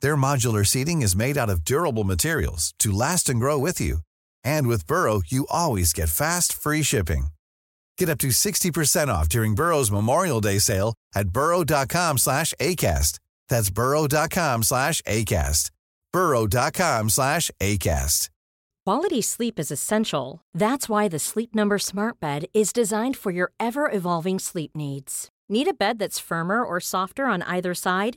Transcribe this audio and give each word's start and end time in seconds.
Their 0.00 0.16
modular 0.16 0.66
seating 0.66 1.02
is 1.02 1.16
made 1.16 1.38
out 1.38 1.48
of 1.48 1.64
durable 1.64 2.04
materials 2.04 2.74
to 2.80 2.92
last 2.92 3.28
and 3.28 3.38
grow 3.40 3.58
with 3.58 3.80
you. 3.80 3.98
And 4.42 4.66
with 4.66 4.86
Burrow, 4.86 5.22
you 5.26 5.46
always 5.50 5.92
get 5.92 6.08
fast, 6.08 6.52
free 6.52 6.82
shipping. 6.82 7.28
Get 7.96 8.08
up 8.08 8.18
to 8.18 8.28
60% 8.28 9.08
off 9.08 9.28
during 9.28 9.54
Burrow's 9.54 9.90
Memorial 9.90 10.40
Day 10.40 10.58
sale 10.58 10.94
at 11.14 11.28
burrow.com 11.28 12.18
slash 12.18 12.52
ACAST. 12.60 13.20
That's 13.48 13.70
burrow.com 13.70 14.62
slash 14.64 15.00
ACAST. 15.02 15.70
burrow.com 16.12 17.10
slash 17.10 17.50
ACAST. 17.60 18.28
Quality 18.84 19.20
sleep 19.20 19.58
is 19.58 19.72
essential. 19.72 20.42
That's 20.54 20.88
why 20.88 21.08
the 21.08 21.18
Sleep 21.18 21.56
Number 21.56 21.76
Smart 21.76 22.20
Bed 22.20 22.46
is 22.54 22.72
designed 22.72 23.16
for 23.16 23.32
your 23.32 23.50
ever-evolving 23.58 24.38
sleep 24.38 24.76
needs. 24.76 25.28
Need 25.48 25.66
a 25.66 25.74
bed 25.74 25.98
that's 25.98 26.20
firmer 26.20 26.62
or 26.64 26.78
softer 26.78 27.24
on 27.24 27.42
either 27.42 27.74
side? 27.74 28.16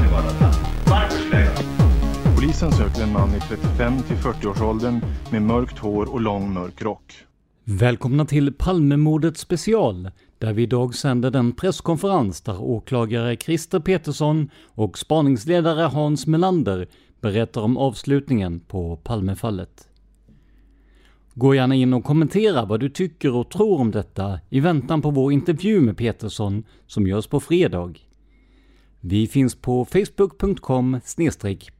Polisen 2.51 2.71
söker 2.71 3.03
en 3.03 3.11
man 3.13 3.29
i 3.35 3.39
35 3.39 4.01
till 4.01 4.15
40-årsåldern 4.15 5.01
med 5.31 5.41
mörkt 5.41 5.77
hår 5.77 6.13
och 6.13 6.21
lång 6.21 6.53
mörk 6.53 6.81
rock. 6.81 7.13
Välkomna 7.63 8.25
till 8.25 8.53
Palmemordet 8.53 9.37
special, 9.37 10.11
där 10.37 10.53
vi 10.53 10.63
idag 10.63 10.95
sänder 10.95 11.31
den 11.31 11.51
presskonferens 11.51 12.41
där 12.41 12.61
åklagare 12.61 13.37
Christer 13.37 13.79
Petersson 13.79 14.49
och 14.65 14.97
spaningsledare 14.97 15.81
Hans 15.81 16.27
Melander 16.27 16.87
berättar 17.21 17.61
om 17.61 17.77
avslutningen 17.77 18.59
på 18.59 18.95
Palmefallet. 18.95 19.87
Gå 21.33 21.55
gärna 21.55 21.75
in 21.75 21.93
och 21.93 22.03
kommentera 22.03 22.65
vad 22.65 22.79
du 22.79 22.89
tycker 22.89 23.35
och 23.35 23.49
tror 23.49 23.79
om 23.79 23.91
detta 23.91 24.39
i 24.49 24.59
väntan 24.59 25.01
på 25.01 25.11
vår 25.11 25.33
intervju 25.33 25.81
med 25.81 25.97
Petersson 25.97 26.63
som 26.87 27.07
görs 27.07 27.27
på 27.27 27.39
fredag. 27.39 27.93
Vi 29.03 29.27
finns 29.27 29.55
på 29.55 29.85
facebook.com 29.85 30.99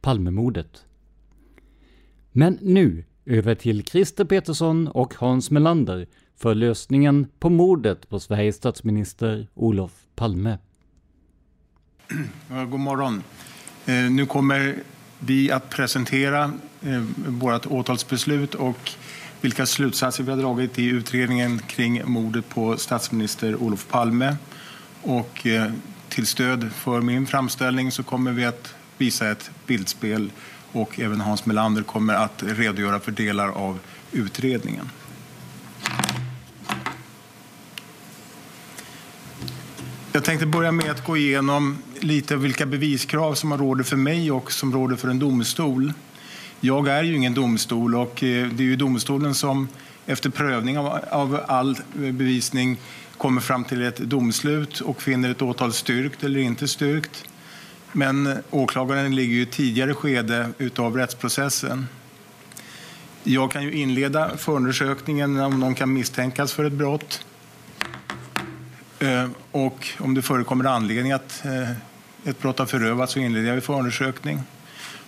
palmemordet. 0.00 0.84
Men 2.32 2.58
nu 2.62 3.04
över 3.26 3.54
till 3.54 3.84
Christer 3.84 4.24
Petersson 4.24 4.88
och 4.88 5.14
Hans 5.14 5.50
Melander 5.50 6.06
för 6.36 6.54
lösningen 6.54 7.26
på 7.38 7.50
mordet 7.50 8.08
på 8.08 8.20
Sveriges 8.20 8.56
statsminister 8.56 9.48
Olof 9.54 9.92
Palme. 10.14 10.58
God 12.48 12.80
morgon. 12.80 13.22
Eh, 13.86 14.10
nu 14.10 14.26
kommer 14.26 14.76
vi 15.18 15.50
att 15.50 15.70
presentera 15.70 16.52
eh, 16.82 17.02
vårt 17.28 17.66
åtalsbeslut 17.66 18.54
och 18.54 18.90
vilka 19.40 19.66
slutsatser 19.66 20.24
vi 20.24 20.30
har 20.30 20.38
dragit 20.38 20.78
i 20.78 20.86
utredningen 20.86 21.58
kring 21.58 22.02
mordet 22.04 22.48
på 22.48 22.76
statsminister 22.76 23.56
Olof 23.56 23.88
Palme. 23.88 24.36
Och 25.02 25.46
eh, 25.46 25.72
till 26.12 26.26
stöd 26.26 26.72
för 26.72 27.00
min 27.00 27.26
framställning 27.26 27.92
så 27.92 28.02
kommer 28.02 28.32
vi 28.32 28.44
att 28.44 28.74
visa 28.98 29.30
ett 29.30 29.50
bildspel 29.66 30.30
och 30.72 31.00
även 31.00 31.20
Hans 31.20 31.46
Melander 31.46 31.82
kommer 31.82 32.14
att 32.14 32.42
redogöra 32.42 33.00
för 33.00 33.12
delar 33.12 33.48
av 33.48 33.78
utredningen. 34.12 34.90
Jag 40.12 40.24
tänkte 40.24 40.46
börja 40.46 40.72
med 40.72 40.90
att 40.90 41.04
gå 41.04 41.16
igenom 41.16 41.78
lite 42.00 42.36
vilka 42.36 42.66
beviskrav 42.66 43.34
som 43.34 43.58
råder 43.58 43.84
för 43.84 43.96
mig 43.96 44.30
och 44.30 44.52
som 44.52 44.72
råder 44.72 44.96
för 44.96 45.08
en 45.08 45.18
domstol. 45.18 45.92
Jag 46.60 46.88
är 46.88 47.02
ju 47.02 47.16
ingen 47.16 47.34
domstol 47.34 47.94
och 47.94 48.22
eh, 48.22 48.48
det 48.48 48.62
är 48.62 48.66
ju 48.66 48.76
domstolen 48.76 49.34
som 49.34 49.68
efter 50.06 50.30
prövning 50.30 50.78
av, 50.78 51.40
all 51.48 51.70
eh, 51.70 52.12
bevisning 52.12 52.78
kommer 53.22 53.40
fram 53.40 53.64
till 53.64 53.82
ett 53.82 53.96
domslut 53.96 54.80
och 54.80 55.02
finner 55.02 55.30
ett 55.30 55.42
åtal 55.42 55.72
styrkt 55.72 56.24
eller 56.24 56.40
inte 56.40 56.68
styrkt. 56.68 57.24
Men 57.92 58.42
åklagaren 58.50 59.14
ligger 59.14 59.36
i 59.36 59.42
ett 59.42 59.50
tidigare 59.50 59.94
skede 59.94 60.48
av 60.76 60.96
rättsprocessen. 60.96 61.88
Jag 63.22 63.50
kan 63.50 63.62
ju 63.62 63.72
inleda 63.72 64.36
förundersökningen 64.36 65.40
om 65.40 65.60
någon 65.60 65.74
kan 65.74 65.92
misstänkas 65.92 66.52
för 66.52 66.64
ett 66.64 66.72
brott. 66.72 67.24
Eh, 68.98 69.28
och 69.50 69.88
om 69.98 70.14
det 70.14 70.22
förekommer 70.22 70.64
anledning 70.64 71.12
att 71.12 71.44
eh, 71.44 71.70
ett 72.30 72.40
brott 72.40 72.58
har 72.58 72.66
förövats 72.66 73.12
så 73.12 73.18
inleder 73.18 73.54
jag 73.54 73.64
förundersökning. 73.64 74.40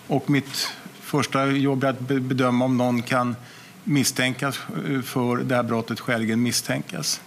Och 0.07 0.29
mitt 0.29 0.73
första 1.01 1.47
jobb 1.47 1.83
är 1.83 1.87
att 1.87 1.99
bedöma 1.99 2.65
om 2.65 2.77
någon 2.77 3.01
kan 3.01 3.35
misstänkas 3.83 4.59
eh, 4.89 5.01
för 5.01 5.37
det 5.37 5.55
här 5.55 5.63
brottet 5.63 5.99
skäligen 5.99 6.43
misstänkas. 6.43 7.21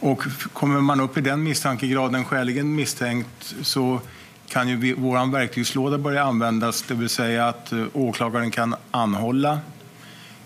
Och 0.00 0.22
kommer 0.52 0.80
man 0.80 1.00
upp 1.00 1.18
i 1.18 1.20
den 1.20 1.42
misstankegraden 1.42 2.24
skäligen 2.24 2.74
misstänkt 2.74 3.54
så 3.62 4.00
kan 4.48 4.68
ju 4.68 4.94
vår 4.94 5.32
verktygslåda 5.32 5.98
börja 5.98 6.24
användas, 6.24 6.82
det 6.82 6.94
vill 6.94 7.08
säga 7.08 7.48
att 7.48 7.72
eh, 7.72 7.84
åklagaren 7.92 8.50
kan 8.50 8.74
anhålla 8.90 9.58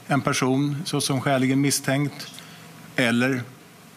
en 0.06 0.20
person 0.20 0.82
såsom 0.84 1.20
skäligen 1.20 1.60
misstänkt 1.60 2.26
eller 2.96 3.42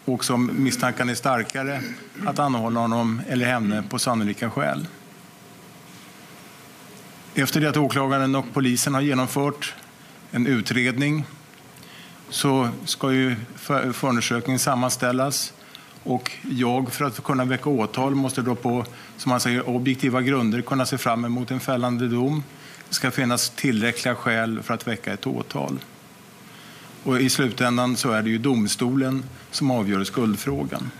och 0.04 0.24
som 0.24 0.50
misstanken 0.54 1.08
är 1.08 1.14
starkare, 1.14 1.80
att 2.26 2.38
anhålla 2.38 2.80
honom 2.80 3.20
eller 3.28 3.46
henne 3.46 3.82
på 3.82 3.98
sannolika 3.98 4.50
skäl. 4.50 4.86
Efter 7.34 7.60
det 7.60 7.68
att 7.68 7.76
åklagaren 7.76 8.34
och 8.34 8.44
polisen 8.52 8.94
har 8.94 9.00
genomfört 9.00 9.74
en 10.30 10.46
utredning 10.46 11.24
så 12.34 12.68
ska 12.84 13.12
ju 13.12 13.36
förundersökningen 13.92 14.58
sammanställas 14.58 15.52
och 16.02 16.32
jag, 16.50 16.92
för 16.92 17.04
att 17.04 17.24
kunna 17.24 17.44
väcka 17.44 17.70
åtal, 17.70 18.14
måste 18.14 18.42
då 18.42 18.54
på 18.54 18.84
som 19.16 19.30
man 19.30 19.40
säger, 19.40 19.68
objektiva 19.68 20.22
grunder 20.22 20.62
kunna 20.62 20.86
se 20.86 20.98
fram 20.98 21.24
emot 21.24 21.50
en 21.50 21.60
fällande 21.60 22.08
dom. 22.08 22.42
Det 22.88 22.94
ska 22.94 23.10
finnas 23.10 23.50
tillräckliga 23.50 24.14
skäl 24.14 24.62
för 24.62 24.74
att 24.74 24.86
väcka 24.86 25.12
ett 25.12 25.26
åtal. 25.26 25.78
Och 27.02 27.20
i 27.20 27.30
slutändan 27.30 27.96
så 27.96 28.10
är 28.10 28.22
det 28.22 28.30
ju 28.30 28.38
domstolen 28.38 29.24
som 29.50 29.70
avgör 29.70 30.04
skuldfrågan. 30.04 30.90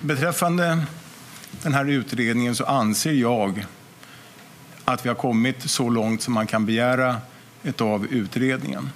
Beträffande 0.00 0.84
den 1.62 1.74
här 1.74 1.84
utredningen 1.84 2.54
så 2.54 2.64
anser 2.64 3.12
jag 3.12 3.66
att 4.84 5.04
vi 5.04 5.08
har 5.08 5.16
kommit 5.16 5.70
så 5.70 5.88
långt 5.88 6.22
som 6.22 6.34
man 6.34 6.46
kan 6.46 6.66
begära 6.66 7.16
av 7.78 8.06
utredningen. 8.06 8.90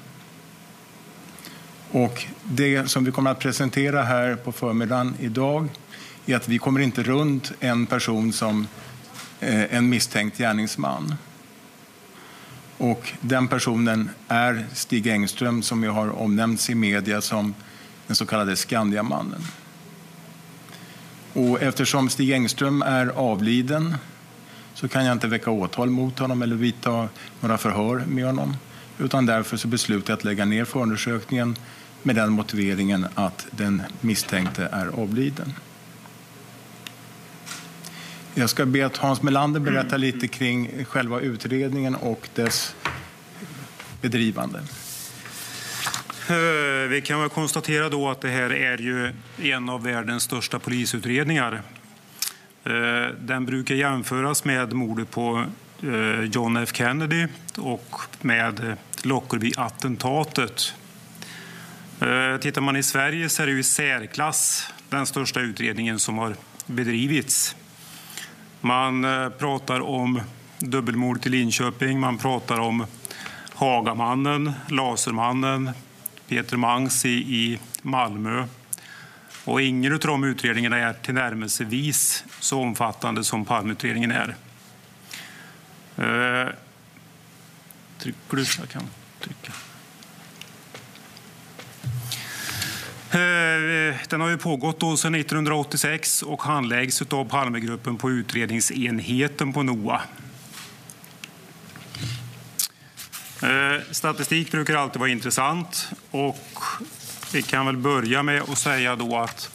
Och 1.91 2.27
det 2.43 2.91
som 2.91 3.05
vi 3.05 3.13
kommer 3.13 3.31
att 3.31 3.39
presentera 3.39 4.03
här 4.03 4.35
på 4.35 4.53
förmiddagen 4.53 5.15
idag 5.21 5.69
är 6.27 6.37
att 6.37 6.49
vi 6.49 6.59
kommer 6.59 6.81
inte 6.81 7.03
runt 7.03 7.53
en 7.61 7.87
person 7.87 8.33
som 8.33 8.67
eh, 9.41 9.75
en 9.75 9.89
misstänkt 9.89 10.39
gärningsman. 10.39 11.15
Och 12.79 13.13
den 13.21 13.49
personen 13.49 14.11
är 14.29 14.67
Stig 14.75 15.07
Engström 15.07 15.63
som 15.63 15.83
ju 15.83 15.89
har 15.89 16.19
omnämnts 16.23 16.71
i 16.71 16.75
media 16.75 17.21
som 17.21 17.55
den 18.07 18.17
så 18.17 18.27
kallade 18.27 18.57
Skandiamannen. 18.57 19.43
Och 21.33 21.63
eftersom 21.63 22.09
Stig 22.09 22.31
Engström 22.31 22.83
är 22.83 23.07
avliden 23.07 23.97
så 24.81 24.89
kan 24.89 25.05
jag 25.05 25.13
inte 25.13 25.27
väcka 25.27 25.51
åtal 25.51 25.91
mot 25.91 26.19
honom 26.19 26.43
eller 26.43 26.57
vidta 26.57 27.09
några 27.41 27.59
förhör 27.59 28.03
med 28.07 28.25
honom. 28.27 28.57
Utan 28.99 29.27
därför 29.27 29.57
så 29.57 29.69
beslutade 29.69 30.13
jag 30.13 30.17
att 30.17 30.25
lägga 30.25 30.45
ner 30.45 30.65
förundersökningen 30.65 31.57
med 32.03 32.17
den 32.17 32.33
motiveringen 32.33 33.07
att 33.15 33.47
den 33.51 33.83
misstänkte 34.01 34.69
är 34.73 34.87
avliden. 34.87 35.55
Jag 38.35 38.51
ska 38.51 38.67
be 38.67 38.87
att 38.87 38.97
Hans 38.97 39.23
Melander 39.23 39.61
berätta 39.61 39.97
lite 39.97 40.29
kring 40.29 40.85
själva 40.85 41.21
utredningen 41.21 41.95
och 41.95 42.29
dess 42.35 42.75
bedrivande. 44.01 44.59
Eh, 46.29 46.89
vi 46.89 47.03
kan 47.05 47.21
väl 47.21 47.29
konstatera 47.29 47.89
då 47.89 48.11
att 48.11 48.21
det 48.21 48.29
här 48.29 48.53
är 48.53 48.79
ju 48.79 49.13
en 49.53 49.69
av 49.69 49.83
världens 49.83 50.23
största 50.23 50.59
polisutredningar. 50.59 51.63
Eh, 52.69 53.15
den 53.21 53.47
brukar 53.47 53.75
jämföras 53.75 54.45
med 54.45 54.73
mordet 54.73 55.11
på 55.11 55.45
eh, 55.83 56.23
John 56.23 56.57
F 56.57 56.71
Kennedy 56.73 57.27
och 57.57 58.01
med 58.21 58.77
Lockerbie-attentatet. 59.03 60.75
Eh, 62.01 62.41
tittar 62.41 62.61
man 62.61 62.77
i 62.77 62.83
Sverige 62.83 63.29
så 63.29 63.43
är 63.43 63.47
det 63.47 63.53
i 63.53 63.63
särklass 63.63 64.73
den 64.89 65.07
största 65.07 65.41
utredningen 65.41 65.99
som 65.99 66.19
har 66.19 66.35
bedrivits. 66.67 67.57
Man 68.61 69.07
pratar 69.39 69.81
om 69.81 70.21
dubbelmordet 70.59 71.27
i 71.27 71.29
Linköping, 71.29 72.01
man 72.01 72.19
pratar 72.19 72.61
om 72.61 72.87
Hagamannen, 73.55 74.53
Lasermannen, 74.69 75.71
Peter 76.29 76.57
Mangs 76.57 77.07
i 77.07 77.59
Malmö. 77.83 78.45
Och 79.49 79.63
ingen 79.63 79.93
av 79.93 79.99
de 79.99 80.25
utredningarna 80.25 80.79
är 80.79 80.93
tillnärmelsevis 80.93 82.25
så 82.41 82.61
omfattande 82.61 83.25
som 83.25 83.45
Palmeutredningen 83.45 84.11
är. 84.11 84.29
Eh, 85.97 86.53
trycker 87.99 88.37
du? 88.37 88.45
Jag 88.59 88.69
kan 88.69 88.83
trycka. 89.21 89.53
Eh, 93.11 93.97
den 94.09 94.21
har 94.21 94.29
ju 94.29 94.39
pågått 94.39 94.81
då 94.81 94.97
sedan 94.97 95.15
1986 95.15 96.23
och 96.23 96.43
handläggs 96.43 97.03
av 97.03 97.25
Palmegruppen 97.25 97.97
på 97.97 98.11
utredningsenheten 98.11 99.53
på 99.53 99.63
NOA. 99.63 100.03
Eh, 103.43 103.83
statistik 103.91 104.51
brukar 104.51 104.75
alltid 104.75 105.01
vara 105.01 105.11
intressant 105.11 105.91
och 106.11 106.59
vi 107.33 107.43
kan 107.43 107.67
väl 107.67 107.77
börja 107.77 108.23
med 108.23 108.43
att 108.43 108.59
säga 108.59 108.97
då 108.97 109.17
att 109.17 109.51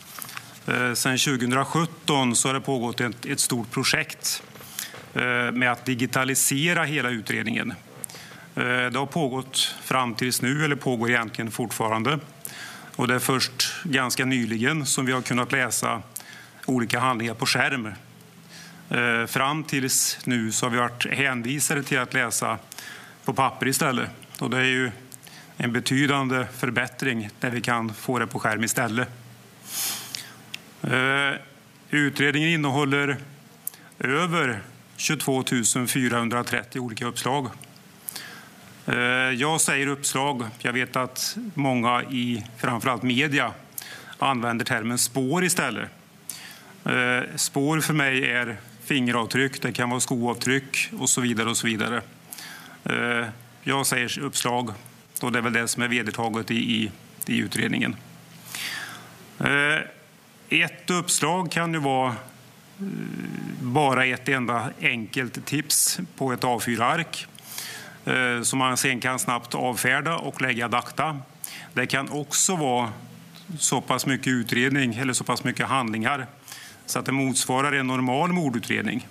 eh, 0.67 0.93
sedan 0.93 1.17
2017 1.17 2.35
så 2.35 2.49
har 2.49 2.53
det 2.53 2.61
pågått 2.61 3.01
ett, 3.01 3.25
ett 3.25 3.39
stort 3.39 3.71
projekt 3.71 4.43
eh, 5.13 5.51
med 5.51 5.71
att 5.71 5.85
digitalisera 5.85 6.83
hela 6.83 7.09
utredningen. 7.09 7.73
Eh, 8.55 8.63
det 8.63 8.99
har 8.99 9.05
pågått 9.05 9.75
fram 9.83 10.15
tills 10.15 10.41
nu, 10.41 10.65
eller 10.65 10.75
pågår 10.75 11.09
egentligen 11.09 11.51
fortfarande. 11.51 12.19
Och 12.95 13.07
det 13.07 13.15
är 13.15 13.19
först 13.19 13.83
ganska 13.83 14.25
nyligen 14.25 14.85
som 14.85 15.05
vi 15.05 15.11
har 15.11 15.21
kunnat 15.21 15.51
läsa 15.51 16.01
olika 16.65 16.99
handlingar 16.99 17.33
på 17.33 17.45
skärm. 17.45 17.93
Eh, 18.89 19.25
fram 19.27 19.63
tills 19.63 20.19
nu 20.25 20.51
så 20.51 20.65
har 20.65 20.71
vi 20.71 20.77
varit 20.77 21.05
hänvisade 21.05 21.83
till 21.83 21.99
att 21.99 22.13
läsa 22.13 22.57
på 23.25 23.33
papper 23.33 23.67
istället. 23.67 24.09
Och 24.39 24.49
det 24.49 24.57
är 24.57 24.63
ju 24.63 24.91
en 25.57 25.73
betydande 25.73 26.47
förbättring 26.57 27.29
när 27.39 27.49
vi 27.49 27.61
kan 27.61 27.93
få 27.93 28.19
det 28.19 28.27
på 28.27 28.39
skärm 28.39 28.63
istället. 28.63 29.09
Eh, 30.81 31.39
utredningen 31.89 32.49
innehåller 32.49 33.17
över 33.99 34.61
22 34.97 35.43
430 35.87 36.79
olika 36.79 37.05
uppslag. 37.05 37.49
Eh, 38.85 38.95
jag 39.31 39.61
säger 39.61 39.87
uppslag. 39.87 40.45
Jag 40.59 40.73
vet 40.73 40.95
att 40.95 41.37
många 41.53 42.03
i 42.03 42.45
framförallt 42.57 43.03
media 43.03 43.53
använder 44.19 44.65
termen 44.65 44.97
spår 44.97 45.43
istället. 45.43 45.89
Eh, 46.85 47.35
spår 47.35 47.79
för 47.79 47.93
mig 47.93 48.31
är 48.31 48.57
fingeravtryck, 48.83 49.61
det 49.61 49.71
kan 49.71 49.89
vara 49.89 49.99
skoavtryck 49.99 50.89
och 50.99 51.09
så 51.09 51.21
vidare. 51.21 51.49
och 51.49 51.57
så 51.57 51.67
vidare. 51.67 52.01
Jag 53.63 53.85
säger 53.85 54.19
uppslag, 54.19 54.73
och 55.23 55.31
det 55.31 55.39
är 55.39 55.41
väl 55.41 55.53
det 55.53 55.67
som 55.67 55.83
är 55.83 55.87
vedertaget 55.87 56.51
i, 56.51 56.55
i, 56.55 56.91
i 57.27 57.37
utredningen. 57.37 57.95
Eh, 59.39 59.79
ett 60.49 60.89
uppslag 60.89 61.51
kan 61.51 61.73
ju 61.73 61.79
vara 61.79 62.07
eh, 62.09 62.15
bara 63.61 64.05
ett 64.05 64.29
enda 64.29 64.69
enkelt 64.81 65.45
tips 65.45 65.99
på 66.17 66.33
ett 66.33 66.41
A4-ark 66.41 67.27
eh, 68.05 68.41
som 68.41 68.59
man 68.59 68.77
sen 68.77 68.99
kan 68.99 69.19
snabbt 69.19 69.55
avfärda 69.55 70.17
och 70.17 70.41
lägga 70.41 70.65
ad 70.65 70.75
acta. 70.75 71.19
Det 71.73 71.85
kan 71.85 72.09
också 72.09 72.55
vara 72.55 72.91
så 73.59 73.81
pass 73.81 74.05
mycket 74.05 74.27
utredning 74.27 74.95
eller 74.95 75.13
så 75.13 75.23
pass 75.23 75.43
mycket 75.43 75.67
handlingar 75.67 76.27
så 76.85 76.99
att 76.99 77.05
det 77.05 77.11
motsvarar 77.11 77.71
en 77.71 77.87
normal 77.87 78.33
mordutredning. 78.33 79.07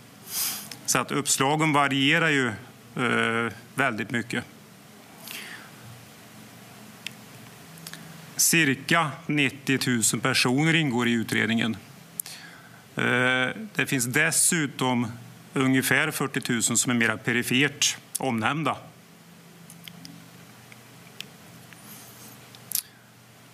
Så 0.87 0.99
att 0.99 1.13
uppslagen 1.13 1.73
varierar 1.73 2.29
ju 2.29 2.53
Eh, 2.97 3.53
väldigt 3.75 4.11
mycket. 4.11 4.45
Cirka 8.43 9.11
90 9.27 9.79
000 10.13 10.21
personer 10.21 10.75
ingår 10.75 11.09
i 11.09 11.13
utredningen. 11.13 11.77
Eh, 12.97 13.49
det 13.75 13.87
finns 13.87 14.05
dessutom 14.05 15.07
ungefär 15.55 16.11
40 16.11 16.53
000 16.53 16.63
som 16.63 16.91
är 16.91 16.95
mer 16.95 17.17
perifert 17.17 17.97
omnämnda. 18.19 18.77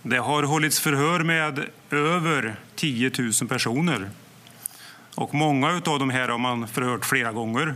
Det 0.03 0.19
har 0.19 0.43
hållits 0.43 0.81
förhör 0.81 1.21
med 1.21 1.65
över 1.91 2.57
10 2.75 3.11
000 3.19 3.33
personer. 3.49 4.11
Och 5.15 5.35
många 5.35 5.69
av 5.69 5.99
de 5.99 6.11
här 6.11 6.29
har 6.29 6.39
man 6.39 6.69
förhört 6.69 7.07
flera 7.07 7.33
gånger. 7.33 7.75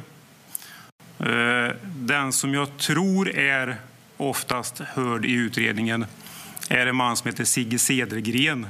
Eh, 1.18 1.74
den 1.84 2.32
som 2.32 2.54
jag 2.54 2.78
tror 2.78 3.28
är 3.30 3.76
oftast 4.16 4.78
hörd 4.78 5.24
i 5.24 5.32
utredningen 5.32 6.06
är 6.72 6.86
en 6.86 6.96
man 6.96 7.16
som 7.16 7.30
heter 7.30 7.44
Sigge 7.44 7.78
Cedergren. 7.78 8.66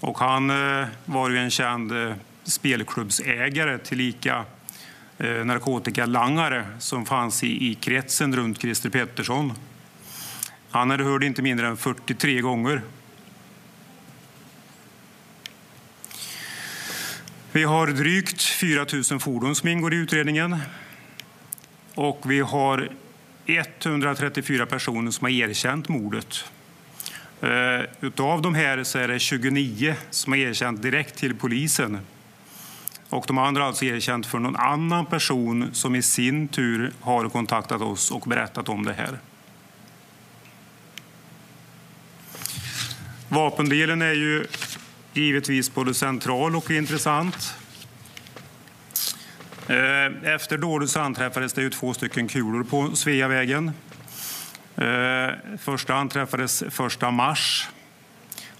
Och 0.00 0.18
han 0.18 0.50
eh, 0.50 0.86
var 1.04 1.30
ju 1.30 1.38
en 1.38 1.50
känd 1.50 1.92
eh, 1.92 2.14
spelklubbsägare 2.44 3.78
tillika 3.78 4.44
eh, 5.18 5.44
narkotikalangare 5.44 6.66
som 6.78 7.06
fanns 7.06 7.44
i, 7.44 7.70
i 7.70 7.74
kretsen 7.74 8.36
runt 8.36 8.60
Christer 8.60 8.90
Pettersson. 8.90 9.52
Han 10.70 10.90
hade 10.90 11.04
hört 11.04 11.22
inte 11.22 11.42
mindre 11.42 11.66
än 11.66 11.76
43 11.76 12.40
gånger. 12.40 12.82
Vi 17.52 17.64
har 17.64 17.86
drygt 17.86 18.42
4 18.42 18.86
000 19.10 19.20
fordon 19.20 19.54
som 19.54 19.68
ingår 19.68 19.94
i 19.94 19.96
utredningen 19.96 20.56
och 21.94 22.22
vi 22.24 22.40
har 22.40 22.90
134 23.46 24.66
personer 24.66 25.10
som 25.10 25.24
har 25.24 25.30
erkänt 25.30 25.88
mordet. 25.88 26.44
Eh, 27.40 27.84
utav 28.00 28.42
de 28.42 28.54
här 28.54 28.84
så 28.84 28.98
är 28.98 29.08
det 29.08 29.18
29 29.18 29.94
som 30.10 30.32
har 30.32 30.38
erkänt 30.38 30.82
direkt 30.82 31.16
till 31.16 31.34
polisen. 31.34 31.98
Och 33.08 33.24
de 33.26 33.38
andra 33.38 33.62
har 33.62 33.68
alltså 33.68 33.84
erkänt 33.84 34.26
för 34.26 34.38
någon 34.38 34.56
annan 34.56 35.06
person 35.06 35.70
som 35.72 35.94
i 35.94 36.02
sin 36.02 36.48
tur 36.48 36.92
har 37.00 37.28
kontaktat 37.28 37.80
oss 37.80 38.10
och 38.10 38.20
berättat 38.20 38.68
om 38.68 38.84
det 38.84 38.92
här. 38.92 39.18
Vapendelen 43.28 44.02
är 44.02 44.12
ju 44.12 44.46
givetvis 45.12 45.74
både 45.74 45.94
central 45.94 46.56
och 46.56 46.70
intressant. 46.70 47.54
Eh, 49.68 50.32
efter 50.34 50.58
dådet 50.58 50.96
anträffades 50.96 51.52
det 51.52 51.62
ju 51.62 51.70
två 51.70 51.94
stycken 51.94 52.28
kulor 52.28 52.64
på 52.64 52.96
Sveavägen. 52.96 53.72
Eh, 54.80 55.34
första 55.58 55.94
anträffades 55.94 56.62
1 56.62 57.12
mars 57.12 57.68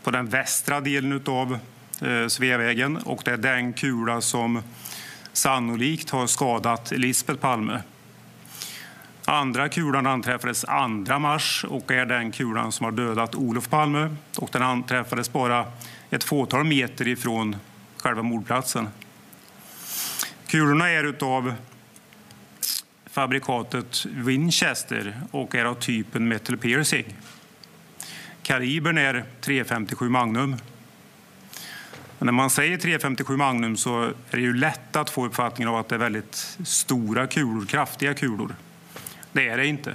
på 0.02 0.10
den 0.10 0.28
västra 0.28 0.80
delen 0.80 1.22
av 1.26 1.58
eh, 2.02 2.28
Sveavägen 2.28 2.96
och 2.96 3.22
det 3.24 3.30
är 3.30 3.36
den 3.36 3.72
kula 3.72 4.20
som 4.20 4.62
sannolikt 5.32 6.10
har 6.10 6.26
skadat 6.26 6.90
Lisbeth 6.90 7.40
Palme. 7.40 7.82
Andra 9.24 9.68
kulan 9.68 10.06
anträffades 10.06 10.64
2 11.06 11.18
mars 11.18 11.64
och 11.68 11.90
är 11.90 12.06
den 12.06 12.32
kulan 12.32 12.72
som 12.72 12.84
har 12.84 12.92
dödat 12.92 13.34
Olof 13.34 13.68
Palme. 13.68 14.16
Och 14.38 14.48
den 14.52 14.62
anträffades 14.62 15.32
bara 15.32 15.64
ett 16.10 16.24
fåtal 16.24 16.64
meter 16.64 17.08
ifrån 17.08 17.56
själva 17.96 18.22
mordplatsen. 18.22 18.88
Kulorna 20.46 20.90
är 20.90 21.24
av 21.24 21.54
fabrikatet 23.18 24.06
Winchester 24.06 25.20
och 25.30 25.54
är 25.54 25.64
av 25.64 25.74
typen 25.74 26.28
metal 26.28 26.56
piercing. 26.56 27.04
Kalibern 28.42 28.98
är 28.98 29.24
357 29.40 30.08
Magnum. 30.08 30.56
Men 32.18 32.26
när 32.26 32.32
man 32.32 32.50
säger 32.50 32.78
357 32.78 33.36
Magnum 33.36 33.76
så 33.76 34.02
är 34.02 34.12
det 34.30 34.40
ju 34.40 34.54
lätt 34.54 34.96
att 34.96 35.10
få 35.10 35.26
uppfattningen 35.26 35.68
av 35.68 35.76
att 35.76 35.88
det 35.88 35.94
är 35.94 35.98
väldigt 35.98 36.58
stora 36.64 37.26
kulor, 37.26 37.66
kraftiga 37.66 38.14
kulor. 38.14 38.54
Det 39.32 39.48
är 39.48 39.56
det 39.56 39.66
inte. 39.66 39.94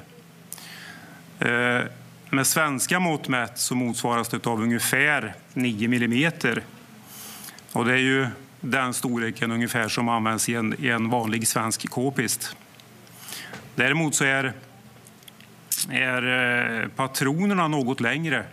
Eh, 1.39 1.81
med 2.29 2.47
svenska 2.47 2.99
mått 2.99 3.27
mätt 3.27 3.59
så 3.59 3.75
motsvaras 3.75 4.29
det 4.29 4.47
av 4.47 4.61
ungefär 4.61 5.33
9 5.53 5.87
millimeter. 5.87 6.63
Och 7.71 7.85
det 7.85 7.93
är 7.93 7.97
ju 7.97 8.27
den 8.61 8.93
storleken 8.93 9.51
ungefär 9.51 9.87
som 9.87 10.09
används 10.09 10.49
i 10.49 10.55
en, 10.55 10.75
i 10.79 10.87
en 10.87 11.09
vanlig 11.09 11.47
svensk 11.47 11.89
k-pist. 11.89 12.55
Däremot 13.75 14.15
så 14.15 14.23
är, 14.23 14.53
är 15.89 16.81
eh, 16.81 16.87
patronerna 16.87 17.67
något 17.67 18.01
längre 18.01 18.45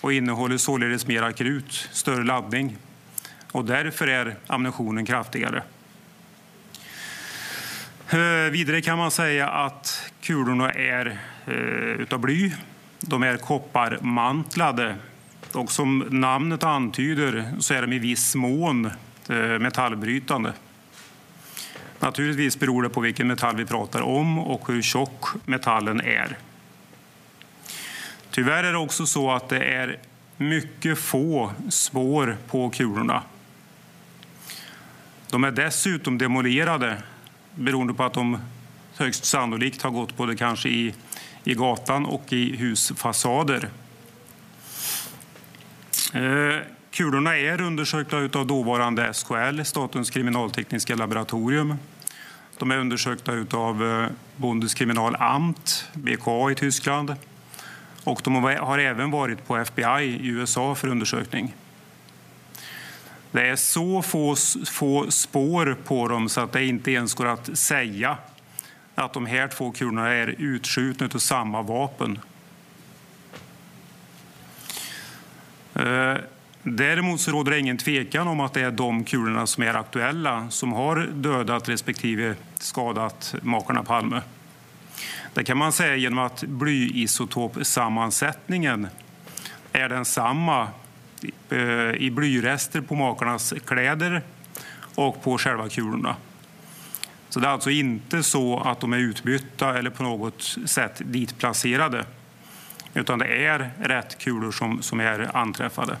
och 0.00 0.12
innehåller 0.12 0.56
således 0.56 1.06
mera 1.06 1.32
krut, 1.32 1.88
större 1.92 2.24
laddning. 2.24 2.76
Och 3.52 3.64
därför 3.64 4.06
är 4.06 4.36
ammunitionen 4.46 5.06
kraftigare. 5.06 5.62
Eh, 8.10 8.50
vidare 8.50 8.80
kan 8.82 8.98
man 8.98 9.10
säga 9.10 9.48
att 9.48 10.10
kulorna 10.20 10.72
är 10.72 11.18
eh, 11.46 11.54
utav 12.00 12.20
bly. 12.20 12.52
De 13.00 13.22
är 13.22 13.36
kopparmantlade 13.36 14.96
och 15.52 15.70
som 15.70 15.98
namnet 16.10 16.64
antyder 16.64 17.52
så 17.60 17.74
är 17.74 17.82
de 17.82 17.92
i 17.92 17.98
viss 17.98 18.34
mån 18.34 18.90
metallbrytande. 19.60 20.52
Naturligtvis 22.00 22.58
beror 22.58 22.82
det 22.82 22.88
på 22.88 23.00
vilken 23.00 23.26
metall 23.26 23.56
vi 23.56 23.66
pratar 23.66 24.00
om 24.00 24.38
och 24.38 24.68
hur 24.68 24.82
tjock 24.82 25.24
metallen 25.44 26.00
är. 26.00 26.38
Tyvärr 28.30 28.64
är 28.64 28.72
det 28.72 28.78
också 28.78 29.06
så 29.06 29.30
att 29.30 29.48
det 29.48 29.64
är 29.64 29.98
mycket 30.36 30.98
få 30.98 31.52
spår 31.68 32.36
på 32.48 32.70
kulorna. 32.70 33.22
De 35.30 35.44
är 35.44 35.50
dessutom 35.50 36.18
demolerade 36.18 37.02
beroende 37.54 37.94
på 37.94 38.04
att 38.04 38.14
de 38.14 38.38
högst 38.96 39.24
sannolikt 39.24 39.82
har 39.82 39.90
gått 39.90 40.16
både 40.16 40.36
kanske 40.36 40.68
i, 40.68 40.94
i 41.44 41.54
gatan 41.54 42.06
och 42.06 42.32
i 42.32 42.56
husfasader. 42.56 43.68
Eh, 46.14 46.75
kulorna 46.96 47.38
är 47.38 47.60
undersökta 47.60 48.16
av 48.16 48.46
dåvarande 48.46 49.14
SKL, 49.14 49.62
Statens 49.62 50.10
kriminaltekniska 50.10 50.94
laboratorium. 50.94 51.74
De 52.58 52.70
är 52.70 52.78
undersökta 52.78 53.32
av 53.50 53.84
eh, 53.84 54.08
Bundeskriminalamt, 54.36 55.88
BKA 55.94 56.50
i 56.50 56.54
Tyskland. 56.54 57.14
Och 58.04 58.20
de 58.24 58.34
har 58.44 58.78
även 58.78 59.10
varit 59.10 59.46
på 59.46 59.56
FBI 59.56 60.04
i 60.04 60.28
USA 60.28 60.74
för 60.74 60.88
undersökning. 60.88 61.54
Det 63.30 63.48
är 63.48 63.56
så 63.56 64.02
få, 64.02 64.36
få 64.66 65.10
spår 65.10 65.76
på 65.84 66.08
dem 66.08 66.28
så 66.28 66.40
att 66.40 66.52
det 66.52 66.64
inte 66.64 66.90
ens 66.90 67.14
går 67.14 67.26
att 67.26 67.58
säga 67.58 68.18
att 68.94 69.12
de 69.12 69.26
här 69.26 69.48
två 69.48 69.72
kulorna 69.72 70.08
är 70.08 70.34
utskjutna 70.38 71.08
av 71.14 71.18
samma 71.18 71.62
vapen. 71.62 72.18
Eh, 75.74 76.16
Däremot 76.68 77.20
så 77.20 77.30
råder 77.30 77.50
det 77.50 77.58
ingen 77.58 77.78
tvekan 77.78 78.28
om 78.28 78.40
att 78.40 78.54
det 78.54 78.60
är 78.60 78.70
de 78.70 79.04
kulorna 79.04 79.46
som 79.46 79.62
är 79.62 79.74
aktuella 79.74 80.50
som 80.50 80.72
har 80.72 80.96
dödat 80.96 81.68
respektive 81.68 82.34
skadat 82.58 83.34
makarna 83.42 83.84
Palme. 83.84 84.22
Det 85.34 85.44
kan 85.44 85.58
man 85.58 85.72
säga 85.72 85.96
genom 85.96 86.18
att 86.18 86.42
blyisotopsammansättningen 86.42 88.88
är 89.72 89.88
densamma 89.88 90.68
eh, 91.50 91.90
i 91.90 92.10
blyrester 92.10 92.80
på 92.80 92.94
makarnas 92.94 93.54
kläder 93.66 94.22
och 94.94 95.22
på 95.22 95.38
själva 95.38 95.68
kulorna. 95.68 96.16
Så 97.28 97.40
det 97.40 97.46
är 97.46 97.50
alltså 97.50 97.70
inte 97.70 98.22
så 98.22 98.60
att 98.60 98.80
de 98.80 98.92
är 98.92 98.98
utbytta 98.98 99.78
eller 99.78 99.90
på 99.90 100.02
något 100.02 100.56
sätt 100.64 101.02
ditplacerade 101.04 102.04
utan 102.94 103.18
det 103.18 103.46
är 103.46 103.70
rätt 103.80 104.18
kulor 104.18 104.52
som, 104.52 104.82
som 104.82 105.00
är 105.00 105.36
anträffade. 105.36 105.96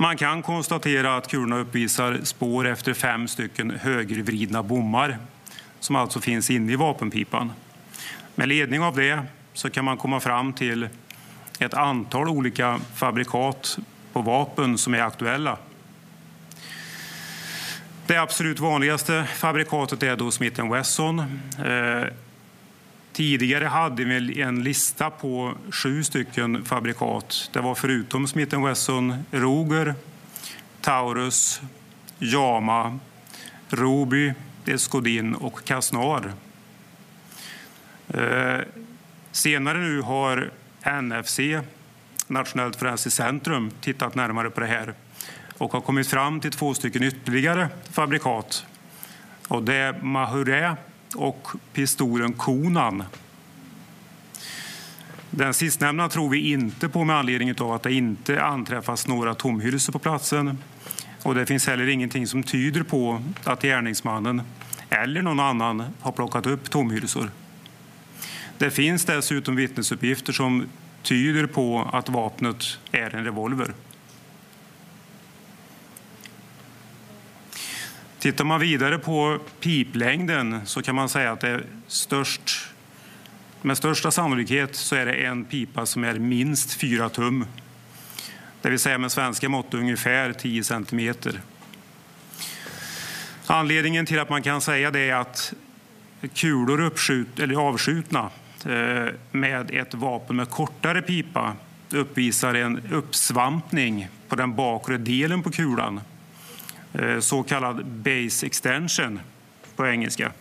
Man 0.00 0.16
kan 0.16 0.42
konstatera 0.42 1.16
att 1.16 1.28
kulorna 1.28 1.58
uppvisar 1.58 2.18
spår 2.22 2.66
efter 2.66 2.94
fem 2.94 3.28
stycken 3.28 3.70
högervridna 3.70 4.62
bommar 4.62 5.18
som 5.80 5.96
alltså 5.96 6.20
finns 6.20 6.50
inne 6.50 6.72
i 6.72 6.76
vapenpipan. 6.76 7.52
Med 8.34 8.48
ledning 8.48 8.82
av 8.82 8.96
det 8.96 9.22
så 9.52 9.70
kan 9.70 9.84
man 9.84 9.96
komma 9.96 10.20
fram 10.20 10.52
till 10.52 10.88
ett 11.58 11.74
antal 11.74 12.28
olika 12.28 12.80
fabrikat 12.94 13.78
på 14.12 14.22
vapen 14.22 14.78
som 14.78 14.94
är 14.94 15.02
aktuella. 15.02 15.56
Det 18.06 18.16
absolut 18.16 18.60
vanligaste 18.60 19.24
fabrikatet 19.36 20.02
är 20.02 20.16
då 20.16 20.30
Smith 20.30 20.70
Wesson. 20.70 21.18
Eh, 21.64 22.04
Tidigare 23.20 23.64
hade 23.64 24.04
vi 24.04 24.40
en 24.40 24.62
lista 24.62 25.10
på 25.10 25.54
sju 25.70 26.04
stycken 26.04 26.64
fabrikat. 26.64 27.50
Det 27.52 27.60
var 27.60 27.74
förutom 27.74 28.26
Smith 28.26 28.64
Wesson 28.64 29.24
Roger, 29.30 29.94
Taurus, 30.80 31.60
Jama, 32.18 32.98
Roby, 33.68 34.32
Escodin 34.66 35.34
och 35.34 35.64
Casnar. 35.64 36.32
Eh, 38.08 38.60
senare 39.32 39.78
nu 39.78 40.00
har 40.00 40.50
NFC, 41.02 41.40
Nationellt 42.26 42.76
forensiskt 42.76 43.16
centrum, 43.16 43.70
tittat 43.80 44.14
närmare 44.14 44.50
på 44.50 44.60
det 44.60 44.66
här 44.66 44.94
och 45.58 45.72
har 45.72 45.80
kommit 45.80 46.06
fram 46.06 46.40
till 46.40 46.50
två 46.52 46.74
stycken 46.74 47.02
ytterligare 47.02 47.68
fabrikat. 47.90 48.66
Och 49.48 49.62
det 49.62 49.74
är 49.74 50.02
Mahuré 50.02 50.76
och 51.14 51.48
pistolen 51.72 52.32
Konan. 52.32 53.04
Den 55.30 55.54
sistnämnda 55.54 56.08
tror 56.08 56.28
vi 56.30 56.52
inte 56.52 56.88
på 56.88 57.04
med 57.04 57.16
anledning 57.16 57.60
av 57.60 57.72
att 57.72 57.82
det 57.82 57.92
inte 57.92 58.42
anträffas 58.42 59.06
några 59.06 59.34
tomhylsor 59.34 59.92
på 59.92 59.98
platsen. 59.98 60.58
Och 61.22 61.34
det 61.34 61.46
finns 61.46 61.66
heller 61.66 61.88
ingenting 61.88 62.26
som 62.26 62.42
tyder 62.42 62.82
på 62.82 63.22
att 63.44 63.62
gärningsmannen 63.62 64.42
eller 64.90 65.22
någon 65.22 65.40
annan 65.40 65.84
har 66.00 66.12
plockat 66.12 66.46
upp 66.46 66.70
tomhylsor. 66.70 67.30
Det 68.58 68.70
finns 68.70 69.04
dessutom 69.04 69.56
vittnesuppgifter 69.56 70.32
som 70.32 70.66
tyder 71.02 71.46
på 71.46 71.90
att 71.92 72.08
vapnet 72.08 72.78
är 72.92 73.14
en 73.14 73.24
revolver. 73.24 73.74
Tittar 78.20 78.44
man 78.44 78.60
vidare 78.60 78.98
på 78.98 79.38
piplängden 79.60 80.60
så 80.66 80.82
kan 80.82 80.94
man 80.94 81.08
säga 81.08 81.32
att 81.32 81.40
det 81.40 81.48
är 81.48 81.64
störst, 81.86 82.68
med 83.62 83.76
största 83.76 84.10
sannolikhet 84.10 84.76
så 84.76 84.96
är 84.96 85.06
det 85.06 85.12
en 85.12 85.44
pipa 85.44 85.86
som 85.86 86.04
är 86.04 86.18
minst 86.18 86.74
4 86.74 87.08
tum. 87.08 87.46
Det 88.62 88.70
vill 88.70 88.78
säga 88.78 88.98
med 88.98 89.12
svenska 89.12 89.48
mått 89.48 89.74
ungefär 89.74 90.32
10 90.32 90.64
centimeter. 90.64 91.40
Anledningen 93.46 94.06
till 94.06 94.20
att 94.20 94.30
man 94.30 94.42
kan 94.42 94.60
säga 94.60 94.90
det 94.90 95.00
är 95.00 95.14
att 95.14 95.52
kulor 96.34 96.80
uppskjut, 96.80 97.38
eller 97.38 97.54
avskjutna 97.54 98.30
eh, 98.66 99.14
med 99.30 99.70
ett 99.70 99.94
vapen 99.94 100.36
med 100.36 100.50
kortare 100.50 101.02
pipa 101.02 101.56
uppvisar 101.90 102.54
en 102.54 102.80
uppsvampning 102.92 104.08
på 104.28 104.36
den 104.36 104.54
bakre 104.54 104.98
delen 104.98 105.42
på 105.42 105.50
kulan. 105.50 106.00
Eh, 106.92 107.20
så 107.20 107.42
kallad 107.42 107.86
base 107.86 108.46
extension 108.46 109.20
på 109.76 109.86
engelska. 109.86 110.32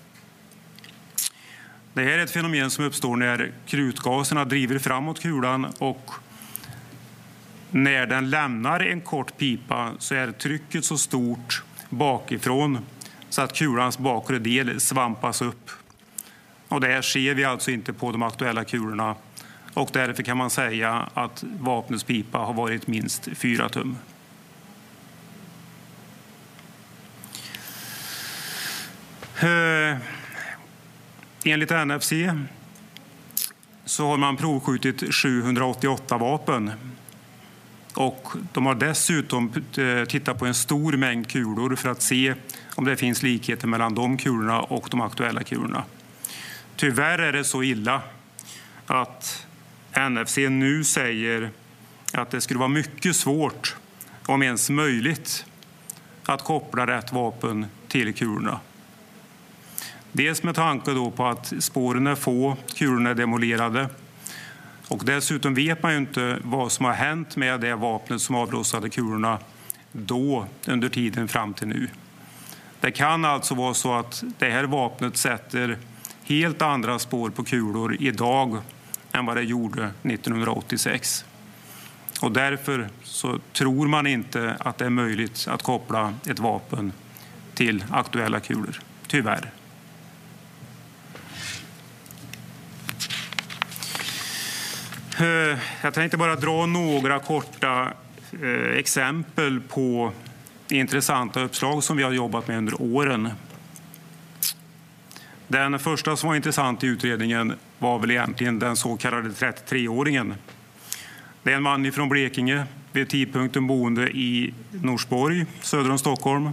Det 1.94 2.04
här 2.04 2.12
är 2.12 2.24
ett 2.24 2.32
fenomen 2.32 2.70
som 2.70 2.86
uppstår 2.86 3.16
när 3.16 3.52
krutgaserna 3.66 4.46
driver 4.46 4.80
framåt 4.80 5.20
kulan 5.20 5.66
och 5.78 6.12
när 7.72 8.06
den 8.06 8.30
lämnar 8.30 8.80
en 8.80 9.02
kort 9.02 9.38
pipa 9.38 9.92
så 10.00 10.16
är 10.16 10.32
trycket 10.32 10.86
så 10.86 10.98
stort 10.98 11.64
bakifrån 11.90 12.86
så 13.30 13.42
att 13.42 13.54
kulans 13.54 13.98
bakre 13.98 14.40
del 14.40 14.80
svampas 14.80 15.42
upp. 15.42 15.70
Och 16.68 16.82
det 16.82 16.88
här 16.88 17.02
ser 17.02 17.34
vi 17.34 17.44
alltså 17.44 17.72
inte 17.72 17.94
på 17.94 18.12
de 18.12 18.24
aktuella 18.24 18.64
kulorna 18.64 19.16
och 19.74 19.90
därför 19.94 20.24
kan 20.24 20.38
man 20.38 20.50
säga 20.50 21.10
att 21.14 21.44
vapnets 21.60 22.04
pipa 22.04 22.38
har 22.38 22.54
varit 22.54 22.88
minst 22.88 23.30
4 23.36 23.70
tum. 23.70 23.98
Eh, 29.42 29.98
enligt 31.44 31.70
NFC 31.70 32.14
så 33.86 34.08
har 34.08 34.18
man 34.18 34.38
provskjutit 34.38 35.14
788 35.14 36.18
vapen. 36.18 36.72
Och 37.94 38.28
de 38.54 38.66
har 38.66 38.76
dessutom 38.76 39.54
eh, 39.78 40.06
tittat 40.06 40.40
på 40.40 40.46
en 40.46 40.54
stor 40.54 40.94
mängd 40.94 41.28
kulor 41.28 41.76
för 41.76 41.90
att 41.90 42.02
se 42.02 42.34
om 42.76 42.86
det 42.86 42.98
finns 42.98 43.24
likheter 43.24 43.68
mellan 43.68 43.96
de 43.96 44.18
kulorna 44.18 44.62
och 44.62 44.88
de 44.92 45.02
aktuella 45.02 45.44
kulorna. 45.44 45.84
Tyvärr 46.76 47.20
är 47.20 47.34
det 47.34 47.44
så 47.44 47.64
illa 47.64 48.02
att 48.86 49.48
NFC 50.10 50.38
nu 50.38 50.84
säger 50.84 51.52
att 52.14 52.32
det 52.32 52.42
skulle 52.42 52.60
vara 52.60 52.70
mycket 52.70 53.16
svårt, 53.16 53.76
om 54.26 54.44
ens 54.44 54.70
möjligt, 54.70 55.46
att 56.26 56.44
koppla 56.44 56.88
rätt 56.88 57.14
vapen 57.14 57.66
till 57.88 58.14
kulorna. 58.14 58.60
Dels 60.12 60.44
med 60.44 60.56
tanke 60.56 60.92
då 60.92 61.12
på 61.12 61.28
att 61.28 61.54
spåren 61.60 62.08
är 62.08 62.16
få, 62.16 62.58
kulorna 62.76 63.10
är 63.10 63.16
demolerade 63.16 63.90
och 64.90 65.04
dessutom 65.06 65.54
vet 65.54 65.84
man 65.84 65.92
ju 65.92 65.98
inte 65.98 66.38
vad 66.44 66.72
som 66.72 66.86
har 66.86 66.94
hänt 66.94 67.36
med 67.36 67.60
det 67.60 67.76
vapnet 67.76 68.22
som 68.22 68.36
avlossade 68.36 68.90
kulorna 68.90 69.40
då 69.92 70.46
under 70.68 70.90
tiden 70.90 71.28
fram 71.28 71.54
till 71.54 71.68
nu. 71.68 71.88
Det 72.80 72.92
kan 72.92 73.26
alltså 73.26 73.56
vara 73.56 73.74
så 73.74 73.94
att 73.94 74.24
det 74.40 74.50
här 74.50 74.64
vapnet 74.64 75.18
sätter 75.18 75.78
helt 76.24 76.62
andra 76.62 77.00
spår 77.00 77.30
på 77.30 77.44
kulor 77.44 77.98
idag 78.00 78.58
än 79.12 79.26
vad 79.26 79.38
det 79.38 79.44
gjorde 79.44 79.92
1986. 80.04 81.26
Och 82.22 82.32
därför 82.32 82.90
så 83.04 83.40
tror 83.54 83.88
man 83.88 84.08
inte 84.08 84.58
att 84.60 84.78
det 84.78 84.86
är 84.86 84.90
möjligt 84.90 85.48
att 85.50 85.64
koppla 85.64 86.14
ett 86.28 86.40
vapen 86.40 86.92
till 87.54 87.84
aktuella 87.92 88.40
kulor, 88.40 88.80
tyvärr. 89.08 89.52
Eh, 95.20 95.60
jag 95.82 95.94
tänkte 95.94 96.18
bara 96.18 96.36
dra 96.36 96.66
några 96.66 97.20
korta 97.20 97.94
eh, 98.42 98.78
exempel 98.78 99.60
på 99.60 100.12
intressanta 100.70 101.42
uppslag 101.42 101.84
som 101.84 101.98
vi 101.98 102.04
har 102.04 102.12
jobbat 102.12 102.48
med 102.48 102.58
under 102.58 102.82
åren. 102.82 103.30
Den 105.48 105.80
första 105.80 106.16
som 106.16 106.30
var 106.30 106.36
intressant 106.36 106.84
i 106.84 106.88
utredningen 106.88 107.54
var 107.80 108.00
väl 108.00 108.12
egentligen 108.12 108.60
den 108.60 108.76
så 108.76 108.98
kallade 108.98 109.30
33-åringen. 109.30 110.34
Det 111.44 111.52
är 111.52 111.56
en 111.56 111.64
man 111.64 111.92
från 111.92 112.10
Blekinge, 112.10 112.64
vid 112.92 113.10
tidpunkten 113.10 113.68
boende 113.68 114.10
i 114.10 114.54
Norsborg 114.72 115.46
söder 115.62 115.92
om 115.92 116.00
Stockholm. 116.00 116.50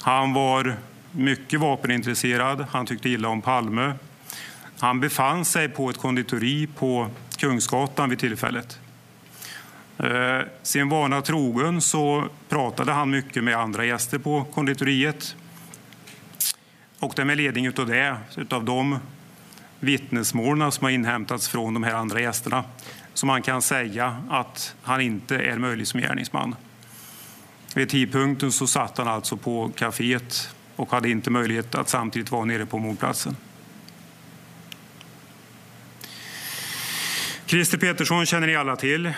Han 0.00 0.32
var 0.32 0.76
mycket 1.12 1.60
vapenintresserad, 1.60 2.66
han 2.70 2.86
tyckte 2.86 3.08
illa 3.08 3.28
om 3.28 3.42
Palme. 3.42 3.92
Han 4.78 5.00
befann 5.00 5.44
sig 5.44 5.68
på 5.68 5.90
ett 5.90 5.98
konditori 5.98 6.66
på 6.66 7.10
Kungsgatan 7.38 8.10
vid 8.10 8.18
tillfället. 8.18 8.78
Eh, 9.98 10.40
Sin 10.62 10.88
vana 10.88 11.22
trogen 11.22 11.80
så 11.80 12.28
pratade 12.48 12.92
han 12.92 13.10
mycket 13.10 13.44
med 13.44 13.56
andra 13.56 13.84
gäster 13.84 14.18
på 14.18 14.44
konditoriet. 14.44 15.36
Och 16.98 17.12
det 17.16 17.22
är 17.22 17.26
med 17.26 17.36
ledning 17.36 17.68
av 17.68 17.86
det, 17.86 18.16
av 18.50 18.64
de 18.64 18.98
vittnesmålen 19.80 20.72
som 20.72 20.84
har 20.84 20.90
inhämtats 20.90 21.48
från 21.48 21.74
de 21.74 21.82
här 21.82 21.94
andra 21.94 22.20
gästerna 22.20 22.64
som 23.14 23.26
man 23.26 23.42
kan 23.42 23.62
säga 23.62 24.16
att 24.30 24.74
han 24.82 25.00
inte 25.00 25.36
är 25.36 25.58
möjlig 25.58 25.86
som 25.86 26.00
gärningsman. 26.00 26.54
Vid 27.74 27.88
tidpunkten 27.88 28.52
så 28.52 28.66
satt 28.66 28.98
han 28.98 29.08
alltså 29.08 29.36
på 29.36 29.70
kaféet 29.76 30.54
och 30.76 30.90
hade 30.90 31.08
inte 31.10 31.30
möjlighet 31.30 31.74
att 31.74 31.88
samtidigt 31.88 32.30
vara 32.30 32.44
nere 32.44 32.66
på 32.66 32.78
mordplatsen. 32.78 33.36
Christer 37.48 37.78
Petersson 37.78 38.26
känner 38.26 38.46
ni 38.46 38.56
alla 38.56 38.76
till, 38.76 39.12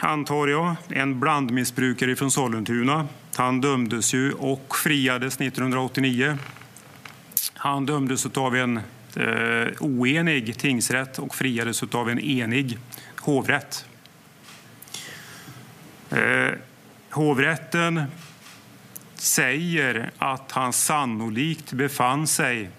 antar 0.00 0.48
jag. 0.48 0.76
En 0.88 1.20
blandmissbrukare 1.20 2.16
från 2.16 2.30
Sollentuna. 2.30 3.08
Han 3.34 3.60
dömdes 3.60 4.14
ju 4.14 4.32
och 4.32 4.76
friades 4.76 5.40
1989. 5.40 6.38
Han 7.54 7.86
dömdes 7.86 8.26
av 8.26 8.56
en 8.56 8.76
eh, 9.16 9.68
oenig 9.80 10.58
tingsrätt 10.58 11.18
och 11.18 11.34
friades 11.34 11.82
av 11.82 12.10
en 12.10 12.18
enig 12.18 12.78
hovrätt. 13.16 13.84
Eh, 16.10 16.52
hovrätten 17.10 18.02
säger 19.14 20.10
att 20.18 20.52
han 20.52 20.72
sannolikt 20.72 21.72
befann 21.72 22.26
sig 22.26 22.70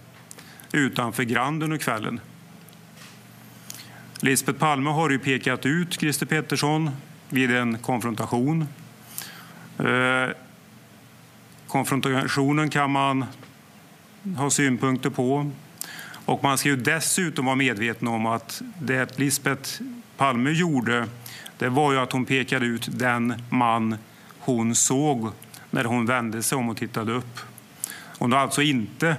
utanför 0.71 1.23
Grand 1.23 1.63
under 1.63 1.77
kvällen. 1.77 2.19
Lisbeth 4.23 4.59
Palme 4.59 4.89
har 4.89 5.09
ju 5.09 5.19
pekat 5.19 5.65
ut 5.65 5.93
Christer 5.93 6.25
Pettersson 6.25 6.91
vid 7.29 7.55
en 7.55 7.77
konfrontation. 7.77 8.67
Eh, 9.79 10.29
konfrontationen 11.67 12.69
kan 12.69 12.91
man 12.91 13.25
ha 14.37 14.49
synpunkter 14.49 15.09
på. 15.09 15.51
Och 16.25 16.43
man 16.43 16.57
ska 16.57 16.69
ju 16.69 16.75
dessutom 16.75 17.45
vara 17.45 17.55
medveten 17.55 18.07
om 18.07 18.25
att 18.25 18.61
det 18.79 19.19
Lisbeth 19.19 19.81
Palme 20.17 20.51
gjorde 20.51 21.07
det 21.57 21.69
var 21.69 21.91
ju 21.91 21.99
att 21.99 22.11
hon 22.11 22.25
pekade 22.25 22.65
ut 22.65 22.87
den 22.91 23.33
man 23.49 23.97
hon 24.39 24.75
såg 24.75 25.31
när 25.69 25.83
hon 25.83 26.05
vände 26.05 26.43
sig 26.43 26.57
om 26.57 26.69
och 26.69 26.77
tittade 26.77 27.13
upp. 27.13 27.39
Hon 28.17 28.31
har 28.31 28.39
alltså 28.39 28.61
inte 28.61 29.15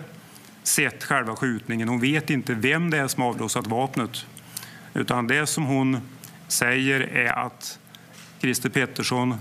sett 0.63 1.05
själva 1.05 1.37
skjutningen. 1.37 1.89
Hon 1.89 2.01
vet 2.01 2.31
inte 2.31 2.55
vem 2.55 2.91
det 2.91 2.99
är 2.99 3.09
som 3.09 3.23
avlossat 3.23 3.67
vapnet. 3.67 4.27
Utan 4.95 5.27
det 5.27 5.47
som 5.47 5.65
hon 5.65 6.01
säger 6.49 7.01
är 7.01 7.47
att 7.47 7.79
Christer 8.41 8.69
Pettersson 8.69 9.35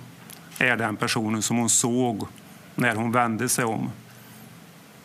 är 0.59 0.77
den 0.77 0.95
personen 0.95 1.41
som 1.41 1.57
hon 1.57 1.69
såg 1.69 2.27
när 2.75 2.95
hon 2.95 3.11
vände 3.11 3.49
sig 3.49 3.65
om. 3.65 3.91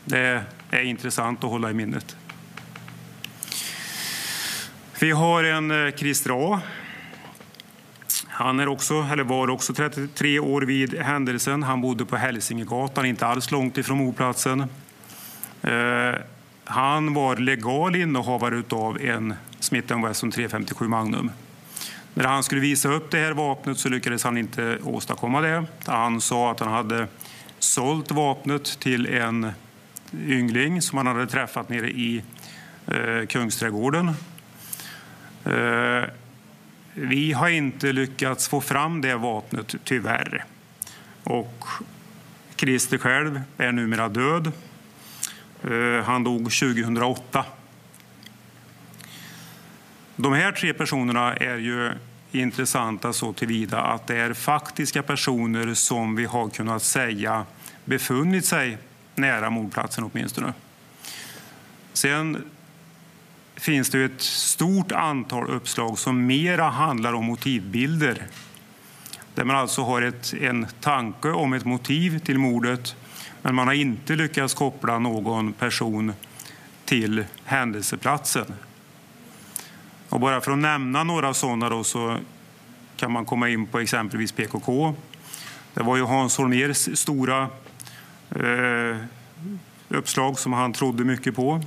Det 0.05 0.45
är 0.71 0.83
intressant 0.83 1.45
att 1.45 1.51
hålla 1.51 1.71
i 1.71 1.75
minnet. 1.75 2.17
Vi 5.01 5.11
har 5.11 5.45
en 5.45 5.87
eh, 5.87 5.93
Christer 5.95 6.55
A. 6.55 6.61
Han 8.29 8.61
är 8.61 8.69
också, 8.69 8.95
eller 9.13 9.25
var 9.25 9.51
också 9.51 9.75
33 9.75 10.39
år 10.39 10.63
vid 10.63 10.95
händelsen. 10.95 11.63
Han 11.63 11.81
bodde 11.81 12.05
på 12.05 12.17
Hälsingegatan, 12.17 13.07
inte 13.07 13.27
alls 13.27 13.51
långt 13.51 13.79
ifrån 13.79 13.99
mordplatsen. 13.99 14.61
Eh, 15.63 16.15
han 16.69 17.15
var 17.15 17.37
legal 17.37 17.97
innehavare 17.97 18.63
av 18.71 19.01
en 19.01 19.35
Smith 19.61 20.03
Wesson 20.03 20.31
357 20.31 20.89
Magnum. 20.89 21.31
När 22.15 22.25
han 22.25 22.43
skulle 22.43 22.61
visa 22.61 22.89
upp 22.89 23.11
det 23.11 23.19
här 23.19 23.33
vapnet 23.33 23.79
så 23.79 23.89
lyckades 23.89 24.25
han 24.25 24.39
inte 24.39 24.79
åstadkomma 24.85 25.41
det. 25.41 25.65
Han 25.85 26.21
sa 26.21 26.51
att 26.51 26.61
han 26.61 26.73
hade 26.73 27.07
sålt 27.59 28.11
vapnet 28.11 28.81
till 28.81 29.07
en 29.07 29.51
yngling 30.27 30.83
som 30.83 30.99
han 30.99 31.07
hade 31.07 31.27
träffat 31.27 31.69
nere 31.69 31.91
i 31.91 32.23
eh, 32.87 33.27
Kungsträdgården. 33.27 34.09
Eh, 35.45 36.05
vi 36.95 37.33
har 37.33 37.49
inte 37.49 37.93
lyckats 37.93 38.49
få 38.49 38.61
fram 38.61 39.01
det 39.01 39.15
vapnet, 39.15 39.75
tyvärr. 39.85 40.45
Och 41.25 41.65
Christer 42.57 42.99
själv 42.99 43.41
är 43.57 43.73
numera 43.73 44.09
död. 44.09 44.53
Eh, 45.65 46.05
han 46.05 46.25
dog 46.25 46.53
2008. 46.53 47.45
De 50.17 50.33
här 50.33 50.53
tre 50.53 50.75
personerna 50.75 51.37
är 51.37 51.57
ju 51.57 51.93
intressanta 52.33 53.13
så 53.13 53.33
tillvida 53.33 53.81
att 53.81 54.07
det 54.07 54.17
är 54.17 54.33
faktiska 54.35 55.03
personer 55.03 55.75
som 55.75 56.17
vi 56.17 56.25
har 56.25 56.49
kunnat 56.49 56.83
säga 56.83 57.45
befunnit 57.85 58.45
sig 58.45 58.79
nära 59.15 59.51
mordplatsen 59.51 60.05
åtminstone. 60.05 60.53
Sen 61.93 62.45
finns 63.55 63.91
det 63.91 64.05
ett 64.05 64.21
stort 64.21 64.93
antal 64.93 65.51
uppslag 65.51 65.99
som 65.99 66.27
mera 66.27 66.69
handlar 66.69 67.13
om 67.13 67.25
motivbilder. 67.25 68.27
Där 69.35 69.45
man 69.45 69.57
alltså 69.57 69.83
har 69.83 70.03
ett, 70.03 70.35
en 70.41 70.67
tanke 70.81 71.29
om 71.29 71.53
ett 71.53 71.65
motiv 71.65 72.19
till 72.19 72.39
mordet 72.39 72.97
men 73.43 73.55
man 73.55 73.67
har 73.67 73.75
inte 73.75 74.17
lyckats 74.17 74.55
koppla 74.55 74.99
någon 74.99 75.53
person 75.53 76.13
till 76.85 77.25
händelseplatsen. 77.45 78.55
Och 80.09 80.21
bara 80.21 80.41
för 80.41 80.53
att 80.53 80.59
nämna 80.59 81.05
några 81.05 81.35
sådana 81.35 81.69
då 81.69 81.85
så 81.85 82.17
kan 82.97 83.13
man 83.13 83.25
komma 83.25 83.49
in 83.49 83.67
på 83.67 83.79
exempelvis 83.79 84.33
PKK. 84.33 84.95
Det 85.75 85.83
var 85.83 85.97
ju 85.97 86.03
Hans 86.03 86.39
Holmérs 86.39 86.99
stora 86.99 87.49
eh, 88.31 88.97
uppslag 89.89 90.39
som 90.39 90.53
han 90.53 90.73
trodde 90.73 91.05
mycket 91.05 91.37
på. 91.37 91.61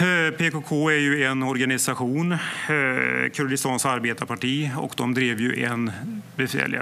Eh, 0.00 0.30
PKK 0.30 0.90
är 0.90 0.98
ju 0.98 1.24
en 1.24 1.42
organisation, 1.42 2.32
eh, 2.32 2.38
Kurdistans 3.34 3.86
arbetarparti, 3.86 4.70
och 4.76 4.92
de 4.96 5.14
drev 5.14 5.40
ju 5.40 5.64
en 5.64 5.92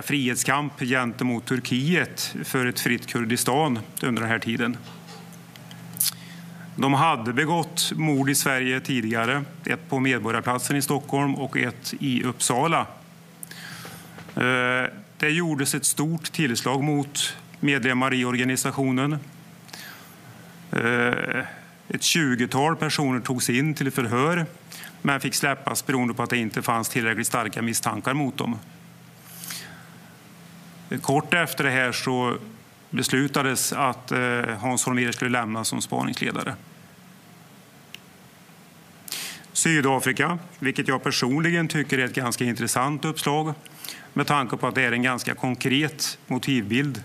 frihetskamp 0.02 0.81
gentemot 0.81 1.46
Turkiet 1.46 2.35
för 2.44 2.66
ett 2.66 2.81
fritt 2.81 3.07
Kurdistan 3.07 3.79
under 4.02 4.22
den 4.22 4.31
här 4.31 4.38
tiden. 4.38 4.76
De 6.76 6.94
hade 6.94 7.33
begått 7.33 7.92
mord 7.94 8.31
i 8.31 8.35
Sverige 8.35 8.81
tidigare, 8.81 9.44
ett 9.66 9.88
på 9.88 10.00
Medborgarplatsen 10.00 10.76
i 10.76 10.83
Stockholm 10.83 11.35
och 11.35 11.57
ett 11.57 11.94
i 12.00 12.22
Uppsala. 12.22 12.87
Eh, 14.35 14.90
det 15.18 15.31
gjordes 15.31 15.74
ett 15.74 15.85
stort 15.85 16.33
tillslag 16.33 16.83
mot 16.83 17.37
medlemmar 17.61 18.14
i 18.14 18.24
organisationen. 18.24 19.18
Ett 21.88 22.03
tjugotal 22.03 22.77
personer 22.77 23.20
togs 23.20 23.51
in 23.51 23.75
till 23.75 23.90
förhör 23.90 24.46
men 25.03 25.20
fick 25.20 25.35
släppas 25.35 25.87
beroende 25.87 26.14
på 26.14 26.22
att 26.22 26.31
det 26.31 26.37
inte 26.37 26.62
fanns 26.62 26.88
tillräckligt 26.88 27.27
starka 27.27 27.62
misstankar 27.62 28.14
mot 28.14 28.38
dem. 28.38 28.59
Kort 31.03 31.35
efter 31.35 31.64
det 31.64 31.70
här 31.70 31.92
så 31.92 32.37
beslutades 32.90 33.72
att 33.72 34.12
eh, 34.12 34.42
Hans 34.61 34.85
Holmér 34.87 35.12
skulle 35.12 35.31
lämna 35.31 35.64
som 35.64 35.83
spaningsledare. 35.83 36.55
Sydafrika, 39.53 40.38
vilket 40.59 40.88
jag 40.88 41.03
personligen 41.03 41.68
tycker 41.68 41.99
är 41.99 42.05
ett 42.05 42.14
ganska 42.14 42.44
intressant 42.44 43.05
uppslag 43.05 43.55
med 44.12 44.27
tanke 44.27 44.57
på 44.57 44.66
att 44.66 44.75
det 44.75 44.83
är 44.83 44.92
en 44.92 45.03
ganska 45.03 45.35
konkret 45.35 46.18
motivbild. 46.27 47.03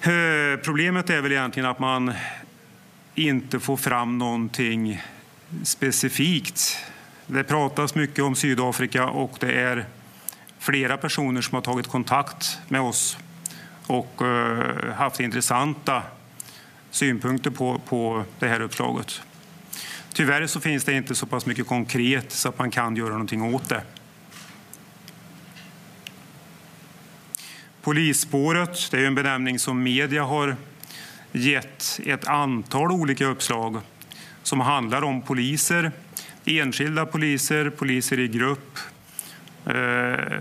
Eh, 0.00 0.60
problemet 0.64 1.10
är 1.10 1.20
väl 1.20 1.32
egentligen 1.32 1.68
att 1.68 1.78
man 1.78 2.12
inte 3.16 3.60
få 3.60 3.76
fram 3.76 4.18
någonting 4.18 5.02
specifikt. 5.62 6.78
Det 7.26 7.44
pratas 7.44 7.94
mycket 7.94 8.24
om 8.24 8.36
Sydafrika 8.36 9.06
och 9.06 9.36
det 9.40 9.52
är 9.52 9.86
flera 10.58 10.96
personer 10.96 11.40
som 11.40 11.54
har 11.54 11.62
tagit 11.62 11.86
kontakt 11.86 12.58
med 12.68 12.80
oss 12.80 13.18
och 13.86 14.22
eh, 14.22 14.94
haft 14.94 15.20
intressanta 15.20 16.02
synpunkter 16.90 17.50
på, 17.50 17.80
på 17.88 18.24
det 18.38 18.48
här 18.48 18.60
uppslaget. 18.60 19.22
Tyvärr 20.12 20.46
så 20.46 20.60
finns 20.60 20.84
det 20.84 20.92
inte 20.92 21.14
så 21.14 21.26
pass 21.26 21.46
mycket 21.46 21.66
konkret 21.66 22.32
så 22.32 22.48
att 22.48 22.58
man 22.58 22.70
kan 22.70 22.96
göra 22.96 23.10
någonting 23.10 23.54
åt 23.54 23.68
det. 23.68 23.82
Polisspåret, 27.82 28.90
det 28.90 28.98
är 28.98 29.06
en 29.06 29.14
benämning 29.14 29.58
som 29.58 29.82
media 29.82 30.24
har 30.24 30.56
gett 31.32 32.00
ett 32.06 32.26
antal 32.26 32.92
olika 32.92 33.26
uppslag 33.26 33.80
som 34.42 34.60
handlar 34.60 35.02
om 35.02 35.22
poliser, 35.22 35.92
enskilda 36.44 37.06
poliser, 37.06 37.70
poliser 37.70 38.18
i 38.18 38.28
grupp, 38.28 38.78
eh, 39.66 40.40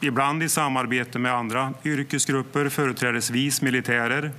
ibland 0.00 0.42
i 0.42 0.48
samarbete 0.48 1.18
med 1.18 1.32
andra 1.32 1.74
yrkesgrupper, 1.84 2.68
företrädesvis 2.68 3.62
militärer. 3.62 4.30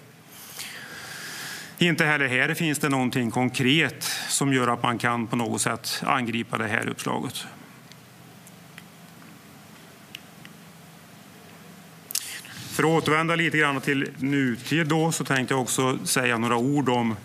Inte 1.77 2.05
heller 2.05 2.27
här 2.27 2.53
finns 2.53 2.79
det 2.79 2.89
någonting 2.89 3.31
konkret 3.31 4.03
som 4.29 4.53
gör 4.53 4.67
att 4.67 4.83
man 4.83 4.97
kan 4.97 5.27
på 5.27 5.35
något 5.35 5.61
sätt 5.61 6.03
angripa 6.05 6.57
det 6.57 6.67
här 6.67 6.89
uppslaget. 6.89 7.45
För 12.73 12.83
att 12.83 13.03
återvända 13.03 13.35
lite 13.35 13.57
grann 13.57 13.81
till 13.81 14.09
nutid 14.17 14.87
då, 14.87 15.11
så 15.11 15.23
tänkte 15.23 15.53
jag 15.53 15.61
också 15.61 15.99
säga 16.05 16.37
några 16.37 16.57
ord 16.57 16.89
om 16.89 17.15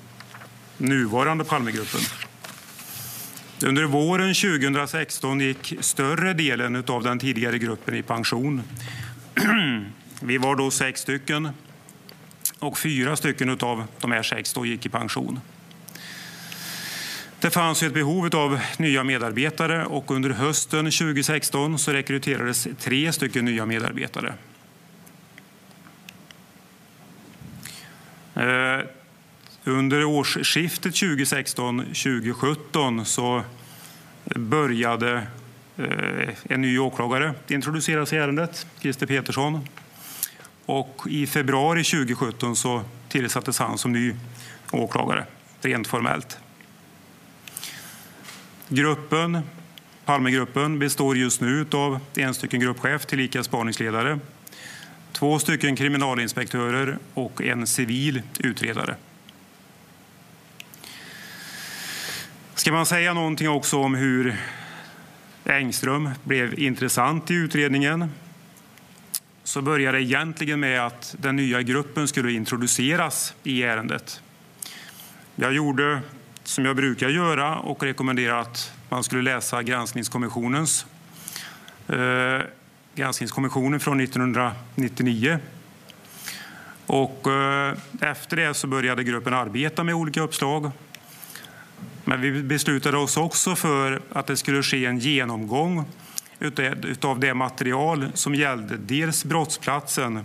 nuvarande 0.76 1.44
Palmegruppen. 1.44 2.00
Under 3.64 3.84
våren 3.84 4.34
2016 4.34 5.40
gick 5.40 5.74
större 5.80 6.34
delen 6.34 6.84
av 6.86 7.02
den 7.02 7.18
tidigare 7.18 7.58
gruppen 7.58 7.94
i 7.94 8.02
pension. 8.02 8.62
Vi 10.20 10.38
var 10.38 10.56
då 10.56 10.70
sex 10.70 11.00
stycken 11.00 11.48
och 12.58 12.78
fyra 12.78 13.16
stycken 13.16 13.58
av 13.60 13.84
de 14.00 14.12
här 14.12 14.22
sex 14.22 14.52
då 14.52 14.66
gick 14.66 14.86
i 14.86 14.88
pension. 14.88 15.40
Det 17.40 17.50
fanns 17.50 17.82
ett 17.82 17.94
behov 17.94 18.30
av 18.36 18.60
nya 18.78 19.04
medarbetare 19.04 19.84
och 19.84 20.10
under 20.10 20.30
hösten 20.30 20.84
2016 20.84 21.78
så 21.78 21.92
rekryterades 21.92 22.68
tre 22.78 23.12
stycken 23.12 23.44
nya 23.44 23.66
medarbetare. 23.66 24.34
Eh, 28.38 28.80
under 29.64 30.04
årsskiftet 30.04 30.94
2016-2017 30.94 33.04
så 33.04 33.42
började 34.24 35.26
eh, 35.76 36.28
en 36.42 36.60
ny 36.60 36.78
åklagare 36.78 37.34
introduceras 37.48 38.12
i 38.12 38.16
ärendet, 38.16 38.66
Christer 38.80 39.06
Petersson. 39.06 39.68
Och 40.66 41.02
I 41.08 41.26
februari 41.26 41.84
2017 41.84 42.56
så 42.56 42.82
tillsattes 43.08 43.58
han 43.58 43.78
som 43.78 43.92
ny 43.92 44.14
åklagare, 44.72 45.24
rent 45.60 45.86
formellt. 45.86 46.38
Gruppen, 48.68 49.38
Palmegruppen 50.04 50.78
består 50.78 51.16
just 51.16 51.40
nu 51.40 51.66
av 51.72 52.00
en 52.14 52.34
stycken 52.34 52.60
gruppchef 52.60 53.06
tillika 53.06 53.42
spaningsledare 53.42 54.18
två 55.12 55.38
stycken 55.38 55.76
kriminalinspektörer 55.76 56.98
och 57.14 57.42
en 57.42 57.66
civil 57.66 58.22
utredare. 58.38 58.94
Ska 62.54 62.72
man 62.72 62.86
säga 62.86 63.14
någonting 63.14 63.48
också 63.48 63.78
om 63.78 63.94
hur 63.94 64.36
Engström 65.44 66.10
blev 66.24 66.58
intressant 66.58 67.30
i 67.30 67.34
utredningen 67.34 68.12
så 69.44 69.62
började 69.62 69.98
det 69.98 70.04
egentligen 70.04 70.60
med 70.60 70.86
att 70.86 71.14
den 71.18 71.36
nya 71.36 71.62
gruppen 71.62 72.08
skulle 72.08 72.32
introduceras 72.32 73.34
i 73.42 73.62
ärendet. 73.62 74.22
Jag 75.36 75.52
gjorde 75.52 76.00
som 76.44 76.64
jag 76.64 76.76
brukar 76.76 77.08
göra 77.08 77.58
och 77.58 77.82
rekommenderade 77.82 78.40
att 78.40 78.72
man 78.88 79.04
skulle 79.04 79.22
läsa 79.22 79.62
granskningskommissionens 79.62 80.86
eh, 81.88 82.40
granskningskommissionen 82.98 83.80
från 83.80 84.00
1999. 84.00 85.38
Och 86.86 87.26
eh, 87.26 87.74
efter 88.00 88.36
det 88.36 88.54
så 88.54 88.66
började 88.66 89.04
gruppen 89.04 89.34
arbeta 89.34 89.84
med 89.84 89.94
olika 89.94 90.20
uppslag. 90.20 90.70
Men 92.04 92.20
vi 92.20 92.42
beslutade 92.42 92.96
oss 92.96 93.16
också 93.16 93.56
för 93.56 94.02
att 94.12 94.26
det 94.26 94.36
skulle 94.36 94.62
ske 94.62 94.86
en 94.86 94.98
genomgång 94.98 95.84
av 97.02 97.20
det 97.20 97.34
material 97.34 98.08
som 98.14 98.34
gällde 98.34 98.76
dels 98.76 99.24
brottsplatsen, 99.24 100.24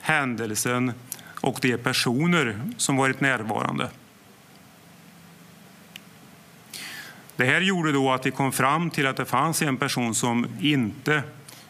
händelsen 0.00 0.92
och 1.40 1.58
de 1.62 1.76
personer 1.76 2.60
som 2.76 2.96
varit 2.96 3.20
närvarande. 3.20 3.90
Det 7.36 7.44
här 7.44 7.60
gjorde 7.60 7.92
då 7.92 8.12
att 8.12 8.26
vi 8.26 8.30
kom 8.30 8.52
fram 8.52 8.90
till 8.90 9.06
att 9.06 9.16
det 9.16 9.24
fanns 9.24 9.62
en 9.62 9.76
person 9.76 10.14
som 10.14 10.46
inte 10.60 11.22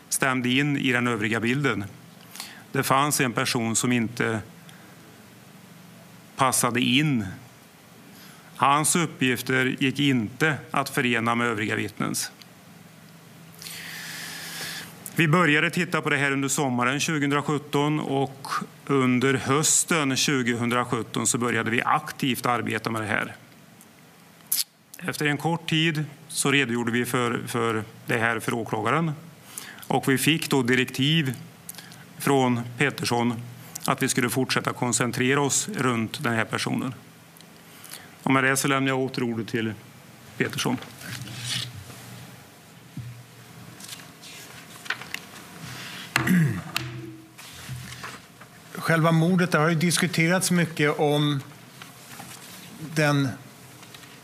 stämde 0.08 0.48
in 0.48 0.76
i 0.76 0.92
den 0.92 1.06
övriga 1.06 1.40
bilden. 1.40 1.84
Det 2.72 2.82
fanns 2.82 3.20
en 3.20 3.32
person 3.32 3.76
som 3.76 3.92
inte 3.92 4.40
passade 6.36 6.80
in. 6.80 7.26
Hans 8.56 8.96
uppgifter 8.96 9.76
gick 9.78 10.00
inte 10.00 10.56
att 10.70 10.88
förena 10.88 11.34
med 11.34 11.46
övriga 11.46 11.76
vittnens. 11.76 12.32
Vi 15.16 15.28
började 15.28 15.70
titta 15.70 16.02
på 16.02 16.10
det 16.10 16.16
här 16.16 16.32
under 16.32 16.48
sommaren 16.48 17.00
2017 17.00 18.00
och 18.00 18.48
under 18.86 19.34
hösten 19.34 20.10
2017 20.10 21.26
så 21.26 21.38
började 21.38 21.70
vi 21.70 21.82
aktivt 21.82 22.46
arbeta 22.46 22.90
med 22.90 23.02
det 23.02 23.06
här. 23.06 23.36
Efter 24.98 25.26
en 25.26 25.36
kort 25.36 25.70
tid 25.70 26.04
så 26.28 26.50
redogjorde 26.50 26.92
vi 26.92 27.04
för, 27.04 27.42
för 27.46 27.84
det 28.06 28.18
här 28.18 28.40
för 28.40 28.54
åklagaren 28.54 29.12
och 29.88 30.08
vi 30.08 30.18
fick 30.18 30.50
då 30.50 30.62
direktiv 30.62 31.34
från 32.18 32.60
Petersson 32.78 33.42
att 33.84 34.02
vi 34.02 34.08
skulle 34.08 34.30
fortsätta 34.30 34.72
koncentrera 34.72 35.40
oss 35.40 35.68
runt 35.68 36.22
den 36.22 36.34
här 36.34 36.44
personen. 36.44 36.94
Och 38.22 38.30
med 38.30 38.44
det 38.44 38.56
så 38.56 38.68
lämnar 38.68 38.88
jag 38.88 38.98
åter 38.98 39.22
ordet 39.22 39.48
till 39.48 39.72
Petersson. 40.36 40.76
Själva 48.72 49.12
mordet 49.12 49.52
har 49.52 49.68
ju 49.68 49.74
diskuterats 49.74 50.50
mycket 50.50 50.98
om 50.98 51.40
den 52.94 53.28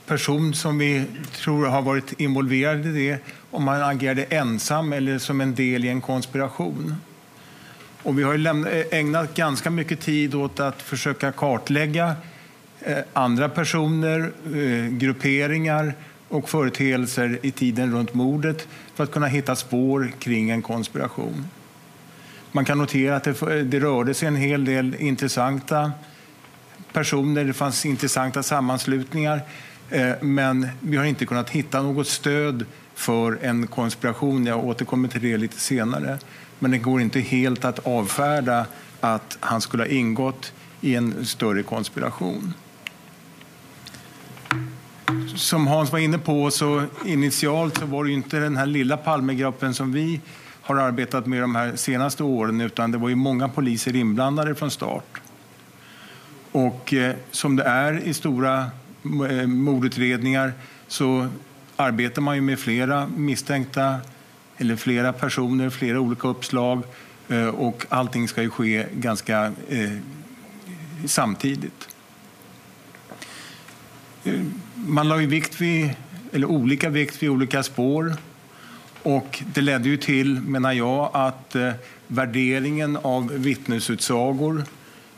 person 0.06 0.54
som 0.54 0.78
vi 0.78 1.04
tror 1.32 1.66
har 1.66 1.82
varit 1.82 2.20
involverad 2.20 2.86
i 2.86 2.92
det, 2.92 3.18
om 3.52 3.64
man 3.64 3.82
agerade 3.82 4.24
ensam 4.24 4.92
eller 4.92 5.18
som 5.18 5.40
en 5.40 5.54
del 5.54 5.84
i 5.84 5.88
en 5.88 6.00
konspiration. 6.00 6.94
Och 8.02 8.18
vi 8.18 8.22
har 8.22 8.66
eh, 8.66 8.84
ägnat 8.90 9.34
ganska 9.34 9.70
mycket 9.70 10.00
tid 10.00 10.34
åt 10.34 10.60
att 10.60 10.82
försöka 10.82 11.32
kartlägga 11.32 12.16
eh, 12.80 12.98
andra 13.12 13.48
personer, 13.48 14.32
eh, 14.54 14.88
grupperingar 14.90 15.94
och 16.28 16.48
företeelser 16.48 17.38
i 17.42 17.50
tiden 17.50 17.92
runt 17.92 18.14
mordet 18.14 18.68
för 18.94 19.04
att 19.04 19.10
kunna 19.10 19.26
hitta 19.26 19.56
spår 19.56 20.12
kring 20.18 20.50
en 20.50 20.62
konspiration. 20.62 21.46
Man 22.52 22.64
kan 22.64 22.78
notera 22.78 23.16
att 23.16 23.24
det, 23.24 23.62
det 23.62 23.80
rörde 23.80 24.14
sig 24.14 24.28
en 24.28 24.36
hel 24.36 24.64
del 24.64 24.94
intressanta 24.98 25.92
personer, 26.92 27.44
det 27.44 27.52
fanns 27.52 27.86
intressanta 27.86 28.42
sammanslutningar 28.42 29.40
men 30.20 30.68
vi 30.80 30.96
har 30.96 31.04
inte 31.04 31.26
kunnat 31.26 31.50
hitta 31.50 31.82
något 31.82 32.08
stöd 32.08 32.66
för 32.94 33.38
en 33.42 33.66
konspiration. 33.66 34.46
Jag 34.46 34.64
återkommer 34.64 35.08
till 35.08 35.22
det 35.22 35.36
lite 35.36 35.60
senare. 35.60 36.18
Men 36.58 36.70
det 36.70 36.78
går 36.78 37.00
inte 37.00 37.20
helt 37.20 37.64
att 37.64 37.86
avfärda 37.86 38.66
att 39.00 39.36
han 39.40 39.60
skulle 39.60 39.82
ha 39.82 39.88
ingått 39.88 40.52
i 40.80 40.94
en 40.94 41.26
större 41.26 41.62
konspiration. 41.62 42.54
Som 45.36 45.66
Hans 45.66 45.92
var 45.92 45.98
inne 45.98 46.18
på, 46.18 46.50
så 46.50 46.84
initialt 47.04 47.78
så 47.78 47.86
var 47.86 48.04
det 48.04 48.12
inte 48.12 48.38
den 48.38 48.56
här 48.56 48.66
lilla 48.66 48.96
Palmegruppen 48.96 49.74
som 49.74 49.92
vi 49.92 50.20
har 50.62 50.76
arbetat 50.76 51.26
med 51.26 51.40
de 51.40 51.54
här 51.54 51.76
senaste 51.76 52.22
åren, 52.22 52.60
utan 52.60 52.90
det 52.90 52.98
var 52.98 53.08
ju 53.08 53.14
många 53.14 53.48
poliser 53.48 53.96
inblandade 53.96 54.54
från 54.54 54.70
start. 54.70 55.20
Och 56.52 56.94
eh, 56.94 57.14
som 57.30 57.56
det 57.56 57.62
är 57.62 58.00
i 58.00 58.14
stora 58.14 58.66
eh, 59.30 59.46
mordutredningar 59.46 60.52
så 60.88 61.28
arbetar 61.76 62.22
man 62.22 62.34
ju 62.34 62.40
med 62.40 62.58
flera 62.58 63.06
misstänkta 63.06 64.00
eller 64.56 64.76
flera 64.76 65.12
personer, 65.12 65.70
flera 65.70 66.00
olika 66.00 66.28
uppslag 66.28 66.82
eh, 67.28 67.46
och 67.46 67.86
allting 67.88 68.28
ska 68.28 68.42
ju 68.42 68.50
ske 68.50 68.86
ganska 68.92 69.52
eh, 69.68 69.90
samtidigt. 71.06 71.88
Eh, 74.24 74.40
man 74.74 75.08
la 75.08 75.20
ju 75.20 75.26
vikt 75.26 75.60
vid, 75.60 75.90
eller 76.32 76.46
olika 76.46 76.88
vikt 76.88 77.22
vid 77.22 77.30
olika 77.30 77.62
spår 77.62 78.16
och 79.02 79.42
det 79.54 79.60
ledde 79.60 79.88
ju 79.88 79.96
till, 79.96 80.40
menar 80.40 80.72
jag, 80.72 81.10
att 81.12 81.54
eh, 81.54 81.72
värderingen 82.06 82.96
av 82.96 83.32
vittnesutsagor 83.32 84.64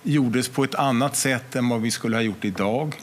gjordes 0.02 0.48
på 0.48 0.64
ett 0.64 0.74
annat 0.74 1.16
sätt 1.16 1.56
än 1.56 1.68
vad 1.68 1.80
vi 1.80 1.90
skulle 1.90 2.16
ha 2.16 2.22
gjort 2.22 2.44
idag. 2.44 2.94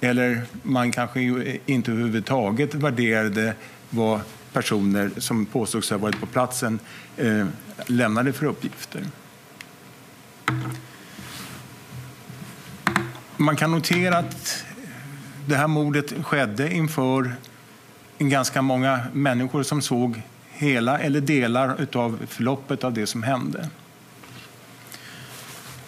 Eller 0.00 0.42
man 0.62 0.92
kanske 0.92 1.20
inte 1.66 1.90
överhuvudtaget 1.90 2.74
värderade 2.74 3.54
vad 3.90 4.20
personer 4.52 5.10
som 5.16 5.46
påstås 5.46 5.90
ha 5.90 5.98
varit 5.98 6.20
på 6.20 6.26
platsen 6.26 6.78
eh, 7.16 7.46
lämnade 7.86 8.32
för 8.32 8.46
uppgifter. 8.46 9.04
Man 13.36 13.56
kan 13.56 13.70
notera 13.70 14.18
att 14.18 14.64
det 15.46 15.56
här 15.56 15.66
mordet 15.66 16.12
skedde 16.24 16.74
inför 16.74 17.34
ganska 18.18 18.62
många 18.62 19.00
människor 19.12 19.62
som 19.62 19.82
såg 19.82 20.22
hela 20.50 20.98
eller 20.98 21.20
delar 21.20 21.86
av 21.92 22.18
förloppet 22.28 22.84
av 22.84 22.92
det 22.92 23.06
som 23.06 23.22
hände. 23.22 23.68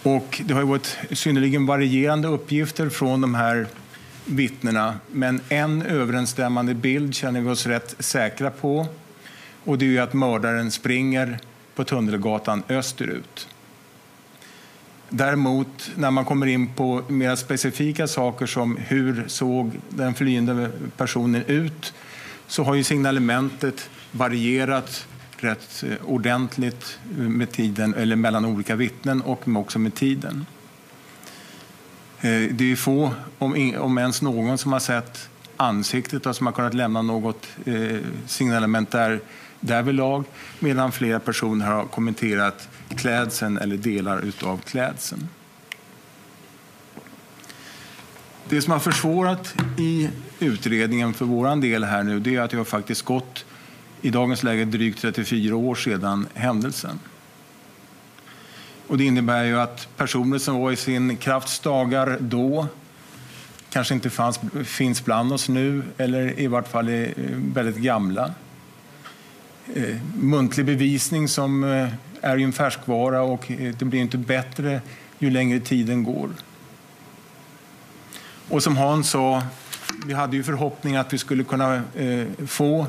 Och 0.03 0.43
det 0.45 0.55
har 0.55 0.63
varit 0.63 0.99
synnerligen 1.13 1.67
varierande 1.67 2.29
uppgifter 2.29 2.89
från 2.89 3.21
de 3.21 3.35
här 3.35 3.67
vittnena. 4.27 4.97
Men 5.13 5.41
en 5.49 5.83
överensstämmande 5.83 6.75
bild 6.75 7.15
känner 7.15 7.41
vi 7.41 7.51
oss 7.51 7.67
rätt 7.67 7.95
säkra 7.99 8.51
på. 8.51 8.87
Och 9.65 9.79
det 9.79 9.97
är 9.97 10.03
att 10.03 10.15
mördaren 10.15 10.71
springer 10.71 11.39
på 11.75 11.85
Tunnelgatan 11.85 12.63
österut. 12.69 13.49
Däremot, 15.09 15.91
när 15.97 16.11
man 16.11 16.25
kommer 16.25 16.47
in 16.47 16.75
på 16.75 17.03
mer 17.09 17.37
specifika 17.37 18.07
saker 18.07 18.47
som 18.47 18.77
hur 18.77 19.25
såg 19.27 19.81
den 19.89 20.15
flyende 20.15 20.71
personen 20.97 21.43
ut 21.47 21.95
så 22.47 22.63
har 22.63 22.75
ju 22.75 22.85
signalementet 22.85 23.91
varierat 24.13 25.07
rätt 25.37 25.85
eh, 25.87 25.97
ordentligt 26.05 26.99
eh, 27.19 27.19
med 27.19 27.53
tiden, 27.53 27.95
eller 27.95 28.17
mellan 28.17 28.45
olika 28.45 28.77
vittnen 28.77 29.23
och 29.23 29.49
också 29.49 29.79
med 29.79 29.95
tiden. 29.95 30.47
Eh, 32.21 32.51
det 32.51 32.73
är 32.73 32.77
få, 32.77 33.15
om 33.79 33.99
ens 33.99 34.23
någon, 34.23 34.59
som 34.59 34.73
har 34.73 34.81
sett 34.81 35.29
ansiktet 35.57 36.27
och 36.27 36.37
som 36.37 36.47
har 36.47 36.53
kunnat 36.55 36.75
lämna 36.75 37.03
något 37.03 37.47
eh, 37.65 37.99
signalement 38.27 38.91
där, 38.91 39.21
därvidlag 39.61 40.25
medan 40.59 40.93
flera 40.93 41.21
personer 41.21 41.67
har 41.67 41.85
kommenterat 41.85 42.69
klädseln 42.97 43.59
eller 43.59 43.77
delar 43.77 44.33
av 44.43 44.59
klädseln. 44.59 45.29
Det 48.49 48.63
som 48.63 48.73
har 48.73 48.81
försvårat 48.81 49.55
i 49.79 50.09
utredningen 50.39 51.15
för 51.15 51.25
vår 51.25 51.61
del 51.61 51.85
här 51.85 52.03
nu 52.03 52.21
det 52.21 52.37
är 52.37 52.41
att 52.41 52.51
det 52.51 52.57
har 52.57 52.65
faktiskt 52.65 53.03
gått 53.03 53.45
i 54.03 54.11
dagens 54.11 54.43
läge 54.43 54.65
drygt 54.65 55.01
34 55.01 55.57
år 55.57 55.75
sedan 55.75 56.27
händelsen. 56.35 56.99
Och 58.87 58.99
det 58.99 59.05
innebär 59.05 59.45
ju 59.45 59.61
att 59.61 59.89
personer 59.97 60.39
som 60.39 60.61
var 60.61 60.73
i 60.73 60.77
sin 60.77 61.17
krafts 61.17 61.61
dagar 61.61 62.19
då 62.21 62.67
kanske 63.71 63.95
inte 63.95 64.11
fanns, 64.11 64.41
finns 64.65 65.05
bland 65.05 65.33
oss 65.33 65.49
nu 65.49 65.83
eller 65.99 66.41
i 66.41 66.47
vart 66.47 66.69
fall 66.69 66.89
är 66.89 67.05
eh, 67.07 67.13
väldigt 67.55 67.77
gamla. 67.77 68.35
Eh, 69.75 69.97
muntlig 70.21 70.67
bevisning 70.67 71.29
som 71.29 71.65
eh, 71.65 71.89
är 72.21 72.39
en 72.39 72.53
färskvara 72.53 73.23
och 73.23 73.51
eh, 73.51 73.75
det 73.79 73.85
blir 73.85 74.01
inte 74.01 74.19
bättre 74.19 74.81
ju 75.19 75.31
längre 75.31 75.61
tiden 75.61 76.05
går. 76.05 76.31
Och 78.49 78.63
som 78.63 78.77
Hans 78.77 79.11
sa, 79.11 79.43
vi 80.07 80.13
hade 80.13 80.37
ju 80.37 80.43
förhoppning 80.43 80.97
att 80.97 81.13
vi 81.13 81.19
skulle 81.19 81.45
kunna 81.45 81.75
eh, 81.95 82.27
få 82.47 82.87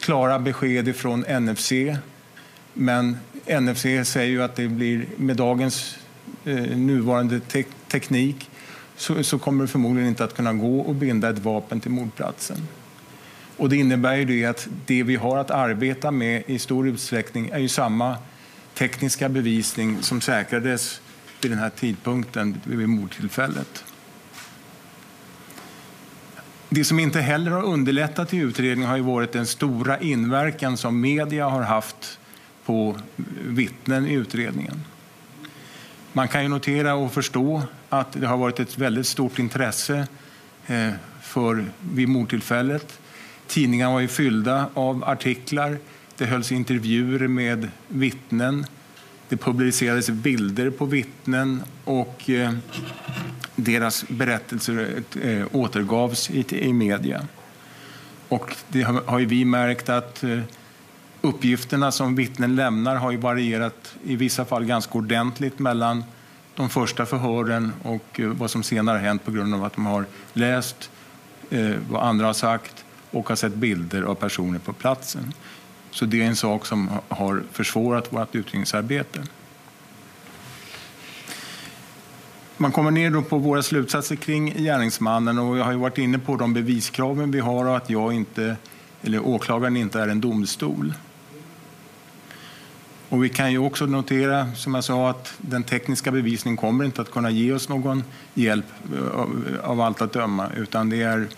klara 0.00 0.38
besked 0.38 0.96
från 0.96 1.20
NFC. 1.20 1.72
Men 2.74 3.18
NFC 3.58 3.82
säger 3.82 4.26
ju 4.26 4.42
att 4.42 4.56
det 4.56 4.68
blir 4.68 5.06
med 5.16 5.36
dagens 5.36 5.98
eh, 6.44 6.76
nuvarande 6.76 7.40
te 7.40 7.64
teknik 7.88 8.50
så, 8.96 9.22
så, 9.24 9.38
kommer 9.38 9.64
det 9.64 9.68
förmodligen 9.68 10.08
inte 10.08 10.24
att 10.24 10.34
kunna 10.34 10.52
gå 10.52 10.90
att 10.90 10.96
binda 10.96 11.30
ett 11.30 11.38
vapen 11.38 11.80
till 11.80 11.90
mordplatsen. 11.90 12.56
Och 13.56 13.68
det 13.68 13.76
innebär 13.76 14.16
ju 14.16 14.24
det 14.24 14.44
att 14.44 14.68
det 14.86 15.02
vi 15.02 15.16
har 15.16 15.38
att 15.38 15.50
arbeta 15.50 16.10
med 16.10 16.42
i 16.46 16.58
stor 16.58 16.88
utsträckning 16.88 17.48
är 17.48 17.58
ju 17.58 17.68
samma 17.68 18.16
tekniska 18.74 19.28
bevisning 19.28 20.02
som 20.02 20.20
säkrades 20.20 21.00
vid 21.42 21.50
den 21.50 21.58
här 21.58 21.70
tidpunkten, 21.70 22.60
vid 22.64 22.88
mordtillfället. 22.88 23.84
Det 26.68 26.84
som 26.84 27.00
inte 27.00 27.20
heller 27.20 27.50
har 27.50 27.62
underlättat 27.62 28.34
i 28.34 28.36
utredningen 28.36 28.90
har 28.90 28.96
ju 28.96 29.02
varit 29.02 29.32
den 29.32 29.46
stora 29.46 29.98
inverkan 29.98 30.76
som 30.76 31.00
media 31.00 31.48
har 31.48 31.62
haft 31.62 32.19
på 32.64 32.96
vittnen 33.44 34.06
i 34.06 34.12
utredningen. 34.12 34.84
Man 36.12 36.28
kan 36.28 36.42
ju 36.42 36.48
notera 36.48 36.94
och 36.94 37.12
förstå 37.12 37.62
att 37.88 38.12
det 38.12 38.26
har 38.26 38.36
varit 38.36 38.60
ett 38.60 38.78
väldigt 38.78 39.06
stort 39.06 39.38
intresse 39.38 40.06
eh, 40.66 40.90
för 41.22 41.64
vid 41.80 42.08
mordtillfället. 42.08 43.00
Tidningarna 43.46 43.92
var 43.92 44.00
ju 44.00 44.08
fyllda 44.08 44.66
av 44.74 45.04
artiklar. 45.04 45.78
Det 46.16 46.26
hölls 46.26 46.52
intervjuer 46.52 47.28
med 47.28 47.68
vittnen. 47.88 48.66
Det 49.28 49.36
publicerades 49.36 50.10
bilder 50.10 50.70
på 50.70 50.84
vittnen 50.84 51.62
och 51.84 52.30
eh, 52.30 52.52
deras 53.56 54.08
berättelser 54.08 55.02
eh, 55.22 55.46
återgavs 55.52 56.30
i, 56.30 56.72
media. 56.72 57.26
Och 58.28 58.56
det 58.68 58.82
har, 58.82 59.18
ju 59.18 59.26
vi 59.26 59.44
märkt 59.44 59.88
att 59.88 60.24
uppgifterna 61.20 61.92
som 61.92 62.14
vittnen 62.14 62.56
lämnar 62.56 62.96
har 62.96 63.10
ju 63.10 63.16
varierat 63.16 63.94
i 64.04 64.16
vissa 64.16 64.44
fall 64.44 64.64
ganska 64.64 64.98
ordentligt 64.98 65.58
mellan 65.58 66.04
de 66.54 66.68
första 66.68 67.06
förhören 67.06 67.72
och 67.82 68.20
eh, 68.20 68.28
vad 68.28 68.50
som 68.50 68.62
senare 68.62 68.98
har 68.98 69.04
hänt 69.04 69.24
på 69.24 69.30
grund 69.30 69.54
av 69.54 69.64
att 69.64 69.74
de 69.74 69.86
har 69.86 70.04
läst 70.32 70.90
eh, 71.50 71.70
vad 71.90 72.02
andra 72.02 72.26
har 72.26 72.32
sagt 72.32 72.84
och 73.10 73.28
har 73.28 73.36
sett 73.36 73.54
bilder 73.54 74.02
av 74.02 74.14
personer 74.14 74.58
på 74.58 74.72
platsen. 74.72 75.32
Så 75.90 76.04
det 76.04 76.22
är 76.22 76.26
en 76.26 76.36
sak 76.36 76.66
som 76.66 76.90
har 77.08 77.42
försvårat 77.52 78.12
vårt 78.12 78.34
utredningsarbete. 78.34 79.26
Man 82.56 82.72
kommer 82.72 82.90
ner 82.90 83.22
på 83.22 83.38
våra 83.38 83.62
slutsatser 83.62 84.16
kring 84.16 84.54
gärningsmannen 84.54 85.38
och 85.38 85.58
jag 85.58 85.64
har 85.64 85.74
varit 85.74 85.98
inne 85.98 86.18
på 86.18 86.36
de 86.36 86.54
beviskraven 86.54 87.30
vi 87.30 87.40
har 87.40 87.64
och 87.64 87.76
att 87.76 87.90
jag 87.90 88.12
inte, 88.12 88.56
eller 89.02 89.26
åklagaren 89.26 89.76
inte 89.76 90.00
är 90.00 90.08
en 90.08 90.20
domstol. 90.20 90.94
Och 93.10 93.24
vi 93.24 93.28
kan 93.28 93.52
ju 93.52 93.58
också 93.58 93.86
notera, 93.86 94.54
som 94.54 94.74
jag 94.74 94.84
sa, 94.84 95.10
att 95.10 95.34
den 95.38 95.62
tekniska 95.62 96.10
bevisningen 96.10 96.56
kommer 96.56 96.84
inte 96.84 97.02
att 97.02 97.10
kunna 97.10 97.30
ge 97.30 97.52
oss 97.52 97.68
någon 97.68 98.04
hjälp 98.34 98.66
av, 99.14 99.58
av 99.62 99.80
allt 99.80 100.02
att 100.02 100.12
döma, 100.12 100.50
utan 100.56 100.88
det 100.88 101.02
är 101.02 101.28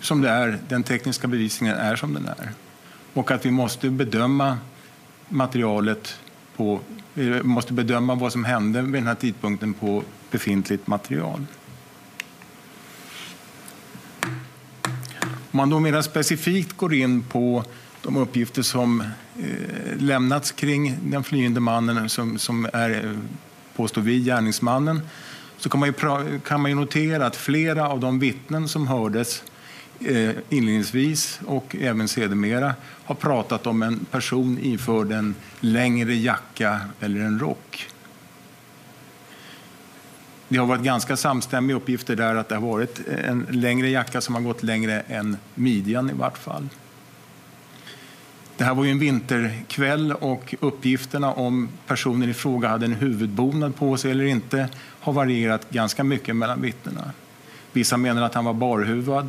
som 0.00 0.20
det 0.20 0.30
är. 0.30 0.58
Den 0.68 0.82
tekniska 0.82 1.28
bevisningen 1.28 1.76
är 1.76 1.96
som 1.96 2.14
den 2.14 2.26
är. 2.26 2.52
Och 3.14 3.30
att 3.30 3.46
vi 3.46 3.50
måste 3.50 3.90
bedöma 3.90 4.58
materialet 5.28 6.18
på, 6.56 6.80
vi 7.14 7.42
måste 7.42 7.72
bedöma 7.72 8.14
vad 8.14 8.32
som 8.32 8.44
hände 8.44 8.82
vid 8.82 8.92
den 8.92 9.06
här 9.06 9.14
tidpunkten 9.14 9.74
på 9.74 10.02
befintligt 10.30 10.86
material. 10.86 11.46
Om 15.52 15.56
man 15.56 15.70
då 15.70 15.80
mer 15.80 16.02
specifikt 16.02 16.76
går 16.76 16.94
in 16.94 17.22
på 17.22 17.64
de 18.02 18.16
uppgifter 18.16 18.62
som 18.62 19.04
Eh, 19.42 19.96
lämnats 19.96 20.52
kring 20.52 20.98
den 21.02 21.24
flyende 21.24 21.60
mannen 21.60 22.08
som, 22.08 22.38
som 22.38 22.68
är, 22.72 23.04
eh, 23.04 23.18
påstår 23.76 24.02
vi, 24.02 24.20
gärningsmannen 24.20 25.00
så 25.56 25.68
kan 25.68 25.80
man, 25.80 25.88
ju, 25.88 26.40
kan 26.40 26.60
man 26.60 26.70
ju 26.70 26.74
notera 26.74 27.26
att 27.26 27.36
flera 27.36 27.88
av 27.88 28.00
de 28.00 28.18
vittnen 28.18 28.68
som 28.68 28.86
hördes 28.86 29.42
eh, 30.00 30.30
inledningsvis 30.48 31.40
och 31.46 31.76
även 31.80 32.08
sedermera 32.08 32.74
har 33.04 33.14
pratat 33.14 33.66
om 33.66 33.82
en 33.82 34.04
person 34.04 34.58
införd 34.58 35.12
en 35.12 35.34
längre 35.60 36.14
jacka 36.14 36.80
eller 37.00 37.20
en 37.20 37.38
rock. 37.38 37.88
Det 40.48 40.58
har 40.58 40.66
varit 40.66 40.82
ganska 40.82 41.16
samstämmiga 41.16 41.76
uppgifter 41.76 42.16
där 42.16 42.34
att 42.34 42.48
det 42.48 42.54
har 42.54 42.62
varit 42.62 43.00
en 43.08 43.46
längre 43.50 43.88
jacka 43.88 44.20
som 44.20 44.34
har 44.34 44.42
gått 44.42 44.62
längre 44.62 45.00
än 45.00 45.36
midjan 45.54 46.10
i 46.10 46.12
vart 46.12 46.38
fall. 46.38 46.68
Det 48.60 48.64
här 48.66 48.74
var 48.74 48.84
ju 48.84 48.90
en 48.90 48.98
vinterkväll 48.98 50.12
och 50.12 50.54
uppgifterna 50.60 51.32
om 51.32 51.68
personen 51.86 52.30
i 52.30 52.34
fråga 52.34 52.68
hade 52.68 52.86
en 52.86 52.94
huvudbonad 52.94 53.76
på 53.76 53.96
sig 53.96 54.10
eller 54.10 54.24
inte 54.24 54.68
har 55.00 55.12
varierat 55.12 55.70
ganska 55.70 56.04
mycket 56.04 56.36
mellan 56.36 56.60
vittnena. 56.62 57.10
Vissa 57.72 57.96
menar 57.96 58.22
att 58.22 58.34
han 58.34 58.44
var 58.44 58.52
barhuvad, 58.52 59.28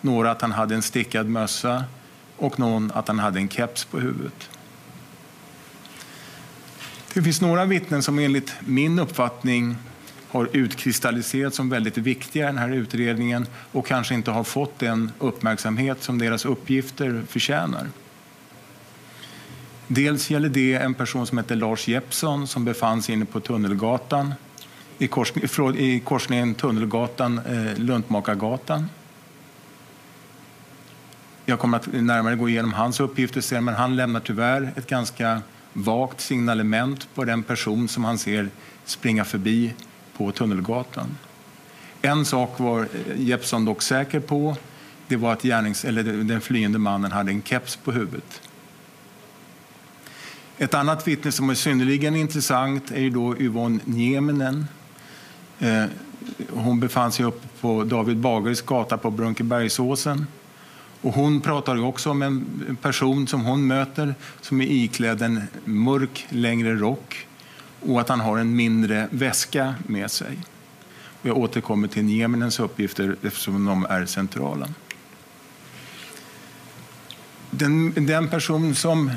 några 0.00 0.30
att 0.30 0.42
han 0.42 0.52
hade 0.52 0.74
en 0.74 0.82
stickad 0.82 1.26
mössa 1.26 1.84
och 2.36 2.58
någon 2.58 2.92
att 2.94 3.08
han 3.08 3.18
hade 3.18 3.38
en 3.38 3.48
keps 3.48 3.84
på 3.84 4.00
huvudet. 4.00 4.50
Det 7.14 7.22
finns 7.22 7.40
några 7.40 7.64
vittnen 7.64 8.02
som 8.02 8.18
enligt 8.18 8.54
min 8.60 8.98
uppfattning 8.98 9.76
har 10.28 10.48
utkristalliserats 10.52 11.56
som 11.56 11.70
väldigt 11.70 11.98
viktiga 11.98 12.44
i 12.44 12.46
den 12.46 12.58
här 12.58 12.70
utredningen 12.70 13.46
och 13.72 13.86
kanske 13.86 14.14
inte 14.14 14.30
har 14.30 14.44
fått 14.44 14.78
den 14.78 15.12
uppmärksamhet 15.18 16.02
som 16.02 16.18
deras 16.18 16.44
uppgifter 16.44 17.22
förtjänar. 17.28 17.86
Dels 19.92 20.30
gäller 20.30 20.48
det 20.48 20.74
en 20.74 20.94
person 20.94 21.26
som 21.26 21.38
heter 21.38 21.56
Lars 21.56 21.88
Jeppsson 21.88 22.46
som 22.46 22.64
befann 22.64 23.02
sig 23.02 23.14
inne 23.14 23.24
på 23.24 23.40
Tunnelgatan 23.40 24.34
i, 24.98 25.06
kors, 25.06 25.32
i 25.76 26.00
korsningen 26.00 26.54
Tunnelgatan-Luntmakargatan. 26.54 28.80
Eh, 28.80 28.86
Jag 31.44 31.58
kommer 31.58 31.78
att 31.78 31.86
närmare 31.92 32.36
gå 32.36 32.48
igenom 32.48 32.72
hans 32.72 33.00
uppgifter 33.00 33.40
sen, 33.40 33.64
men 33.64 33.74
han 33.74 33.96
lämnar 33.96 34.20
tyvärr 34.20 34.72
ett 34.76 34.86
ganska 34.86 35.42
vagt 35.72 36.20
signalement 36.20 37.08
på 37.14 37.24
den 37.24 37.42
person 37.42 37.88
som 37.88 38.04
han 38.04 38.18
ser 38.18 38.48
springa 38.84 39.24
förbi 39.24 39.74
på 40.16 40.32
Tunnelgatan. 40.32 41.18
En 42.02 42.24
sak 42.24 42.60
var 42.60 42.80
eh, 42.80 42.86
Jeppsson 43.16 43.64
dock 43.64 43.82
säker 43.82 44.20
på. 44.20 44.56
Det 45.08 45.16
var 45.16 45.32
att 45.32 45.44
gärnings, 45.44 45.84
eller 45.84 46.02
den 46.02 46.40
flyende 46.40 46.78
mannen 46.78 47.12
hade 47.12 47.30
en 47.30 47.42
keps 47.42 47.76
på 47.76 47.92
huvudet. 47.92 48.42
Ett 50.60 50.74
annat 50.74 51.08
vittne 51.08 51.32
som 51.32 51.50
är 51.50 51.54
synnerligen 51.54 52.16
intressant 52.16 52.90
är 52.90 53.10
då 53.10 53.36
Yvonne 53.38 53.80
Nieminen. 53.84 54.66
Eh, 55.58 55.84
hon 56.50 56.80
befann 56.80 57.12
sig 57.12 57.24
uppe 57.24 57.48
på 57.60 57.84
David 57.84 58.16
Bagares 58.16 58.62
gata 58.62 58.98
på 58.98 59.10
Brunkebergsåsen. 59.10 60.26
Och 61.00 61.14
hon 61.14 61.40
pratar 61.40 61.84
också 61.84 62.10
om 62.10 62.22
en 62.22 62.76
person 62.82 63.26
som 63.26 63.44
hon 63.44 63.66
möter 63.66 64.14
som 64.40 64.60
är 64.60 64.66
iklädd 64.66 65.22
en 65.22 65.42
mörk 65.64 66.26
längre 66.28 66.74
rock 66.74 67.26
och 67.80 68.00
att 68.00 68.08
han 68.08 68.20
har 68.20 68.38
en 68.38 68.56
mindre 68.56 69.08
väska 69.10 69.74
med 69.86 70.10
sig. 70.10 70.38
Jag 71.22 71.36
återkommer 71.36 71.88
till 71.88 72.04
Nieminens 72.04 72.60
uppgifter 72.60 73.16
eftersom 73.22 73.64
de 73.64 73.86
är 73.90 74.06
centrala. 74.06 74.68
Den, 77.50 78.06
den 78.06 78.28
person 78.28 78.74
som 78.74 79.08
eh, 79.08 79.14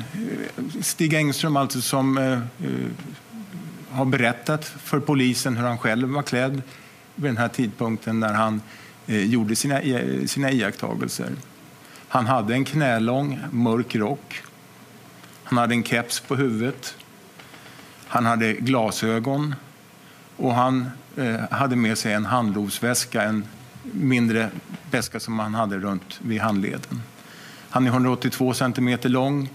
Stig 0.80 1.14
Engström, 1.14 1.56
alltså 1.56 1.80
som 1.80 2.18
eh, 2.18 2.32
eh, 2.32 2.38
har 3.90 4.04
berättat 4.04 4.64
för 4.64 5.00
polisen 5.00 5.56
hur 5.56 5.64
han 5.64 5.78
själv 5.78 6.08
var 6.08 6.22
klädd 6.22 6.62
vid 7.14 7.24
den 7.30 7.36
här 7.36 7.48
tidpunkten 7.48 8.20
när 8.20 8.32
han 8.32 8.62
eh, 9.06 9.24
gjorde 9.24 9.56
sina, 9.56 9.80
eh, 9.80 10.26
sina 10.26 10.50
iakttagelser. 10.50 11.32
Han 12.08 12.26
hade 12.26 12.54
en 12.54 12.64
knälång 12.64 13.40
mörk 13.50 13.94
rock. 13.94 14.42
Han 15.44 15.58
hade 15.58 15.74
en 15.74 15.84
keps 15.84 16.20
på 16.20 16.36
huvudet. 16.36 16.96
Han 18.06 18.26
hade 18.26 18.52
glasögon 18.52 19.54
och 20.36 20.54
han 20.54 20.90
eh, 21.16 21.40
hade 21.50 21.76
med 21.76 21.98
sig 21.98 22.12
en 22.12 22.26
handlovsväska, 22.26 23.22
en 23.22 23.44
mindre 23.82 24.50
väska 24.90 25.20
som 25.20 25.38
han 25.38 25.54
hade 25.54 25.78
runt 25.78 26.20
vid 26.22 26.40
handleden. 26.40 27.02
Han 27.74 27.86
är 27.86 27.90
182 27.90 28.54
centimeter 28.54 29.08
lång, 29.08 29.50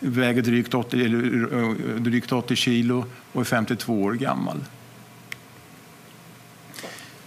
väger 0.00 0.42
drygt 0.42 0.74
80, 0.74 1.04
eller, 1.04 1.58
eh, 1.62 1.96
drygt 1.96 2.32
80 2.32 2.56
kilo 2.56 3.04
och 3.32 3.40
är 3.40 3.44
52 3.44 4.02
år 4.02 4.12
gammal. 4.12 4.60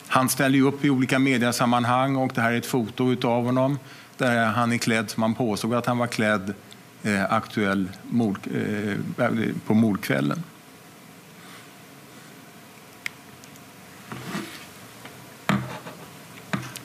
Han 0.07 0.29
ställer 0.29 0.61
upp 0.61 0.85
i 0.85 0.89
olika 0.89 1.19
mediasammanhang 1.19 2.15
och 2.15 2.31
det 2.35 2.41
här 2.41 2.51
är 2.51 2.57
ett 2.57 2.65
foto 2.65 3.27
av 3.27 3.45
honom 3.45 3.79
där 4.17 4.45
han 4.45 4.71
är 4.71 4.77
klädd 4.77 5.09
som 5.09 5.23
han 5.23 5.33
påstod 5.33 5.73
att 5.73 5.85
han 5.85 5.97
var 5.97 6.07
klädd 6.07 6.53
eh, 7.03 7.33
aktuell 7.33 7.89
mord, 8.03 8.39
eh, 9.17 9.33
på 9.65 9.73
mordkvällen. 9.73 10.43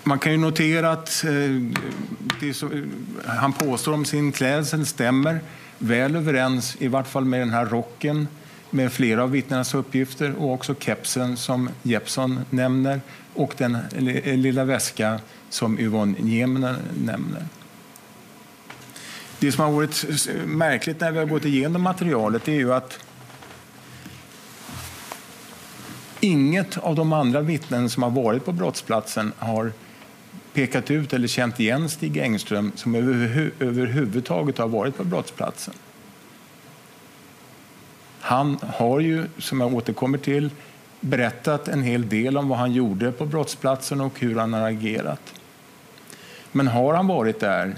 Man 0.04 0.18
kan 0.18 0.32
ju 0.32 0.38
notera 0.38 0.92
att 0.92 1.24
eh, 1.24 1.30
det 2.40 2.54
så, 2.54 2.66
eh, 2.66 2.82
han 3.26 3.52
påstår 3.52 3.92
om 3.92 4.04
sin 4.04 4.32
klädsel 4.32 4.86
stämmer 4.86 5.40
väl 5.78 6.16
överens, 6.16 6.76
i 6.78 6.88
vart 6.88 7.08
fall 7.08 7.24
med 7.24 7.40
den 7.40 7.50
här 7.50 7.66
rocken 7.66 8.28
med 8.70 8.92
flera 8.92 9.22
av 9.22 9.30
vittnenas 9.30 9.74
uppgifter 9.74 10.34
och 10.34 10.52
också 10.52 10.74
kepsen 10.74 11.36
som 11.36 11.70
Jeppsson 11.82 12.40
nämner 12.50 13.00
och 13.34 13.54
den 13.58 13.74
eh, 13.74 14.36
lilla 14.36 14.64
väska 14.64 15.20
som 15.48 15.78
Yvonne 15.78 16.18
Nieminen 16.18 16.76
nämner. 17.04 17.44
Det 19.38 19.52
som 19.52 19.64
har 19.64 19.72
varit 19.72 20.28
märkligt 20.46 21.00
när 21.00 21.12
vi 21.12 21.18
har 21.18 21.26
gått 21.26 21.44
igenom 21.44 21.82
materialet 21.82 22.48
är 22.48 22.52
ju 22.52 22.74
att 22.74 22.98
inget 26.20 26.78
av 26.78 26.94
de 26.94 27.12
andra 27.12 27.40
vittnen 27.40 27.90
som 27.90 28.02
har 28.02 28.10
varit 28.10 28.44
på 28.44 28.52
brottsplatsen 28.52 29.32
har 29.38 29.72
pekat 30.52 30.90
ut 30.90 31.12
eller 31.12 31.28
känt 31.28 31.60
igen 31.60 31.88
Stig 31.88 32.16
Engström 32.16 32.72
som 32.74 32.94
överhuvudtaget 32.94 34.58
har 34.58 34.68
varit 34.68 34.96
på 34.96 35.04
brottsplatsen. 35.04 35.74
Han 38.20 38.58
har 38.62 39.00
ju, 39.00 39.24
som 39.38 39.60
jag 39.60 39.74
återkommer 39.74 40.18
till, 40.18 40.50
berättat 41.00 41.68
en 41.68 41.82
hel 41.82 42.08
del 42.08 42.36
om 42.36 42.48
vad 42.48 42.58
han 42.58 42.72
gjorde 42.72 43.12
på 43.12 43.26
brottsplatsen 43.26 44.00
och 44.00 44.20
hur 44.20 44.36
han 44.36 44.52
har 44.52 44.68
agerat. 44.68 45.34
Men 46.52 46.68
har 46.68 46.94
han 46.94 47.06
varit 47.06 47.40
där 47.40 47.74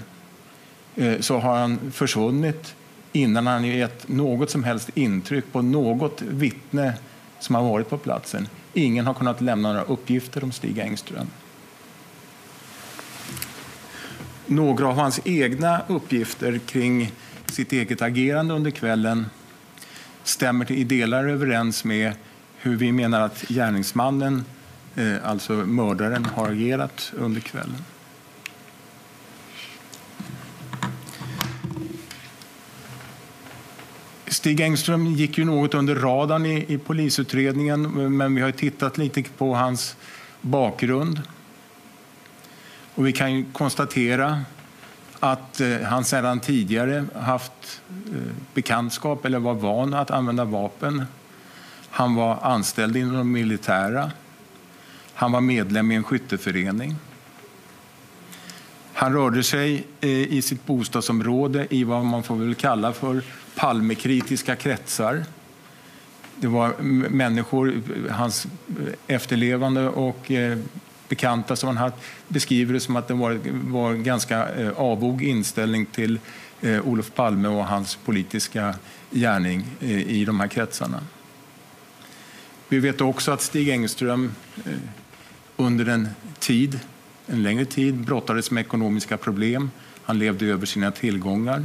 eh, 0.95 1.19
så 1.19 1.37
har 1.37 1.57
han 1.57 1.91
försvunnit 1.91 2.75
innan 3.11 3.47
han 3.47 3.63
gett 3.63 4.07
något 4.07 4.49
som 4.49 4.63
helst 4.63 4.89
intryck 4.93 5.51
på 5.51 5.61
något 5.61 6.21
vittne 6.21 6.93
som 7.39 7.55
har 7.55 7.63
varit 7.63 7.89
på 7.89 7.97
platsen. 7.97 8.47
Ingen 8.73 9.05
har 9.05 9.13
kunnat 9.13 9.41
lämna 9.41 9.73
några 9.73 9.83
uppgifter 9.83 10.43
om 10.43 10.51
Stig 10.51 10.79
Engström. 10.79 11.27
Några 14.53 14.87
av 14.87 14.95
hans 14.95 15.19
egna 15.25 15.81
uppgifter 15.87 16.57
kring 16.57 17.11
sitt 17.45 17.73
eget 17.73 18.01
agerande 18.01 18.53
under 18.53 18.71
kvällen 18.71 19.25
stämmer 20.23 20.71
i 20.71 20.83
delar 20.83 21.27
överens 21.27 21.83
med 21.83 22.13
hur 22.57 22.75
vi 22.77 22.91
menar 22.91 23.21
att 23.21 23.41
gärningsmannen, 23.41 24.45
eh, 24.95 25.29
alltså 25.29 25.53
mördaren, 25.53 26.25
har 26.25 26.49
agerat 26.49 27.13
under 27.17 27.41
kvällen. 27.41 27.83
Stig 34.27 34.61
Engström 34.61 35.07
gick 35.07 35.37
ju 35.37 35.45
något 35.45 35.73
under 35.73 35.95
radarn 35.95 36.45
i, 36.45 36.65
i 36.73 36.77
polisutredningen 36.77 37.81
men 38.17 38.35
vi 38.35 38.41
har 38.41 38.51
tittat 38.51 38.97
lite 38.97 39.23
på 39.37 39.55
hans 39.55 39.95
bakgrund. 40.41 41.21
Och 42.95 43.07
vi 43.07 43.13
kan 43.13 43.33
ju 43.33 43.45
konstatera 43.53 44.41
att 45.19 45.61
eh, 45.61 45.81
han 45.81 46.05
sedan 46.05 46.39
tidigare 46.39 47.05
haft 47.15 47.81
eh, 47.89 48.33
bekantskap 48.53 49.25
eller 49.25 49.39
var 49.39 49.53
van 49.53 49.93
att 49.93 50.11
använda 50.11 50.45
vapen. 50.45 51.05
Han 51.89 52.15
var 52.15 52.37
anställd 52.41 52.97
inom 52.97 53.17
det 53.17 53.23
militära. 53.23 54.11
Han 55.13 55.31
var 55.31 55.41
medlem 55.41 55.91
i 55.91 55.95
en 55.95 56.03
skytteförening. 56.03 56.95
Han 58.93 59.13
rörde 59.13 59.43
sig 59.43 59.87
eh, 60.01 60.09
i 60.09 60.41
sitt 60.41 60.65
bostadsområde 60.65 61.67
i 61.69 61.83
vad 61.83 62.05
man 62.05 62.23
får 62.23 62.35
väl 62.35 62.55
kalla 62.55 62.93
för 62.93 63.23
Palmekritiska 63.55 64.55
kretsar. 64.55 65.25
det 66.35 66.47
var 66.47 66.73
människor, 67.09 67.81
hans 68.09 68.47
efterlevande 69.07 69.87
och 69.87 70.31
bekanta 71.13 71.55
som 71.55 71.77
han 71.77 71.91
beskriver 72.27 72.73
det 72.73 72.79
som 72.79 72.95
att 72.95 73.07
det 73.07 73.13
var, 73.13 73.39
var 73.69 73.93
ganska 73.93 74.49
eh, 74.49 74.69
avog 74.69 75.23
inställning 75.23 75.85
till 75.85 76.19
eh, 76.61 76.87
Olof 76.87 77.11
Palme 77.15 77.47
och 77.47 77.65
hans 77.65 77.95
politiska 77.95 78.75
gärning 79.11 79.65
eh, 79.79 80.09
i 80.09 80.25
de 80.25 80.39
här 80.39 80.47
kretsarna. 80.47 80.99
Vi 82.69 82.79
vet 82.79 83.01
också 83.01 83.31
att 83.31 83.41
Stig 83.41 83.69
Engström 83.69 84.31
under 85.57 85.85
en 85.85 86.09
tid, 86.39 86.79
en 87.27 87.43
längre 87.43 87.65
tid 87.65 87.93
brottades 87.93 88.51
med 88.51 88.61
ekonomiska 88.61 89.17
problem. 89.17 89.71
Han 90.03 90.19
levde 90.19 90.45
över 90.45 90.65
sina 90.65 90.91
tillgångar. 90.91 91.63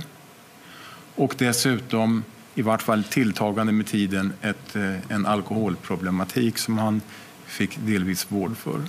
Och 1.14 1.34
dessutom, 1.38 2.24
i 2.54 2.62
vart 2.62 2.82
fall 2.82 3.04
tilltagande 3.04 3.72
med 3.72 3.86
tiden, 3.86 4.32
ett, 4.42 4.76
en 5.08 5.26
alkoholproblematik 5.26 6.58
som 6.58 6.78
han 6.78 7.00
fick 7.46 7.78
delvis 7.86 8.26
vård 8.28 8.56
för. 8.56 8.80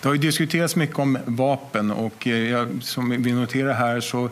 Det 0.00 0.08
har 0.08 0.14
ju 0.14 0.20
diskuterats 0.20 0.76
mycket 0.76 0.98
om 0.98 1.18
vapen 1.26 1.90
och 1.90 2.26
eh, 2.26 2.50
jag, 2.50 2.82
som 2.82 3.22
vi 3.22 3.32
noterar 3.32 3.72
här 3.72 4.00
så 4.00 4.30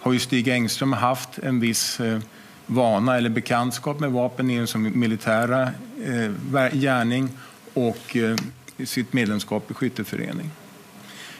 har 0.00 0.12
ju 0.12 0.18
Stig 0.18 0.48
Engström 0.48 0.92
haft 0.92 1.38
en 1.38 1.60
viss 1.60 2.00
eh, 2.00 2.18
vana 2.66 3.16
eller 3.16 3.30
bekantskap 3.30 4.00
med 4.00 4.12
vapen 4.12 4.50
i 4.50 4.66
som 4.66 5.00
militära 5.00 5.62
eh, 6.04 6.72
gärning 6.72 7.30
och 7.74 8.16
eh, 8.16 8.36
sitt 8.84 9.12
medlemskap 9.12 9.70
i 9.70 9.74
skytteförening. 9.74 10.50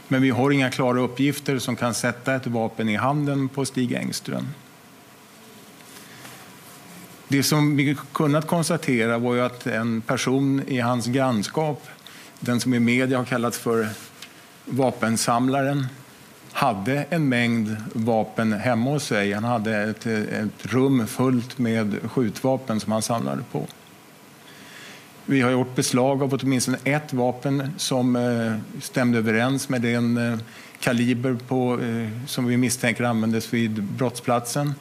Men 0.08 0.22
vi 0.22 0.30
har 0.30 0.50
inga 0.50 0.70
klara 0.70 1.00
uppgifter 1.00 1.58
som 1.58 1.76
kan 1.76 1.94
sätta 1.94 2.34
ett 2.34 2.46
vapen 2.46 2.88
i 2.88 2.96
handen 2.96 3.48
på 3.48 3.64
Stig 3.64 3.92
Engström. 3.92 4.46
Det 7.28 7.42
som 7.42 7.76
vi 7.76 7.96
kunnat 8.12 8.46
konstatera 8.46 9.18
var 9.18 9.34
ju 9.34 9.40
att 9.40 9.66
en 9.66 10.00
person 10.00 10.62
i 10.68 10.80
hans 10.80 11.06
grannskap, 11.06 11.86
den 12.40 12.60
som 12.60 12.74
i 12.74 12.80
media 12.80 13.18
har 13.18 13.24
kallats 13.24 13.58
för 13.58 13.88
vapensamlaren, 14.64 15.86
hade 16.52 17.06
en 17.10 17.28
mängd 17.28 17.76
vapen 17.92 18.52
hemma 18.52 18.90
hos 18.90 19.04
sig. 19.04 19.32
Han 19.32 19.44
hade 19.44 19.76
ett, 19.76 20.06
ett 20.06 20.66
rum 20.66 21.06
fullt 21.06 21.58
med 21.58 21.98
skjutvapen 22.10 22.80
som 22.80 22.92
han 22.92 23.02
samlade 23.02 23.42
på. 23.52 23.66
Vi 25.28 25.40
har 25.40 25.50
gjort 25.50 25.74
beslag 25.74 26.22
av 26.22 26.34
åtminstone 26.34 26.78
ett 26.84 27.12
vapen 27.12 27.70
som 27.76 28.16
eh, 28.16 28.80
stämde 28.82 29.18
överens 29.18 29.68
med 29.68 29.82
den 29.82 30.16
eh, 30.16 30.38
kaliber 30.80 31.34
på, 31.48 31.80
eh, 31.80 32.26
som 32.26 32.46
vi 32.46 32.56
misstänker 32.56 33.04
användes 33.04 33.54
vid 33.54 33.82
brottsplatsen. 33.82 34.74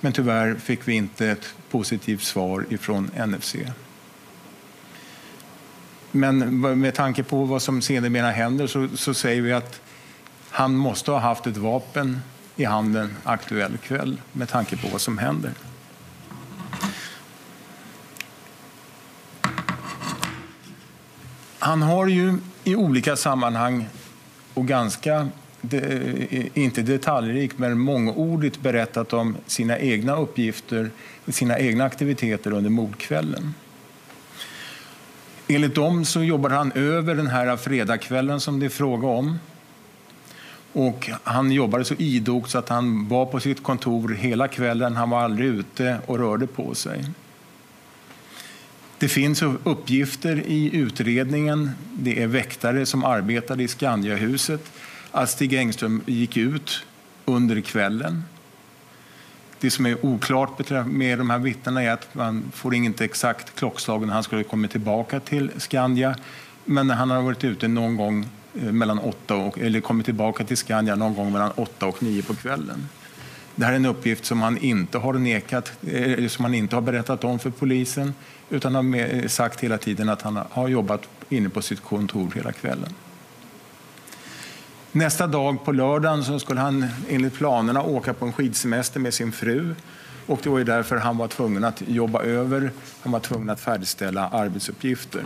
Men 0.00 0.12
tyvärr 0.12 0.54
fick 0.54 0.88
vi 0.88 0.92
inte 0.92 1.26
ett 1.26 1.54
positivt 1.70 2.22
svar 2.22 2.66
ifrån 2.68 3.10
NFC. 3.26 3.56
Men 6.16 6.60
med 6.80 6.94
tanke 6.94 7.22
på 7.22 7.44
vad 7.44 7.62
som 7.62 7.82
sedermera 7.82 8.30
händer 8.30 8.66
så, 8.66 8.88
så 8.94 9.14
säger 9.14 9.42
vi 9.42 9.52
att 9.52 9.80
han 10.50 10.76
måste 10.76 11.10
ha 11.10 11.18
haft 11.18 11.46
ett 11.46 11.56
vapen 11.56 12.20
i 12.56 12.64
handen 12.64 13.16
aktuell 13.24 13.78
kväll 13.78 14.20
med 14.32 14.48
tanke 14.48 14.76
på 14.76 14.88
vad 14.88 15.00
som 15.00 15.18
händer. 15.18 15.52
Han 21.58 21.82
har 21.82 22.06
ju 22.06 22.38
i 22.64 22.74
olika 22.74 23.16
sammanhang 23.16 23.88
och 24.54 24.66
ganska, 24.66 25.28
eh, 25.70 26.58
inte 26.58 26.82
detaljrikt, 26.82 27.58
men 27.58 27.78
mångordigt 27.78 28.60
berättat 28.60 29.12
om 29.12 29.36
sina 29.46 29.78
egna 29.78 30.16
uppgifter, 30.16 30.90
sina 31.28 31.58
egna 31.58 31.84
aktiviteter 31.84 32.52
under 32.52 32.70
mordkvällen. 32.70 33.54
Enligt 35.48 35.74
dem 35.74 36.04
så 36.04 36.22
jobbade 36.22 36.54
han 36.54 36.72
över 36.72 37.14
den 37.14 37.26
här 37.26 37.56
fredagskvällen 37.56 38.40
som 38.40 38.60
det 38.60 38.66
är 38.66 38.70
fråga 38.70 39.08
om 39.08 39.38
och 40.74 41.10
han 41.24 41.52
jobbade 41.52 41.84
så 41.84 41.94
idogt 41.94 42.50
så 42.50 42.58
att 42.58 42.68
han 42.68 43.08
var 43.08 43.26
på 43.26 43.40
sitt 43.40 43.62
kontor 43.62 44.08
hela 44.08 44.48
kvällen. 44.48 44.96
Han 44.96 45.10
var 45.10 45.20
aldrig 45.20 45.48
ute 45.48 45.98
och 46.06 46.18
rörde 46.18 46.46
på 46.46 46.74
sig. 46.74 47.04
Det 48.98 49.08
finns 49.08 49.42
uppgifter 49.42 50.42
i 50.46 50.76
utredningen, 50.76 51.70
det 51.92 52.22
är 52.22 52.26
väktare 52.26 52.86
som 52.86 53.04
arbetade 53.04 53.62
i 53.62 53.68
Skandiahuset, 53.68 54.72
att 55.10 55.30
Stig 55.30 55.54
Engström 55.54 56.02
gick 56.06 56.36
ut 56.36 56.84
under 57.24 57.60
kvällen. 57.60 58.22
Det 59.60 59.70
som 59.70 59.86
är 59.86 60.06
oklart 60.06 60.70
med 60.86 61.18
de 61.18 61.30
här 61.30 61.38
vittnena 61.38 61.82
är 61.82 61.90
att 61.90 62.14
man 62.14 62.52
får 62.54 62.74
inte 62.74 63.04
exakt 63.04 63.54
klockslag 63.54 64.06
när 64.06 64.14
han 64.14 64.22
skulle 64.22 64.44
komma 64.44 64.68
tillbaka 64.68 65.20
till 65.20 65.50
Skandia. 65.56 66.16
Men 66.64 66.90
han 66.90 67.10
har 67.10 67.22
varit 67.22 67.44
ute 67.44 67.68
någon 67.68 67.96
gång 67.96 68.28
eh, 68.54 68.72
mellan 68.72 68.98
åtta 68.98 69.36
och, 69.36 69.58
eller 69.58 69.80
kommit 69.80 70.04
tillbaka 70.04 70.44
till 70.44 70.56
Skandia 70.56 70.94
någon 70.94 71.14
gång 71.14 71.32
mellan 71.32 71.50
åtta 71.50 71.86
och 71.86 72.02
nio 72.02 72.22
på 72.22 72.34
kvällen. 72.34 72.88
Det 73.54 73.64
här 73.64 73.72
är 73.72 73.76
en 73.76 73.86
uppgift 73.86 74.24
som 74.24 74.42
han 74.42 74.58
inte 74.58 74.98
har 74.98 75.12
nekat, 75.14 75.72
eh, 75.86 76.28
som 76.28 76.44
han 76.44 76.54
inte 76.54 76.76
har 76.76 76.80
berättat 76.82 77.24
om 77.24 77.38
för 77.38 77.50
polisen 77.50 78.14
utan 78.50 78.74
har 78.74 79.28
sagt 79.28 79.60
hela 79.60 79.78
tiden 79.78 80.08
att 80.08 80.22
han 80.22 80.38
har 80.50 80.68
jobbat 80.68 81.08
inne 81.28 81.48
på 81.48 81.62
sitt 81.62 81.80
kontor 81.80 82.32
hela 82.34 82.52
kvällen. 82.52 82.94
Nästa 84.96 85.26
dag 85.26 85.64
på 85.64 85.72
lördagen 85.72 86.24
så 86.24 86.38
skulle 86.38 86.60
han 86.60 86.86
enligt 87.08 87.34
planerna 87.34 87.82
åka 87.82 88.14
på 88.14 88.26
en 88.26 88.32
skidsemester 88.32 89.00
med 89.00 89.14
sin 89.14 89.32
fru. 89.32 89.74
Och 90.26 90.40
det 90.42 90.48
var 90.48 90.58
ju 90.58 90.64
därför 90.64 90.96
han 90.96 91.16
var 91.16 91.28
tvungen 91.28 91.64
att 91.64 91.82
jobba 91.86 92.22
över, 92.22 92.70
han 93.02 93.12
var 93.12 93.20
tvungen 93.20 93.50
att 93.50 93.60
färdigställa 93.60 94.28
arbetsuppgifter. 94.28 95.22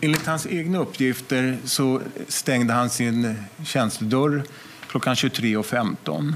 Enligt 0.00 0.26
hans 0.26 0.46
egna 0.46 0.78
uppgifter 0.78 1.58
så 1.64 2.00
stängde 2.28 2.72
han 2.72 2.90
sin 2.90 3.34
tjänstedörr 3.64 4.42
klockan 4.86 5.14
23.15. 5.14 6.34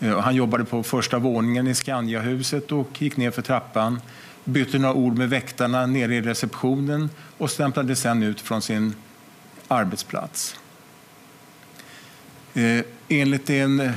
Eh, 0.00 0.20
han 0.20 0.34
jobbade 0.34 0.64
på 0.64 0.82
första 0.82 1.18
våningen 1.18 1.66
i 1.66 1.74
Skandiahuset 1.74 2.72
och 2.72 3.02
gick 3.02 3.16
ner 3.16 3.30
för 3.30 3.42
trappan, 3.42 4.00
bytte 4.44 4.78
några 4.78 4.94
ord 4.94 5.18
med 5.18 5.30
väktarna 5.30 5.86
nere 5.86 6.14
i 6.14 6.20
receptionen 6.20 7.10
och 7.38 7.50
stämplade 7.50 7.96
sen 7.96 8.22
ut 8.22 8.40
från 8.40 8.62
sin 8.62 8.94
arbetsplats. 9.68 10.56
Eh, 12.54 12.84
enligt 13.08 13.50
en 13.50 13.80
eh, 13.80 13.92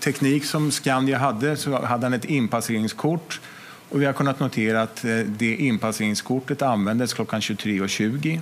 teknik 0.00 0.44
som 0.44 0.70
Skandia 0.70 1.18
hade 1.18 1.56
så 1.56 1.84
hade 1.84 2.06
han 2.06 2.12
ett 2.12 2.24
inpasseringskort 2.24 3.40
och 3.88 4.00
vi 4.00 4.06
har 4.06 4.12
kunnat 4.12 4.40
notera 4.40 4.82
att 4.82 5.04
eh, 5.04 5.18
det 5.18 5.56
inpasseringskortet 5.56 6.62
användes 6.62 7.14
klockan 7.14 7.40
23.20. 7.40 8.40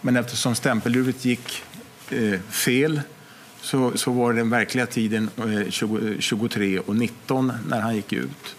Men 0.00 0.16
eftersom 0.16 0.54
stämpeluret 0.54 1.24
gick 1.24 1.62
fel 2.50 3.00
så, 3.66 3.96
så 3.96 4.12
var 4.12 4.32
den 4.32 4.50
verkliga 4.50 4.86
tiden 4.86 5.30
eh, 5.36 5.42
23.19 5.42 7.52
när 7.68 7.80
han 7.80 7.96
gick 7.96 8.12
ut. 8.12 8.56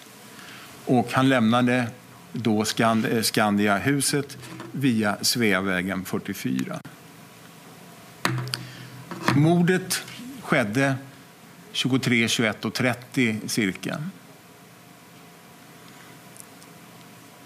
Och 0.86 1.08
han 1.12 1.30
lämnade 1.30 1.88
då 2.34 2.66
Skand 2.66 3.06
eh, 3.06 3.22
Skandiahuset 3.22 4.38
via 4.72 5.18
Sveavägen 5.22 6.06
44. 6.06 6.80
Mordet 9.36 10.04
skedde 10.42 10.96
23, 11.72 12.28
21 12.28 12.66
och 12.66 12.74
30 12.74 13.40
cirka. 13.46 14.04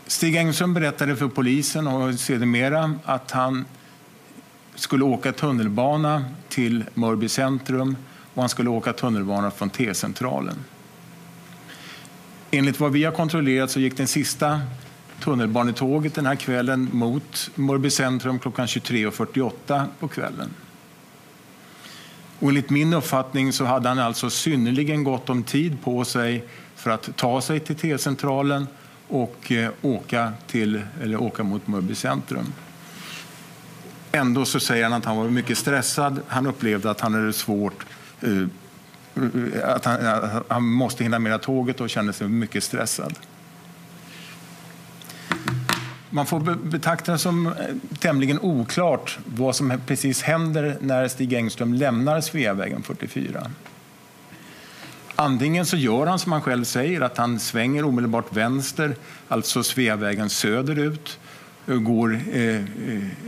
Stig 0.08 0.36
Engström 0.36 0.74
berättade 0.74 1.16
för 1.16 1.28
polisen 1.28 1.88
och 1.88 2.20
sedermera 2.20 3.00
att 3.06 3.32
han 3.32 3.66
skulle 4.76 5.04
åka 5.04 5.32
tunnelbana 5.32 6.26
till 6.50 6.84
Mörby 6.94 7.30
centrum 7.30 7.98
och 8.34 8.42
han 8.42 8.50
skulle 8.50 8.70
åka 8.70 8.94
tunnelbana 8.94 9.52
från 9.52 9.70
T-centralen. 9.70 10.56
Enligt 12.52 12.80
vad 12.80 12.92
vi 12.92 13.04
har 13.04 13.12
kontrollerat 13.12 13.72
så 13.72 13.80
gick 13.80 13.98
den 13.98 14.08
sista 14.08 14.62
tunnelbanetåget 15.20 16.16
den 16.16 16.26
här 16.26 16.36
kvällen 16.36 16.90
mot 16.92 17.50
Mörby 17.56 17.90
centrum 17.90 18.40
klockan 18.40 18.66
23.48 18.66 19.86
på 20.00 20.08
kvällen. 20.08 20.50
Och 22.42 22.50
enligt 22.50 22.70
min 22.70 22.94
uppfattning 22.94 23.54
så 23.54 23.66
hade 23.66 23.90
han 23.90 24.00
alltså 24.00 24.30
synnerligen 24.30 25.04
gott 25.04 25.30
om 25.30 25.44
tid 25.44 25.84
på 25.84 26.06
sig 26.06 26.44
för 26.76 26.92
att 26.92 27.18
ta 27.18 27.42
sig 27.42 27.60
till 27.60 27.76
T-centralen 27.76 28.68
och 29.08 29.52
eh, 29.52 29.72
åka, 29.82 30.34
till, 30.48 30.82
eller 31.02 31.22
åka 31.22 31.44
mot 31.44 31.68
Mörby 31.68 31.96
centrum. 31.96 32.54
Ändå 34.12 34.46
så 34.46 34.60
säger 34.60 34.84
han 34.84 34.94
att 34.94 35.06
han 35.06 35.18
var 35.18 35.30
mycket 35.30 35.58
stressad. 35.58 36.22
Han 36.28 36.48
upplevde 36.48 36.92
att 36.92 37.02
han 37.02 37.14
hade 37.14 37.34
svårt 37.34 37.86
eh, 38.22 38.48
att 39.64 39.86
han, 39.86 40.06
att 40.06 40.44
han 40.48 40.64
måste 40.64 41.04
hinna 41.04 41.20
med 41.20 41.42
tåget 41.42 41.82
och 41.82 41.90
kände 41.90 42.14
sig 42.14 42.28
mycket 42.28 42.64
stressad. 42.64 43.14
Man 46.14 46.26
får 46.26 46.40
betrakta 46.56 47.12
det 47.12 47.18
som 47.18 47.48
eh, 47.48 47.54
tämligen 48.00 48.40
oklart 48.40 49.20
vad 49.26 49.56
som 49.56 49.82
precis 49.86 50.22
händer 50.22 50.78
när 50.82 51.08
Stig 51.08 51.34
Engström 51.34 51.74
lämnar 51.74 52.22
Sveavägen 52.22 52.84
44. 52.84 53.52
Antingen 55.16 55.66
så 55.66 55.78
gör 55.78 56.06
han 56.08 56.20
som 56.20 56.32
han 56.32 56.42
själv 56.42 56.64
säger, 56.64 57.02
att 57.02 57.18
han 57.18 57.40
svänger 57.40 57.86
omedelbart 57.86 58.36
vänster, 58.36 58.96
alltså 59.28 59.64
Sveavägen 59.64 60.30
söderut, 60.30 61.20
eh, 61.68 61.76
går 61.76 62.20
eh, 62.32 62.56
eh, 62.56 62.64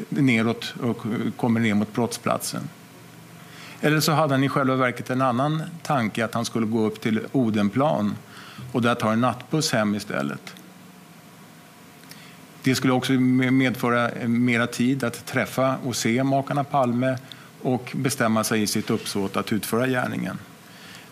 neråt 0.10 0.74
och 0.82 0.98
kommer 1.38 1.60
ner 1.60 1.74
mot 1.74 1.94
brottsplatsen. 1.94 2.70
Eller 3.82 4.00
så 4.00 4.12
hade 4.12 4.34
han 4.34 4.44
i 4.44 4.50
själva 4.50 4.76
verket 4.76 5.10
en 5.10 5.22
annan 5.22 5.64
tanke, 5.84 6.26
att 6.26 6.34
han 6.34 6.46
skulle 6.46 6.66
gå 6.66 6.86
upp 6.86 7.02
till 7.02 7.20
Odenplan 7.32 8.16
och 8.72 8.82
där 8.82 8.96
ta 8.96 9.12
en 9.12 9.22
nattbuss 9.22 9.72
hem 9.72 9.96
istället. 9.96 10.56
Det 12.64 12.76
skulle 12.76 12.94
också 12.94 13.14
medföra 13.14 14.10
eh, 14.10 14.28
mera 14.28 14.68
tid 14.68 15.04
att 15.04 15.26
träffa 15.26 15.78
och 15.78 15.96
se 15.96 16.24
makarna 16.24 16.64
Palme 16.64 17.18
och 17.62 17.92
bestämma 17.96 18.44
sig 18.44 18.62
i 18.62 18.68
sitt 18.68 18.90
uppsåt 18.90 19.38
att 19.38 19.54
utföra 19.54 19.88
gärningen. 19.88 20.38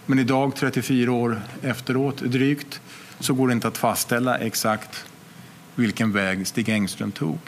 Men 0.06 0.20
idag, 0.20 0.56
34 0.56 1.12
år 1.12 1.42
efteråt 1.62 2.18
drygt, 2.18 2.82
så 3.20 3.34
går 3.34 3.48
det 3.48 3.54
inte 3.54 3.68
att 3.68 3.78
fastställa 3.78 4.38
exakt 4.38 5.06
vilken 5.76 6.12
väg 6.12 6.48
Stig 6.48 6.70
Engström 6.70 7.12
tog. 7.12 7.40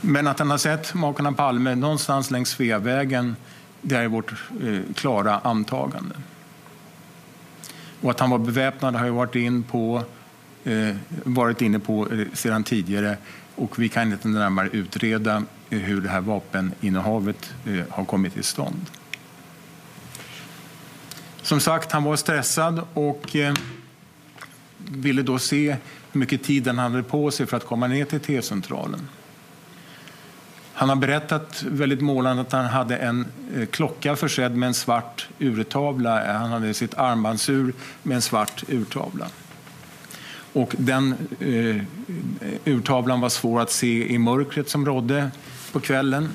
Men 0.00 0.26
att 0.26 0.38
han 0.38 0.50
har 0.50 0.58
sett 0.58 0.94
makarna 0.94 1.32
Palme 1.32 1.74
någonstans 1.74 2.30
längs 2.30 2.48
Sveavägen, 2.48 3.36
det 3.82 3.96
är 3.96 4.08
vårt 4.08 4.32
eh, 4.32 4.94
klara 4.94 5.38
antagande. 5.38 6.14
Och 8.00 8.10
att 8.10 8.20
han 8.20 8.30
var 8.30 8.38
beväpnad 8.38 8.94
har 8.94 9.06
jag 9.06 9.12
varit, 9.12 9.34
in 9.34 9.62
på, 9.62 10.02
Eh, 10.64 10.96
varit 11.24 11.62
inne 11.62 11.78
på 11.78 12.12
eh, 12.12 12.26
sedan 12.32 12.64
tidigare 12.64 13.16
och 13.54 13.78
vi 13.78 13.88
kan 13.88 14.12
inte 14.12 14.28
närmare 14.28 14.68
utreda 14.68 15.42
eh, 15.70 15.78
hur 15.78 16.00
det 16.00 16.08
här 16.08 16.20
vapeninnehavet 16.20 17.54
har 17.88 18.04
kommit 18.04 18.32
till 18.34 18.44
stånd. 18.44 18.86
Som 21.42 21.60
sagt, 21.60 21.92
han 21.92 22.04
var 22.04 22.16
stressad 22.16 22.86
och 22.94 23.36
ville 24.78 25.22
då 25.22 25.38
se 25.38 25.76
hur 26.12 26.18
mycket 26.18 26.42
tid 26.42 26.66
han 26.66 26.78
hade 26.78 27.02
på 27.02 27.30
sig 27.30 27.46
för 27.46 27.56
att 27.56 27.66
komma 27.66 27.86
ner 27.86 28.04
till 28.04 28.20
T-centralen. 28.20 29.08
Han 30.72 30.88
har 30.88 30.96
berättat 30.96 31.62
väldigt 31.62 32.00
målande 32.00 32.42
att 32.42 32.52
han 32.52 32.66
hade 32.66 32.96
en 32.96 33.26
klocka 33.70 34.16
försedd 34.16 34.56
med 34.56 34.66
en 34.66 34.74
svart 34.74 35.28
urtavla. 35.38 36.38
Han 36.38 36.50
hade 36.50 36.74
sitt 36.74 36.94
armbandsur 36.94 37.72
med 38.02 38.14
en 38.14 38.22
svart 38.22 38.64
urtavla. 38.68 39.26
Och 40.52 40.74
den 40.78 41.14
eh, 41.40 41.82
urtavlan 42.64 43.20
var 43.20 43.28
svår 43.28 43.60
att 43.60 43.70
se 43.70 44.12
i 44.12 44.18
mörkret 44.18 44.68
som 44.68 44.86
rådde 44.86 45.30
på 45.72 45.80
kvällen. 45.80 46.28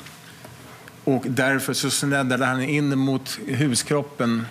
Och 1.03 1.23
därför 1.27 1.73
så 1.73 1.89
sneddade 1.89 2.45
han 2.45 2.61
in 2.63 2.99
mot 2.99 3.39
huskroppen 3.47 4.45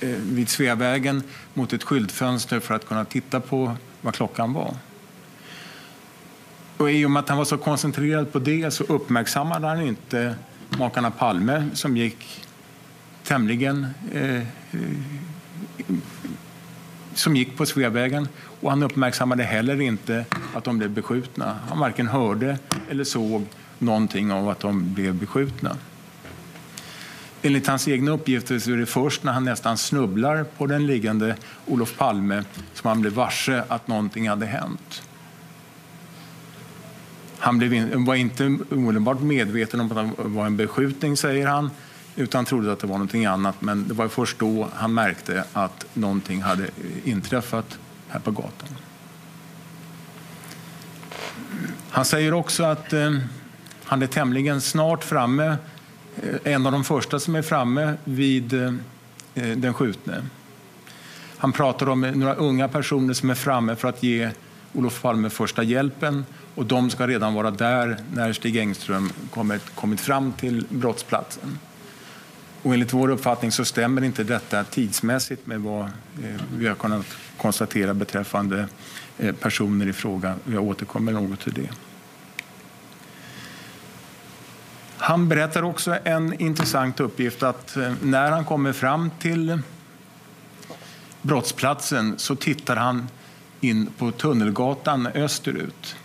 eh, 0.00 0.08
vid 0.08 0.48
Sveavägen 0.48 1.22
mot 1.54 1.72
ett 1.72 1.82
skyltfönster 1.82 2.60
för 2.60 2.74
att 2.74 2.86
kunna 2.86 3.04
titta 3.04 3.40
på 3.40 3.76
vad 4.00 4.14
klockan 4.14 4.52
var. 4.52 4.76
Och 6.76 6.90
I 6.90 7.04
och 7.04 7.10
med 7.10 7.20
att 7.20 7.28
han 7.28 7.38
var 7.38 7.44
så 7.44 7.58
koncentrerad 7.58 8.32
på 8.32 8.38
det 8.38 8.70
så 8.70 8.84
uppmärksammade 8.84 9.66
han 9.66 9.80
inte 9.80 10.34
makarna 10.68 11.10
Palme 11.10 11.68
som 11.74 11.96
gick 11.96 12.46
tämligen 13.24 13.86
eh, 14.12 14.36
eh, 14.36 14.44
som 17.14 17.36
gick 17.36 17.56
på 17.56 17.66
Sveavägen 17.66 18.28
och 18.60 18.70
han 18.70 18.82
uppmärksammade 18.82 19.42
heller 19.42 19.80
inte 19.80 20.24
att 20.54 20.64
de 20.64 20.78
blev 20.78 20.90
beskjutna. 20.90 21.58
Han 21.68 21.78
varken 21.78 22.08
hörde 22.08 22.58
eller 22.90 23.04
såg 23.04 23.46
någonting 23.78 24.32
av 24.32 24.48
att 24.48 24.60
de 24.60 24.94
blev 24.94 25.14
beskjutna. 25.14 25.76
Enligt 27.42 27.66
hans 27.66 27.88
egna 27.88 28.10
uppgifter 28.10 28.58
så 28.58 28.72
är 28.72 28.76
det 28.76 28.86
först 28.86 29.24
när 29.24 29.32
han 29.32 29.44
nästan 29.44 29.78
snubblar 29.78 30.44
på 30.44 30.66
den 30.66 30.86
liggande 30.86 31.36
Olof 31.66 31.96
Palme 31.98 32.44
som 32.74 32.88
han 32.88 33.00
blev 33.00 33.12
varse 33.12 33.64
att 33.68 33.88
någonting 33.88 34.28
hade 34.28 34.46
hänt. 34.46 35.02
Han 37.38 37.58
blev, 37.58 37.94
var 37.94 38.14
inte 38.14 38.58
omedelbart 38.70 39.20
medveten 39.20 39.80
om 39.80 39.92
att 39.92 40.16
det 40.16 40.28
var 40.28 40.46
en 40.46 40.56
beskjutning, 40.56 41.16
säger 41.16 41.46
han, 41.46 41.70
utan 42.16 42.44
trodde 42.44 42.72
att 42.72 42.78
det 42.78 42.86
var 42.86 42.94
någonting 42.94 43.26
annat. 43.26 43.60
Men 43.60 43.88
det 43.88 43.94
var 43.94 44.08
först 44.08 44.38
då 44.38 44.68
han 44.74 44.94
märkte 44.94 45.44
att 45.52 45.86
någonting 45.94 46.42
hade 46.42 46.68
inträffat 47.04 47.78
här 48.08 48.20
på 48.20 48.30
gatan. 48.30 48.68
Han 51.90 52.04
säger 52.04 52.34
också 52.34 52.64
att 52.64 52.92
eh, 52.92 53.10
han 53.84 54.02
är 54.02 54.06
tämligen 54.06 54.60
snart 54.60 55.04
framme, 55.04 55.56
eh, 56.22 56.52
en 56.52 56.66
av 56.66 56.72
de 56.72 56.84
första 56.84 57.20
som 57.20 57.34
är 57.34 57.42
framme 57.42 57.94
vid 58.04 58.52
eh, 58.52 58.74
eh 59.34 59.56
den 59.56 59.74
skjutne. 59.74 60.22
Han 61.36 61.52
pratar 61.52 61.88
om 61.88 62.00
några 62.00 62.34
unga 62.34 62.68
personer 62.68 63.14
som 63.14 63.30
är 63.30 63.34
framme 63.34 63.76
för 63.76 63.88
att 63.88 64.02
ge 64.02 64.30
Olof 64.72 65.02
Palme 65.02 65.30
första 65.30 65.62
hjälpen 65.62 66.24
och 66.54 66.66
de 66.66 66.90
ska 66.90 67.06
redan 67.06 67.34
vara 67.34 67.50
där 67.50 67.96
när 68.14 68.32
Stig 68.32 68.56
Engström 68.56 69.12
kommit, 69.30 69.62
kommit 69.74 70.00
fram 70.00 70.32
till 70.32 70.66
brottsplatsen. 70.68 71.58
Och 72.62 72.74
enligt 72.74 72.92
vår 72.92 73.08
uppfattning 73.08 73.52
så 73.52 73.64
stämmer 73.64 74.04
inte 74.04 74.24
detta 74.24 74.64
tidsmässigt 74.64 75.46
med 75.46 75.60
vad 75.60 75.84
eh, 75.84 76.40
vi 76.56 76.68
har 76.68 76.74
kunnat 76.74 77.06
konstatera 77.36 77.94
beträffande 77.94 78.68
eh, 79.18 79.34
personer 79.34 79.88
i 79.88 79.92
fråga. 79.92 80.34
Jag 80.44 80.62
återkommer 80.62 81.12
något 81.12 81.40
till 81.40 81.52
det. 81.52 81.68
Han 84.96 85.28
berättar 85.28 85.62
också 85.62 85.98
en 86.04 86.40
intressant 86.40 87.00
uppgift 87.00 87.42
att 87.42 87.76
eh, 87.76 87.92
när 88.02 88.30
han 88.30 88.44
kommer 88.44 88.72
fram 88.72 89.10
till 89.18 89.58
brottsplatsen 91.22 92.14
så 92.18 92.36
tittar 92.36 92.76
han 92.76 93.08
in 93.60 93.86
på 93.98 94.10
Tunnelgatan 94.10 95.06
österut. 95.06 95.96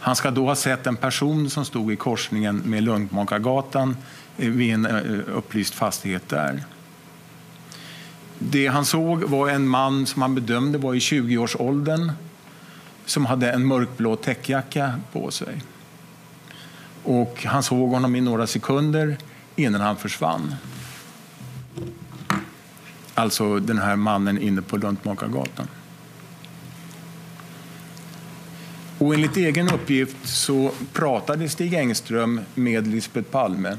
Han 0.00 0.16
ska 0.16 0.30
då 0.30 0.46
ha 0.46 0.54
sett 0.54 0.86
en 0.86 0.96
person 0.96 1.50
som 1.50 1.64
stod 1.64 1.92
i 1.92 1.96
korsningen 1.96 2.62
med 2.64 2.82
Lundmakargatan 2.82 3.96
vid 4.38 4.74
en 4.74 4.86
eh, 4.86 5.36
upplyst 5.36 5.74
fastighet 5.74 6.28
där. 6.28 6.64
Det 8.38 8.66
han 8.66 8.84
såg 8.84 9.22
var 9.22 9.48
en 9.48 9.68
man 9.68 10.06
som 10.06 10.22
han 10.22 10.34
bedömde 10.34 10.78
var 10.78 10.94
i 10.94 10.98
20-årsåldern 10.98 12.12
som 13.04 13.26
hade 13.26 13.52
en 13.52 13.66
mörkblå 13.66 14.16
täckjacka 14.16 15.00
på 15.12 15.30
sig. 15.30 15.62
Och 17.04 17.44
han 17.44 17.62
såg 17.62 17.90
honom 17.90 18.16
i 18.16 18.20
några 18.20 18.46
sekunder 18.46 19.16
innan 19.56 19.80
han 19.80 19.96
försvann. 19.96 20.54
Alltså 23.14 23.58
den 23.58 23.78
här 23.78 23.96
mannen 23.96 24.38
inne 24.38 24.62
på 24.62 24.76
Luntmakargatan. 24.76 25.68
Och 28.98 29.14
enligt 29.14 29.36
egen 29.36 29.68
uppgift 29.68 30.16
så 30.22 30.70
pratade 30.92 31.48
Stig 31.48 31.74
Engström 31.74 32.40
med 32.54 32.86
Lisbeth 32.86 33.30
Palme. 33.30 33.76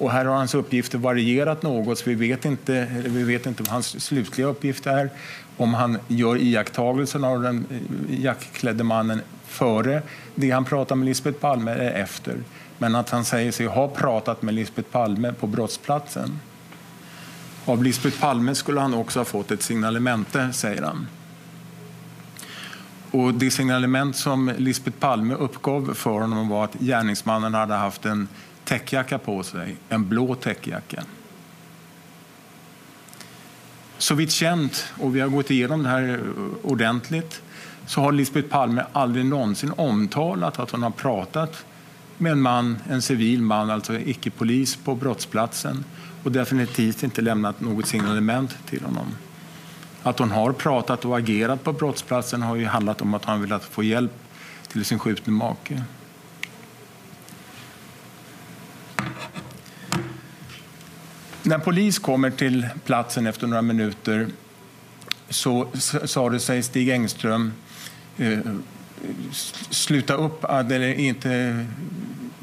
Och 0.00 0.10
här 0.10 0.24
har 0.24 0.34
hans 0.34 0.54
uppgifter 0.54 0.98
varierat 0.98 1.62
något, 1.62 1.98
så 1.98 2.10
vi 2.10 2.14
vet 2.14 2.44
inte, 2.44 2.86
vi 3.04 3.22
vet 3.22 3.46
inte 3.46 3.62
vad 3.62 3.72
hans 3.72 4.04
slutliga 4.04 4.46
uppgift 4.46 4.86
är. 4.86 5.10
Om 5.56 5.74
han 5.74 5.98
gör 6.08 6.36
iakttagelsen 6.36 7.24
av 7.24 7.42
den 7.42 7.66
eh, 7.70 8.20
jackklädde 8.20 8.84
mannen 8.84 9.20
före 9.46 10.02
det 10.34 10.50
han 10.50 10.64
pratar 10.64 10.96
med 10.96 11.06
Lisbeth 11.06 11.38
Palme 11.38 11.70
eller 11.70 11.90
efter. 11.90 12.36
Men 12.78 12.94
att 12.94 13.10
han 13.10 13.24
säger 13.24 13.52
sig 13.52 13.66
ha 13.66 13.88
pratat 13.88 14.42
med 14.42 14.54
Lisbeth 14.54 14.88
Palme 14.90 15.32
på 15.32 15.46
brottsplatsen. 15.46 16.38
Av 17.64 17.84
Lisbeth 17.84 18.20
Palme 18.20 18.54
skulle 18.54 18.80
han 18.80 18.94
också 18.94 19.20
ha 19.20 19.24
fått 19.24 19.50
ett 19.50 19.62
signalemente, 19.62 20.52
säger 20.52 20.82
han. 20.82 21.06
Och 23.10 23.34
det 23.34 23.50
signalement 23.50 24.16
som 24.16 24.52
Lisbeth 24.58 24.98
Palme 24.98 25.34
uppgav 25.34 25.94
för 25.94 26.20
honom 26.20 26.48
var 26.48 26.64
att 26.64 26.74
gärningsmannen 26.74 27.54
hade 27.54 27.74
haft 27.74 28.04
en 28.04 28.28
täckjacka 28.70 29.18
på 29.18 29.42
sig, 29.42 29.76
en 29.88 30.08
blå 30.08 30.34
täckjacka. 30.34 31.04
Så 33.98 34.14
vitt 34.14 34.32
känt, 34.32 34.84
och 34.98 35.16
vi 35.16 35.20
har 35.20 35.28
gått 35.28 35.50
igenom 35.50 35.82
det 35.82 35.88
här 35.88 36.08
eh, 36.08 36.18
ordentligt, 36.62 37.42
så 37.86 38.00
har 38.00 38.12
Lisbeth 38.12 38.48
Palme 38.48 38.84
aldrig 38.92 39.24
någonsin 39.24 39.72
omtalat 39.76 40.58
att 40.58 40.70
hon 40.70 40.82
har 40.82 40.90
pratat 40.90 41.64
med 42.18 42.32
en 42.32 42.40
man, 42.40 42.78
en 42.88 43.02
civil 43.02 43.42
man, 43.42 43.70
alltså 43.70 43.98
icke-polis 43.98 44.76
på 44.76 44.94
brottsplatsen 44.94 45.84
och 46.24 46.32
definitivt 46.32 47.02
inte 47.02 47.22
lämnat 47.22 47.60
något 47.60 47.86
signalement 47.86 48.56
till 48.66 48.82
honom. 48.84 49.06
Att 50.02 50.18
hon 50.18 50.30
har 50.30 50.52
pratat 50.52 51.04
och 51.04 51.18
agerat 51.18 51.64
på 51.64 51.72
brottsplatsen 51.72 52.42
har 52.42 52.56
ju 52.56 52.66
handlat 52.66 53.02
om 53.02 53.14
att 53.14 53.24
han 53.24 53.40
velat 53.40 53.64
få 53.64 53.82
hjälp 53.82 54.12
till 54.68 54.84
sin 54.84 54.98
skjutne 54.98 55.32
make. 55.32 55.82
När 61.42 61.58
polis 61.58 61.98
kommer 61.98 62.30
till 62.30 62.68
platsen 62.84 63.26
efter 63.26 63.46
några 63.46 63.62
minuter 63.62 64.26
så 65.28 65.68
sa 66.04 66.30
det 66.30 66.40
sig 66.40 66.62
Stig 66.62 66.88
Engström 66.88 67.52
eh, 68.18 68.38
sluta 69.70 70.14
upp, 70.14 70.44
eller 70.44 70.94
inte 70.94 71.66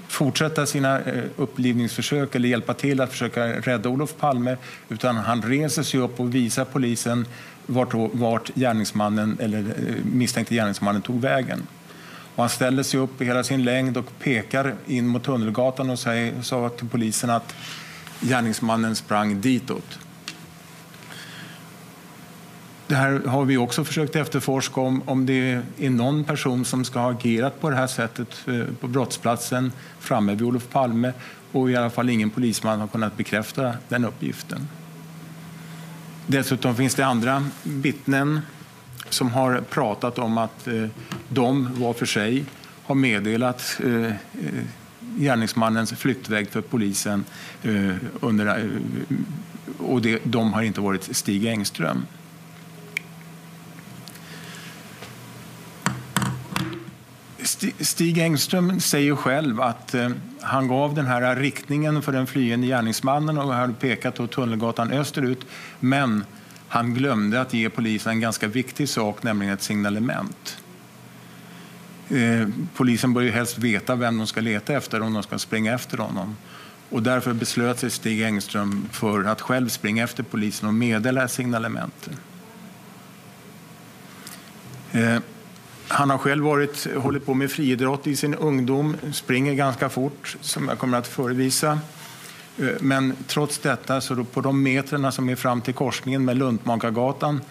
fortsätta 0.08 0.66
sina 0.66 1.00
eh, 1.02 1.24
upplivningsförsök 1.36 2.36
eller 2.36 2.50
hjälpa 2.50 2.74
till 2.74 3.02
att 3.02 3.12
försöka 3.12 3.46
rädda 3.46 3.90
Olof 3.90 4.16
Palme 4.20 4.58
utan 4.90 5.16
han 5.16 5.42
reser 5.42 5.84
sig 5.84 6.00
upp 6.00 6.20
och 6.20 6.36
visar 6.36 6.66
polisen 6.66 7.26
vart, 7.66 7.94
vart 7.94 8.56
gärningsmannen, 8.56 9.38
eller 9.40 9.60
eh, 9.60 9.96
misstänkte 10.04 10.56
gärningsmannen 10.56 11.02
tog 11.02 11.22
vägen. 11.22 11.68
Och 12.36 12.44
han 12.44 12.50
ställer 12.50 12.84
sig 12.84 13.00
upp 13.00 13.22
i 13.22 13.26
hela 13.26 13.44
sin 13.44 13.64
längd 13.64 13.98
och 13.98 14.20
pekar 14.20 14.76
in 14.86 15.08
mot 15.08 15.24
Tunnelgatan 15.24 15.90
och 15.90 16.00
säger, 16.00 16.42
sa 16.42 16.70
till 16.70 16.88
polisen 16.88 17.30
att 17.30 17.56
gärningsmannen 18.22 18.96
sprang 18.96 19.42
ditåt. 19.42 20.00
Det 22.88 22.96
här 22.96 23.22
har 23.26 23.46
vi 23.46 23.58
också 23.58 23.84
försökt 23.84 24.16
efterforska 24.16 24.82
om, 24.82 25.02
om 25.06 25.26
det 25.26 25.62
är 25.78 25.90
någon 25.90 26.24
person 26.24 26.66
som 26.66 26.86
ska 26.86 27.00
ha 27.00 27.12
agerat 27.12 27.62
på 27.62 27.70
det 27.70 27.76
här 27.76 27.88
sättet 27.88 28.48
eh, 28.48 28.64
på 28.80 28.88
brottsplatsen 28.88 29.72
framme 30.00 30.32
vid 30.32 30.42
Olof 30.42 30.70
Palme 30.70 31.14
och 31.52 31.72
i 31.72 31.76
alla 31.76 31.90
fall 31.90 32.10
ingen 32.10 32.30
polisman 32.30 32.80
har 32.80 32.88
kunnat 32.88 33.18
bekräfta 33.18 33.74
den 33.90 34.06
uppgiften. 34.06 34.68
Dessutom 36.28 36.76
finns 36.76 36.96
det 36.96 37.06
andra 37.06 37.46
vittnen 37.64 38.42
som 39.10 39.32
har 39.32 39.62
pratat 39.70 40.20
om 40.20 40.38
att 40.38 40.68
eh, 40.68 40.86
de 41.30 41.82
var 41.82 41.94
för 41.94 42.06
sig 42.06 42.46
har 42.84 42.96
meddelat 42.96 43.80
eh, 43.86 44.12
gärningsmannens 45.18 45.94
flyktväg 45.94 46.50
för 46.50 46.62
polisen 46.62 47.26
eh, 47.64 47.96
under, 48.22 48.46
eh, 48.46 48.66
och 49.78 50.02
det, 50.02 50.20
de 50.24 50.54
har 50.54 50.62
inte 50.62 50.82
varit 50.82 51.16
Stig 51.16 51.46
Engström. 51.46 52.06
Stig 57.80 58.18
Engström 58.20 58.80
säger 58.80 59.16
själv 59.16 59.62
att 59.62 59.94
eh, 59.94 60.10
han 60.42 60.68
gav 60.68 60.94
den 60.94 61.06
här 61.06 61.36
riktningen 61.36 62.02
för 62.02 62.12
den 62.12 62.28
flyende 62.28 62.68
gärningsmannen 62.68 63.38
och 63.38 63.54
hade 63.54 63.74
pekat 63.74 64.16
på 64.16 64.28
Tunnelgatan 64.28 64.92
österut. 64.92 65.46
Men 65.80 66.26
han 66.68 66.94
glömde 66.94 67.42
att 67.42 67.54
ge 67.54 67.70
polisen 67.70 68.12
en 68.12 68.20
ganska 68.20 68.48
viktig 68.48 68.90
sak, 68.90 69.24
nämligen 69.24 69.54
ett 69.54 69.62
signalement. 69.62 70.58
Eh, 72.10 72.48
polisen 72.76 73.14
bör 73.14 73.22
ju 73.22 73.32
helst 73.32 73.58
veta 73.58 73.96
vem 73.96 74.18
de 74.18 74.28
ska 74.28 74.42
leta 74.42 74.74
efter 74.74 75.02
om 75.02 75.14
de 75.14 75.24
ska 75.24 75.40
springa 75.40 75.74
efter 75.74 75.98
honom. 75.98 76.36
Och 76.90 77.04
därför 77.04 77.34
beslöt 77.34 77.80
sig 77.80 77.90
Stig 77.90 78.22
Engström 78.22 78.88
för 78.92 79.24
att 79.24 79.42
själv 79.42 79.70
springa 79.70 80.04
efter 80.04 80.24
polisen 80.24 80.68
och 80.68 80.74
meddela 80.74 81.28
signalementen. 81.28 82.16
Eh, 84.92 85.20
han 85.88 86.10
har 86.10 86.18
själv 86.18 86.44
varit, 86.44 86.88
hållit 86.96 87.26
på 87.26 87.34
med 87.34 87.52
friidrott 87.52 88.08
i 88.08 88.16
sin 88.16 88.36
ungdom, 88.36 88.98
springer 89.14 89.54
ganska 89.54 89.90
fort, 89.90 90.38
som 90.42 90.68
jag 90.68 90.80
kommer 90.80 90.98
att 90.98 91.08
förevisa. 91.08 91.80
Eh, 92.58 92.70
men 92.80 93.16
trots 93.28 93.60
detta, 93.60 94.02
så 94.02 94.24
på 94.24 94.42
de 94.42 94.64
metrarna 94.64 95.12
som 95.12 95.30
är 95.30 95.36
fram 95.36 95.62
till 95.62 95.74
korsningen 95.74 96.26
med 96.26 96.38
Luntmakargatan, 96.38 97.42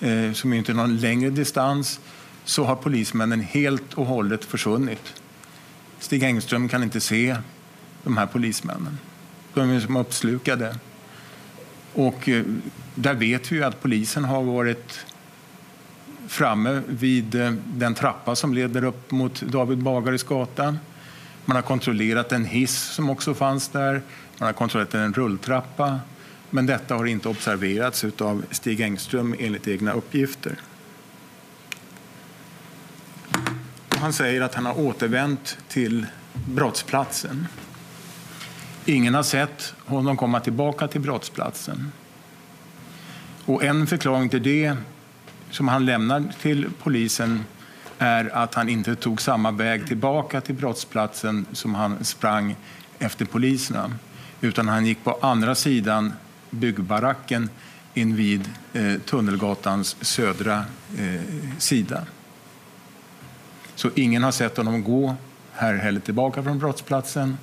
eh, 0.00 0.32
som 0.32 0.52
inte 0.52 0.72
är 0.72 0.74
någon 0.74 0.96
längre 0.96 1.30
distans, 1.30 2.00
så 2.48 2.64
har 2.64 2.76
polismännen 2.76 3.40
helt 3.40 3.94
och 3.94 4.06
hållet 4.06 4.44
försvunnit. 4.44 5.14
Stig 5.98 6.22
Engström 6.22 6.68
kan 6.68 6.82
inte 6.82 7.00
se 7.00 7.36
de 8.02 8.16
här 8.16 8.26
polismännen. 8.26 8.98
De 9.54 9.70
är 9.70 9.80
som 9.80 9.96
uppslukade. 9.96 10.76
Och 11.94 12.28
eh, 12.28 12.44
där 12.94 13.14
vet 13.14 13.52
vi 13.52 13.62
att 13.62 13.82
polisen 13.82 14.24
har 14.24 14.42
varit 14.42 15.06
framme 16.28 16.82
vid 16.86 17.34
eh, 17.34 17.52
den 17.66 17.94
trappa 17.94 18.36
som 18.36 18.54
leder 18.54 18.84
upp 18.84 19.10
mot 19.10 19.40
David 19.42 19.78
Bagares 19.78 20.22
gata. 20.22 20.76
Man 21.44 21.56
har 21.56 21.62
kontrollerat 21.62 22.32
en 22.32 22.44
hiss 22.44 22.78
som 22.78 23.10
också 23.10 23.34
fanns 23.34 23.68
där. 23.68 24.02
Man 24.38 24.46
har 24.46 24.52
kontrollerat 24.52 24.94
en 24.94 25.14
rulltrappa. 25.14 26.00
Men 26.50 26.66
detta 26.66 26.94
har 26.94 27.06
inte 27.06 27.28
observerats 27.28 28.04
av 28.18 28.44
Stig 28.50 28.80
Engström 28.80 29.34
enligt 29.38 29.68
egna 29.68 29.92
uppgifter. 29.92 30.58
Han 34.00 34.12
säger 34.12 34.40
att 34.40 34.54
han 34.54 34.66
har 34.66 34.80
återvänt 34.80 35.58
till 35.68 36.06
brottsplatsen. 36.32 37.48
Ingen 38.84 39.14
har 39.14 39.22
sett 39.22 39.74
honom 39.86 40.16
komma 40.16 40.40
tillbaka 40.40 40.88
till 40.88 41.00
brottsplatsen. 41.00 41.92
Och 43.44 43.64
en 43.64 43.86
förklaring 43.86 44.28
till 44.28 44.42
det 44.42 44.76
som 45.50 45.68
han 45.68 45.86
lämnar 45.86 46.24
till 46.42 46.66
polisen 46.82 47.44
är 47.98 48.36
att 48.36 48.54
han 48.54 48.68
inte 48.68 48.96
tog 48.96 49.20
samma 49.20 49.50
väg 49.50 49.86
tillbaka 49.86 50.40
till 50.40 50.54
brottsplatsen 50.54 51.46
som 51.52 51.74
han 51.74 52.04
sprang 52.04 52.56
efter 52.98 53.24
poliserna. 53.24 53.92
Utan 54.40 54.68
han 54.68 54.86
gick 54.86 55.04
på 55.04 55.18
andra 55.20 55.54
sidan 55.54 56.12
byggbaracken 56.50 57.50
invid 57.94 58.50
eh, 58.72 58.94
Tunnelgatans 58.98 59.96
södra 60.00 60.64
eh, 60.98 61.20
sida. 61.58 62.06
Så 63.78 63.90
ingen 63.94 64.22
har 64.22 64.32
sett 64.32 64.56
honom 64.56 64.84
gå 64.84 65.14
här 65.52 65.74
heller 65.74 66.00
tillbaka 66.00 66.42
från 66.42 66.58
brottsplatsen. 66.58 67.38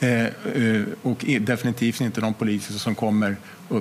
Eh, 0.00 0.24
eh 0.24 0.82
och 1.02 1.24
definitivt 1.40 2.00
inte 2.00 2.20
de 2.20 2.34
poliser 2.34 2.74
som 2.74 2.94
kommer 2.94 3.36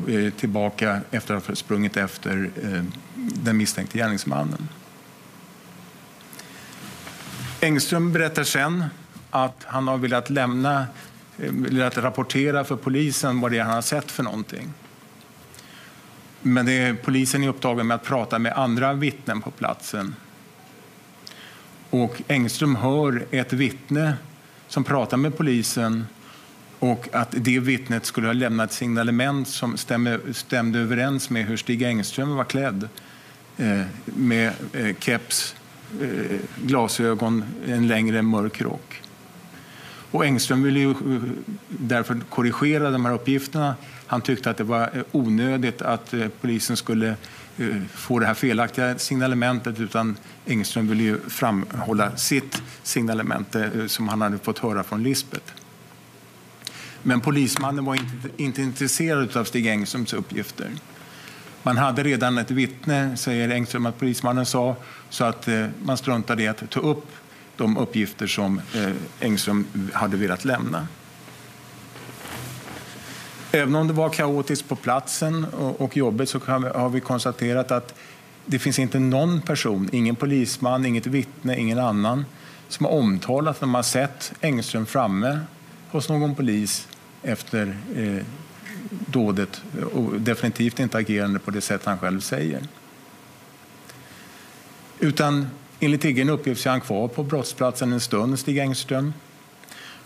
eh, 0.07 0.33
tillbaka 0.33 1.01
efter 1.11 1.35
att 1.35 1.47
ha 1.47 1.55
sprungit 1.55 1.97
efter 1.97 2.49
eh, 2.63 2.83
den 3.15 3.57
misstänkte 3.57 3.97
gärningsmannen. 3.97 4.69
Engström 7.61 8.13
berättar 8.13 8.43
sen 8.43 8.85
att 9.29 9.63
han 9.65 9.87
har 9.87 9.97
velat 9.97 10.29
lämna 10.29 10.87
velat 11.49 11.97
rapportera 11.97 12.63
för 12.63 12.75
polisen 12.75 13.39
vad 13.41 13.51
det 13.51 13.57
är 13.57 13.63
han 13.63 13.73
har 13.73 13.81
sett 13.81 14.11
för 14.11 14.23
någonting. 14.23 14.73
Men 16.41 16.65
det 16.65 16.73
är, 16.73 16.93
polisen 16.93 17.43
är 17.43 17.47
upptagen 17.47 17.87
med 17.87 17.95
att 17.95 18.03
prata 18.03 18.39
med 18.39 18.53
andra 18.53 18.93
vittnen 18.93 19.41
på 19.41 19.51
platsen. 19.51 20.15
Och 21.89 22.21
Engström 22.27 22.75
hör 22.75 23.25
ett 23.31 23.53
vittne 23.53 24.13
som 24.67 24.83
pratar 24.83 25.17
med 25.17 25.37
polisen 25.37 26.05
och 26.79 27.09
att 27.11 27.29
det 27.31 27.59
vittnet 27.59 28.05
skulle 28.05 28.27
ha 28.27 28.33
lämnat 28.33 28.73
signalement 28.73 29.47
som 29.47 29.77
stämde, 29.77 30.19
stämde 30.33 30.79
överens 30.79 31.29
med 31.29 31.45
hur 31.45 31.57
Stig 31.57 31.81
Engström 31.81 32.35
var 32.35 32.43
klädd. 32.43 32.89
Eh, 33.57 33.81
med 34.05 34.51
eh, 34.73 34.95
keps, 34.99 35.55
eh, 36.01 36.39
glasögon, 36.63 37.43
en 37.67 37.87
längre 37.87 38.21
mörk 38.21 38.61
rock. 38.61 39.01
Och 40.11 40.25
Engström 40.25 40.63
ville 40.63 40.79
ju 40.79 40.91
eh, 40.91 40.95
därför 41.67 42.19
korrigera 42.29 42.91
de 42.91 43.05
här 43.05 43.13
uppgifterna. 43.13 43.75
Han 44.07 44.21
tyckte 44.21 44.49
att 44.49 44.57
det 44.57 44.63
var 44.63 44.81
eh, 44.81 45.03
onödigt 45.11 45.81
att 45.81 46.13
eh, 46.13 46.27
polisen 46.41 46.77
skulle 46.77 47.15
Eh, 47.57 47.81
få 47.93 48.19
det 48.19 48.25
här 48.25 48.33
felaktiga 48.33 48.97
signalementet 48.97 49.79
utan 49.79 50.17
Engström 50.45 50.87
ville 50.87 51.03
ju 51.03 51.19
framhålla 51.29 52.17
sitt 52.17 52.61
signalement 52.83 53.55
eh, 53.55 53.85
som 53.87 54.07
han 54.07 54.21
hade 54.21 54.37
fått 54.37 54.59
höra 54.59 54.83
från 54.83 55.03
Lisbeth. 55.03 55.53
Men 57.03 57.21
polismannen 57.21 57.85
var 57.85 57.95
inte, 57.95 58.29
inte 58.37 58.61
intresserad 58.61 59.37
av 59.37 59.43
Stig 59.43 59.67
Engströms 59.67 60.13
uppgifter. 60.13 60.69
Man 61.63 61.77
hade 61.77 62.03
redan 62.03 62.37
ett 62.37 62.51
vittne, 62.51 63.17
säger 63.17 63.49
Engström 63.49 63.85
att 63.85 63.99
polismannen 63.99 64.45
sa, 64.45 64.75
så 65.09 65.23
att 65.23 65.47
eh, 65.47 65.67
man 65.83 65.97
struntade 65.97 66.43
i 66.43 66.47
att 66.47 66.69
ta 66.69 66.79
upp 66.79 67.07
de 67.57 67.77
uppgifter 67.77 68.27
som 68.27 68.61
eh, 68.73 68.91
Engström 69.19 69.67
hade 69.93 70.17
velat 70.17 70.45
lämna. 70.45 70.87
Även 73.55 73.75
om 73.75 73.87
det 73.87 73.93
var 73.93 74.09
kaotiskt 74.09 74.67
på 74.67 74.75
platsen 74.75 75.45
och, 75.45 75.81
och 75.81 75.97
jobbet 75.97 76.29
så 76.29 76.39
har 76.39 76.89
vi 76.89 77.01
konstaterat 77.01 77.71
att 77.71 77.95
det 78.45 78.59
finns 78.59 78.79
inte 78.79 78.99
någon 78.99 79.41
person, 79.41 79.89
ingen 79.91 80.15
polisman, 80.15 80.85
inget 80.85 81.07
vittne, 81.07 81.59
ingen 81.59 81.79
annan 81.79 82.25
som 82.67 82.85
har 82.85 82.93
omtalat 82.93 83.61
när 83.61 83.67
man 83.67 83.83
sett 83.83 84.33
Engström 84.41 84.85
framme 84.85 85.39
hos 85.91 86.09
någon 86.09 86.35
polis 86.35 86.87
efter 87.23 87.77
eh, 87.95 88.25
dådet 88.89 89.61
och 89.93 90.21
definitivt 90.21 90.79
inte 90.79 90.97
agerande 90.97 91.39
på 91.39 91.51
det 91.51 91.61
sätt 91.61 91.85
han 91.85 91.99
själv 91.99 92.19
säger. 92.19 92.61
Utan 94.99 95.47
enligt 95.79 96.05
egen 96.05 96.29
uppgift 96.29 96.61
så 96.61 96.69
är 96.69 96.71
han 96.71 96.81
kvar 96.81 97.07
på 97.07 97.23
brottsplatsen 97.23 97.93
en 97.93 97.99
stund, 97.99 98.39
Stig 98.39 98.57
Engström, 98.57 99.13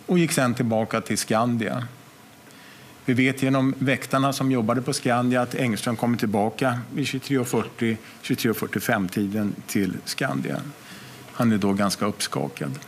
och 0.05 0.19
gick 0.19 0.31
sen 0.31 0.53
tillbaka 0.53 1.01
till 1.01 1.17
Skandia. 1.17 1.87
Vi 3.09 3.15
vet 3.15 3.43
genom 3.43 3.73
väktarna 3.79 4.33
som 4.33 4.51
jobbade 4.51 4.81
på 4.81 4.93
Skandia 4.93 5.41
att 5.41 5.55
Engström 5.55 5.95
kommer 5.95 6.17
tillbaka 6.17 6.79
vid 6.93 7.05
23.40, 7.05 7.97
23.45-tiden 8.23 9.55
till 9.67 9.93
Skandia. 10.05 10.61
Han 11.33 11.51
är 11.51 11.57
då 11.57 11.73
ganska 11.73 12.05
uppskakad. 12.05 12.79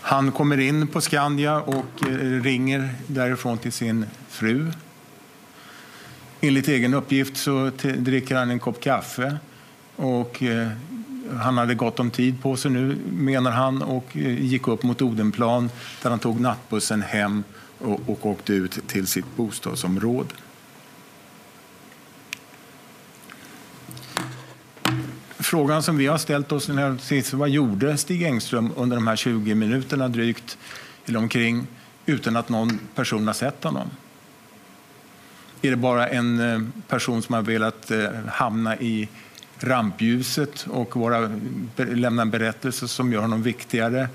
Han 0.00 0.32
kommer 0.32 0.58
in 0.60 0.86
på 0.86 1.00
Skandia 1.00 1.60
och 1.60 2.08
eh, 2.08 2.42
ringer 2.42 2.94
därifrån 3.06 3.58
till 3.58 3.72
sin 3.72 4.06
fru. 4.28 4.72
Enligt 6.40 6.68
egen 6.68 6.94
uppgift 6.94 7.36
så 7.36 7.70
dricker 7.98 8.36
han 8.36 8.50
en 8.50 8.58
kopp 8.58 8.80
kaffe 8.80 9.38
och 9.96 10.42
eh, 10.42 10.68
han 11.36 11.58
hade 11.58 11.74
gott 11.74 12.00
om 12.00 12.10
tid 12.10 12.42
på 12.42 12.56
sig 12.56 12.70
nu, 12.70 12.98
menar 13.12 13.50
han, 13.50 13.82
och 13.82 14.16
eh, 14.16 14.44
gick 14.44 14.68
upp 14.68 14.82
mot 14.82 15.02
Odenplan 15.02 15.70
där 16.02 16.10
han 16.10 16.18
tog 16.18 16.40
nattbussen 16.40 17.02
hem 17.02 17.44
och, 17.78 18.00
och 18.06 18.26
åkte 18.26 18.52
ut 18.52 18.88
till 18.88 19.06
sitt 19.06 19.36
bostadsområde. 19.36 20.34
Frågan 25.38 25.82
som 25.82 25.96
vi 25.96 26.06
har 26.06 26.18
ställt 26.18 26.52
oss 26.52 26.68
är 26.68 27.36
vad 27.36 27.48
gjorde 27.48 27.96
Stig 27.96 28.22
Engström 28.22 28.72
under 28.76 28.96
de 28.96 29.06
här 29.06 29.16
20 29.16 29.54
minuterna 29.54 30.08
drygt, 30.08 30.58
eller 31.06 31.18
omkring, 31.18 31.66
utan 32.06 32.36
att 32.36 32.48
någon 32.48 32.78
person 32.94 33.26
har 33.26 33.34
sett 33.34 33.64
honom? 33.64 33.90
Är 35.62 35.70
det 35.70 35.76
bara 35.76 36.08
en 36.08 36.40
eh, 36.40 36.60
person 36.88 37.22
som 37.22 37.34
har 37.34 37.42
velat 37.42 37.90
eh, 37.90 38.08
hamna 38.28 38.76
i 38.76 39.08
rampljuset 39.60 40.66
och 40.70 40.96
våra, 40.96 41.30
lämna 41.76 42.22
en 42.22 42.30
berättelse 42.30 42.88
som 42.88 43.12
gör 43.12 43.20
honom 43.20 43.42
viktigare 43.42 44.08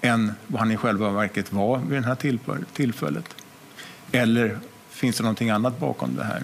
än 0.00 0.32
vad 0.46 0.60
han 0.60 0.70
i 0.70 0.76
själva 0.76 1.10
verket 1.10 1.52
var 1.52 1.78
vid 1.78 2.02
det 2.02 2.06
här 2.06 2.64
tillfället? 2.72 3.36
Eller 4.12 4.58
finns 4.90 5.16
det 5.16 5.22
någonting 5.22 5.50
annat 5.50 5.80
bakom 5.80 6.16
det 6.16 6.24
här? 6.24 6.42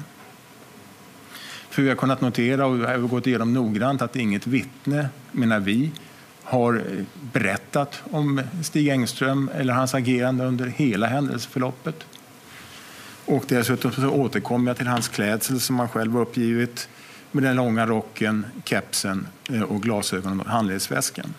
För 1.70 1.82
vi 1.82 1.88
har 1.88 1.96
kunnat 1.96 2.20
notera 2.20 2.66
och 2.66 2.78
har 2.78 2.98
gått 2.98 3.26
igenom 3.26 3.54
noggrant 3.54 4.02
att 4.02 4.16
inget 4.16 4.46
vittne, 4.46 5.08
menar 5.32 5.60
vi, 5.60 5.90
har 6.42 6.82
berättat 7.32 8.02
om 8.10 8.42
Stig 8.62 8.88
Engström 8.88 9.50
eller 9.54 9.72
hans 9.72 9.94
agerande 9.94 10.44
under 10.44 10.66
hela 10.66 11.06
händelseförloppet. 11.06 12.06
Och 13.24 13.44
dessutom 13.48 13.92
så 13.92 14.08
återkommer 14.10 14.70
jag 14.70 14.76
till 14.76 14.86
hans 14.86 15.08
klädsel 15.08 15.60
som 15.60 15.78
han 15.78 15.88
själv 15.88 16.12
har 16.12 16.20
uppgivit 16.20 16.88
med 17.32 17.42
den 17.42 17.56
långa 17.56 17.86
rocken, 17.86 18.46
kepsen 18.64 19.26
eh, 19.52 19.62
och 19.62 19.82
glasögonen 19.82 20.40
och 20.40 20.46
handledsväskan. 20.46 21.34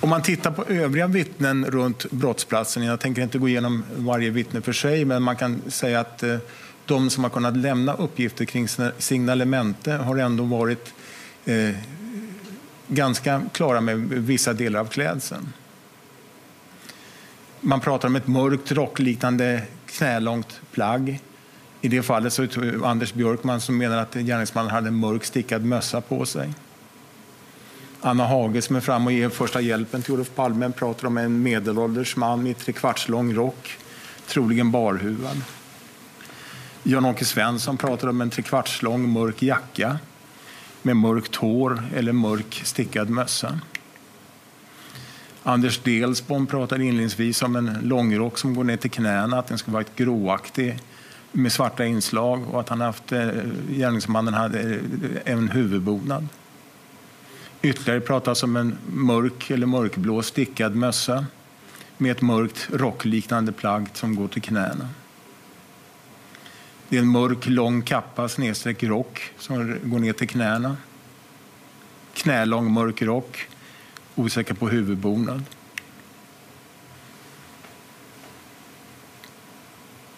Om 0.00 0.10
man 0.10 0.22
tittar 0.22 0.50
på 0.50 0.64
övriga 0.64 1.06
vittnen 1.06 1.64
runt 1.64 2.10
brottsplatsen, 2.10 2.82
jag 2.82 3.00
tänker 3.00 3.22
inte 3.22 3.38
gå 3.38 3.48
igenom 3.48 3.84
varje 3.96 4.30
vittne 4.30 4.60
för 4.60 4.72
sig, 4.72 5.04
men 5.04 5.22
man 5.22 5.36
kan 5.36 5.62
säga 5.68 6.00
att 6.00 6.22
eh, 6.22 6.38
de 6.86 7.10
som 7.10 7.24
har 7.24 7.30
kunnat 7.30 7.56
lämna 7.56 7.94
uppgifter 7.94 8.44
kring 8.44 8.68
signalemente 8.98 9.92
har 9.92 10.16
ändå 10.16 10.44
varit 10.44 10.94
eh, 11.44 11.74
ganska 12.88 13.42
klara 13.52 13.80
med 13.80 13.98
vissa 14.08 14.52
delar 14.52 14.80
av 14.80 14.86
klädseln. 14.86 15.52
Man 17.60 17.80
pratar 17.80 18.08
om 18.08 18.16
ett 18.16 18.26
mörkt 18.26 18.72
rockliknande 18.72 19.62
knälångt 19.86 20.60
plagg. 20.72 21.20
I 21.86 21.88
det 21.88 22.02
fallet 22.02 22.32
så 22.32 22.42
är 22.42 22.46
det 22.46 22.86
Anders 22.86 23.12
Björkman 23.12 23.60
som 23.60 23.78
menar 23.78 23.96
att 23.96 24.14
gärningsmannen 24.14 24.70
hade 24.70 24.88
en 24.88 24.94
mörk 24.94 25.24
stickad 25.24 25.64
mössa 25.64 26.00
på 26.00 26.26
sig. 26.26 26.54
Anna 28.00 28.26
Hage 28.26 28.62
som 28.62 28.76
är 28.76 28.80
fram 28.80 29.06
och 29.06 29.12
ger 29.12 29.28
första 29.28 29.60
hjälpen 29.60 30.02
till 30.02 30.12
Olof 30.12 30.34
Palme 30.34 30.70
pratar 30.70 31.06
om 31.06 31.18
en 31.18 31.42
medelålders 31.42 32.16
man 32.16 32.46
i 32.46 32.54
trekvartslång 32.54 33.34
rock, 33.34 33.78
troligen 34.26 34.70
barhuvad. 34.70 35.42
Jan-Åke 36.82 37.24
Svensson 37.24 37.76
pratar 37.76 38.08
om 38.08 38.20
en 38.20 38.30
trekvartslång 38.30 39.12
mörk 39.12 39.42
jacka 39.42 39.98
med 40.82 40.96
mörkt 40.96 41.36
hår 41.36 41.82
eller 41.94 42.12
mörk 42.12 42.62
stickad 42.64 43.10
mössa. 43.10 43.60
Anders 45.42 45.78
Delsbom 45.78 46.46
pratade 46.46 46.84
inledningsvis 46.84 47.42
om 47.42 47.56
en 47.56 47.78
långrock 47.82 48.38
som 48.38 48.54
går 48.54 48.64
ner 48.64 48.76
till 48.76 48.90
knäna, 48.90 49.38
att 49.38 49.46
den 49.46 49.58
ska 49.58 49.70
vara 49.70 49.82
ett 49.82 49.96
gråaktig 49.96 50.78
med 51.36 51.52
svarta 51.52 51.84
inslag 51.84 52.54
och 52.54 52.60
att 52.60 52.68
han 52.68 52.80
haft, 52.80 53.12
eh, 53.12 53.28
gärningsmannen 53.70 54.34
hade 54.34 54.74
eh, 54.74 54.80
en 55.24 55.48
huvudbonad. 55.48 56.28
Ytterligare 57.62 58.00
pratas 58.00 58.42
om 58.42 58.56
en 58.56 58.78
mörk 58.86 59.50
eller 59.50 59.66
mörkblå 59.66 60.22
stickad 60.22 60.74
mössa 60.74 61.26
med 61.96 62.12
ett 62.12 62.22
mörkt 62.22 62.68
rockliknande 62.72 63.52
plagg 63.52 63.88
som 63.92 64.16
går 64.16 64.28
till 64.28 64.42
knäna. 64.42 64.88
Det 66.88 66.96
är 66.96 67.00
en 67.00 67.08
mörk 67.08 67.46
lång 67.46 67.82
kappa 67.82 68.28
snedstreck 68.28 68.82
rock 68.82 69.32
som 69.38 69.78
går 69.82 69.98
ner 69.98 70.12
till 70.12 70.28
knäna. 70.28 70.76
Knälång 72.14 72.72
mörk 72.72 73.02
rock, 73.02 73.48
osäker 74.14 74.54
på 74.54 74.68
huvudbonad. 74.68 75.44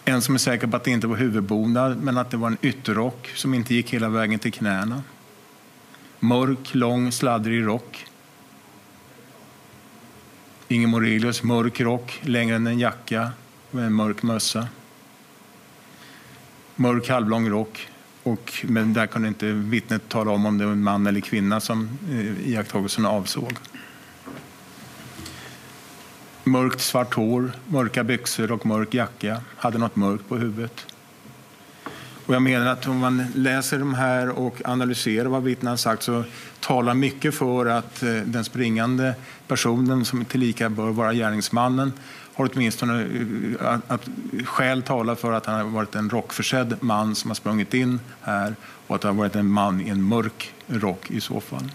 En 0.08 0.22
som 0.22 0.34
är 0.34 0.38
säker 0.38 0.66
på 0.66 0.76
att 0.76 0.84
det 0.84 0.90
inte 0.90 1.06
var 1.06 1.16
huvudbonad 1.16 2.02
men 2.02 2.18
att 2.18 2.30
det 2.30 2.36
var 2.36 2.48
en 2.48 2.56
ytterrock 2.62 3.28
som 3.34 3.54
inte 3.54 3.74
gick 3.74 3.94
hela 3.94 4.08
vägen 4.08 4.38
till 4.38 4.52
knäna. 4.52 5.02
Mörk, 6.20 6.74
lång, 6.74 7.12
sladdrig 7.12 7.66
rock. 7.66 8.06
Inge 10.68 10.86
Morelius, 10.86 11.42
mörk 11.42 11.80
rock, 11.80 12.20
längre 12.22 12.56
än 12.56 12.66
en 12.66 12.78
jacka 12.78 13.30
med 13.70 13.86
en 13.86 13.92
mörk 13.92 14.22
mössa 14.22 14.68
mörk 16.76 17.08
halvlång 17.08 17.48
rock. 17.48 17.88
Och, 18.22 18.52
men 18.62 18.92
där 18.92 19.06
kunde 19.06 19.28
inte 19.28 19.52
vittnet 19.52 20.08
tala 20.08 20.30
om 20.30 20.46
om 20.46 20.58
det 20.58 20.64
var 20.64 20.72
en 20.72 20.82
man 20.82 21.06
eller 21.06 21.20
kvinna 21.20 21.60
som 21.60 21.98
eh, 22.10 22.48
iakttagelsen 22.48 23.06
avsåg. 23.06 23.52
Mörkt 26.48 26.80
svart 26.80 27.14
hår, 27.14 27.52
mörka 27.66 28.04
byxor 28.04 28.52
och 28.52 28.66
mörk 28.66 28.94
jacka. 28.94 29.40
Hade 29.56 29.78
något 29.78 29.96
mörkt 29.96 30.28
på 30.28 30.36
huvudet. 30.36 30.86
Och 32.26 32.34
jag 32.34 32.42
menar 32.42 32.66
att 32.66 32.86
om 32.86 32.98
man 32.98 33.26
läser 33.34 33.78
de 33.78 33.94
här 33.94 34.28
och 34.28 34.62
analyserar 34.64 35.28
vad 35.28 35.42
vittnen 35.42 35.70
har 35.70 35.76
sagt 35.76 36.02
så 36.02 36.24
talar 36.60 36.94
mycket 36.94 37.34
för 37.34 37.66
att 37.66 38.02
eh, 38.02 38.12
den 38.12 38.44
springande 38.44 39.14
personen 39.46 40.04
som 40.04 40.24
tillika 40.24 40.70
bör 40.70 40.90
vara 40.90 41.14
gärningsmannen 41.14 41.92
har 42.34 42.50
åtminstone 42.54 43.02
eh, 43.02 43.68
att, 43.68 43.90
att 43.90 44.08
skäl 44.44 44.82
talar 44.82 45.14
för 45.14 45.32
att 45.32 45.46
han 45.46 45.54
har 45.54 45.64
varit 45.64 45.94
en 45.94 46.10
rockförsedd 46.10 46.76
man 46.80 47.14
som 47.14 47.30
har 47.30 47.34
sprungit 47.34 47.74
in 47.74 48.00
här 48.20 48.54
och 48.86 48.94
att 48.94 49.02
det 49.02 49.08
har 49.08 49.14
varit 49.14 49.36
en 49.36 49.50
man 49.50 49.80
i 49.80 49.88
en 49.88 50.02
mörk 50.02 50.54
rock 50.66 51.10
i 51.10 51.20
så 51.20 51.40
fall. 51.40 51.70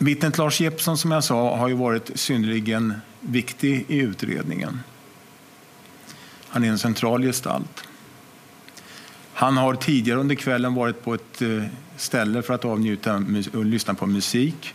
Vittnet 0.00 0.38
Lars 0.38 0.60
Jeppsson 0.60 0.98
som 0.98 1.10
jag 1.10 1.24
sa 1.24 1.56
har 1.56 1.68
ju 1.68 1.74
varit 1.74 2.10
synnerligen 2.14 2.94
viktig 3.20 3.84
i 3.88 3.96
utredningen. 3.96 4.80
Han 6.48 6.64
är 6.64 6.68
en 6.68 6.78
central 6.78 7.22
gestalt. 7.22 7.84
Han 9.32 9.56
har 9.56 9.74
tidigare 9.74 10.20
under 10.20 10.34
kvällen 10.34 10.74
varit 10.74 11.04
på 11.04 11.14
ett 11.14 11.42
eh, 11.42 11.64
ställe 11.96 12.42
för 12.42 12.54
att 12.54 12.64
avnjuta 12.64 13.24
och 13.54 13.64
lyssna 13.64 13.94
på 13.94 14.06
musik 14.06 14.74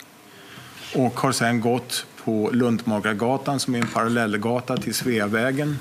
och 0.95 1.19
har 1.19 1.31
sedan 1.31 1.61
gått 1.61 2.05
på 2.23 2.49
Luntmakargatan, 2.53 3.59
som 3.59 3.75
är 3.75 3.79
en 3.79 3.87
parallellgata 3.87 4.77
till 4.77 4.93
Sveavägen 4.93 5.77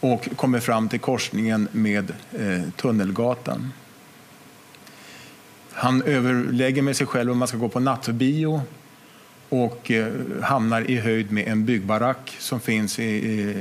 och 0.00 0.28
kommer 0.36 0.60
fram 0.60 0.88
till 0.88 1.00
korsningen 1.00 1.68
med 1.72 2.12
eh, 2.32 2.70
Tunnelgatan. 2.76 3.72
Han 5.78 6.02
överlägger 6.02 6.82
med 6.82 6.96
sig 6.96 7.06
själv 7.06 7.30
om 7.30 7.38
man 7.38 7.48
ska 7.48 7.56
gå 7.56 7.68
på 7.68 7.80
nattbio 7.80 8.62
och 9.48 9.90
eh, 9.90 10.12
hamnar 10.42 10.90
i 10.90 10.96
höjd 10.96 11.32
med 11.32 11.48
en 11.48 11.64
byggbarack 11.64 12.36
som 12.38 12.60
finns 12.60 12.98
i, 12.98 13.04
i, 13.04 13.56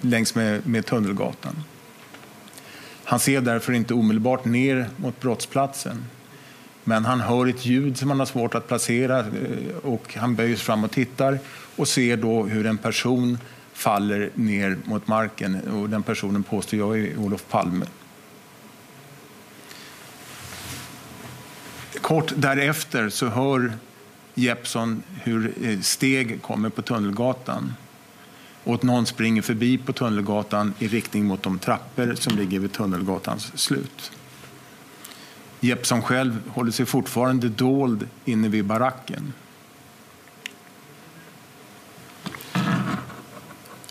längs 0.00 0.34
med, 0.34 0.66
med 0.66 0.86
Tunnelgatan. 0.86 1.62
Han 3.04 3.20
ser 3.20 3.40
därför 3.40 3.72
inte 3.72 3.94
omedelbart 3.94 4.44
ner 4.44 4.88
mot 4.96 5.20
brottsplatsen. 5.20 6.04
Men 6.84 7.04
han 7.04 7.20
hör 7.20 7.46
ett 7.46 7.66
ljud 7.66 7.98
som 7.98 8.10
han 8.10 8.18
har 8.18 8.26
svårt 8.26 8.54
att 8.54 8.68
placera 8.68 9.18
eh, 9.18 9.24
och 9.82 10.14
han 10.14 10.34
böjer 10.34 10.56
sig 10.56 10.64
fram 10.64 10.84
och 10.84 10.90
tittar 10.90 11.38
och 11.76 11.88
ser 11.88 12.16
då 12.16 12.42
hur 12.42 12.66
en 12.66 12.78
person 12.78 13.38
faller 13.72 14.30
ner 14.34 14.76
mot 14.84 15.08
marken. 15.08 15.60
Och 15.60 15.90
den 15.90 16.02
personen 16.02 16.42
påstår 16.42 16.78
jag 16.78 16.98
är 16.98 17.16
Olof 17.16 17.44
Palme. 17.48 17.86
Kort 22.10 22.32
därefter 22.36 23.08
så 23.08 23.28
hör 23.28 23.72
Jeppsson 24.34 25.02
hur 25.22 25.54
eh, 25.62 25.80
steg 25.80 26.42
kommer 26.42 26.68
på 26.68 26.82
Tunnelgatan 26.82 27.74
och 28.64 28.74
att 28.74 28.82
någon 28.82 29.06
springer 29.06 29.42
förbi 29.42 29.78
på 29.78 29.92
Tunnelgatan 29.92 30.74
i 30.78 30.88
riktning 30.88 31.24
mot 31.24 31.42
de 31.42 31.58
trappor 31.58 32.14
som 32.14 32.36
ligger 32.36 32.58
vid 32.58 32.72
Tunnelgatans 32.72 33.58
slut. 33.58 34.12
Jeppsson 35.60 36.02
själv 36.02 36.40
håller 36.48 36.72
sig 36.72 36.86
fortfarande 36.86 37.48
dold 37.48 38.08
inne 38.24 38.48
vid 38.48 38.64
baracken. 38.64 39.32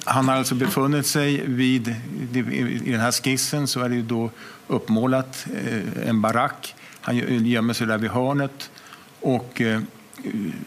Han 0.04 0.28
har 0.28 0.36
alltså 0.36 0.56
befunnit 0.56 1.06
sig 1.06 1.48
vid, 1.48 1.88
i 2.34 2.92
den 2.92 3.00
här 3.00 3.12
skissen 3.12 3.68
så 3.68 3.80
är 3.80 3.90
det 3.90 4.02
då 4.02 4.32
uppmålat 4.68 5.46
eh, 5.66 6.10
en 6.10 6.22
barack. 6.22 6.76
Han 7.02 7.46
gömmer 7.46 7.74
sig 7.74 7.88
där 7.88 7.98
vid 7.98 8.10
hörnet 8.10 8.72
och 9.20 9.62
eh, 9.62 9.82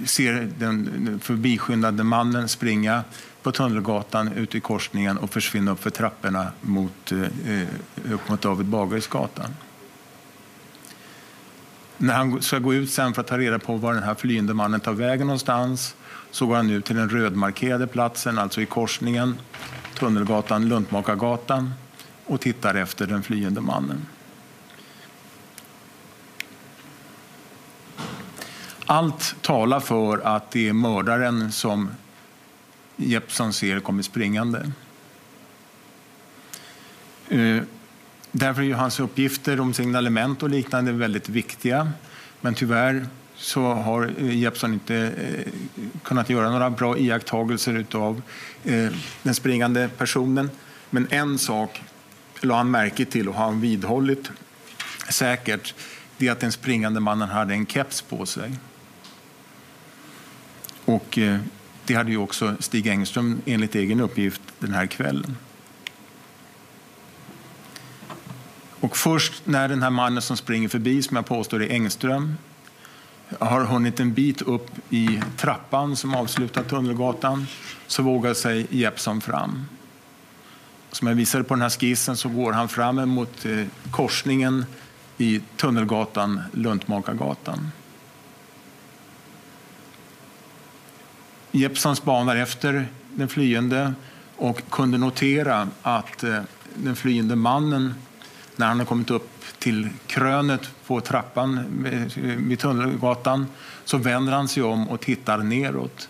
ser 0.04 0.52
den 0.58 1.20
förbiskyndande 1.22 2.02
mannen 2.02 2.48
springa 2.48 3.04
på 3.42 3.52
Tunnelgatan 3.52 4.32
ute 4.32 4.58
i 4.58 4.60
korsningen 4.60 5.18
och 5.18 5.30
försvinna 5.30 5.70
upp 5.70 5.82
för 5.82 5.90
trapporna 5.90 6.52
mot, 6.60 7.12
eh, 7.12 7.22
eh, 7.22 7.68
upp 8.12 8.28
mot 8.28 8.42
David 8.42 8.66
Bagares-gatan. 8.66 9.54
När 11.96 12.14
han 12.14 12.42
ska 12.42 12.58
gå 12.58 12.74
ut 12.74 12.90
sen 12.90 13.14
för 13.14 13.20
att 13.20 13.26
ta 13.26 13.38
reda 13.38 13.58
på 13.58 13.76
var 13.76 13.94
den 13.94 14.02
här 14.02 14.14
flyende 14.14 14.54
mannen 14.54 14.80
tar 14.80 14.92
vägen 14.92 15.26
någonstans 15.26 15.94
så 16.30 16.46
går 16.46 16.56
han 16.56 16.70
ut 16.70 16.84
till 16.84 16.96
den 16.96 17.08
rödmarkerade 17.08 17.86
platsen, 17.86 18.38
alltså 18.38 18.60
i 18.60 18.66
korsningen 18.66 19.38
Tunnelgatan, 19.98 20.68
Luntmakargatan 20.68 21.74
och 22.26 22.40
tittar 22.40 22.74
efter 22.74 23.06
den 23.06 23.22
flyende 23.22 23.60
mannen. 23.60 24.06
Allt 28.92 29.34
talar 29.40 29.80
för 29.80 30.18
att 30.18 30.50
det 30.50 30.68
är 30.68 30.72
mördaren 30.72 31.52
som 31.52 31.90
Jeppsson 32.96 33.52
ser 33.52 33.80
kommer 33.80 34.02
springande. 34.02 34.72
Eh, 37.28 37.62
därför 38.32 38.62
är 38.62 38.74
hans 38.74 39.00
uppgifter 39.00 39.60
om 39.60 39.74
signalement 39.74 40.42
och 40.42 40.50
liknande 40.50 40.92
väldigt 40.92 41.28
viktiga. 41.28 41.92
Men 42.40 42.54
tyvärr 42.54 43.06
så 43.36 43.74
har 43.74 44.14
eh, 44.18 44.38
Jeppsson 44.38 44.72
inte 44.72 44.96
eh, 44.96 45.52
kunnat 46.02 46.30
göra 46.30 46.50
några 46.50 46.70
bra 46.70 46.98
iakttagelser 46.98 47.86
av 47.92 48.22
den 49.22 49.34
springande 49.34 49.88
personen. 49.88 50.50
Men 50.90 51.06
en 51.10 51.38
sak 51.38 51.82
la 52.40 52.56
han 52.56 52.70
märke 52.70 53.04
till 53.04 53.28
och 53.28 53.34
har 53.34 53.44
han 53.44 53.60
vidhållit 53.60 54.30
säkert, 55.08 55.74
det 56.16 56.28
är 56.28 56.32
att 56.32 56.40
den 56.40 56.52
springande 56.52 57.00
mannen 57.00 57.28
hade 57.28 57.54
en 57.54 57.66
keps 57.66 58.02
på 58.02 58.26
sig. 58.26 58.52
Och 60.92 61.18
eh, 61.18 61.40
det 61.84 61.94
hade 61.94 62.10
ju 62.10 62.16
också 62.16 62.56
Stig 62.60 62.86
Engström 62.86 63.40
enligt 63.46 63.74
egen 63.74 64.00
uppgift 64.00 64.40
den 64.58 64.74
här 64.74 64.86
kvällen. 64.86 65.36
Och 68.80 68.96
först 68.96 69.42
när 69.44 69.68
den 69.68 69.82
här 69.82 69.90
mannen 69.90 70.22
som 70.22 70.36
springer 70.36 70.68
förbi, 70.68 71.02
som 71.02 71.16
jag 71.16 71.26
påstår 71.26 71.62
är 71.62 71.70
Engström, 71.70 72.36
har 73.38 73.64
hunnit 73.64 74.00
en 74.00 74.14
bit 74.14 74.42
upp 74.42 74.70
i 74.90 75.20
trappan 75.36 75.96
som 75.96 76.14
avslutar 76.14 76.62
Tunnelgatan 76.62 77.46
så 77.86 78.02
vågar 78.02 78.34
sig 78.34 78.66
Jeppsson 78.70 79.20
fram. 79.20 79.64
Som 80.90 81.08
jag 81.08 81.14
visade 81.14 81.44
på 81.44 81.54
den 81.54 81.62
här 81.62 81.70
skissen 81.70 82.16
så 82.16 82.28
går 82.28 82.52
han 82.52 82.68
fram 82.68 83.08
mot 83.08 83.44
eh, 83.44 83.66
korsningen 83.90 84.64
i 85.18 85.40
Tunnelgatan, 85.56 86.40
Luntmakargatan. 86.52 87.70
Jeppsson 91.52 91.96
spanar 91.96 92.36
efter 92.36 92.86
den 93.14 93.28
flyende 93.28 93.94
och 94.36 94.62
kunde 94.70 94.98
notera 94.98 95.68
att 95.82 96.24
eh, 96.24 96.40
den 96.74 96.96
flyende 96.96 97.36
mannen, 97.36 97.94
när 98.56 98.66
han 98.66 98.78
har 98.78 98.86
kommit 98.86 99.10
upp 99.10 99.30
till 99.58 99.88
krönet 100.06 100.70
på 100.86 101.00
trappan 101.00 101.64
vid 102.48 102.58
Tunnelgatan, 102.58 103.46
så 103.84 103.98
vänder 103.98 104.32
han 104.32 104.48
sig 104.48 104.62
om 104.62 104.88
och 104.88 105.00
tittar 105.00 105.38
neråt 105.38 106.08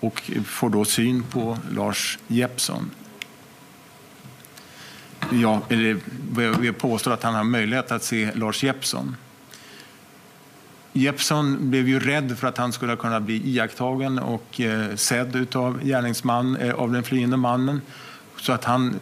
och 0.00 0.30
får 0.44 0.70
då 0.70 0.84
syn 0.84 1.22
på 1.22 1.58
Lars 1.70 2.18
Jeppsson. 2.26 2.90
Ja, 5.32 5.60
eller 5.68 6.00
vi 6.60 6.72
påstår 6.72 7.12
att 7.12 7.22
han 7.22 7.34
har 7.34 7.44
möjlighet 7.44 7.92
att 7.92 8.04
se 8.04 8.34
Lars 8.34 8.64
Jeppsson. 8.64 9.16
Jeppsson 10.92 11.70
blev 11.70 11.88
ju 11.88 12.00
rädd 12.00 12.38
för 12.38 12.48
att 12.48 12.58
han 12.58 12.72
skulle 12.72 12.96
kunna 12.96 13.20
bli 13.20 13.48
iakttagen 13.48 14.18
och 14.18 14.60
eh, 14.60 14.94
sedd 14.94 15.56
av, 15.56 15.84
gärningsman, 15.84 16.56
eh, 16.56 16.74
av 16.74 16.92
den 16.92 17.02
flyende 17.02 17.36
mannen. 17.36 17.80
Så 18.36 18.52
att 18.52 18.64
han 18.64 19.00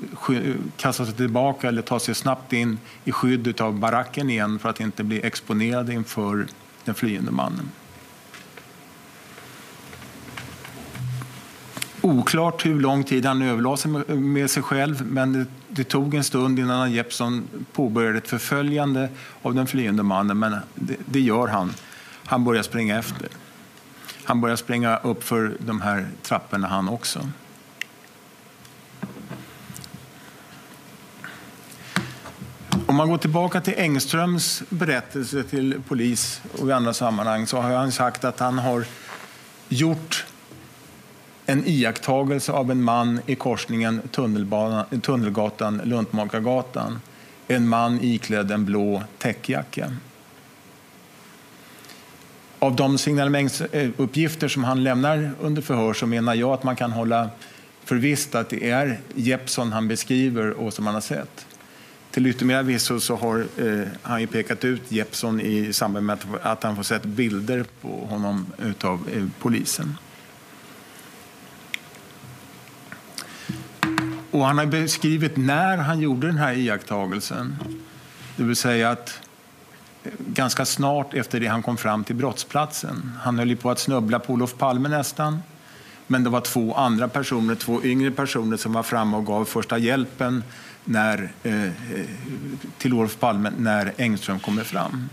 kastar 0.76 1.04
sig 1.04 1.14
tillbaka 1.14 1.68
eller 1.68 1.82
tar 1.82 1.98
sig 1.98 2.14
snabbt 2.14 2.52
in 2.52 2.78
i 3.04 3.12
skydd 3.12 3.60
av 3.60 3.78
baracken 3.78 4.30
igen 4.30 4.58
för 4.58 4.68
att 4.68 4.80
inte 4.80 5.04
bli 5.04 5.26
exponerad 5.26 5.90
inför 5.90 6.46
den 6.84 6.94
flyende 6.94 7.30
mannen. 7.30 7.70
Oklart 12.00 12.66
hur 12.66 12.80
lång 12.80 13.04
tid 13.04 13.26
han 13.26 13.42
överlade 13.42 13.76
sig 13.76 13.90
med 14.16 14.50
sig 14.50 14.62
själv 14.62 15.06
men 15.06 15.46
det, 15.76 15.84
tog 15.84 16.14
en 16.14 16.24
stund 16.24 16.58
innan 16.58 16.92
Jeppsson 16.92 17.48
påbörjade 17.72 18.18
ett 18.18 18.28
förföljande 18.28 19.08
av 19.42 19.54
den 19.54 19.66
flyende 19.66 20.02
mannen 20.02 20.38
men 20.38 20.56
det, 20.74 20.96
det 21.06 21.20
gör 21.20 21.48
han. 21.48 21.74
Han 22.24 22.44
börjar 22.44 22.62
springa 22.62 22.98
efter. 22.98 23.28
Han 24.24 24.40
börjar 24.40 24.56
springa 24.56 24.96
upp 24.96 25.24
för 25.24 25.56
de 25.58 25.80
här 25.80 26.08
trapporna 26.22 26.68
han 26.68 26.88
också. 26.88 27.28
Om 32.86 32.96
man 32.96 33.08
går 33.08 33.18
tillbaka 33.18 33.60
till 33.60 33.74
Engströms 33.76 34.62
berättelse 34.68 35.42
till 35.42 35.82
polis 35.88 36.40
och 36.58 36.68
i 36.68 36.72
andra 36.72 36.94
sammanhang 36.94 37.46
så 37.46 37.60
har 37.60 37.74
han 37.74 37.92
sagt 37.92 38.24
att 38.24 38.40
han 38.40 38.58
har 38.58 38.84
gjort 39.68 40.24
en 41.46 41.66
iakttagelse 41.66 42.52
av 42.52 42.70
en 42.70 42.82
man 42.82 43.20
i 43.26 43.34
korsningen 43.34 44.00
Tunnelgatan, 45.02 45.80
Luntmakargatan. 45.84 47.00
En 47.48 47.68
man 47.68 48.00
iklädd 48.02 48.50
en 48.50 48.64
blå 48.64 49.02
täckjacka. 49.18 49.92
Av 52.58 52.76
de 52.76 52.98
signaleringsuppgifter 52.98 54.48
som 54.48 54.64
han 54.64 54.84
lämnar 54.84 55.30
under 55.40 55.62
förhör 55.62 55.92
så 55.92 56.06
menar 56.06 56.34
jag 56.34 56.50
att 56.50 56.64
man 56.64 56.76
kan 56.76 56.92
hålla 56.92 57.30
för 57.84 57.96
visst 57.96 58.34
att 58.34 58.48
det 58.48 58.70
är 58.70 59.00
Jeppsson 59.14 59.72
han 59.72 59.88
beskriver 59.88 60.50
och 60.50 60.72
som 60.72 60.86
han 60.86 60.94
har 60.94 61.00
sett. 61.00 61.46
Till 62.10 62.26
yttermera 62.26 62.62
visso 62.62 63.00
så 63.00 63.16
har 63.16 63.46
eh, 63.56 63.88
han 64.02 64.20
ju 64.20 64.26
pekat 64.26 64.64
ut 64.64 64.92
Jeppsson 64.92 65.40
i 65.40 65.72
samband 65.72 66.06
med 66.06 66.14
att, 66.14 66.26
att 66.42 66.62
han 66.62 66.76
får 66.76 66.82
sett 66.82 67.02
bilder 67.02 67.64
på 67.80 67.88
honom 67.88 68.46
utav 68.58 69.08
eh, 69.14 69.24
polisen. 69.40 69.96
Och 74.36 74.46
han 74.46 74.58
har 74.58 74.66
beskrivit 74.66 75.36
när 75.36 75.76
han 75.76 76.00
gjorde 76.00 76.26
den 76.26 76.38
här 76.38 76.52
iakttagelsen. 76.52 77.56
Det 78.36 78.42
vill 78.42 78.56
säga 78.56 78.90
att 78.90 79.20
eh, 80.04 80.10
ganska 80.18 80.64
snart 80.64 81.14
efter 81.14 81.40
det 81.40 81.46
han 81.46 81.62
kom 81.62 81.76
fram 81.76 82.04
till 82.04 82.16
brottsplatsen. 82.16 83.12
Han 83.22 83.38
höll 83.38 83.56
på 83.56 83.70
att 83.70 83.78
snubbla 83.78 84.18
på 84.18 84.32
Olof 84.32 84.54
Palme 84.58 84.88
nästan. 84.88 85.42
Men 86.06 86.24
det 86.24 86.30
var 86.30 86.40
två 86.40 86.74
andra 86.74 87.08
personer, 87.08 87.54
två 87.54 87.82
yngre 87.82 88.10
personer 88.10 88.56
som 88.56 88.72
var 88.72 88.82
framme 88.82 89.16
och 89.16 89.26
gav 89.26 89.44
första 89.44 89.78
hjälpen 89.78 90.44
när, 90.84 91.32
eh, 91.42 91.64
eh, 91.64 91.70
till 92.78 92.94
Olof 92.94 93.18
Palme 93.18 93.52
när 93.58 93.92
Engström 93.96 94.40
kommer 94.40 94.64
fram. 94.64 95.08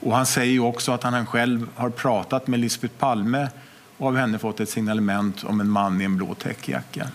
Och 0.00 0.16
han 0.16 0.26
säger 0.26 0.60
också 0.60 0.92
att 0.92 1.02
han 1.02 1.26
själv 1.26 1.68
har 1.74 1.90
pratat 1.90 2.46
med 2.46 2.60
Lisbeth 2.60 2.94
Palme 2.94 3.48
och 3.96 4.08
av 4.08 4.16
henne 4.16 4.38
fått 4.38 4.60
ett 4.60 4.68
signalement 4.68 5.44
om 5.44 5.60
en 5.60 5.70
man 5.70 6.00
i 6.00 6.04
en 6.04 6.16
blå 6.16 6.34
täckjacka. 6.34 7.08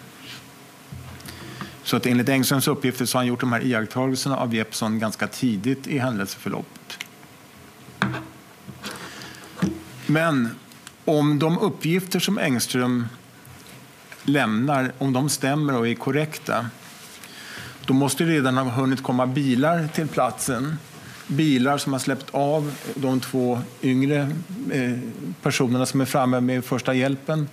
Så 1.86 1.98
att 1.98 2.06
enligt 2.06 2.30
Engströms 2.30 2.68
uppgifter 2.68 3.06
så 3.06 3.18
har 3.18 3.20
han 3.20 3.28
gjort 3.28 3.40
de 3.40 3.52
här 3.52 3.64
iakttagelserna 3.64 4.38
av 4.38 4.56
Jeppsson 4.56 5.00
ganska 5.00 5.28
tidigt 5.28 5.88
i 5.88 5.98
händelseförloppet. 5.98 6.98
Men 10.06 10.50
om 11.06 11.40
de 11.40 11.60
uppgifter 11.60 12.20
som 12.20 12.38
Engström 12.38 13.08
lämnar, 14.24 14.92
om 14.98 15.14
de 15.14 15.30
stämmer 15.30 15.78
och 15.78 15.88
är 15.88 15.96
korrekta, 15.96 16.70
då 17.86 17.94
måste 17.94 18.24
det 18.24 18.32
redan 18.32 18.58
ha 18.58 18.64
hunnit 18.64 19.04
komma 19.04 19.28
bilar 19.28 19.88
till 19.88 20.08
platsen. 20.08 20.78
Bilar 21.28 21.78
som 21.78 21.94
har 21.94 22.00
släppt 22.00 22.28
av 22.32 22.74
de 22.96 23.20
två 23.20 23.62
yngre 23.82 24.32
eh, 24.72 24.98
personerna 25.42 25.86
som 25.86 26.02
är 26.02 26.06
framme 26.06 26.40
med 26.40 26.66
första 26.66 26.94
hjälpen. 26.94 27.48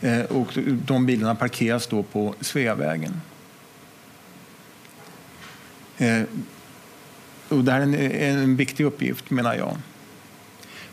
Eh, 0.00 0.20
och 0.20 0.58
de 0.86 1.06
bilarna 1.06 1.34
parkeras 1.34 1.86
då 1.86 2.02
på 2.02 2.34
Sveavägen. 2.40 3.20
Eh, 5.98 6.22
och 7.48 7.64
det 7.64 7.72
här 7.72 7.80
är 7.80 7.84
en, 7.84 8.38
en 8.38 8.56
viktig 8.56 8.84
uppgift, 8.84 9.30
menar 9.30 9.54
jag. 9.54 9.76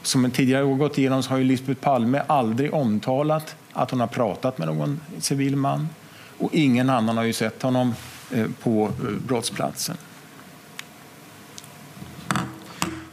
Som 0.02 0.32
tidigare 0.32 0.66
har 0.66 0.76
gått 0.76 0.98
igenom 0.98 1.24
så 1.24 1.30
har 1.30 1.38
ju 1.38 1.44
Lisbeth 1.44 1.82
Palme 1.82 2.24
aldrig 2.28 2.74
omtalat 2.74 3.56
att 3.72 3.92
hon 3.92 4.00
har 4.00 4.08
pratat 4.08 4.58
med 4.58 4.68
någon 4.68 5.02
civil 5.20 5.56
man. 5.56 5.90
Och 6.38 6.50
ingen 6.54 6.90
annan 6.90 7.18
har 7.18 7.24
ju 7.24 7.34
sett 7.34 7.62
honom 7.62 7.96
eh, 8.32 8.48
på 8.62 8.86
eh, 8.86 9.12
brottsplatsen. 9.28 9.98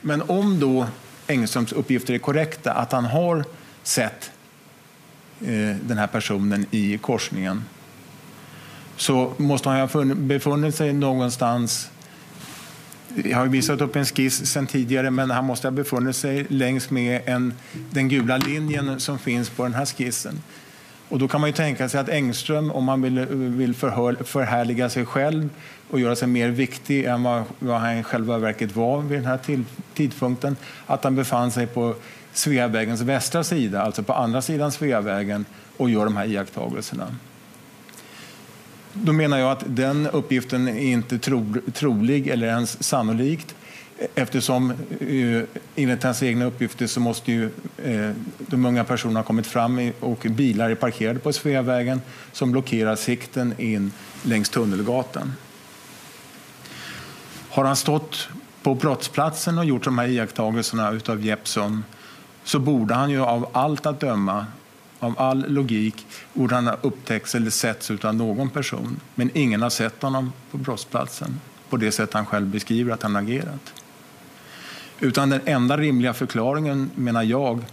Men 0.00 0.22
om 0.22 0.60
då 0.60 0.86
Engströms 1.26 1.72
uppgifter 1.72 2.14
är 2.14 2.18
korrekta, 2.18 2.72
att 2.72 2.92
han 2.92 3.04
har 3.04 3.44
sett 3.82 4.30
den 5.80 5.98
här 5.98 6.06
personen 6.06 6.66
i 6.70 6.98
korsningen 6.98 7.64
så 9.00 9.32
måste 9.36 9.68
han 9.68 9.88
ha 9.88 10.14
befunnit 10.14 10.74
sig 10.74 10.92
någonstans 10.92 11.90
jag 13.24 13.38
har 13.38 13.46
visat 13.46 13.80
upp 13.80 13.96
en 13.96 14.04
skiss 14.04 14.46
sen 14.46 14.66
tidigare, 14.66 15.10
men 15.10 15.30
han 15.30 15.44
måste 15.44 15.66
ha 15.66 15.72
befunnit 15.72 16.16
sig 16.16 16.46
längs 16.48 16.90
med 16.90 17.20
en, 17.24 17.54
den 17.90 18.08
gula 18.08 18.36
linjen 18.36 19.00
som 19.00 19.18
finns 19.18 19.50
på 19.50 19.62
den 19.62 19.74
här 19.74 19.86
skissen. 19.86 20.42
Och 21.08 21.18
då 21.18 21.28
kan 21.28 21.40
man 21.40 21.50
ju 21.50 21.56
tänka 21.56 21.88
sig 21.88 22.00
att 22.00 22.08
Engström, 22.08 22.70
om 22.70 22.88
han 22.88 23.02
vill, 23.02 23.26
vill 23.30 23.74
förhör, 23.74 24.16
förhärliga 24.24 24.88
sig 24.88 25.06
själv 25.06 25.48
och 25.90 26.00
göra 26.00 26.16
sig 26.16 26.28
mer 26.28 26.48
viktig 26.48 27.04
än 27.04 27.22
vad, 27.22 27.42
vad 27.58 27.80
han 27.80 27.98
i 27.98 28.02
själva 28.02 28.38
verket 28.38 28.76
var 28.76 29.00
vid 29.00 29.18
den 29.18 29.26
här 29.26 29.38
till, 29.38 29.64
tidpunkten, 29.94 30.56
att 30.86 31.04
han 31.04 31.16
befann 31.16 31.50
sig 31.50 31.66
på 31.66 31.94
Sveavägens 32.32 33.00
västra 33.00 33.44
sida, 33.44 33.82
alltså 33.82 34.02
på 34.02 34.12
andra 34.12 34.42
sidan 34.42 34.72
Sveavägen 34.72 35.44
och 35.76 35.90
gör 35.90 36.04
de 36.04 36.16
här 36.16 36.26
iakttagelserna. 36.26 37.06
Då 38.92 39.12
menar 39.12 39.38
jag 39.38 39.50
att 39.50 39.64
den 39.66 40.06
uppgiften 40.06 40.68
är 40.68 40.92
inte 40.92 41.18
tro, 41.18 41.54
trolig 41.72 42.28
eller 42.28 42.46
ens 42.46 42.82
sannolikt 42.82 43.54
eftersom 44.14 44.70
eh, 44.70 45.42
enligt 45.76 46.02
hans 46.02 46.22
egna 46.22 46.44
uppgifter 46.44 46.86
så 46.86 47.00
måste 47.00 47.32
ju 47.32 47.44
eh, 47.84 48.10
de 48.38 48.64
unga 48.66 48.84
personerna 48.84 49.18
ha 49.18 49.24
kommit 49.24 49.46
fram 49.46 49.92
och 50.00 50.26
bilar 50.30 50.70
är 50.70 50.74
parkerade 50.74 51.18
på 51.18 51.32
Sveavägen 51.32 52.00
som 52.32 52.52
blockerar 52.52 52.96
sikten 52.96 53.54
in 53.58 53.92
längs 54.22 54.48
Tunnelgatan. 54.48 55.32
Har 57.50 57.64
han 57.64 57.76
stått 57.76 58.28
på 58.62 58.74
brottsplatsen 58.74 59.58
och 59.58 59.64
gjort 59.64 59.84
de 59.84 59.98
här 59.98 60.08
iakttagelserna 60.08 60.90
utav 60.90 61.24
Jeppsson 61.24 61.84
så 62.44 62.58
borde 62.58 62.94
han 62.94 63.10
ju 63.10 63.20
av 63.20 63.48
allt 63.52 63.86
att 63.86 64.00
döma, 64.00 64.46
av 65.00 65.14
all 65.18 65.44
logik, 65.48 66.06
borde 66.32 66.54
han 66.54 66.66
ha 66.66 66.76
upptäckts 66.82 67.34
eller 67.34 67.50
setts 67.50 67.90
av 67.90 68.14
någon 68.14 68.50
person. 68.50 69.00
Men 69.14 69.30
ingen 69.34 69.62
har 69.62 69.70
sett 69.70 70.02
honom 70.02 70.32
på 70.50 70.58
brottsplatsen 70.58 71.40
på 71.70 71.76
det 71.76 71.92
sätt 71.92 72.12
han 72.12 72.26
själv 72.26 72.46
beskriver 72.46 72.92
att 72.92 73.02
han 73.02 73.16
agerat. 73.16 73.74
Utan 75.00 75.30
den 75.30 75.40
enda 75.44 75.76
rimliga 75.76 76.14
förklaringen, 76.14 76.90
menar 76.94 77.22
jag, 77.22 77.64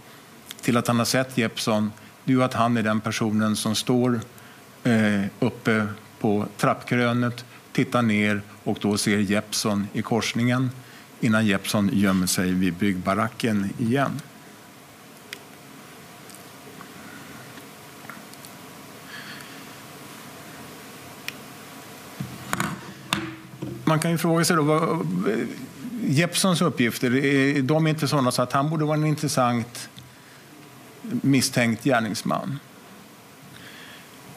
till 0.60 0.76
att 0.76 0.86
han 0.86 0.98
har 0.98 1.04
sett 1.04 1.38
Jeppsson, 1.38 1.92
det 2.24 2.32
är 2.32 2.40
att 2.40 2.54
han 2.54 2.76
är 2.76 2.82
den 2.82 3.00
personen 3.00 3.56
som 3.56 3.74
står 3.74 4.20
eh, 4.84 5.24
uppe 5.40 5.86
på 6.20 6.46
trappkrönet, 6.56 7.44
tittar 7.72 8.02
ner 8.02 8.42
och 8.64 8.78
då 8.80 8.96
ser 8.96 9.18
Jeppsson 9.18 9.88
i 9.92 10.02
korsningen 10.02 10.70
innan 11.20 11.46
Jeppsson 11.46 11.90
gömmer 11.92 12.26
sig 12.26 12.52
vid 12.52 12.74
byggbaracken 12.74 13.70
igen. 13.78 14.20
Man 23.88 23.98
kan 23.98 24.10
ju 24.10 24.18
fråga 24.18 24.44
sig 24.44 24.56
då, 24.56 24.62
vad, 24.62 25.06
Jeppsons 26.02 26.62
uppgifter 26.62 27.10
de 27.62 27.86
är 27.86 27.90
inte 27.90 28.08
sådana 28.08 28.30
så 28.30 28.42
att 28.42 28.52
han 28.52 28.70
borde 28.70 28.84
vara 28.84 28.96
en 28.96 29.06
intressant 29.06 29.88
misstänkt 31.02 31.84
gärningsman. 31.84 32.58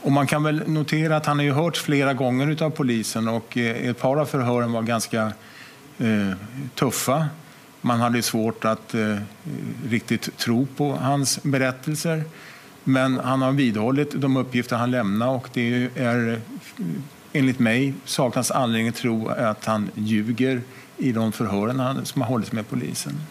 Och 0.01 0.11
man 0.11 0.27
kan 0.27 0.43
väl 0.43 0.63
notera 0.67 1.17
att 1.17 1.25
han 1.25 1.37
har 1.37 1.43
ju 1.43 1.51
hörts 1.51 1.81
flera 1.81 2.13
gånger 2.13 2.63
av 2.63 2.69
polisen 2.69 3.27
och 3.27 3.57
eh, 3.57 3.89
ett 3.89 3.99
par 3.99 4.17
av 4.17 4.25
förhören 4.25 4.71
var 4.71 4.81
ganska 4.81 5.33
eh, 5.97 6.31
tuffa. 6.75 7.27
Man 7.81 7.99
hade 7.99 8.21
svårt 8.21 8.65
att 8.65 8.93
eh, 8.93 9.17
riktigt 9.89 10.37
tro 10.37 10.67
på 10.77 10.95
hans 10.95 11.43
berättelser. 11.43 12.23
Men 12.83 13.19
han 13.19 13.41
har 13.41 13.51
vidhållit 13.51 14.11
de 14.21 14.37
uppgifter 14.37 14.75
han 14.75 14.91
lämnade 14.91 15.31
och 15.31 15.49
det 15.53 15.89
är 15.95 16.41
enligt 17.33 17.59
mig 17.59 17.93
saknas 18.05 18.51
anledning 18.51 18.87
att 18.87 18.95
tro 18.95 19.27
att 19.27 19.65
han 19.65 19.91
ljuger 19.95 20.61
i 20.97 21.11
de 21.11 21.31
förhören 21.31 22.05
som 22.05 22.21
har 22.21 22.29
hållits 22.29 22.51
med 22.51 22.69
polisen. 22.69 23.21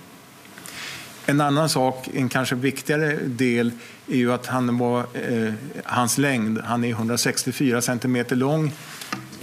En 1.27 1.41
annan 1.41 1.69
sak, 1.69 2.09
en 2.15 2.29
kanske 2.29 2.55
viktigare 2.55 3.17
del, 3.17 3.73
är 4.09 4.17
ju 4.17 4.33
att 4.33 4.47
han 4.47 4.79
var, 4.79 5.01
eh, 5.01 5.53
hans 5.85 6.19
längd, 6.19 6.59
han 6.65 6.85
är 6.85 6.91
164 6.91 7.81
centimeter 7.81 8.37
lång, 8.37 8.73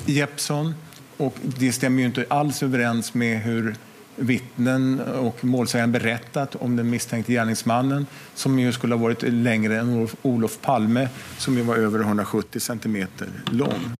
Jeppsson, 0.06 0.74
och 1.18 1.36
det 1.44 1.72
stämmer 1.72 2.00
ju 2.00 2.06
inte 2.06 2.26
alls 2.30 2.64
överens 2.64 3.14
med 3.14 3.42
hur 3.42 3.76
vittnen 4.16 5.00
och 5.00 5.46
målsägaren 5.46 5.92
berättat 5.92 6.56
om 6.56 6.76
den 6.76 6.90
misstänkte 6.90 7.34
gärningsmannen 7.34 8.06
som 8.36 8.60
ju 8.60 8.72
skulle 8.72 8.96
ha 8.96 9.02
varit 9.02 9.24
längre 9.24 9.80
än 9.80 10.08
Olof 10.22 10.62
Palme 10.62 11.10
som 11.38 11.58
ju 11.58 11.62
var 11.62 11.76
över 11.76 12.00
170 12.00 12.60
centimeter 12.60 13.28
lång. 13.52 13.96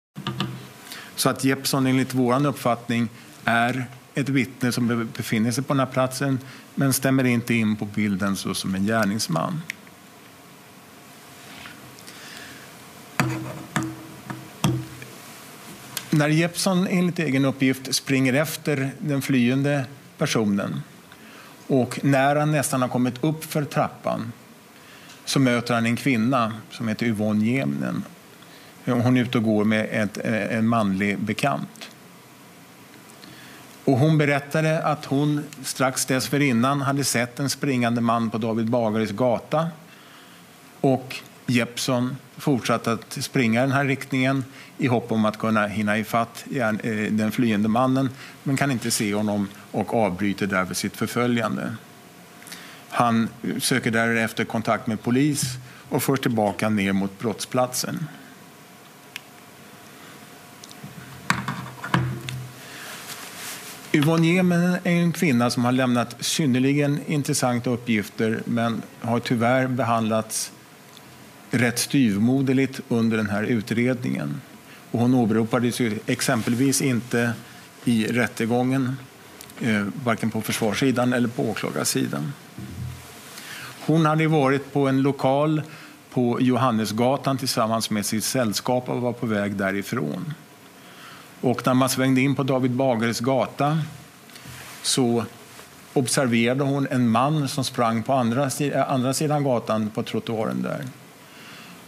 Så 1.18 1.28
att 1.28 1.44
Jeppsson 1.44 1.86
enligt 1.86 2.14
vår 2.14 2.46
uppfattning 2.46 3.08
är 3.44 3.86
ett 4.14 4.28
vittne 4.28 4.72
som 4.72 5.08
befinner 5.16 5.50
sig 5.50 5.64
på 5.64 5.72
den 5.74 5.80
här 5.80 5.86
platsen 5.86 6.38
men 6.74 6.92
stämmer 6.92 7.24
inte 7.24 7.54
in 7.54 7.76
på 7.76 7.84
bilden 7.84 8.36
så 8.36 8.54
som 8.54 8.74
en 8.74 8.86
gärningsman. 8.86 9.62
När 16.10 16.28
Jeppsson 16.28 16.86
enligt 16.86 17.18
egen 17.18 17.44
uppgift 17.44 17.94
springer 17.94 18.34
efter 18.34 18.90
den 18.98 19.22
flyende 19.22 19.86
personen 20.18 20.82
och 21.66 21.98
när 22.02 22.36
han 22.36 22.52
nästan 22.52 22.82
har 22.82 22.88
kommit 22.88 23.24
upp 23.24 23.44
för 23.44 23.64
trappan 23.64 24.32
så 25.24 25.40
möter 25.40 25.74
han 25.74 25.86
en 25.86 25.96
kvinna 25.96 26.52
som 26.70 26.88
heter 26.88 27.06
Yvonne 27.06 27.46
Jemnen. 27.46 28.04
Hon 28.92 29.16
är 29.16 29.20
ute 29.20 29.38
och 29.38 29.44
går 29.44 29.64
med 29.64 29.88
ett, 29.90 30.18
eh, 30.24 30.56
en 30.56 30.68
manlig 30.68 31.18
bekant. 31.18 31.90
Och 33.84 33.98
hon 33.98 34.18
berättade 34.18 34.82
att 34.82 35.04
hon 35.04 35.44
strax 35.62 36.06
dessförinnan 36.06 36.80
hade 36.80 37.04
sett 37.04 37.40
en 37.40 37.50
springande 37.50 38.00
man 38.00 38.30
på 38.30 38.38
David 38.38 38.70
Bagares 38.70 39.10
gata. 39.10 39.68
Och 40.80 41.16
Jeppsson 41.46 42.16
fortsatte 42.36 42.92
att 42.92 43.12
springa 43.12 43.60
i 43.60 43.62
den 43.62 43.72
här 43.72 43.84
riktningen 43.84 44.44
i 44.78 44.86
hopp 44.86 45.12
om 45.12 45.24
att 45.24 45.38
kunna 45.38 45.66
hinna 45.66 45.98
ifatt 45.98 46.44
eh, 46.50 46.72
den 47.10 47.32
flyende 47.32 47.68
mannen 47.68 48.10
men 48.42 48.56
kan 48.56 48.70
inte 48.70 48.90
se 48.90 49.14
honom 49.14 49.48
och 49.70 49.94
avbryter 49.94 50.46
därför 50.46 50.74
sitt 50.74 50.96
förföljande. 50.96 51.74
Han 52.88 53.28
eh, 53.42 53.58
söker 53.58 53.90
därefter 53.90 54.44
kontakt 54.44 54.86
med 54.86 55.02
polis 55.02 55.44
och 55.88 56.02
förs 56.02 56.20
tillbaka 56.20 56.68
ner 56.68 56.92
mot 56.92 57.18
brottsplatsen. 57.18 58.06
Yvonne 63.92 64.26
Jemen 64.26 64.76
är 64.84 64.92
en 64.92 65.12
kvinna 65.12 65.50
som 65.50 65.64
har 65.64 65.72
lämnat 65.72 66.16
synnerligen 66.20 67.00
intressanta 67.06 67.70
uppgifter 67.70 68.42
men 68.44 68.82
har 69.00 69.20
tyvärr 69.20 69.66
behandlats 69.66 70.52
rätt 71.50 71.78
styvmoderligt 71.78 72.80
under 72.88 73.16
den 73.16 73.30
här 73.30 73.42
utredningen. 73.42 74.40
Och 74.90 75.00
hon 75.00 75.14
åberopades 75.14 75.80
ju 75.80 75.98
exempelvis 76.06 76.82
inte 76.82 77.32
i 77.84 78.06
rättegången, 78.06 78.96
eh, 79.60 79.86
varken 80.04 80.30
på 80.30 80.40
försvarssidan 80.40 81.12
eller 81.12 81.28
på 81.28 81.50
åklagarsidan. 81.50 82.32
Hon 83.86 84.06
hade 84.06 84.26
varit 84.26 84.72
på 84.72 84.88
en 84.88 85.02
lokal 85.02 85.62
på 86.10 86.40
Johannesgatan 86.40 87.38
tillsammans 87.38 87.90
med 87.90 88.06
sitt 88.06 88.24
sällskap 88.24 88.88
och 88.88 89.00
var 89.00 89.12
på 89.12 89.26
väg 89.26 89.56
därifrån. 89.56 90.34
Och 91.40 91.66
när 91.66 91.74
man 91.74 91.88
svängde 91.88 92.20
in 92.20 92.34
på 92.34 92.42
David 92.42 92.70
Bagares 92.70 93.20
gata 93.20 93.78
så 94.82 95.24
observerade 95.92 96.64
hon 96.64 96.86
en 96.90 97.08
man 97.08 97.48
som 97.48 97.64
sprang 97.64 98.02
på 98.02 98.12
andra, 98.12 98.50
eh, 98.60 98.92
andra 98.92 99.14
sidan 99.14 99.44
gatan 99.44 99.90
på 99.90 100.02
trottoaren 100.02 100.62
där. 100.62 100.84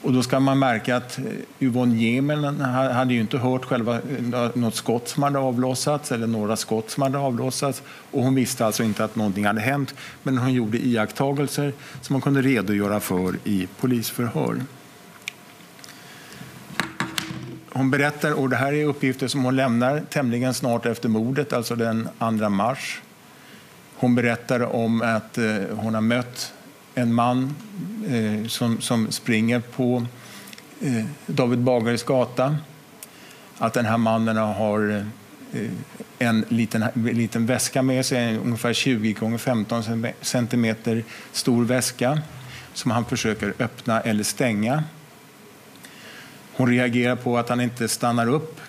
Och 0.03 0.13
då 0.13 0.23
ska 0.23 0.41
man 0.41 0.59
märka 0.59 0.97
att 0.97 1.19
eh, 1.19 1.25
Yvonne 1.59 1.97
Gemel 1.97 2.45
hade 2.71 3.15
ju 3.15 3.21
inte 3.21 3.39
hört 3.39 3.65
själva 3.65 3.95
eh, 3.97 4.51
något 4.55 4.75
skott 4.75 5.09
som 5.09 5.23
hade 5.23 5.39
avlossats 5.39 6.13
eller 6.13 6.27
några 6.27 6.57
skott 6.57 6.91
som 6.91 7.03
hade 7.03 7.19
avlossats 7.19 7.83
och 8.11 8.23
hon 8.23 8.35
visste 8.35 8.67
alltså 8.67 8.83
inte 8.83 9.05
att 9.05 9.17
någonting 9.17 9.47
hade 9.47 9.61
hänt 9.61 9.95
men 10.23 10.39
hon 10.39 10.53
gjorde 10.53 10.79
iakttagelser 10.79 11.73
som 12.01 12.15
hon 12.15 12.23
kunde 12.23 12.43
redogöra 12.43 13.01
för 13.01 13.37
i 13.45 13.69
polisförhör. 13.81 14.61
Hon 17.81 17.91
berättar, 17.91 18.33
och 18.33 18.49
det 18.51 18.57
här 18.57 18.73
är 18.73 18.85
uppgifter 18.85 19.29
som 19.29 19.45
hon 19.45 19.57
lämnar 19.57 20.01
tämligen 20.11 20.55
snart 20.55 20.87
efter 20.87 21.09
mordet, 21.09 21.53
alltså 21.53 21.77
den 21.77 22.09
2 22.19 22.49
mars. 22.49 23.01
Hon 23.97 24.15
berättar 24.15 24.75
om 24.75 25.03
att 25.03 25.39
eh, 25.39 25.55
hon 25.77 25.95
har 25.95 26.01
mött 26.01 26.53
en 26.95 27.15
man 27.15 27.55
eh, 28.09 28.47
som, 28.49 28.81
som 28.81 29.11
springer 29.11 29.61
på 29.61 30.07
eh, 30.81 31.05
David 31.27 31.59
Bagares 31.59 32.03
gata. 32.03 32.57
Att 33.59 33.73
den 33.73 33.85
här 33.85 33.99
mannen 33.99 34.37
har 34.37 35.05
eh, 35.53 35.71
en 36.19 36.45
liten, 36.49 36.85
liten 36.95 37.47
väska 37.47 37.83
med 37.83 38.07
sig, 38.07 38.37
ungefär 38.37 38.73
20 38.73 39.13
gånger 39.13 39.39
15 39.39 39.83
centimeter 40.21 41.05
stor 41.33 41.65
väska 41.65 42.21
som 42.75 42.91
han 42.91 43.05
försöker 43.05 43.55
öppna 43.59 44.01
eller 44.01 44.25
stänga. 44.25 44.85
Hon 46.61 46.69
reagerar 46.69 47.17
på 47.17 47.39
att 47.39 47.49
han 47.49 47.61
inte 47.61 47.89
stannar 47.89 48.29
upp 48.29 48.61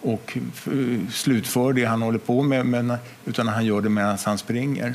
och 0.00 0.38
eh, 0.66 1.08
slutför 1.10 1.72
det 1.72 1.84
han 1.84 2.02
håller 2.02 2.18
på 2.18 2.42
med, 2.42 2.66
men, 2.66 2.94
utan 3.24 3.48
han 3.48 3.66
gör 3.66 3.80
det 3.80 3.88
medan 3.88 4.18
han 4.24 4.38
springer. 4.38 4.94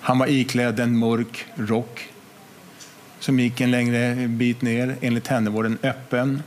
Han 0.00 0.18
var 0.18 0.26
iklädd 0.26 0.80
en 0.80 0.98
mörk 0.98 1.46
rock 1.54 2.08
som 3.18 3.40
gick 3.40 3.60
en 3.60 3.70
längre 3.70 4.28
bit 4.28 4.62
ner. 4.62 4.96
Enligt 5.00 5.26
henne 5.26 5.50
var 5.50 5.62
den 5.62 5.78
öppen 5.82 6.42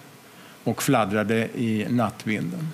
och 0.64 0.84
fladdrade 0.84 1.50
i 1.56 1.86
nattvinden. 1.90 2.70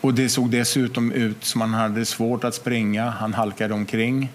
Och 0.00 0.14
det 0.14 0.28
såg 0.28 0.50
dessutom 0.50 1.12
ut 1.12 1.44
som 1.44 1.60
han 1.60 1.74
hade 1.74 2.04
svårt 2.04 2.44
att 2.44 2.54
springa. 2.54 3.10
Han 3.10 3.34
halkade 3.34 3.74
omkring. 3.74 4.28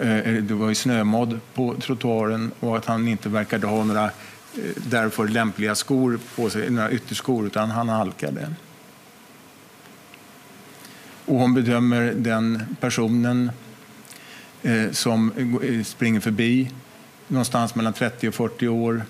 Eh, 0.00 0.18
eh, 0.18 0.42
det 0.42 0.54
var 0.54 0.68
ju 0.68 0.74
snömodd 0.74 1.40
på 1.54 1.74
trottoaren 1.74 2.52
och 2.60 2.76
att 2.76 2.84
han 2.84 3.08
inte 3.08 3.28
verkade 3.28 3.66
ha 3.66 3.84
några 3.84 4.04
eh, 4.04 4.10
därför 4.76 5.28
lämpliga 5.28 5.74
skor 5.74 6.18
på 6.36 6.50
sig, 6.50 6.70
några 6.70 6.90
ytterskor, 6.90 7.46
utan 7.46 7.70
han 7.70 7.88
halkade. 7.88 8.54
Och 11.24 11.38
hon 11.38 11.54
bedömer 11.54 12.14
den 12.16 12.76
personen 12.80 13.50
som 14.92 15.32
springer 15.84 16.20
förbi 16.20 16.70
någonstans 17.28 17.74
mellan 17.74 17.92
30 17.92 18.28
och 18.28 18.34
40 18.34 18.68
år, 18.68 19.02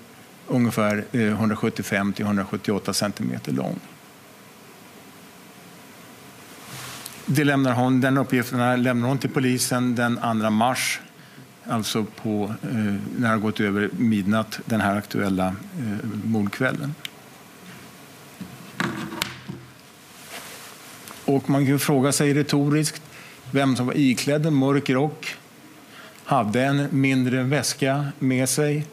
ungefär 0.47 1.05
175 1.11 2.13
till 2.13 2.25
178 2.25 2.93
centimeter 2.93 3.51
lång. 3.51 3.79
Det 7.25 7.43
lämnar 7.43 7.73
hon, 7.73 8.01
den 8.01 8.17
uppgiften 8.17 8.83
lämnar 8.83 9.07
hon 9.07 9.17
till 9.17 9.29
polisen 9.29 9.95
den 9.95 10.41
2 10.41 10.49
mars, 10.49 10.99
alltså 11.67 12.05
på, 12.21 12.53
eh, 12.63 12.69
när 12.69 12.99
det 13.17 13.27
har 13.27 13.37
gått 13.37 13.59
över 13.59 13.89
midnatt 13.97 14.59
den 14.65 14.81
här 14.81 14.95
aktuella 14.95 15.47
eh, 15.47 16.07
mordkvällen. 16.23 16.95
Och 21.25 21.49
man 21.49 21.67
kan 21.67 21.79
fråga 21.79 22.11
sig 22.11 22.33
retoriskt 22.33 23.01
vem 23.51 23.75
som 23.75 23.85
var 23.85 23.97
iklädd 23.97 24.45
en 24.45 24.53
mörk 24.53 24.89
rock, 24.89 25.35
hade 26.23 26.63
en 26.63 26.87
mindre 26.89 27.43
väska 27.43 28.05
med 28.19 28.49
sig 28.49 28.87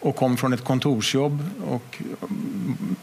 och 0.00 0.16
kom 0.16 0.36
från 0.36 0.52
ett 0.52 0.64
kontorsjobb 0.64 1.44
och 1.66 2.02
mm, 2.22 2.96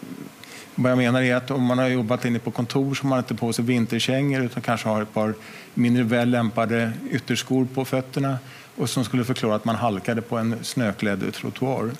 vad 0.83 0.91
jag 0.91 0.97
menar 0.97 1.21
är 1.21 1.35
att 1.35 1.51
om 1.51 1.63
man 1.63 1.77
har 1.77 1.87
jobbat 1.87 2.25
inne 2.25 2.39
på 2.39 2.51
kontor 2.51 2.95
så 2.95 3.03
har 3.03 3.09
man 3.09 3.19
inte 3.19 3.35
på 3.35 3.53
sig 3.53 3.65
vinterkängor 3.65 4.41
utan 4.41 4.61
kanske 4.61 4.89
har 4.89 5.01
ett 5.01 5.13
par 5.13 5.33
mindre 5.73 6.03
väl 6.03 6.29
lämpade 6.29 6.91
ytterskor 7.11 7.67
på 7.73 7.85
fötterna 7.85 8.37
och 8.75 8.89
som 8.89 9.03
skulle 9.03 9.23
förklara 9.23 9.55
att 9.55 9.65
man 9.65 9.75
halkade 9.75 10.21
på 10.21 10.37
en 10.37 10.55
snöklädd 10.61 11.33
trottoar. 11.33 11.91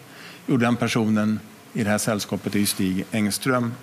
Jo, 0.48 0.58
den 0.58 0.76
personen 0.76 1.40
i 1.74 1.84
det 1.84 1.90
här 1.90 1.98
sällskapet 1.98 2.56
är 2.56 2.66
Stig 2.66 3.06
Engström. 3.12 3.74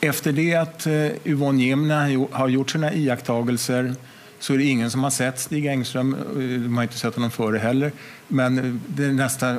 Efter 0.00 0.32
det 0.32 0.54
att 0.54 0.86
eh, 0.86 1.06
Yvonne 1.24 1.64
Jemna 1.64 2.26
har 2.30 2.48
gjort 2.48 2.70
sina 2.70 2.92
iakttagelser 2.92 3.94
så 4.42 4.54
är 4.54 4.58
det 4.58 4.64
ingen 4.64 4.90
som 4.90 5.02
har 5.02 5.10
sett 5.10 5.40
Stig 5.40 5.66
Engström. 5.66 6.14
Eh, 6.14 6.60
de 6.62 6.76
har 6.76 6.82
inte 6.82 6.98
sett 6.98 7.14
honom 7.14 7.30
före 7.30 7.58
heller. 7.58 7.92
Men 8.28 8.58
eh, 8.58 8.74
det 8.86 9.12
nästa 9.12 9.50
eh, 9.50 9.58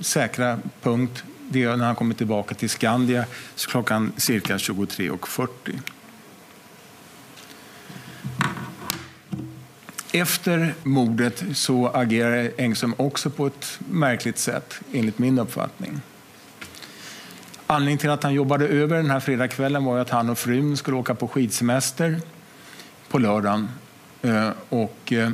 säkra 0.00 0.58
punkt 0.82 1.24
det 1.50 1.64
är 1.64 1.76
när 1.76 1.86
han 1.86 1.94
kommer 1.94 2.14
tillbaka 2.14 2.54
till 2.54 2.70
Skandia 2.70 3.24
klockan 3.68 4.12
cirka 4.16 4.56
23.40. 4.56 5.48
Efter 10.12 10.74
mordet 10.82 11.44
så 11.54 11.88
agerar 11.88 12.50
Engström 12.58 12.94
också 12.96 13.30
på 13.30 13.46
ett 13.46 13.80
märkligt 13.90 14.38
sätt, 14.38 14.80
enligt 14.92 15.18
min 15.18 15.38
uppfattning. 15.38 16.00
Anledningen 17.66 17.98
till 17.98 18.10
att 18.10 18.22
han 18.22 18.34
jobbade 18.34 18.68
över 18.68 18.96
den 18.96 19.10
här 19.10 19.20
fredagskvällen 19.20 19.84
var 19.84 19.98
att 19.98 20.10
han 20.10 20.30
och 20.30 20.38
frun 20.38 20.76
skulle 20.76 20.96
åka 20.96 21.14
på 21.14 21.28
skidsemester 21.28 22.20
på 23.08 23.18
lördagen 23.18 23.68
Eh, 24.28 24.50
och 24.68 25.12
eh, 25.12 25.30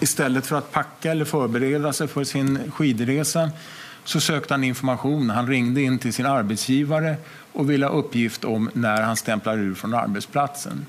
istället 0.00 0.46
för 0.46 0.56
att 0.56 0.72
packa 0.72 1.10
eller 1.10 1.24
förbereda 1.24 1.92
sig 1.92 2.08
för 2.08 2.24
sin 2.24 2.70
skidresa 2.70 3.50
så 4.04 4.20
sökte 4.20 4.54
han 4.54 4.64
information. 4.64 5.30
Han 5.30 5.46
ringde 5.46 5.82
in 5.82 5.98
till 5.98 6.12
sin 6.12 6.26
arbetsgivare 6.26 7.16
och 7.52 7.70
ville 7.70 7.86
ha 7.86 7.92
uppgift 7.92 8.44
om 8.44 8.70
när 8.72 9.02
han 9.02 9.16
stämplar 9.16 9.58
ur 9.58 9.74
från 9.74 9.94
arbetsplatsen. 9.94 10.86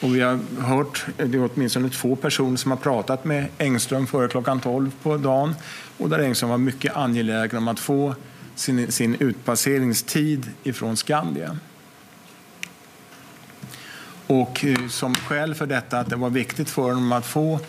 Och 0.00 0.16
vi 0.16 0.20
har 0.20 0.38
hört, 0.60 1.06
det 1.16 1.38
är 1.38 1.50
åtminstone 1.54 1.90
två 1.90 2.16
personer 2.16 2.56
som 2.56 2.70
har 2.70 2.78
pratat 2.78 3.24
med 3.24 3.46
Engström 3.58 4.06
före 4.06 4.28
klockan 4.28 4.60
12 4.60 4.90
på 5.02 5.16
dagen 5.16 5.54
och 5.98 6.08
där 6.08 6.18
Engström 6.18 6.50
var 6.50 6.58
mycket 6.58 6.96
angelägen 6.96 7.58
om 7.58 7.68
att 7.68 7.80
få 7.80 8.14
sin, 8.54 8.92
sin 8.92 9.16
utpasseringstid 9.20 10.50
ifrån 10.62 10.96
Skandia. 10.96 11.58
Och 14.26 14.64
eh, 14.64 14.88
som 14.88 15.14
skäl 15.14 15.54
för 15.54 15.66
detta, 15.66 15.98
att 15.98 16.10
det 16.10 16.16
var 16.16 16.30
viktigt 16.30 16.70
för 16.70 16.82
honom 16.82 17.12
att 17.12 17.26
få 17.26 17.60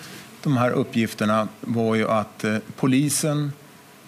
de 0.43 0.57
här 0.57 0.71
uppgifterna, 0.71 1.47
var 1.61 1.95
ju 1.95 2.09
att 2.09 2.43
eh, 2.43 2.57
polisen, 2.75 3.51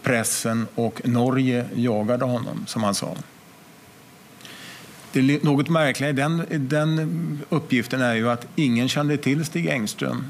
pressen 0.04 0.68
och 0.76 1.08
Norge 1.08 1.66
jagade 1.76 2.26
honom, 2.26 2.66
som 2.68 2.84
han 2.84 2.96
sa. 2.96 3.16
Det 5.12 5.44
något 5.44 5.70
märkliga 5.70 6.10
i 6.10 6.14
den, 6.14 6.46
den 6.50 7.40
uppgiften 7.50 8.02
är 8.02 8.16
ju 8.16 8.30
att 8.30 8.48
ingen 8.56 8.90
kände 8.90 9.18
till 9.18 9.46
Stig 9.46 9.68
Engström. 9.68 10.26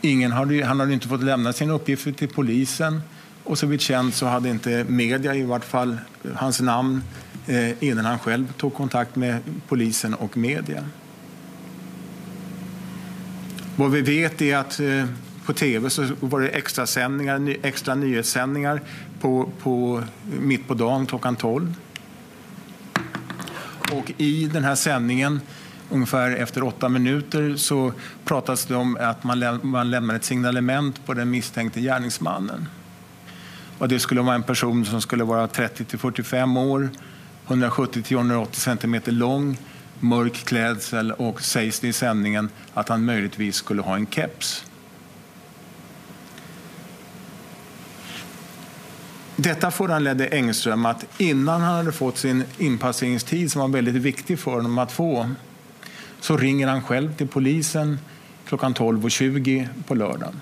Ingen 0.00 0.32
hade, 0.32 0.64
han 0.64 0.80
hade 0.80 0.92
inte 0.92 1.08
fått 1.08 1.22
lämna 1.22 1.52
sina 1.52 1.72
uppgifter 1.72 2.12
till 2.12 2.28
polisen 2.28 3.00
och 3.44 3.58
så 3.58 3.66
vitt 3.66 3.80
känt 3.80 4.14
så 4.14 4.26
hade 4.26 4.48
inte 4.48 4.84
media, 4.88 5.34
i 5.34 5.42
vart 5.42 5.64
fall 5.64 5.98
eh, 6.24 6.30
hans 6.34 6.60
namn, 6.60 7.02
eh, 7.46 7.82
innan 7.84 8.04
han 8.04 8.18
själv 8.18 8.52
tog 8.52 8.74
kontakt 8.74 9.16
med 9.16 9.38
polisen 9.68 10.14
och 10.14 10.36
media. 10.36 10.84
Vad 13.76 13.90
vi 13.90 14.00
vet 14.00 14.42
är 14.42 14.56
att 14.56 14.80
eh, 14.80 15.04
på 15.46 15.52
tv 15.52 15.90
så 15.90 16.08
var 16.20 16.40
det 16.40 16.48
extra, 16.48 16.86
sändningar, 16.86 17.56
extra 17.62 17.94
nyhetssändningar 17.94 18.80
på, 19.20 19.50
på, 19.62 20.02
mitt 20.40 20.68
på 20.68 20.74
dagen 20.74 21.06
klockan 21.06 21.36
12. 21.36 21.74
Och 23.92 24.12
i 24.16 24.46
den 24.52 24.64
här 24.64 24.74
sändningen 24.74 25.40
ungefär 25.90 26.30
efter 26.30 26.62
åtta 26.62 26.88
minuter 26.88 27.56
så 27.56 27.92
pratas 28.24 28.66
det 28.66 28.74
om 28.74 28.96
att 29.00 29.24
man, 29.24 29.40
läm 29.40 29.60
man 29.62 29.90
lämnar 29.90 30.14
ett 30.14 30.24
signalement 30.24 31.06
på 31.06 31.14
den 31.14 31.30
misstänkte 31.30 31.80
gärningsmannen. 31.80 32.68
Och 33.78 33.88
det 33.88 33.98
skulle 33.98 34.20
vara 34.20 34.34
en 34.34 34.42
person 34.42 34.84
som 34.84 35.00
skulle 35.00 35.24
vara 35.24 35.46
30 35.46 35.84
till 35.84 35.98
45 35.98 36.56
år, 36.56 36.90
170-180 37.46 38.52
centimeter 38.52 39.12
lång, 39.12 39.58
mörk 40.00 40.34
klädsel 40.34 41.12
och 41.12 41.42
sägs 41.42 41.80
det 41.80 41.88
i 41.88 41.92
sändningen 41.92 42.50
att 42.74 42.88
han 42.88 43.04
möjligtvis 43.04 43.56
skulle 43.56 43.82
ha 43.82 43.94
en 43.96 44.06
keps. 44.06 44.64
Detta 49.36 49.70
föranledde 49.70 50.26
Engström 50.26 50.86
att 50.86 51.20
innan 51.20 51.60
han 51.60 51.74
hade 51.74 51.92
fått 51.92 52.18
sin 52.18 52.44
inpasseringstid 52.58 53.52
som 53.52 53.60
var 53.60 53.68
väldigt 53.68 53.94
viktig 53.94 54.38
för 54.38 54.50
honom 54.50 54.78
att 54.78 54.92
få 54.92 55.30
så 56.20 56.36
ringer 56.36 56.68
han 56.68 56.82
själv 56.82 57.14
till 57.14 57.28
polisen 57.28 57.98
klockan 58.46 58.74
12.20 58.74 59.68
på 59.86 59.94
lördagen. 59.94 60.40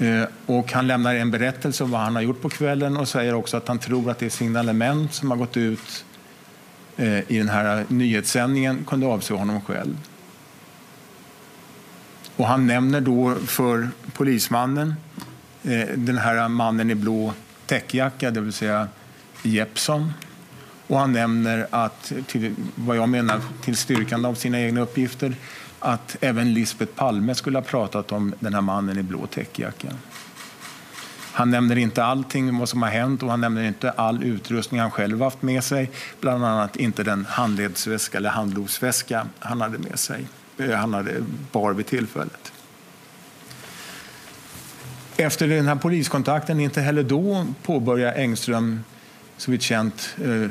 Eh, 0.00 0.24
och 0.46 0.72
han 0.72 0.86
lämnar 0.86 1.14
en 1.14 1.30
berättelse 1.30 1.84
om 1.84 1.90
vad 1.90 2.00
han 2.00 2.14
har 2.14 2.22
gjort 2.22 2.42
på 2.42 2.48
kvällen 2.48 2.96
och 2.96 3.08
säger 3.08 3.34
också 3.34 3.56
att 3.56 3.68
han 3.68 3.78
tror 3.78 4.10
att 4.10 4.18
det 4.18 4.30
signalement 4.30 5.14
som 5.14 5.30
har 5.30 5.38
gått 5.38 5.56
ut 5.56 6.04
eh, 6.96 7.18
i 7.30 7.38
den 7.38 7.48
här 7.48 7.84
nyhetssändningen 7.88 8.84
kunde 8.86 9.06
avse 9.06 9.34
honom 9.34 9.60
själv. 9.60 9.96
Och 12.36 12.46
han 12.46 12.66
nämner 12.66 13.00
då 13.00 13.34
för 13.34 13.88
polismannen 14.12 14.94
eh, 15.62 15.88
den 15.96 16.18
här 16.18 16.48
mannen 16.48 16.90
i 16.90 16.94
blå 16.94 17.32
täckjacka, 17.66 18.30
det 18.30 18.40
vill 18.40 18.52
säga 18.52 18.88
Jeppson. 19.42 20.12
Och 20.86 20.98
han 20.98 21.12
nämner 21.12 21.66
att, 21.70 22.12
till, 22.26 22.54
vad 22.74 22.96
jag 22.96 23.08
menar, 23.08 23.40
till 23.64 23.76
styrkande 23.76 24.28
av 24.28 24.34
sina 24.34 24.60
egna 24.60 24.80
uppgifter 24.80 25.34
att 25.80 26.16
även 26.20 26.54
Lisbet 26.54 26.96
Palme 26.96 27.34
skulle 27.34 27.58
ha 27.58 27.62
pratat 27.62 28.12
om 28.12 28.34
den 28.40 28.54
här 28.54 28.60
mannen 28.60 28.98
i 28.98 29.02
blå 29.02 29.26
täckjacka. 29.26 29.88
Han 31.32 31.50
nämner 31.50 31.78
inte 31.78 32.04
allting 32.04 32.58
vad 32.58 32.68
som 32.68 32.82
har 32.82 32.90
hänt 32.90 33.22
och 33.22 33.30
han 33.30 33.40
nämner 33.40 33.62
inte 33.62 33.90
all 33.90 34.24
utrustning 34.24 34.80
han 34.80 34.90
själv 34.90 35.22
haft 35.22 35.42
med 35.42 35.64
sig. 35.64 35.90
Bland 36.20 36.44
annat 36.44 36.76
inte 36.76 37.02
den 37.02 37.26
handledsväska 37.28 38.18
eller 38.18 38.30
handlovsväska 38.30 39.26
han 39.38 39.60
hade 39.60 39.78
med 39.78 39.98
sig. 39.98 40.24
Eh, 40.58 40.70
han 40.70 40.94
hade 40.94 41.14
bar 41.52 41.72
vid 41.72 41.86
tillfället. 41.86 42.52
Efter 45.16 45.48
den 45.48 45.66
här 45.66 45.76
poliskontakten, 45.76 46.60
inte 46.60 46.80
heller 46.80 47.02
då 47.02 47.46
påbörjar 47.62 48.12
Engström 48.12 48.84
så 49.36 49.50
vitt 49.50 49.62
känt 49.62 50.16
eh, 50.24 50.50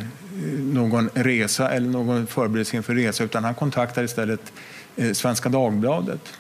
någon 0.60 1.10
resa 1.14 1.70
eller 1.70 1.90
någon 1.90 2.28
förberedelse 2.28 2.78
inför 2.78 2.96
resa 2.96 3.24
utan 3.24 3.44
han 3.44 3.56
kontaktar 3.56 4.04
istället 4.04 4.52
Eh, 4.96 5.14
Svenska 5.14 5.50
Dagbladet. 5.50 6.34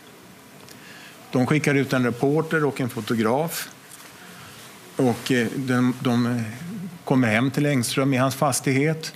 De 1.31 1.47
skickar 1.47 1.75
ut 1.75 1.93
en 1.93 2.05
reporter 2.05 2.65
och 2.65 2.81
en 2.81 2.89
fotograf. 2.89 3.69
Och 4.95 5.31
eh, 5.31 5.47
de, 5.55 5.93
de 5.99 6.25
eh, 6.25 6.41
kommer 7.03 7.27
hem 7.27 7.51
till 7.51 7.65
Engström 7.65 8.13
i 8.13 8.17
hans 8.17 8.35
fastighet 8.35 9.13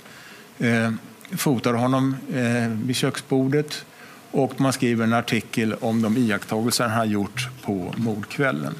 eh, 0.58 0.92
fotar 1.36 1.74
honom 1.74 2.16
eh, 2.32 2.68
vid 2.68 2.96
köksbordet 2.96 3.84
och 4.30 4.60
man 4.60 4.72
skriver 4.72 5.04
en 5.04 5.12
artikel 5.12 5.74
om 5.74 6.02
de 6.02 6.16
iakttagelser 6.16 6.88
han 6.88 6.98
har 6.98 7.04
gjort 7.04 7.48
på 7.62 7.94
mordkvällen. 7.96 8.74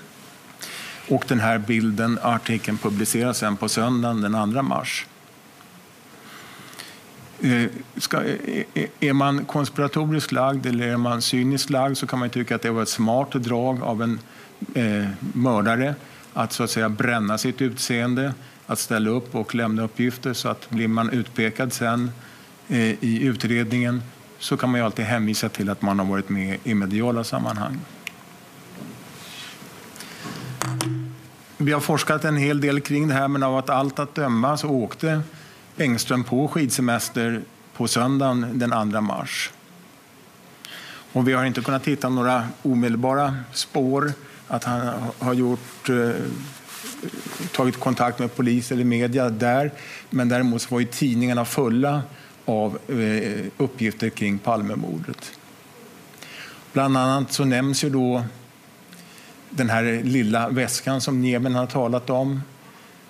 Och 1.08 1.24
den 1.28 1.40
här 1.40 1.58
bilden, 1.58 2.18
artikeln 2.22 2.78
publiceras 2.78 3.38
sen 3.38 3.56
på 3.56 3.68
söndagen 3.68 4.20
den 4.20 4.52
2 4.52 4.62
mars. 4.62 5.06
Eh, 7.44 7.66
ska, 7.96 8.24
eh, 8.24 8.64
eh, 8.74 8.88
är 9.00 9.12
man 9.12 9.44
konspiratoriskt 9.44 10.32
lagd 10.32 10.66
eller 10.66 10.88
är 10.88 10.96
man 10.96 11.22
cyniskt 11.22 11.70
lagd 11.70 11.96
så 11.96 12.06
kan 12.06 12.18
man 12.18 12.30
tycka 12.30 12.54
att 12.54 12.62
det 12.62 12.70
var 12.70 12.82
ett 12.82 12.88
smart 12.88 13.32
drag 13.32 13.82
av 13.82 14.02
en 14.02 14.18
eh, 14.74 15.08
mördare 15.18 15.94
att 16.32 16.52
så 16.52 16.62
att 16.62 16.70
säga 16.70 16.88
bränna 16.88 17.38
sitt 17.38 17.62
utseende, 17.62 18.34
att 18.66 18.78
ställa 18.78 19.10
upp 19.10 19.34
och 19.34 19.54
lämna 19.54 19.82
uppgifter 19.82 20.32
så 20.32 20.48
att 20.48 20.70
blir 20.70 20.88
man 20.88 21.10
utpekad 21.10 21.72
sen 21.72 22.10
eh, 22.68 23.04
i 23.04 23.22
utredningen 23.22 24.02
så 24.38 24.56
kan 24.56 24.70
man 24.70 24.80
ju 24.80 24.86
alltid 24.86 25.04
hänvisa 25.04 25.48
till 25.48 25.70
att 25.70 25.82
man 25.82 25.98
har 25.98 26.06
varit 26.06 26.28
med 26.28 26.58
i 26.64 26.74
mediala 26.74 27.24
sammanhang. 27.24 27.80
Vi 31.56 31.72
har 31.72 31.80
forskat 31.80 32.24
en 32.24 32.36
hel 32.36 32.60
del 32.60 32.80
kring 32.80 33.08
det 33.08 33.14
här 33.14 33.28
men 33.28 33.42
av 33.42 33.56
att 33.56 33.70
allt 33.70 33.98
att 33.98 34.14
döma 34.14 34.56
så 34.56 34.68
åkte 34.68 35.22
Engström 35.76 36.24
på 36.24 36.48
skidsemester 36.48 37.42
på 37.76 37.88
söndagen 37.88 38.58
den 38.58 38.92
2 38.92 39.00
mars. 39.00 39.50
Och 41.12 41.28
vi 41.28 41.32
har 41.32 41.44
inte 41.44 41.60
kunnat 41.60 41.88
hitta 41.88 42.08
några 42.08 42.48
omedelbara 42.62 43.36
spår 43.52 44.12
att 44.48 44.64
han 44.64 44.92
har 45.18 45.34
gjort, 45.34 45.88
eh, 45.88 46.10
tagit 47.52 47.80
kontakt 47.80 48.18
med 48.18 48.36
polis 48.36 48.72
eller 48.72 48.84
media 48.84 49.30
där. 49.30 49.70
Men 50.10 50.28
däremot 50.28 50.70
var 50.70 50.80
ju 50.80 50.86
tidningarna 50.86 51.44
fulla 51.44 52.02
av 52.44 52.78
eh, 52.88 53.44
uppgifter 53.56 54.08
kring 54.08 54.38
Palmemordet. 54.38 55.32
Bland 56.72 56.96
annat 56.96 57.32
så 57.32 57.44
nämns 57.44 57.84
ju 57.84 57.90
då 57.90 58.24
den 59.50 59.70
här 59.70 60.02
lilla 60.04 60.48
väskan 60.48 61.00
som 61.00 61.20
Niemen 61.22 61.54
har 61.54 61.66
talat 61.66 62.10
om. 62.10 62.40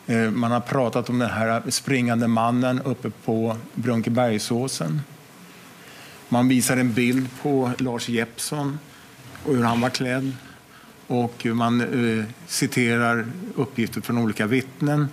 Eh, 0.06 0.30
man 0.30 0.50
har 0.50 0.60
pratat 0.60 1.10
om 1.10 1.18
den 1.18 1.30
här 1.30 1.62
springande 1.68 2.28
mannen 2.28 2.80
uppe 2.80 3.10
på 3.10 3.56
Brunkebergsåsen. 3.74 5.00
Man 6.28 6.48
visar 6.48 6.76
en 6.76 6.92
bild 6.92 7.28
på 7.42 7.70
Lars 7.78 8.08
Jeppsson 8.08 8.78
och 9.44 9.56
hur 9.56 9.64
han 9.64 9.80
var 9.80 9.90
klädd. 9.90 10.32
Och 11.06 11.46
man 11.46 11.80
eh, 11.80 12.24
citerar 12.46 13.26
uppgifter 13.56 14.00
från 14.00 14.18
olika 14.18 14.46
vittnen. 14.46 15.08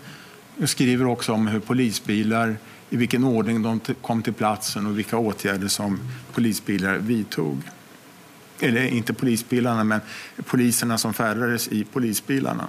och 0.62 0.70
skriver 0.70 1.06
också 1.08 1.34
om 1.34 1.48
hur 1.48 1.60
polisbilar, 1.60 2.56
i 2.90 2.98
vilken 2.98 3.24
ordning 3.24 3.62
de 3.62 3.80
kom 4.02 4.22
till 4.22 4.34
platsen 4.34 4.86
och 4.86 4.98
vilka 4.98 5.18
åtgärder 5.18 5.68
som 5.68 6.00
polisbilar 6.34 6.98
vidtog. 6.98 7.62
Eller 8.60 8.82
inte 8.82 9.14
polisbilarna, 9.14 9.84
men 9.84 10.00
poliserna 10.46 10.98
som 10.98 11.14
färdades 11.14 11.68
i 11.68 11.84
polisbilarna. 11.84 12.68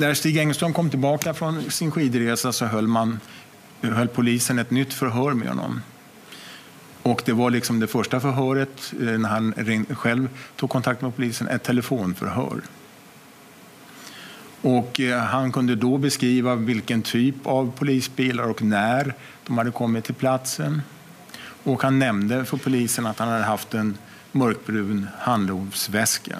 När 0.00 0.14
Stig 0.14 0.38
Engström 0.38 0.72
kom 0.72 0.90
tillbaka 0.90 1.34
från 1.34 1.70
sin 1.70 1.90
skidresa 1.90 2.52
så 2.52 2.64
höll, 2.64 2.86
man, 2.86 3.20
höll 3.80 4.08
polisen 4.08 4.58
ett 4.58 4.70
nytt 4.70 4.92
förhör 4.92 5.34
med 5.34 5.48
honom. 5.48 5.82
Och 7.02 7.22
det 7.24 7.32
var 7.32 7.50
liksom 7.50 7.80
det 7.80 7.86
första 7.86 8.20
förhöret 8.20 8.92
eh, 9.00 9.18
när 9.18 9.28
han 9.28 9.54
själv 9.90 10.28
tog 10.56 10.70
kontakt 10.70 11.02
med 11.02 11.16
polisen, 11.16 11.48
ett 11.48 11.62
telefonförhör. 11.62 12.60
Och 14.62 15.00
eh, 15.00 15.18
han 15.18 15.52
kunde 15.52 15.74
då 15.74 15.98
beskriva 15.98 16.54
vilken 16.54 17.02
typ 17.02 17.46
av 17.46 17.72
polisbilar 17.78 18.44
och 18.44 18.62
när 18.62 19.14
de 19.46 19.58
hade 19.58 19.70
kommit 19.70 20.04
till 20.04 20.14
platsen. 20.14 20.82
Och 21.64 21.82
han 21.82 21.98
nämnde 21.98 22.44
för 22.44 22.56
polisen 22.56 23.06
att 23.06 23.18
han 23.18 23.28
hade 23.28 23.44
haft 23.44 23.74
en 23.74 23.98
mörkbrun 24.32 25.06
handlovsväska. 25.18 26.38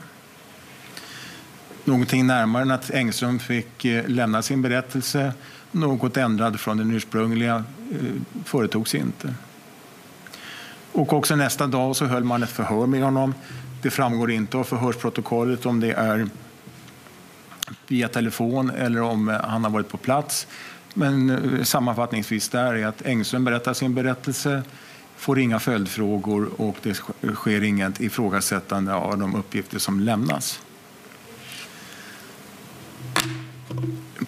Någonting 1.90 2.26
närmare 2.26 2.62
än 2.62 2.70
att 2.70 2.90
Engström 2.90 3.38
fick 3.38 3.84
eh, 3.84 4.08
lämna 4.08 4.42
sin 4.42 4.62
berättelse, 4.62 5.32
något 5.70 6.16
ändrad 6.16 6.60
från 6.60 6.76
den 6.76 6.90
ursprungliga, 6.90 7.64
eh, 7.92 7.98
företogs 8.44 8.94
inte. 8.94 9.34
Och 10.92 11.12
också 11.12 11.36
nästa 11.36 11.66
dag 11.66 11.96
så 11.96 12.04
höll 12.04 12.24
man 12.24 12.42
ett 12.42 12.50
förhör 12.50 12.86
med 12.86 13.02
honom. 13.02 13.34
Det 13.82 13.90
framgår 13.90 14.30
inte 14.30 14.56
av 14.56 14.64
förhörsprotokollet 14.64 15.66
om 15.66 15.80
det 15.80 15.92
är 15.92 16.28
via 17.86 18.08
telefon 18.08 18.70
eller 18.70 19.02
om 19.02 19.28
eh, 19.28 19.40
han 19.44 19.64
har 19.64 19.70
varit 19.70 19.88
på 19.88 19.96
plats. 19.96 20.46
Men 20.94 21.38
sammanfattningsvis 21.64 22.48
där 22.48 22.74
är 22.74 22.86
att 22.86 23.06
Engström 23.06 23.44
berättar 23.44 23.74
sin 23.74 23.94
berättelse, 23.94 24.62
får 25.16 25.38
inga 25.38 25.58
följdfrågor 25.58 26.50
och 26.56 26.76
det 26.82 26.94
sker 27.34 27.62
inget 27.62 28.00
ifrågasättande 28.00 28.94
av 28.94 29.18
de 29.18 29.34
uppgifter 29.34 29.78
som 29.78 30.00
lämnas. 30.00 30.60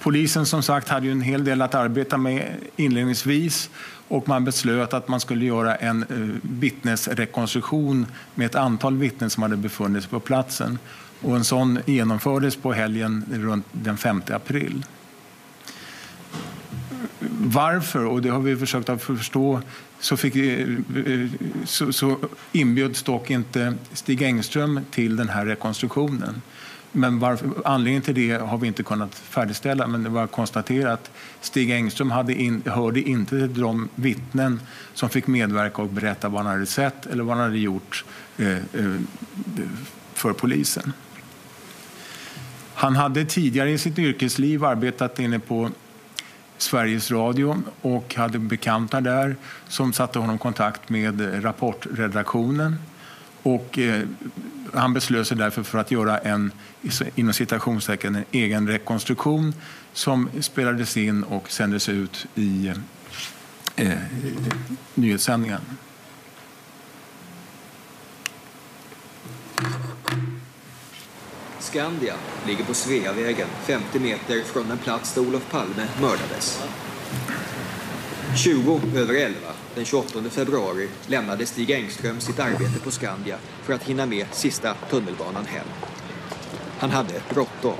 Polisen 0.03 0.47
som 0.47 0.63
sagt 0.63 0.89
hade 0.89 1.07
ju 1.07 1.13
en 1.13 1.21
hel 1.21 1.45
del 1.45 1.63
att 1.63 1.75
arbeta 1.75 2.17
med 2.17 2.55
inledningsvis 2.77 3.71
och 4.09 4.29
man 4.29 4.45
beslöt 4.45 4.95
att 4.95 5.09
man 5.09 5.21
skulle 5.21 5.45
göra 5.45 5.77
en 5.77 6.03
eh, 6.03 6.41
vittnesrekonstruktion 6.43 8.07
med 8.35 8.47
ett 8.47 8.55
antal 8.55 8.97
vittnen 8.97 9.31
som 9.31 9.43
hade 9.43 9.57
befunnit 9.57 10.03
sig 10.03 10.11
på 10.11 10.21
platsen. 10.21 10.79
Och 11.21 11.37
en 11.37 11.45
sån 11.45 11.79
genomfördes 11.87 12.57
på 12.57 12.73
helgen 12.73 13.25
runt 13.33 13.67
den 13.73 13.97
5 13.97 14.23
april. 14.31 14.85
Varför, 17.39 18.05
och 18.05 18.23
det 18.23 18.29
har 18.29 18.41
vi 18.41 18.57
försökt 18.57 18.89
att 18.89 19.03
förstå, 19.03 19.61
så, 20.01 20.17
fick, 20.17 20.37
eh, 20.37 20.69
eh, 21.07 21.29
så, 21.65 21.93
så 21.93 22.19
inbjöds 22.53 23.03
dock 23.03 23.31
inte 23.31 23.75
Stig 23.93 24.23
Engström 24.23 24.81
till 24.91 25.17
den 25.17 25.29
här 25.29 25.47
rekonstruktionen. 25.47 26.43
Men 26.93 27.19
varför, 27.19 27.51
anledningen 27.65 28.03
till 28.03 28.15
det 28.15 28.33
har 28.33 28.59
vi 28.59 28.67
inte 28.67 28.83
kunnat 28.83 29.15
färdigställa, 29.15 29.87
men 29.87 30.03
det 30.03 30.09
var 30.09 30.27
konstaterat 30.27 30.93
att 30.93 31.11
Stig 31.41 31.71
Engström 31.71 32.11
hade 32.11 32.35
in, 32.35 32.63
hörde 32.67 33.01
inte 33.01 33.31
till 33.31 33.61
de 33.61 33.89
vittnen 33.95 34.61
som 34.95 35.09
fick 35.09 35.27
medverka 35.27 35.83
och 35.83 35.89
berätta 35.89 36.29
vad 36.29 36.43
han 36.43 36.53
hade 36.53 36.67
sett 36.67 37.07
eller 37.07 37.25
vad 37.25 37.37
han 37.37 37.45
hade 37.45 37.59
gjort 37.59 38.05
eh, 38.39 38.57
eh 38.57 38.61
för 40.15 40.33
polisen. 40.33 40.93
Han 42.75 42.97
hade 42.97 43.25
tidigare 43.25 43.71
i 43.71 43.79
sitt 43.79 43.99
yrkesliv 43.99 44.65
arbetat 44.65 45.19
inne 45.19 45.39
på 45.39 45.71
Sveriges 46.59 47.11
Radio 47.11 47.63
och 47.81 48.15
hade 48.15 48.39
bekanta 48.39 49.01
där 49.01 49.37
som 49.69 49.93
satte 49.93 50.19
honom 50.19 50.37
i 50.37 50.39
kontakt 50.39 50.89
med 50.89 51.45
Rapportredaktionen. 51.45 52.77
Och 53.43 53.79
eh, 53.79 54.03
han 54.75 54.93
beslöt 54.93 55.27
sig 55.27 55.37
därför 55.37 55.63
för 55.63 55.79
att 55.79 55.91
göra 55.91 56.19
en, 56.19 56.53
inom 57.15 57.33
citationstecken, 57.33 58.15
en 58.15 58.25
egen 58.31 58.69
rekonstruktion 58.69 59.55
som 59.93 60.29
spelades 60.41 60.97
in 60.97 61.25
och 61.25 61.51
sändes 61.51 61.89
ut 61.89 62.27
i 62.35 62.73
eh, 63.77 63.93
nyhetssändningen. 64.95 65.61
Skandia 71.59 72.15
ligger 72.47 72.65
på 72.65 72.75
Sveavägen 72.75 73.49
50 73.65 73.99
meter 73.99 74.45
från 74.45 74.69
den 74.69 74.79
plats 74.79 75.15
där 75.15 75.23
Olof 75.23 75.51
Palme 75.51 75.87
mördades. 76.01 76.63
20 78.37 78.81
över 78.97 79.15
11 79.15 79.37
den 79.75 79.85
28 79.85 80.23
februari 80.31 80.89
lämnade 81.07 81.47
Stig 81.47 81.71
Engström 81.71 82.21
sitt 82.21 82.39
arbete 82.39 82.81
på 82.85 82.91
Skandia 82.91 83.37
för 83.63 83.73
att 83.73 83.83
hinna 83.83 84.07
med 84.07 84.27
sista 84.31 84.75
tunnelbanan 84.91 85.47
hem. 85.47 85.67
Han 86.79 86.91
hade 86.91 87.23
bråttom. 87.31 87.77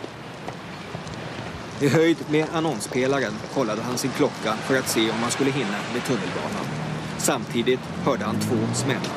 I 1.81 1.89
höjd 1.89 2.17
med 2.31 2.47
annonspelaren 2.53 3.33
kollade 3.55 3.83
han 3.83 3.99
sin 3.99 4.11
klocka 4.11 4.55
för 4.57 4.79
att 4.79 4.89
se 4.89 5.11
om 5.11 5.17
han 5.23 5.31
skulle 5.31 5.51
hinna 5.51 5.79
med 5.93 6.05
tunnelbanan. 6.05 6.67
Samtidigt 7.19 7.81
hörde 8.05 8.25
han 8.25 8.41
två 8.41 8.75
smällar. 8.75 9.17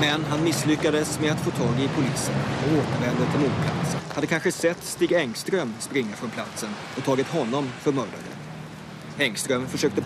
Men 0.00 0.24
han 0.24 0.44
misslyckades 0.44 1.20
med 1.20 1.32
att 1.32 1.40
få 1.40 1.50
tag 1.50 1.80
i 1.80 1.88
polisen 1.88 2.34
och 2.34 2.78
återvände 2.78 3.32
till 3.32 3.40
mordplatsen. 3.40 4.00
Hade 4.14 4.26
kanske 4.26 4.52
sett 4.52 4.84
Stig 4.84 5.12
Engström 5.12 5.74
springa 5.78 6.16
från 6.16 6.30
platsen 6.30 6.68
och 6.96 7.04
tagit 7.04 7.28
honom 7.28 7.72
för 7.78 7.92
mördare. 7.92 8.22
Engström 9.18 9.66
försökte... 9.66 10.02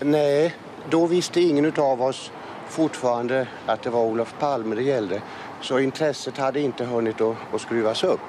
Nej, 0.00 0.54
då 0.90 1.06
visste 1.06 1.40
ingen 1.40 1.72
av 1.76 2.02
oss 2.02 2.30
fortfarande 2.68 3.48
att 3.66 3.82
det 3.82 3.90
var 3.90 4.04
Olof 4.04 4.34
Palme 4.38 4.74
det 4.74 4.82
gällde. 4.82 5.22
Så 5.60 5.78
intresset 5.78 6.38
hade 6.38 6.60
inte 6.60 6.84
hunnit 6.84 7.20
att, 7.20 7.36
att 7.54 7.60
skruvas 7.60 8.04
upp. 8.04 8.20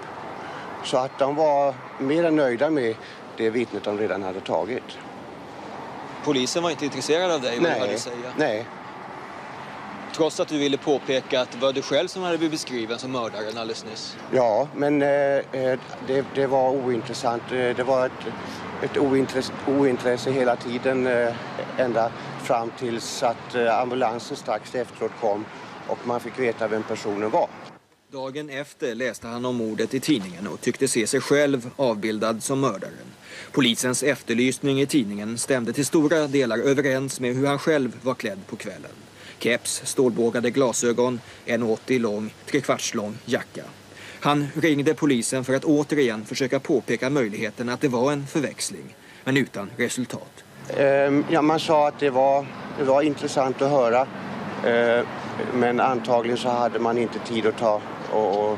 Så 0.84 0.98
att 0.98 1.20
de 1.20 1.36
var 1.36 1.76
mer 2.00 2.24
än 2.24 2.36
nöjda 2.36 2.70
med 2.70 2.96
det 3.38 3.50
vittnet 3.50 3.84
de 3.84 3.98
redan 3.98 4.24
hade 4.24 4.40
tagit. 4.40 4.98
Polisen 6.24 6.64
var 6.64 6.70
inte 6.70 6.86
intresserad 6.86 7.32
av 7.32 7.42
dig, 7.42 7.60
vad 7.60 7.64
nej, 7.64 7.80
du 7.80 7.86
hade 7.86 8.00
säga? 8.00 8.32
Nej, 8.38 8.66
Trots 10.16 10.40
att 10.40 10.48
du 10.48 10.58
ville 10.58 10.78
påpeka 10.78 11.42
att 11.42 11.52
det 11.52 11.58
var 11.58 11.74
du 11.74 11.82
själv 11.82 12.08
som 12.08 12.24
hade 12.24 12.38
blivit 12.38 12.52
beskriven 12.52 13.00
som 13.00 13.12
mördaren 13.12 13.58
alldeles 13.58 13.86
nyss. 13.86 14.18
Ja, 14.34 14.68
men 14.76 15.02
eh, 15.02 15.10
eh 15.10 15.80
det, 16.08 16.26
det, 16.36 16.48
var 16.48 16.70
ointressant. 16.70 17.44
Eh, 17.52 17.76
det 17.76 17.84
var 17.84 18.06
ett, 18.06 18.12
ett 18.82 18.98
ointresse, 18.98 19.54
ointresse 19.68 20.32
hela 20.32 20.56
tiden 20.56 21.08
eh, 21.08 21.36
ända 21.78 22.12
fram 22.44 22.72
tills 22.80 23.24
att 23.24 23.56
eh, 23.56 23.80
ambulansen 23.80 24.38
strax 24.38 24.76
efteråt 24.76 25.12
kom 25.22 25.46
och 25.88 26.08
man 26.08 26.20
fick 26.20 26.40
veta 26.40 26.68
vem 26.68 26.84
personen 26.84 27.30
var. 27.30 27.48
Dagen 28.12 28.50
efter 28.50 28.96
läste 28.96 29.28
han 29.28 29.46
om 29.46 29.56
mordet 29.56 29.94
i 29.94 30.00
tidningen 30.00 30.48
och 30.48 30.62
tyckte 30.62 30.88
se 30.88 31.08
sig 31.08 31.22
själv 31.22 31.70
avbildad 31.76 32.44
som 32.44 32.60
mördaren. 32.60 33.12
Polisens 33.52 34.04
efterlysning 34.04 34.82
i 34.82 34.86
tidningen 34.86 35.38
stämde 35.38 35.74
till 35.74 35.86
stora 35.86 36.28
delar 36.28 36.58
överens 36.58 37.20
med 37.20 37.36
hur 37.36 37.48
han 37.48 37.60
själv 37.60 37.98
var 38.02 38.14
klädd 38.14 38.40
på 38.48 38.56
kvällen. 38.56 38.92
Keps, 39.42 39.82
stålbågade 39.86 40.50
glasögon, 40.50 41.22
1,80 41.46 42.00
lång, 42.00 42.34
trekvarts 42.46 42.94
lång 42.94 43.18
jacka. 43.26 43.64
Han 44.20 44.48
ringde 44.56 44.94
polisen 44.94 45.44
för 45.44 45.54
att 45.54 45.66
återigen 45.66 46.26
försöka 46.26 46.60
påpeka 46.60 47.10
möjligheten 47.10 47.70
att 47.70 47.82
det 47.82 47.88
var 47.88 48.12
en 48.12 48.28
förväxling, 48.28 48.96
men 49.24 49.38
utan 49.38 49.70
resultat. 49.78 50.44
Um, 50.78 51.26
ja, 51.30 51.42
man 51.42 51.60
sa 51.60 51.88
att 51.88 52.00
det 52.00 52.10
var, 52.10 52.46
det 52.78 52.84
var 52.84 53.02
intressant 53.02 53.62
att 53.62 53.70
höra, 53.70 54.02
uh, 54.02 55.06
men 55.54 55.80
antagligen 55.80 56.38
så 56.38 56.50
hade 56.50 56.80
man 56.80 56.98
inte 56.98 57.20
tid 57.20 57.46
att 57.46 57.58
ta 57.58 57.82
och, 58.12 58.52
och 58.52 58.58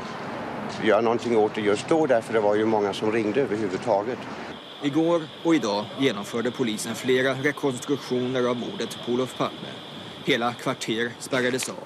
göra 0.82 1.00
någonting 1.00 1.36
åt 1.36 1.54
det 1.54 1.60
just 1.60 1.88
då, 1.88 2.06
därför 2.06 2.32
det 2.32 2.40
var 2.40 2.54
ju 2.54 2.64
många 2.64 2.92
som 2.92 3.12
ringde 3.12 3.40
överhuvudtaget. 3.40 4.18
Igår 4.82 5.22
och 5.44 5.54
idag 5.54 5.84
genomförde 5.98 6.50
polisen 6.50 6.94
flera 6.94 7.34
rekonstruktioner 7.34 8.48
av 8.48 8.56
mordet 8.56 8.98
på 9.06 9.12
Olof 9.12 9.38
Palme. 9.38 9.68
Hela 10.24 10.54
kvarter 10.54 11.10
spärrades 11.18 11.68
av. 11.68 11.84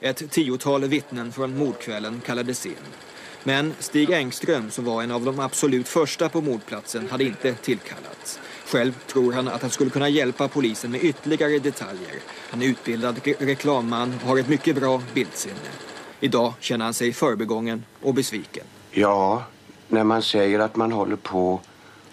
Ett 0.00 0.30
tiotal 0.30 0.84
vittnen 0.84 1.32
från 1.32 1.58
mordkvällen 1.58 2.20
kallades 2.26 2.66
in. 2.66 2.74
Men 3.44 3.74
Stig 3.78 4.10
Engström, 4.10 4.70
som 4.70 4.84
var 4.84 5.02
en 5.02 5.10
av 5.10 5.24
de 5.24 5.40
absolut 5.40 5.88
första 5.88 6.28
på 6.28 6.40
mordplatsen, 6.40 7.08
hade 7.10 7.24
inte 7.24 7.54
tillkallats. 7.54 8.40
Själv 8.66 8.92
tror 9.06 9.32
han 9.32 9.48
att 9.48 9.62
han 9.62 9.70
skulle 9.70 9.90
kunna 9.90 10.08
hjälpa 10.08 10.48
polisen 10.48 10.90
med 10.90 11.04
ytterligare 11.04 11.58
detaljer. 11.58 12.14
Han 12.50 12.62
är 12.62 12.66
utbildad 12.66 13.20
reklamman 13.38 14.14
och 14.22 14.28
har 14.28 14.38
ett 14.38 14.48
mycket 14.48 14.76
bra 14.76 15.02
bildsinne. 15.14 15.70
Idag 16.20 16.54
känner 16.60 16.84
han 16.84 16.94
sig 16.94 17.12
förbegången 17.12 17.84
och 18.02 18.14
besviken. 18.14 18.64
Ja, 18.90 19.44
när 19.88 20.04
man 20.04 20.22
säger 20.22 20.58
att 20.58 20.76
man 20.76 20.92
håller 20.92 21.16
på 21.16 21.60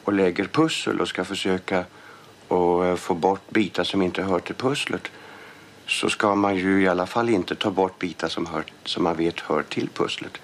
och 0.03 0.13
lägger 0.13 0.45
pussel 0.45 1.01
och 1.01 1.07
ska 1.07 1.25
försöka 1.25 1.85
och 2.47 2.85
eh, 2.85 2.95
få 2.95 3.13
bort 3.13 3.49
bitar 3.49 3.83
som 3.83 4.01
inte 4.01 4.23
hör 4.23 4.39
till 4.39 4.55
pusslet 4.55 5.11
så 5.87 6.09
ska 6.09 6.35
man 6.35 6.55
ju 6.55 6.81
i 6.81 6.87
alla 6.87 7.05
fall 7.05 7.29
inte 7.29 7.55
ta 7.55 7.71
bort 7.71 7.99
bitar 7.99 8.27
som, 8.27 8.45
hör, 8.45 8.63
som 8.83 9.03
man 9.03 9.17
vet 9.17 9.39
hör 9.39 9.63
till 9.63 9.89
pusslet. 9.89 10.37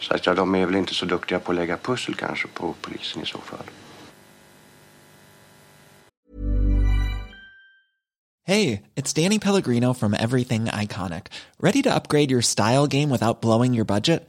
Så 0.00 0.14
att 0.14 0.26
ja, 0.26 0.34
de 0.34 0.54
är 0.54 0.66
väl 0.66 0.76
inte 0.76 0.94
så 0.94 1.06
duktiga 1.06 1.38
på 1.38 1.52
att 1.52 1.56
lägga 1.56 1.76
pussel 1.76 2.14
kanske 2.14 2.48
på 2.48 2.74
polisen 2.80 3.22
i 3.22 3.26
så 3.26 3.38
fall. 3.38 3.66
Hej, 8.48 8.82
it's 8.94 9.12
Danny 9.12 9.38
Pellegrino 9.40 9.94
from 9.94 10.14
Everything 10.14 10.66
Iconic. 10.66 11.24
Ready 11.58 11.82
to 11.82 11.92
upgrade 11.92 12.30
your 12.30 12.42
style 12.42 12.86
game 12.86 13.10
without 13.10 13.40
blowing 13.40 13.74
your 13.74 13.84
budget? 13.84 14.28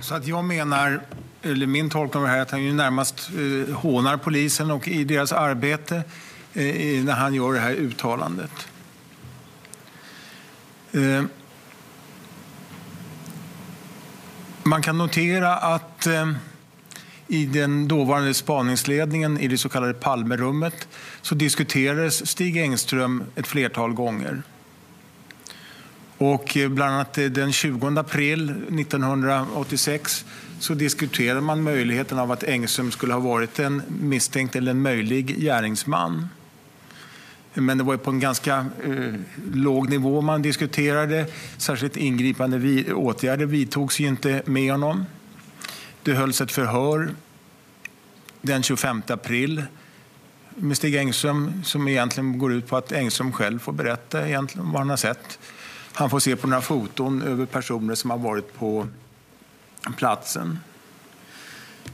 Så 0.00 0.14
att 0.14 0.26
jag 0.26 0.44
menar, 0.44 1.00
eller 1.42 1.66
min 1.66 1.90
tolkning 1.90 2.22
av 2.22 2.28
det 2.28 2.34
här, 2.34 2.42
att 2.42 2.50
han 2.50 2.62
ju 2.62 2.72
närmast 2.72 3.30
eh, 3.30 3.74
hånar 3.74 4.16
polisen 4.16 4.70
och 4.70 4.88
i 4.88 5.04
deras 5.04 5.32
arbete 5.32 5.96
eh, 6.52 7.04
när 7.04 7.12
han 7.12 7.34
gör 7.34 7.52
det 7.52 7.60
här 7.60 7.72
uttalandet. 7.72 8.68
Eh, 10.92 11.24
man 14.62 14.82
kan 14.82 14.98
notera 14.98 15.56
att 15.56 16.06
eh, 16.06 16.32
i 17.28 17.46
den 17.46 17.88
dåvarande 17.88 18.34
spaningsledningen 18.34 19.40
i 19.40 19.48
det 19.48 19.58
så 19.58 19.68
kallade 19.68 19.94
Palmerummet 19.94 20.88
så 21.22 21.34
diskuterades 21.34 22.26
Stig 22.30 22.56
Engström 22.56 23.24
ett 23.36 23.46
flertal 23.46 23.92
gånger. 23.92 24.42
Och 26.18 26.56
eh, 26.56 26.68
bland 26.68 26.94
annat 26.94 27.18
eh, 27.18 27.24
den 27.24 27.52
20 27.52 27.98
april 27.98 28.50
1986 28.50 30.24
så 30.58 30.74
diskuterade 30.74 31.40
man 31.40 31.62
möjligheten 31.62 32.18
av 32.18 32.32
att 32.32 32.42
Engström 32.42 32.90
skulle 32.90 33.12
ha 33.12 33.20
varit 33.20 33.58
en 33.58 33.82
misstänkt 33.88 34.56
eller 34.56 34.70
en 34.70 34.82
möjlig 34.82 35.40
gärningsman. 35.40 36.28
Men 37.54 37.78
det 37.78 37.84
var 37.84 37.96
på 37.96 38.10
en 38.10 38.20
ganska 38.20 38.66
eh, 38.84 39.14
låg 39.52 39.90
nivå 39.90 40.20
man 40.20 40.42
diskuterade. 40.42 41.26
Särskilt 41.56 41.96
ingripande 41.96 42.58
vi, 42.58 42.92
åtgärder 42.92 43.46
vidtogs 43.46 44.00
ju 44.00 44.06
inte 44.06 44.42
med 44.46 44.72
honom. 44.72 45.04
Det 46.02 46.12
hölls 46.12 46.40
ett 46.40 46.52
förhör 46.52 47.14
den 48.42 48.62
25 48.62 49.02
april 49.08 49.64
med 50.54 50.76
Stig 50.76 50.96
Engström 50.96 51.62
som 51.64 51.88
egentligen 51.88 52.38
går 52.38 52.52
ut 52.52 52.66
på 52.66 52.76
att 52.76 52.92
Engström 52.92 53.32
själv 53.32 53.58
får 53.58 53.72
berätta 53.72 54.28
egentligen 54.28 54.72
vad 54.72 54.80
han 54.80 54.90
har 54.90 54.96
sett. 54.96 55.38
Han 55.92 56.10
får 56.10 56.20
se 56.20 56.36
på 56.36 56.46
några 56.46 56.62
foton 56.62 57.22
över 57.22 57.46
personer 57.46 57.94
som 57.94 58.10
har 58.10 58.18
varit 58.18 58.58
på 58.58 58.88
platsen. 59.96 60.58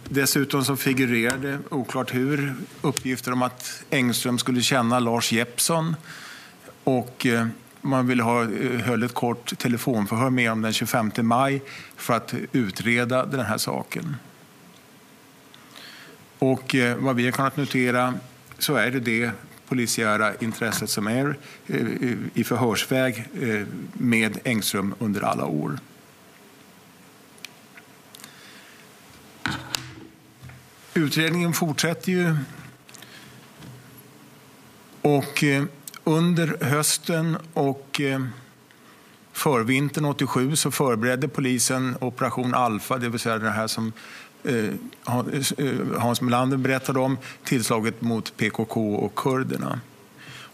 Dessutom 0.08 0.64
så 0.64 0.76
figurerade, 0.76 1.58
oklart 1.68 2.14
hur, 2.14 2.54
uppgifter 2.80 3.32
om 3.32 3.42
att 3.42 3.82
Engström 3.90 4.38
skulle 4.38 4.62
känna 4.62 4.98
Lars 4.98 5.32
Jeppsson 5.32 5.96
och 6.84 7.26
eh, 7.26 7.46
man 7.80 8.06
ville 8.06 8.22
ha, 8.22 8.42
eh, 8.42 8.80
höll 8.80 9.02
ett 9.02 9.14
kort 9.14 9.58
telefonförhör 9.58 10.30
med 10.30 10.48
honom 10.48 10.62
den 10.62 10.72
25 10.72 11.10
maj 11.16 11.62
för 11.96 12.14
att 12.14 12.34
utreda 12.52 13.26
den 13.26 13.46
här 13.46 13.58
saken. 13.58 14.16
Och 16.38 16.74
eh, 16.74 16.96
vad 16.96 17.16
vi 17.16 17.24
har 17.24 17.32
kunnat 17.32 17.56
notera 17.56 18.14
så 18.58 18.74
är 18.74 18.90
det 18.90 19.00
det 19.00 19.30
polisiära 19.68 20.34
intresset 20.34 20.90
som 20.90 21.06
är 21.06 21.36
i 22.34 22.44
förhörsväg 22.44 23.24
med 23.92 24.38
Engström 24.44 24.94
under 24.98 25.20
alla 25.20 25.44
år. 25.44 25.78
Utredningen 30.98 31.52
fortsätter 31.52 32.12
ju. 32.12 32.36
Och 35.02 35.44
eh, 35.44 35.64
under 36.04 36.64
hösten 36.64 37.36
och 37.52 38.00
eh, 38.00 38.24
förvintern 39.32 40.04
87 40.04 40.56
så 40.56 40.70
förberedde 40.70 41.28
polisen 41.28 41.96
Operation 42.00 42.54
Alfa, 42.54 42.98
det 42.98 43.08
vill 43.08 43.20
säga 43.20 43.38
det 43.38 43.50
här 43.50 43.66
som 43.66 43.92
eh, 44.44 44.70
Hans 45.98 46.20
Melander 46.20 46.56
berättade 46.56 46.98
om, 46.98 47.18
tillslaget 47.44 48.00
mot 48.00 48.36
PKK 48.36 48.94
och 48.94 49.14
kurderna. 49.14 49.80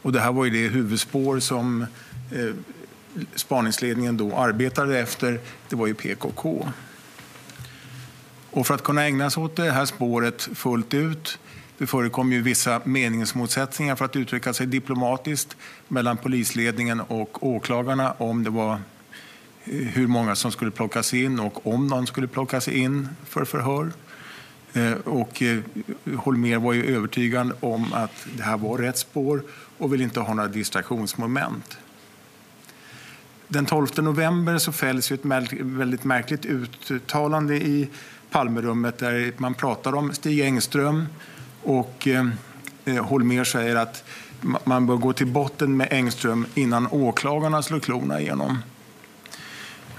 Och 0.03 0.13
det 0.13 0.21
här 0.21 0.33
var 0.33 0.45
ju 0.45 0.51
det 0.51 0.69
huvudspår 0.69 1.41
som 1.41 1.87
spaningsledningen 3.35 4.17
då 4.17 4.37
arbetade 4.37 4.99
efter, 4.99 5.41
det 5.69 5.77
var 5.77 5.87
ju 5.87 5.95
PKK. 5.95 6.69
Och 8.55 8.67
för 8.67 8.75
att 8.75 8.83
kunna 8.83 9.05
ägna 9.05 9.31
sig 9.31 9.43
åt 9.43 9.57
det 9.57 9.71
här 9.71 9.85
spåret 9.85 10.43
fullt 10.43 10.95
ut 10.95 11.39
det 11.79 11.87
förekom 11.87 12.33
ju 12.33 12.43
vissa 12.43 12.81
meningsmotsättningar 12.85 13.97
för 13.97 14.05
att 14.05 14.17
uttrycka 14.17 14.55
sig 14.55 14.67
diplomatiskt 14.67 15.57
mellan 15.89 16.17
polisledningen 16.17 17.01
och 17.01 17.47
åklagarna 17.47 18.13
om 18.13 18.45
det 18.45 18.51
var 18.51 18.73
eh, 18.73 18.81
hur 19.73 20.07
många 20.07 20.35
som 20.35 20.53
skulle 20.53 20.71
plockas 20.71 21.15
in 21.15 21.41
och 21.41 21.67
om 21.67 21.87
någon 21.87 22.07
skulle 22.07 22.27
plockas 22.27 22.69
in 22.69 23.09
för 23.25 23.45
förhör. 23.45 23.93
Eh, 24.73 24.93
och 24.93 25.43
eh, 25.43 25.59
Holmer 26.17 26.59
var 26.59 26.73
ju 26.73 26.97
övertygad 26.97 27.53
om 27.61 27.93
att 27.93 28.27
det 28.37 28.43
här 28.43 28.57
var 28.57 28.79
rätt 28.79 28.99
spår 28.99 29.43
och 29.79 29.93
ville 29.93 30.05
inte 30.05 30.21
ha 30.21 30.35
några 30.35 30.49
distraktionsmoment. 30.49 31.79
Den 33.49 33.67
12 33.67 33.87
november 33.97 34.59
så 34.59 34.73
fälls 34.73 35.13
ett 35.13 35.25
väldigt 35.61 36.05
märkligt 36.05 36.47
uttalande 36.91 37.57
i 37.57 37.89
Palmerummet 38.35 38.99
där 38.99 39.33
man 39.37 39.55
pratar 39.55 39.95
om 39.95 40.13
Stig 40.13 40.41
Engström 40.41 41.07
och 41.63 42.09
eh, 42.09 42.27
eh 42.85 43.05
Holmer 43.05 43.45
säger 43.45 43.77
att 43.77 44.05
man 44.65 44.87
bör 44.87 44.97
gå 44.97 45.13
till 45.13 45.27
botten 45.27 45.77
med 45.77 45.89
Engström 45.91 46.47
innan 46.55 46.89
åklagarna 46.91 47.63
slår 47.63 47.81
klorna 47.81 48.21
igenom. 48.21 48.59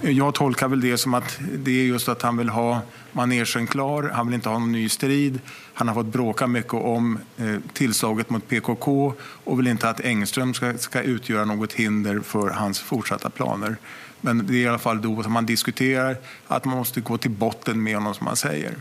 Jag 0.01 0.33
tolkar 0.33 0.67
väl 0.67 0.81
det 0.81 0.97
som 0.97 1.13
att 1.13 1.39
det 1.53 1.71
är 1.71 1.83
just 1.83 2.09
att 2.09 2.21
han 2.21 2.37
vill 2.37 2.49
ha 2.49 2.81
manegen 3.11 3.67
klar, 3.67 4.11
han 4.13 4.27
vill 4.27 4.35
inte 4.35 4.49
ha 4.49 4.59
någon 4.59 4.71
ny 4.71 4.89
strid. 4.89 5.39
Han 5.73 5.87
har 5.87 5.95
fått 5.95 6.05
bråka 6.05 6.47
mycket 6.47 6.73
om 6.73 7.19
eh, 7.37 7.55
tillslaget 7.73 8.29
mot 8.29 8.47
PKK 8.47 9.13
och 9.19 9.59
vill 9.59 9.67
inte 9.67 9.89
att 9.89 9.99
Engström 9.99 10.53
ska, 10.53 10.77
ska 10.77 11.01
utgöra 11.01 11.45
något 11.45 11.73
hinder 11.73 12.19
för 12.19 12.49
hans 12.49 12.79
fortsatta 12.79 13.29
planer. 13.29 13.77
Men 14.25 14.47
det 14.47 14.53
är 14.53 14.57
i 14.57 14.67
alla 14.67 14.77
fall 14.77 15.01
då 15.01 15.23
som 15.23 15.33
man 15.33 15.45
diskuterar 15.45 16.17
att 16.47 16.65
man 16.65 16.77
måste 16.77 17.01
gå 17.01 17.17
till 17.17 17.31
botten 17.31 17.83
med 17.83 17.95
honom 17.95 18.13
som 18.13 18.25
man 18.25 18.35
säger. 18.35 18.75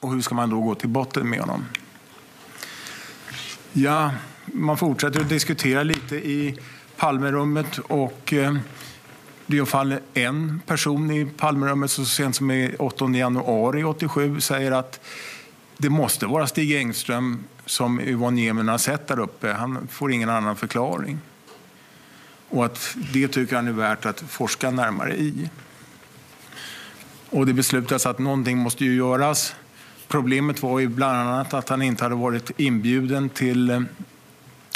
Och 0.00 0.12
hur 0.12 0.20
ska 0.20 0.34
man 0.34 0.50
då 0.50 0.60
gå 0.60 0.74
till 0.74 0.88
botten 0.88 1.30
med 1.30 1.40
honom? 1.40 1.64
Ja, 3.72 4.10
man 4.46 4.76
fortsätter 4.76 5.20
att 5.20 5.28
diskutera 5.28 5.82
lite 5.82 6.16
i 6.16 6.58
Palmerummet 6.96 7.78
och 7.78 8.32
eh, 8.32 8.56
det 9.46 9.54
är 9.54 9.56
i 9.56 9.60
alla 9.60 9.66
fall 9.66 9.98
en 10.14 10.62
person 10.66 11.10
i 11.10 11.26
Palmerummet 11.26 11.90
så 11.90 12.04
sent 12.04 12.36
som 12.36 12.50
i 12.50 12.74
8 12.78 13.08
januari 13.08 13.84
87 13.84 14.40
säger 14.40 14.72
att 14.72 15.00
det 15.76 15.90
måste 15.90 16.26
vara 16.26 16.46
Stig 16.46 16.72
Engström 16.76 17.44
som 17.66 18.00
Yvonne 18.00 18.40
Jemen 18.40 18.68
har 18.68 18.78
sett 18.78 19.06
där 19.06 19.18
uppe. 19.18 19.52
Han 19.52 19.88
får 19.90 20.12
ingen 20.12 20.28
annan 20.28 20.56
förklaring. 20.56 21.18
Och 22.54 22.64
att 22.64 22.96
det 23.12 23.28
tycker 23.28 23.56
han 23.56 23.68
är 23.68 23.72
värt 23.72 24.06
att 24.06 24.20
forska 24.20 24.70
närmare 24.70 25.16
i. 25.16 25.50
Och 27.30 27.46
det 27.46 27.52
beslutades 27.52 28.06
att 28.06 28.18
någonting 28.18 28.58
måste 28.58 28.84
ju 28.84 28.96
göras. 28.96 29.54
Problemet 30.08 30.62
var 30.62 30.78
ju 30.78 30.88
bland 30.88 31.18
annat 31.18 31.54
att 31.54 31.68
han 31.68 31.82
inte 31.82 32.04
hade 32.04 32.14
varit 32.14 32.50
inbjuden 32.56 33.28
till 33.28 33.70
eh, 33.70 33.80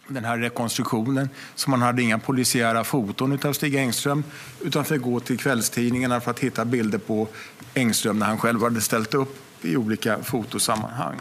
den 0.09 0.25
här 0.25 0.39
rekonstruktionen. 0.39 1.29
Så 1.55 1.71
man 1.71 1.83
hade 1.83 2.03
inga 2.03 2.19
polisiära 2.19 2.85
foton 2.85 3.39
av 3.45 3.53
Stig 3.53 3.75
Engström 3.75 4.25
utan 4.61 4.85
fick 4.85 5.03
gå 5.03 5.21
till 5.21 5.39
kvällstidningarna 5.39 6.21
för 6.21 6.31
att 6.31 6.39
hitta 6.39 6.65
bilder 6.65 6.99
på 6.99 7.29
Engström 7.75 8.19
när 8.19 8.27
han 8.27 8.39
själv 8.39 8.63
hade 8.63 8.81
ställt 8.81 9.15
upp 9.15 9.37
i 9.63 9.77
olika 9.77 10.23
fotosammanhang. 10.23 11.17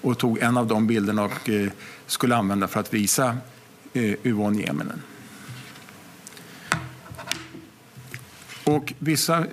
Och 0.00 0.18
tog 0.18 0.38
en 0.38 0.56
av 0.56 0.66
de 0.66 0.86
bilderna 0.86 1.24
och 1.24 1.48
eh, 1.48 1.70
skulle 2.06 2.36
använda 2.36 2.68
för 2.68 2.80
att 2.80 2.94
visa 2.94 3.36
Eh, 3.98 4.14
Yvonne 4.22 4.62
Jemenen. 4.62 5.02
Och 8.64 8.92
vissa 8.98 9.38
eh, 9.38 9.46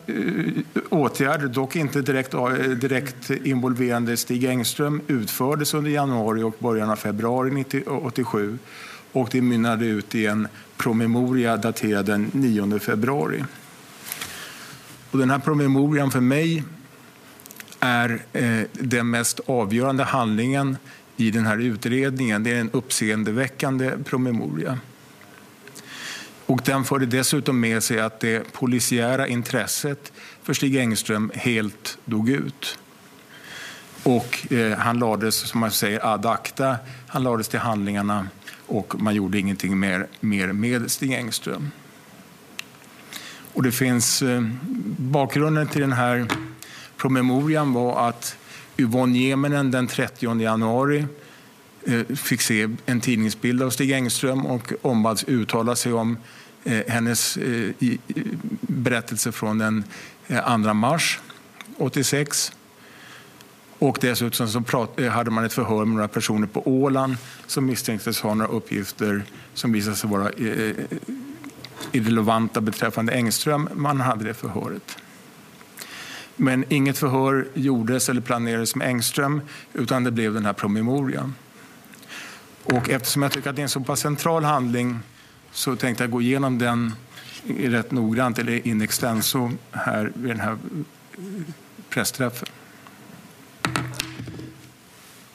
åtgärder, 0.89 1.47
dock 1.47 1.75
inte 1.75 2.01
direkt, 2.01 2.33
eh, 2.33 2.49
direkt 2.53 3.29
involverande 3.29 4.17
Stig 4.17 4.43
Engström, 4.43 5.01
utfördes 5.07 5.73
under 5.73 5.91
januari 5.91 6.43
och 6.43 6.55
början 6.59 6.89
av 6.89 6.95
februari 6.95 7.61
1987 7.61 8.57
och 9.11 9.29
det 9.31 9.41
mynnade 9.41 9.85
ut 9.85 10.15
i 10.15 10.25
en 10.25 10.47
promemoria 10.77 11.57
daterad 11.57 12.05
den 12.05 12.31
9 12.33 12.79
februari. 12.79 13.43
Och 15.11 15.19
den 15.19 15.29
här 15.29 15.39
promemorian 15.39 16.11
för 16.11 16.21
mig 16.21 16.63
är 17.79 18.21
eh, 18.33 18.61
den 18.73 19.09
mest 19.09 19.39
avgörande 19.45 20.03
handlingen 20.03 20.77
i 21.17 21.31
den 21.31 21.45
här 21.45 21.57
utredningen. 21.57 22.43
Det 22.43 22.51
är 22.51 22.59
en 22.59 22.71
uppseendeväckande 22.71 23.91
promemoria. 24.05 24.79
Och 26.45 26.61
den 26.65 26.83
förde 26.83 27.05
dessutom 27.05 27.59
med 27.59 27.83
sig 27.83 27.99
att 27.99 28.19
det 28.19 28.53
polisiära 28.53 29.27
intresset 29.27 30.11
för 30.43 30.53
Stig 30.53 30.75
Engström 30.75 31.31
helt 31.35 31.97
dog 32.05 32.29
ut. 32.29 32.77
Och 34.03 34.51
eh, 34.51 34.77
han 34.77 34.99
lades, 34.99 35.35
som 35.35 35.59
man 35.59 35.71
säger, 35.71 36.13
ad 36.13 36.25
acta. 36.25 36.75
Han 37.07 37.23
lades 37.23 37.47
till 37.47 37.59
handlingarna 37.59 38.27
och 38.67 39.01
man 39.01 39.15
gjorde 39.15 39.39
ingenting 39.39 39.79
mer, 39.79 40.07
mer 40.19 40.47
med 40.47 40.91
Stig 40.91 41.13
Engström. 41.13 41.71
Och 43.53 43.63
det 43.63 43.71
finns, 43.71 44.21
eh, 44.21 44.41
bakgrunden 44.97 45.67
till 45.67 45.81
den 45.81 45.93
här 45.93 46.27
promemorian 46.97 47.73
var 47.73 48.09
att 48.09 48.37
Yvonne 48.77 49.19
Jemenen 49.19 49.71
den 49.71 49.87
30 49.87 50.39
januari 50.39 51.05
eh, 51.83 52.15
fick 52.15 52.41
se 52.41 52.69
en 52.85 53.01
tidningsbild 53.01 53.61
av 53.61 53.69
Stig 53.69 53.91
Engström 53.91 54.45
och 54.45 54.73
ombads 54.81 55.23
uttala 55.23 55.75
sig 55.75 55.93
om 55.93 56.17
eh, 56.63 56.81
hennes 56.87 57.37
eh, 57.37 57.71
berättelse 58.61 59.31
från 59.31 59.57
den 59.57 59.83
2 60.63 60.73
mars 60.73 61.19
86. 61.77 62.51
Och 63.79 63.97
dessutom 64.01 64.47
så 64.47 64.87
hade 65.09 65.31
man 65.31 65.43
ett 65.43 65.53
förhör 65.53 65.85
med 65.85 65.95
några 65.95 66.07
personer 66.07 66.47
på 66.47 66.67
Åland 66.67 67.17
som 67.47 67.65
misstänktes 67.65 68.21
ha 68.21 68.33
några 68.33 68.51
uppgifter 68.51 69.23
som 69.53 69.71
visade 69.71 69.95
sig 69.95 70.09
vara 70.09 70.31
irrelevanta 71.91 72.61
beträffande 72.61 73.13
Engström. 73.13 73.69
Man 73.73 74.01
hade 74.01 74.23
det 74.23 74.33
förhöret. 74.33 74.97
Men 76.35 76.65
inget 76.69 76.97
förhör 76.97 77.47
gjordes 77.53 78.09
eller 78.09 78.21
planerades 78.21 78.75
med 78.75 78.87
Engström 78.87 79.41
utan 79.73 80.03
det 80.03 80.11
blev 80.11 80.33
den 80.33 80.45
här 80.45 80.53
promemorian. 80.53 81.35
Och 82.63 82.89
eftersom 82.89 83.21
jag 83.21 83.31
tycker 83.31 83.49
att 83.49 83.55
det 83.55 83.61
är 83.61 83.63
en 83.63 83.69
så 83.69 83.79
pass 83.79 83.99
central 83.99 84.43
handling 84.43 84.99
så 85.51 85.75
tänkte 85.75 86.03
jag 86.03 86.11
gå 86.11 86.21
igenom 86.21 86.57
den 86.57 86.93
rätt 87.47 87.91
noggrant, 87.91 88.39
eller 88.39 88.67
in 88.67 88.81
extenso, 88.81 89.51
här 89.71 90.11
vid 90.15 90.31
den 90.31 90.39
här 90.39 90.57
pressträffen. 91.89 92.47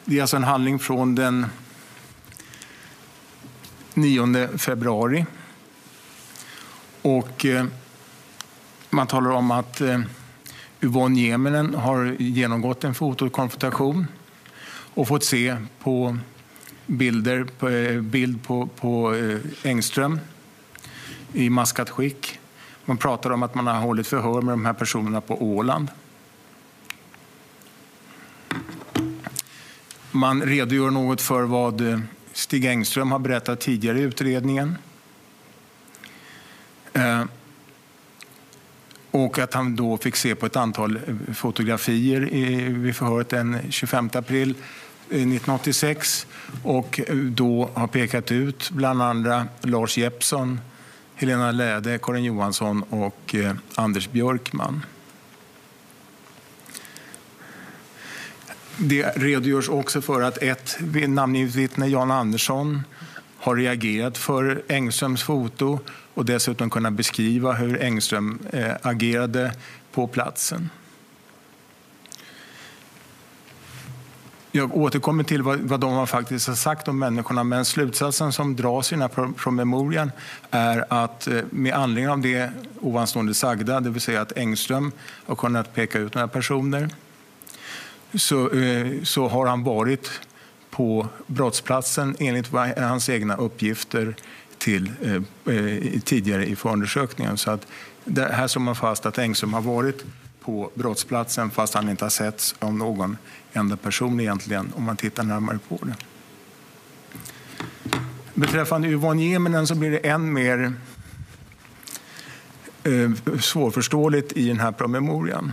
Det 0.05 0.18
är 0.18 0.20
alltså 0.20 0.36
en 0.36 0.44
handling 0.44 0.78
från 0.78 1.14
den 1.14 1.47
9 3.94 4.48
februari. 4.59 5.27
Och 7.02 7.44
eh, 7.44 7.64
man 8.90 9.06
talar 9.06 9.31
om 9.31 9.51
att 9.51 9.81
eh, 9.81 10.01
Yvonne 10.82 11.20
Jemenen 11.20 11.74
har 11.74 12.16
genomgått 12.19 12.85
en 12.85 12.94
fotokonfrontation 12.94 14.07
och 14.94 15.09
fått 15.09 15.24
se 15.24 15.57
på 15.78 16.19
bilder, 16.86 17.44
på, 17.59 17.69
eh, 17.69 18.01
bild 18.01 18.43
på, 18.43 18.66
på 18.66 19.15
eh, 19.15 19.39
Engström 19.62 20.20
i 21.32 21.51
maskat 21.51 21.90
skick. 21.90 22.39
Man 22.85 22.97
pratar 22.97 23.31
om 23.31 23.43
att 23.43 23.55
man 23.55 23.66
har 23.66 23.81
hållit 23.81 24.07
förhör 24.07 24.43
med 24.43 24.52
de 24.52 24.65
här 24.65 24.73
personerna 24.73 25.20
på 25.20 25.43
Åland. 25.43 25.89
Man 30.11 30.43
redogör 30.43 30.90
något 30.90 31.20
för 31.20 31.43
vad 31.43 31.81
eh, 31.81 32.01
Stig 32.32 32.65
Engström 32.65 33.12
har 33.12 33.19
berättat 33.19 33.61
tidigare 33.61 33.98
i 33.98 34.02
utredningen. 34.02 34.77
Och 39.20 39.38
att 39.38 39.55
han 39.55 39.76
då 39.76 39.97
fick 39.97 40.16
se 40.16 40.34
på 40.34 40.47
ett 40.47 40.56
antal 40.56 40.97
eh, 40.97 41.34
fotografier 41.34 42.20
vid 42.70 42.97
förhöret 42.97 43.28
den 43.28 43.59
25 43.70 44.10
april 44.12 44.51
eh, 44.51 44.55
1986 45.06 46.26
och 46.64 47.01
eh, 47.01 47.16
då 47.16 47.70
har 47.74 47.86
pekat 47.86 48.32
ut 48.32 48.70
bland 48.70 49.02
andra 49.02 49.47
Lars 49.60 49.98
Jeppsson, 49.98 50.60
Helena 51.14 51.52
Läde, 51.52 51.98
Karin 52.02 52.24
Johansson 52.24 52.82
och 52.82 53.34
Anders 53.74 54.09
Björkman. 54.10 54.86
Det 58.76 59.02
redogörs 59.02 59.68
också 59.68 60.02
för 60.02 60.22
att 60.22 60.38
ett 60.38 60.78
namngivet 61.09 61.55
vittne, 61.55 61.86
Jan 61.86 62.10
Andersson, 62.10 62.82
har 63.40 63.56
reagerat 63.56 64.18
för 64.18 64.62
Engströms 64.68 65.22
foto 65.22 65.78
och 66.14 66.24
dessutom 66.24 66.70
kunnat 66.70 66.92
beskriva 66.92 67.52
hur 67.52 67.82
Engström 67.82 68.38
eh, 68.52 68.72
agerade 68.82 69.52
på 69.92 70.06
platsen. 70.06 70.70
Jag 74.52 74.76
återkommer 74.76 75.24
till 75.24 75.42
vad, 75.42 75.60
vad 75.60 75.80
de 75.80 75.92
har 75.92 76.06
faktiskt 76.06 76.48
har 76.48 76.54
sagt 76.54 76.88
om 76.88 76.98
människorna 76.98 77.44
men 77.44 77.64
slutsatsen 77.64 78.32
som 78.32 78.56
dras 78.56 78.92
i 78.92 78.94
den 78.94 79.02
här 79.02 79.32
promemorian 79.32 80.12
är 80.50 80.84
att 80.88 81.26
eh, 81.26 81.42
med 81.50 81.74
anledning 81.74 82.08
av 82.08 82.20
det 82.20 82.50
ovanstående 82.80 83.34
sagda, 83.34 83.80
det 83.80 83.90
vill 83.90 84.00
säga 84.00 84.20
att 84.20 84.36
Engström 84.36 84.92
har 85.26 85.34
kunnat 85.36 85.74
peka 85.74 85.98
ut 85.98 86.14
några 86.14 86.28
personer, 86.28 86.88
så, 88.14 88.50
eh, 88.50 89.02
så 89.02 89.28
har 89.28 89.46
han 89.46 89.64
varit 89.64 90.10
på 90.70 91.09
brottsplatsen 91.26 92.16
enligt 92.18 92.52
hans 92.76 93.09
egna 93.09 93.36
uppgifter 93.36 94.14
till, 94.59 94.92
eh, 95.02 95.55
eh, 95.55 96.01
tidigare 96.01 96.47
i 96.47 96.56
förundersökningen. 96.56 97.36
Så 97.36 97.51
att 97.51 97.66
det, 98.05 98.32
här 98.32 98.48
slår 98.48 98.62
man 98.62 98.76
fast 98.76 99.06
att 99.06 99.18
Engström 99.18 99.52
har 99.52 99.60
varit 99.60 100.05
på 100.40 100.70
brottsplatsen 100.74 101.51
fast 101.51 101.74
han 101.74 101.88
inte 101.88 102.05
har 102.05 102.10
setts 102.10 102.55
av 102.59 102.74
någon 102.74 103.16
enda 103.52 103.76
person 103.76 104.20
egentligen 104.20 104.72
om 104.76 104.84
man 104.84 104.97
tittar 104.97 105.22
närmare 105.22 105.59
på 105.68 105.78
det. 105.82 105.94
Beträffande 108.34 108.88
Yvonne 108.88 109.24
Jemenen 109.24 109.66
så 109.66 109.74
blir 109.74 109.90
det 109.90 109.98
än 109.98 110.32
mer 110.32 110.72
eh, 112.84 113.38
svårförståeligt 113.40 114.32
i 114.32 114.48
den 114.48 114.60
här 114.60 114.72
promemorian. 114.72 115.52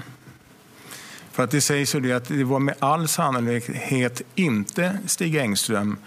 För 1.37 1.43
att 1.43 1.51
det 1.51 1.61
sägs 1.61 1.95
ju 1.95 1.99
det 1.99 2.13
att 2.13 2.25
det 2.25 2.43
var 2.43 2.59
med 2.59 2.75
all 2.79 3.07
sannolikhet 3.07 4.21
inte 4.35 4.97
Stig 5.05 5.35
Engström 5.35 5.97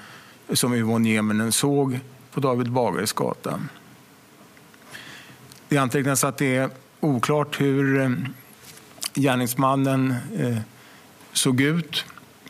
som 0.53 0.75
Yvonne 0.75 1.09
Nieminen 1.09 1.53
såg 1.53 2.01
på 2.33 2.41
David 2.41 2.73
Bagares 2.73 3.13
gata. 3.13 3.61
Det 5.69 5.79
antecknas 5.79 6.25
att 6.25 6.39
det 6.39 6.57
är 6.57 6.71
oklart 7.01 7.61
hur 7.61 8.01
eh, 8.01 8.11
gärningsmannen 9.15 10.15
eh, 10.37 10.59
såg 11.33 11.61
ut. 11.61 12.05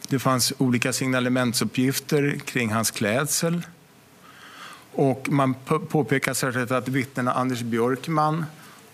Det 0.09 0.19
fanns 0.19 0.53
olika 0.59 0.93
signalementsuppgifter 0.93 2.39
kring 2.45 2.73
hans 2.73 2.91
klädsel. 2.91 3.63
Och 4.93 5.29
man 5.31 5.55
påpekar 5.89 6.35
särskilt 6.35 6.71
att 6.71 6.89
vittnena 6.89 7.33
Anders 7.33 7.63
Björkman 7.63 8.45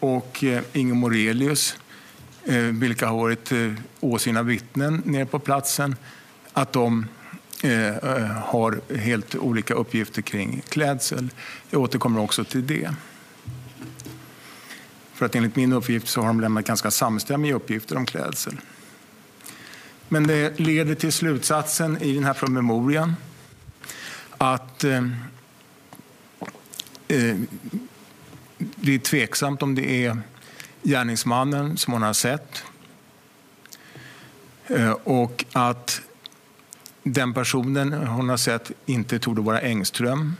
och 0.00 0.44
eh, 0.44 0.62
Inge 0.72 0.94
Morelius, 0.94 1.76
Eh, 2.48 2.58
vilka 2.58 3.06
har 3.06 3.16
varit 3.16 3.52
eh, 3.52 3.72
åsyna 4.00 4.42
vittnen 4.42 5.02
nere 5.04 5.26
på 5.26 5.38
platsen, 5.38 5.96
att 6.52 6.72
de 6.72 7.06
eh, 7.62 7.94
har 8.26 8.96
helt 8.96 9.34
olika 9.34 9.74
uppgifter 9.74 10.22
kring 10.22 10.62
klädsel. 10.68 11.28
Jag 11.70 11.82
återkommer 11.82 12.20
också 12.20 12.44
till 12.44 12.66
det. 12.66 12.94
För 15.14 15.26
att 15.26 15.34
enligt 15.34 15.56
min 15.56 15.72
uppgift 15.72 16.08
så 16.08 16.20
har 16.20 16.26
de 16.26 16.40
lämnat 16.40 16.66
ganska 16.66 16.90
samstämmiga 16.90 17.54
uppgifter 17.54 17.96
om 17.96 18.06
klädsel. 18.06 18.60
Men 20.08 20.26
det 20.26 20.60
leder 20.60 20.94
till 20.94 21.12
slutsatsen 21.12 22.02
i 22.02 22.14
den 22.14 22.24
här 22.24 22.34
promemorian 22.34 23.14
att 24.38 24.84
eh, 24.84 25.04
eh, 27.08 27.36
det 28.58 28.94
är 28.94 28.98
tveksamt 28.98 29.62
om 29.62 29.74
det 29.74 30.04
är 30.04 30.18
gärningsmannen 30.86 31.76
som 31.76 31.92
hon 31.92 32.02
har 32.02 32.12
sett 32.12 32.64
eh, 34.66 34.90
och 34.90 35.44
att 35.52 36.00
den 37.02 37.34
personen 37.34 37.92
hon 37.92 38.28
har 38.28 38.36
sett 38.36 38.70
inte 38.86 39.18
torde 39.18 39.40
vara 39.42 39.60
Engström 39.60 40.34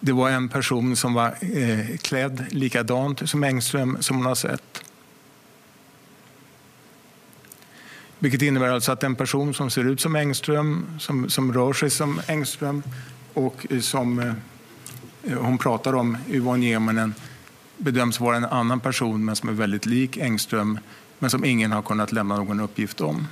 det 0.00 0.12
var 0.12 0.30
en 0.30 0.48
person 0.48 0.96
som 0.96 1.14
var 1.14 1.34
eh, 1.40 1.96
klädd 1.96 2.46
likadant 2.50 3.28
som 3.28 3.44
Engström 3.44 3.96
som 4.00 4.16
hon 4.16 4.26
har 4.26 4.34
sett. 4.34 4.84
Vilket 8.18 8.42
innebär 8.42 8.68
alltså 8.68 8.92
att 8.92 9.02
en 9.02 9.14
person 9.14 9.54
som 9.54 9.70
ser 9.70 9.84
ut 9.84 10.00
som 10.00 10.16
Engström, 10.16 10.86
som, 10.98 11.30
som 11.30 11.52
rör 11.52 11.72
sig 11.72 11.90
som 11.90 12.20
Engström 12.26 12.82
och 13.34 13.66
som 13.80 14.18
eh, 14.18 14.34
hon 15.38 15.58
pratar 15.58 15.94
om, 15.94 16.16
Yvonne 16.28 16.66
Jemanen, 16.66 17.14
bedöms 17.80 18.20
vara 18.20 18.36
en 18.36 18.44
annan 18.44 18.80
person 18.80 19.24
men 19.24 19.36
som 19.36 19.48
är 19.48 19.52
väldigt 19.52 19.86
lik 19.86 20.16
Engström 20.16 20.78
men 21.18 21.30
som 21.30 21.44
ingen 21.44 21.72
har 21.72 21.82
kunnat 21.82 22.12
lämna 22.12 22.36
någon 22.36 22.60
uppgift 22.60 23.00
om. 23.00 23.26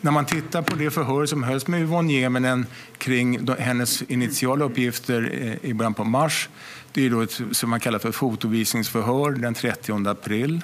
När 0.00 0.10
man 0.10 0.26
tittar 0.26 0.62
på 0.62 0.76
det 0.76 0.90
förhör 0.90 1.26
som 1.26 1.42
hölls 1.42 1.66
med 1.66 1.80
Yvonne 1.80 2.12
Jemenen 2.12 2.66
kring 2.98 3.48
hennes 3.58 4.02
initiala 4.02 4.64
uppgifter 4.64 5.30
eh, 5.32 5.70
i 5.70 5.74
början 5.74 5.94
på 5.94 6.04
mars, 6.04 6.48
det 6.92 7.06
är 7.06 7.10
då 7.10 7.20
ett 7.20 7.40
som 7.52 7.70
man 7.70 7.80
kallar 7.80 7.98
för 7.98 8.12
fotovisningsförhör 8.12 9.30
den 9.30 9.54
30 9.54 10.08
april. 10.08 10.60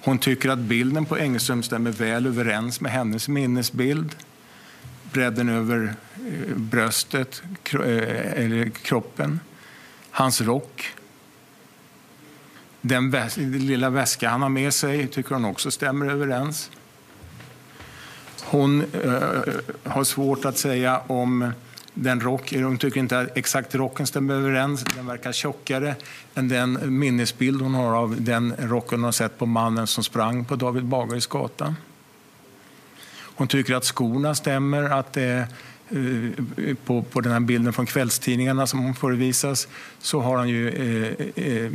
Hon 0.00 0.18
tycker 0.18 0.48
att 0.48 0.58
bilden 0.58 1.04
på 1.04 1.16
Engström 1.16 1.62
stämmer 1.62 1.90
väl 1.90 2.26
överens 2.26 2.80
med 2.80 2.92
hennes 2.92 3.28
minnesbild. 3.28 4.16
Bredden 5.12 5.48
över 5.48 5.94
bröstet, 6.56 7.42
eh, 7.72 8.42
eller 8.42 8.68
kroppen, 8.68 9.40
hans 10.10 10.40
rock. 10.40 10.94
Den 12.80 13.14
lilla 13.36 13.90
väska 13.90 14.28
han 14.28 14.42
har 14.42 14.48
med 14.48 14.74
sig 14.74 15.06
tycker 15.06 15.34
hon 15.34 15.44
också 15.44 15.70
stämmer 15.70 16.06
överens. 16.06 16.70
Hon 18.44 18.84
eh, 19.04 19.22
har 19.84 20.04
svårt 20.04 20.44
att 20.44 20.58
säga 20.58 21.00
om 21.06 21.52
den 21.94 22.20
rock, 22.20 22.52
hon 22.52 22.78
tycker 22.78 23.00
inte 23.00 23.18
att 23.18 23.36
exakt 23.36 23.74
rocken 23.74 24.06
stämmer 24.06 24.34
överens. 24.34 24.84
Den 24.84 25.06
verkar 25.06 25.32
tjockare 25.32 25.94
än 26.34 26.48
den 26.48 26.98
minnesbild 26.98 27.62
hon 27.62 27.74
har 27.74 27.96
av 27.96 28.16
den 28.22 28.54
rocken 28.58 28.98
hon 28.98 29.04
har 29.04 29.12
sett 29.12 29.38
på 29.38 29.46
mannen 29.46 29.86
som 29.86 30.04
sprang 30.04 30.44
på 30.44 30.56
David 30.56 30.84
Bagares 30.84 31.26
gata. 31.26 31.74
Hon 33.38 33.48
tycker 33.48 33.74
att 33.74 33.84
skorna 33.84 34.34
stämmer, 34.34 34.82
att 34.82 35.12
det 35.12 35.32
eh, 35.32 35.44
Eh, 35.90 36.74
på, 36.84 37.02
på 37.02 37.20
den 37.20 37.32
här 37.32 37.40
bilden 37.40 37.72
från 37.72 37.86
kvällstidningarna 37.86 38.66
som 38.66 38.78
hon 38.78 38.94
förevisas 38.94 39.68
så 39.98 40.20
har 40.20 40.36
han 40.36 40.48
ju 40.48 40.68
eh, 40.68 41.44
eh, 41.44 41.72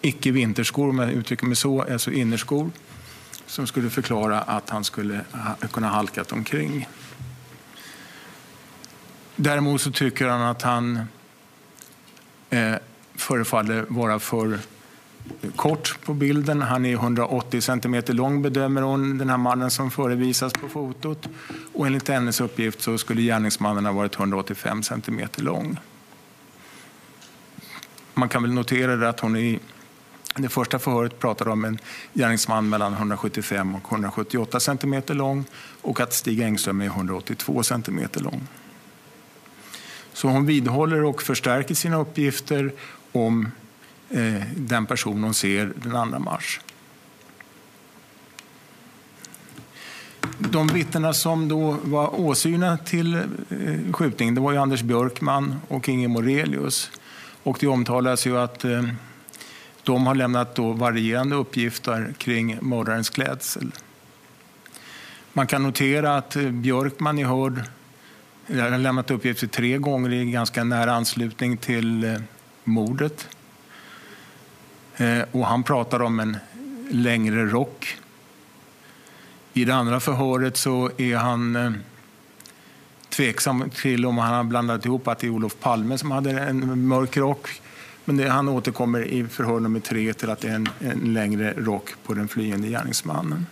icke 0.00 0.30
vinterskor, 0.30 0.88
om 0.88 0.98
jag 0.98 1.10
uttrycker 1.10 1.46
mig 1.46 1.56
så, 1.56 1.82
alltså 1.82 2.10
innerskor 2.10 2.70
som 3.46 3.66
skulle 3.66 3.90
förklara 3.90 4.40
att 4.40 4.70
han 4.70 4.84
skulle 4.84 5.20
kunna 5.72 5.88
halkat 5.88 6.32
omkring. 6.32 6.88
Däremot 9.36 9.80
så 9.80 9.90
tycker 9.90 10.28
han 10.28 10.42
att 10.42 10.62
han 10.62 11.00
eh, 12.50 12.74
förefaller 13.14 13.86
vara 13.88 14.18
för 14.18 14.58
kort 15.56 15.98
på 16.04 16.14
bilden. 16.14 16.62
Han 16.62 16.86
är 16.86 16.92
180 16.92 17.60
cm 17.60 18.02
lång 18.06 18.42
bedömer 18.42 18.82
hon, 18.82 19.18
den 19.18 19.30
här 19.30 19.36
mannen 19.36 19.70
som 19.70 19.90
förevisas 19.90 20.52
på 20.52 20.68
fotot. 20.68 21.28
Och 21.72 21.86
enligt 21.86 22.08
hennes 22.08 22.40
uppgift 22.40 22.82
så 22.82 22.98
skulle 22.98 23.22
gärningsmannen 23.22 23.86
ha 23.86 23.92
varit 23.92 24.18
185 24.18 24.82
cm 24.82 25.20
lång. 25.36 25.78
Man 28.14 28.28
kan 28.28 28.42
väl 28.42 28.52
notera 28.52 29.08
att 29.08 29.20
hon 29.20 29.36
i 29.36 29.58
det 30.36 30.48
första 30.48 30.78
förhöret 30.78 31.18
pratade 31.18 31.50
om 31.50 31.64
en 31.64 31.78
gärningsman 32.14 32.68
mellan 32.68 32.92
175 32.92 33.74
och 33.74 33.92
178 33.92 34.60
cm 34.60 35.02
lång 35.06 35.44
och 35.82 36.00
att 36.00 36.12
Stig 36.12 36.40
Engström 36.40 36.80
är 36.80 36.86
182 36.86 37.62
cm 37.62 38.00
lång. 38.14 38.46
Så 40.12 40.28
hon 40.28 40.46
vidhåller 40.46 41.04
och 41.04 41.22
förstärker 41.22 41.74
sina 41.74 41.96
uppgifter 41.96 42.72
om 43.12 43.48
Eh, 44.10 44.42
den 44.56 44.86
person 44.86 45.22
hon 45.22 45.34
ser 45.34 45.72
den 45.74 46.10
2 46.10 46.18
mars. 46.18 46.60
De 50.38 50.68
vittnena 50.68 51.12
som 51.12 51.48
då 51.48 51.76
var 51.82 52.20
åsyna 52.20 52.78
till 52.78 53.14
eh, 53.14 53.92
skjutningen 53.92 54.34
det 54.34 54.40
var 54.40 54.52
ju 54.52 54.58
Anders 54.58 54.82
Björkman 54.82 55.60
och 55.68 55.88
Inge 55.88 56.08
Morelius. 56.08 56.90
Och 57.42 57.56
det 57.60 57.66
omtalas 57.66 58.26
ju 58.26 58.38
att 58.38 58.64
eh, 58.64 58.82
de 59.82 60.06
har 60.06 60.14
lämnat 60.14 60.54
då 60.54 60.72
varierande 60.72 61.36
uppgifter 61.36 62.14
kring 62.18 62.58
mördarens 62.60 63.10
klädsel. 63.10 63.72
Man 65.32 65.46
kan 65.46 65.62
notera 65.62 66.16
att 66.16 66.36
Björkman 66.36 67.18
är 67.18 67.24
hörd 67.24 67.62
har 68.46 68.78
lämnat 68.78 69.10
uppgifter 69.10 69.46
tre 69.46 69.78
gånger 69.78 70.12
i 70.12 70.30
ganska 70.30 70.64
nära 70.64 70.92
anslutning 70.92 71.56
till 71.56 72.20
mordet. 72.64 73.28
Eh, 75.00 75.24
och 75.32 75.46
han 75.46 75.62
pratar 75.62 76.02
om 76.02 76.20
en 76.20 76.36
längre 76.90 77.46
rock. 77.46 77.98
I 79.52 79.64
det 79.64 79.74
andra 79.74 80.00
förhöret 80.00 80.56
så 80.56 80.90
är 80.96 81.16
han 81.16 81.56
eh, 81.56 81.72
tveksam 83.08 83.70
till 83.70 84.06
om 84.06 84.18
han 84.18 84.34
har 84.34 84.44
blandat 84.44 84.84
ihop 84.84 85.08
att 85.08 85.18
det 85.18 85.26
är 85.26 85.30
Olof 85.30 85.56
Palme 85.60 85.98
som 85.98 86.10
hade 86.10 86.30
en 86.40 86.88
mörk 86.88 87.16
rock 87.16 87.60
Men 88.04 88.16
det, 88.16 88.28
han 88.28 88.48
återkommer 88.48 89.04
i 89.04 89.24
förhör 89.24 89.60
nummer 89.60 89.80
tre 89.80 90.12
till 90.12 90.30
att 90.30 90.40
det 90.40 90.48
är 90.48 90.54
en, 90.54 90.68
en 90.78 91.12
längre 91.12 91.54
rock 91.56 91.94
på 92.06 92.14
den 92.14 92.28
flyende 92.28 92.68
gärningsmannen. 92.68 93.46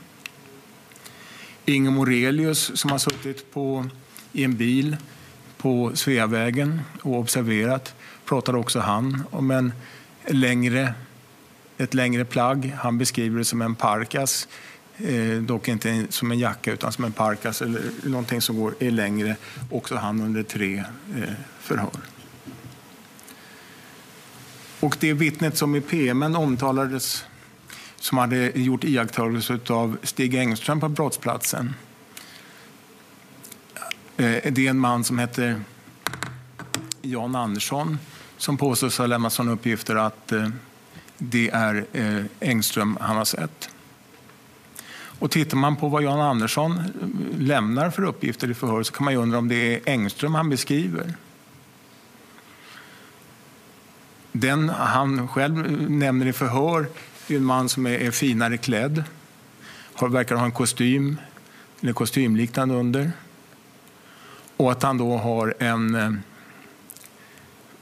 Inge 1.65 1.91
Morelius 1.91 2.79
som 2.81 2.91
har 2.91 2.99
suttit 2.99 3.53
på, 3.53 3.87
i 4.33 4.45
en 4.45 4.57
bil 4.57 4.97
på 5.57 5.91
Sveavägen 5.95 6.81
och 7.03 7.15
observerat 7.19 7.95
pratar 8.25 8.57
också 8.57 8.81
han 8.81 9.23
om 9.31 9.51
en 9.51 9.73
längre, 10.27 10.95
ett 11.79 11.95
längre 11.95 12.25
plagg. 12.25 12.77
Han 12.79 12.99
beskriver 12.99 13.39
det 13.39 13.45
som 13.45 13.63
en 13.63 13.75
parkas, 13.75 14.49
eh, 14.97 15.43
dock 15.43 15.69
inte 15.69 16.07
som 16.11 16.31
en 16.31 16.39
jacka 16.39 16.73
utan 16.73 16.93
som 16.93 17.05
en 17.05 17.13
parkas 17.13 17.63
eller 17.63 17.83
någonting 18.05 18.41
som 18.41 18.57
går, 18.57 18.75
är 18.79 18.91
längre. 18.91 19.37
Också 19.71 19.97
han 19.97 20.21
under 20.21 20.43
tre 20.43 20.79
eh, 21.17 21.33
förhör. 21.61 22.01
Och 24.81 24.97
det 25.01 25.13
vittnet 25.13 25.57
som 25.57 25.77
i 25.77 25.81
PMen 25.81 26.37
omtalades 26.37 27.25
som 27.97 28.19
hade 28.19 28.59
gjort 28.59 28.85
iakttagelser 28.85 29.61
av 29.69 29.99
Stig 30.03 30.35
Engström 30.35 30.81
på 30.81 30.89
brottsplatsen. 30.89 31.75
Eh, 34.17 34.53
det 34.53 34.67
är 34.67 34.71
en 34.71 34.79
man 34.79 35.05
som 35.05 35.19
heter 35.19 35.61
Jan 37.03 37.37
Andersson 37.37 37.99
som 38.37 38.57
påstås 38.57 38.99
ha 38.99 39.07
lämnat 39.07 39.33
sådana 39.33 39.53
uppgifter 39.53 39.97
att 39.97 40.33
eh, 40.33 40.49
det 41.19 41.51
är 41.51 41.87
eh, 41.93 42.25
Engström 42.41 42.99
han 43.01 43.17
har 43.17 43.25
sett. 43.25 43.71
Och 45.19 45.31
tittar 45.31 45.57
man 45.57 45.77
på 45.77 45.89
vad 45.89 46.03
Jan 46.03 46.21
Andersson 46.21 46.79
eh, 46.79 47.39
lämnar 47.39 47.91
för 47.91 48.03
uppgifter 48.03 48.51
i 48.51 48.55
förhör 48.55 48.83
så 48.83 48.93
kan 48.93 49.05
man 49.05 49.15
undra 49.15 49.39
om 49.39 49.49
det 49.49 49.75
är 49.75 49.81
Engström 49.87 50.35
han 50.35 50.51
beskriver. 50.51 51.15
Den 54.33 54.69
han 54.69 55.29
själv 55.29 55.67
eh, 55.67 55.89
nämner 55.89 56.27
i 56.27 56.33
förhör 56.33 56.87
är 57.29 57.37
en 57.37 57.45
man 57.45 57.69
som 57.69 57.87
är, 57.87 58.11
finare 58.11 58.57
klädd, 58.57 59.05
har, 59.95 60.09
verkar 60.09 60.35
ha 60.35 60.45
en 60.45 60.53
kostym 60.53 61.17
eller 61.81 61.93
kostymliknande 61.93 62.75
under. 62.75 63.13
Och 64.57 64.73
att 64.73 64.83
han 64.83 64.99
då 64.99 65.17
har 65.17 65.55
en 65.59 65.95
eh, 65.95 66.13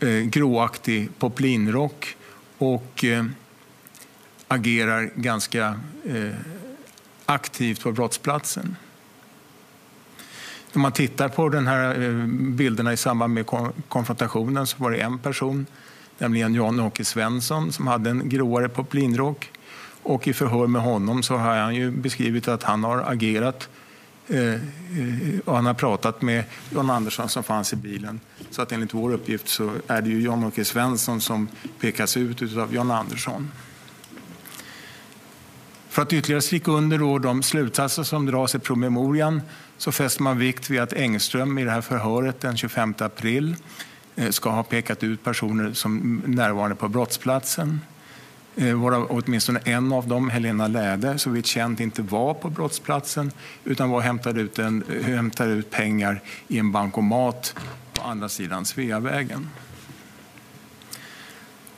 eh, 0.08 0.22
gråaktig 0.22 1.18
poplinrock 1.18 2.15
och 2.58 3.04
eh, 3.04 3.24
agerar 4.48 5.10
ganska 5.14 5.80
eh, 6.04 6.34
aktivt 7.26 7.82
på 7.82 7.92
brottsplatsen. 7.92 8.76
Om 10.74 10.80
man 10.80 10.92
tittar 10.92 11.28
på 11.28 11.48
den 11.48 11.66
här 11.66 12.02
eh, 12.02 12.26
bilderna 12.26 12.92
i 12.92 12.96
samband 12.96 13.34
med 13.34 13.46
konfrontationen 13.88 14.66
så 14.66 14.76
var 14.82 14.90
det 14.90 14.98
en 14.98 15.18
person, 15.18 15.66
nämligen 16.18 16.54
Jan-Åke 16.54 17.04
Svensson, 17.04 17.72
som 17.72 17.86
hade 17.86 18.10
en 18.10 18.28
gråare 18.28 18.68
poplinrock. 18.68 19.50
Och 20.02 20.28
i 20.28 20.32
förhör 20.32 20.66
med 20.66 20.82
honom 20.82 21.22
så 21.22 21.36
har 21.36 21.56
han 21.56 21.74
ju 21.74 21.90
beskrivit 21.90 22.48
att 22.48 22.62
han 22.62 22.84
har 22.84 22.98
agerat 22.98 23.68
eh, 23.72 23.75
Eh, 24.28 24.54
eh, 24.54 24.58
och 25.44 25.54
han 25.54 25.66
har 25.66 25.74
pratat 25.74 26.22
med 26.22 26.44
John 26.70 26.90
Andersson 26.90 27.28
som 27.28 27.42
fanns 27.42 27.72
i 27.72 27.76
bilen. 27.76 28.20
Så 28.50 28.62
att 28.62 28.72
enligt 28.72 28.94
vår 28.94 29.12
uppgift 29.12 29.48
så 29.48 29.70
är 29.86 30.02
det 30.02 30.10
ju 30.10 30.20
John-Åke 30.20 30.64
Svensson 30.64 31.20
som 31.20 31.48
pekas 31.80 32.16
ut 32.16 32.56
av 32.56 32.74
John 32.74 32.90
Andersson. 32.90 33.50
För 35.88 36.02
att 36.02 36.12
ytterligare 36.12 36.42
slicka 36.42 36.70
under 36.70 36.98
då 36.98 37.18
de 37.18 37.42
slutsatser 37.42 38.02
som 38.02 38.26
dras 38.26 38.54
i 38.54 38.58
promemorian 38.58 39.42
så 39.78 39.92
fäster 39.92 40.22
man 40.22 40.38
vikt 40.38 40.70
vid 40.70 40.80
att 40.80 40.92
Engström 40.92 41.58
i 41.58 41.64
det 41.64 41.70
här 41.70 41.80
förhöret 41.80 42.40
den 42.40 42.56
25 42.56 42.94
april 42.98 43.56
eh, 44.16 44.30
ska 44.30 44.50
ha 44.50 44.62
pekat 44.62 45.02
ut 45.02 45.24
personer 45.24 45.72
som 45.72 46.22
närvarande 46.26 46.76
på 46.76 46.88
brottsplatsen. 46.88 47.80
Eh, 48.58 48.74
Varav 48.74 49.06
åtminstone 49.10 49.60
en 49.64 49.92
av 49.92 50.08
dem, 50.08 50.30
Helena 50.30 50.68
Läde, 50.68 51.18
så 51.18 51.30
vitt 51.30 51.46
känt 51.46 51.80
inte 51.80 52.02
var 52.02 52.34
på 52.34 52.50
brottsplatsen 52.50 53.32
utan 53.64 53.90
var 53.90 54.00
hämtade 54.00 54.40
ut, 54.40 54.58
en, 54.58 54.82
eh, 54.82 55.02
hämtade 55.02 55.52
ut 55.52 55.70
pengar 55.70 56.22
i 56.48 56.58
en 56.58 56.72
bankomat 56.72 57.54
på 57.92 58.02
andra 58.02 58.28
sidan 58.28 58.64
Sveavägen. 58.64 59.48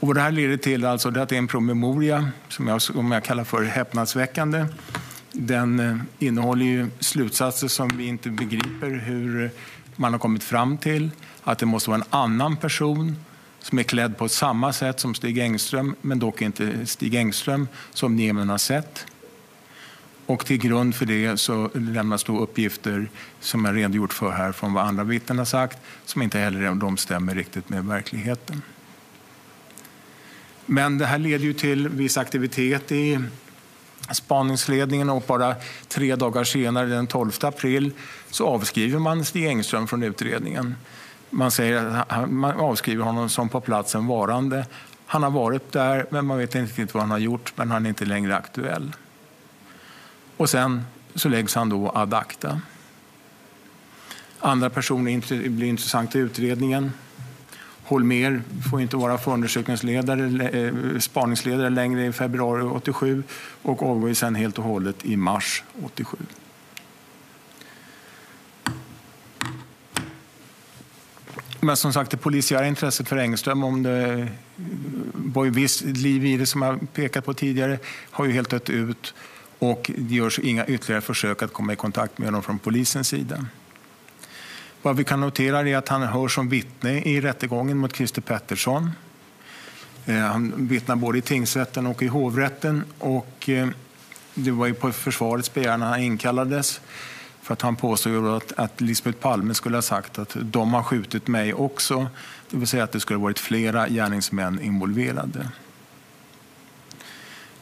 Och 0.00 0.08
vad 0.08 0.16
det 0.16 0.20
här 0.20 0.30
leder 0.30 0.56
till 0.56 0.84
alltså, 0.84 1.10
det 1.10 1.20
är 1.20 1.22
att 1.22 1.28
det 1.28 1.36
är 1.36 1.38
en 1.38 1.48
promemoria 1.48 2.30
som 2.48 2.68
jag, 2.68 2.82
som 2.82 3.12
jag 3.12 3.24
kallar 3.24 3.44
för 3.44 3.62
häpnadsväckande. 3.62 4.66
Den 5.32 5.80
eh, 5.80 5.96
innehåller 6.18 6.64
ju 6.64 6.90
slutsatser 7.00 7.68
som 7.68 7.88
vi 7.88 8.06
inte 8.06 8.30
begriper 8.30 8.90
hur 8.90 9.50
man 9.96 10.12
har 10.12 10.18
kommit 10.18 10.44
fram 10.44 10.78
till. 10.78 11.10
Att 11.44 11.58
det 11.58 11.66
måste 11.66 11.90
vara 11.90 12.00
en 12.00 12.08
annan 12.10 12.56
person 12.56 13.16
som 13.68 13.78
är 13.78 13.82
klädd 13.82 14.18
på 14.18 14.28
samma 14.28 14.72
sätt 14.72 15.00
som 15.00 15.14
Stig 15.14 15.38
Engström, 15.38 15.94
men 16.00 16.18
dock 16.18 16.42
inte 16.42 16.86
Stig 16.86 17.14
Engström 17.14 17.68
som 17.94 18.16
Niemen 18.16 18.48
har 18.48 18.58
sett. 18.58 19.06
Och 20.26 20.46
till 20.46 20.58
grund 20.58 20.94
för 20.94 21.06
det 21.06 21.36
så 21.36 21.70
lämnas 21.74 22.24
då 22.24 22.38
uppgifter 22.40 23.08
som 23.40 23.64
jag 23.64 23.76
redogjort 23.76 24.12
för 24.12 24.30
här 24.30 24.52
från 24.52 24.72
vad 24.72 24.84
andra 24.84 25.04
vittnen 25.04 25.38
har 25.38 25.44
sagt, 25.44 25.78
som 26.04 26.22
inte 26.22 26.38
heller 26.38 26.74
de 26.74 26.96
stämmer 26.96 27.34
riktigt 27.34 27.68
med 27.68 27.84
verkligheten. 27.84 28.62
Men 30.66 30.98
det 30.98 31.06
här 31.06 31.18
leder 31.18 31.44
ju 31.44 31.52
till 31.52 31.88
viss 31.88 32.18
aktivitet 32.18 32.92
i 32.92 33.18
spaningsledningen 34.10 35.10
och 35.10 35.24
bara 35.26 35.56
tre 35.88 36.16
dagar 36.16 36.44
senare, 36.44 36.86
den 36.86 37.06
12 37.06 37.32
april, 37.40 37.92
så 38.30 38.46
avskriver 38.46 38.98
man 38.98 39.24
Stig 39.24 39.46
Engström 39.46 39.88
från 39.88 40.02
utredningen. 40.02 40.74
Man, 41.30 41.50
säger 41.50 42.04
att 42.08 42.30
man 42.30 42.60
avskriver 42.60 43.04
honom 43.04 43.28
som 43.28 43.48
på 43.48 43.60
platsen 43.60 44.06
varande. 44.06 44.66
Han 45.06 45.22
har 45.22 45.30
varit 45.30 45.72
där, 45.72 46.06
men 46.10 46.26
man 46.26 46.38
vet 46.38 46.54
inte 46.54 46.70
riktigt 46.70 46.94
vad 46.94 47.02
han 47.02 47.10
har 47.10 47.18
gjort, 47.18 47.52
men 47.56 47.70
han 47.70 47.84
är 47.84 47.88
inte 47.88 48.04
längre 48.04 48.36
aktuell. 48.36 48.92
Och 50.36 50.50
sen 50.50 50.82
så 51.14 51.28
läggs 51.28 51.54
han 51.54 51.68
då 51.68 51.90
ad 51.90 52.14
acta. 52.14 52.60
Andra 54.40 54.70
personer 54.70 55.48
blir 55.48 55.68
intressanta 55.68 56.18
i 56.18 56.20
utredningen. 56.20 56.92
Holmer 57.84 58.42
får 58.70 58.80
inte 58.80 58.96
vara 58.96 59.18
förundersökningsledare, 59.18 60.48
eh, 60.48 60.98
spaningsledare 60.98 61.70
längre 61.70 62.06
i 62.06 62.12
februari 62.12 62.62
87 62.62 63.22
och 63.62 63.82
avgår 63.82 64.14
sen 64.14 64.34
helt 64.34 64.58
och 64.58 64.64
hållet 64.64 65.04
i 65.04 65.16
mars 65.16 65.62
87. 65.84 66.16
Men 71.60 71.76
som 71.76 71.92
sagt, 71.92 72.10
det 72.10 72.16
polisiära 72.16 72.66
intresset 72.66 73.08
för 73.08 73.16
Engström, 73.16 73.64
om 73.64 73.82
det 73.82 74.28
var 75.14 75.44
ju 75.44 75.50
visst 75.50 75.82
liv 75.82 76.26
i 76.26 76.36
det 76.36 76.46
som 76.46 76.62
jag 76.62 76.92
pekat 76.92 77.24
på 77.24 77.34
tidigare, 77.34 77.78
har 78.10 78.24
ju 78.24 78.32
helt 78.32 78.50
dött 78.50 78.70
ut 78.70 79.14
och 79.58 79.90
det 79.96 80.14
görs 80.14 80.38
inga 80.38 80.66
ytterligare 80.66 81.00
försök 81.00 81.42
att 81.42 81.52
komma 81.52 81.72
i 81.72 81.76
kontakt 81.76 82.18
med 82.18 82.26
honom 82.26 82.42
från 82.42 82.58
polisens 82.58 83.08
sida. 83.08 83.46
Vad 84.82 84.96
vi 84.96 85.04
kan 85.04 85.20
notera 85.20 85.68
är 85.68 85.76
att 85.76 85.88
han 85.88 86.02
hörs 86.02 86.34
som 86.34 86.48
vittne 86.48 87.02
i 87.02 87.20
rättegången 87.20 87.76
mot 87.76 87.96
Christer 87.96 88.22
Pettersson. 88.22 88.90
Eh, 90.06 90.16
han 90.16 90.68
vittnar 90.68 90.96
både 90.96 91.18
i 91.18 91.22
tingsrätten 91.22 91.86
och 91.86 92.02
i 92.02 92.06
hovrätten 92.06 92.84
och 92.98 93.48
eh, 93.48 93.68
det 94.34 94.50
var 94.50 94.66
ju 94.66 94.74
på 94.74 94.92
försvarets 94.92 95.54
begäran 95.54 95.82
han 95.82 96.00
inkallades. 96.00 96.80
För 97.48 97.52
att 97.52 97.62
han 97.62 97.76
påstod 97.76 98.26
att, 98.26 98.52
att 98.56 98.80
Lisbeth 98.80 99.18
Palme 99.18 99.54
skulle 99.54 99.76
ha 99.76 99.82
sagt 99.82 100.18
att 100.18 100.36
de 100.40 100.74
har 100.74 100.82
skjutit 100.82 101.26
mig 101.28 101.54
också. 101.54 102.08
Det 102.50 102.56
vill 102.56 102.66
säga 102.66 102.84
att 102.84 102.92
det 102.92 103.00
skulle 103.00 103.18
ha 103.18 103.22
varit 103.22 103.38
flera 103.38 103.88
gärningsmän 103.88 104.60
involverade. 104.60 105.48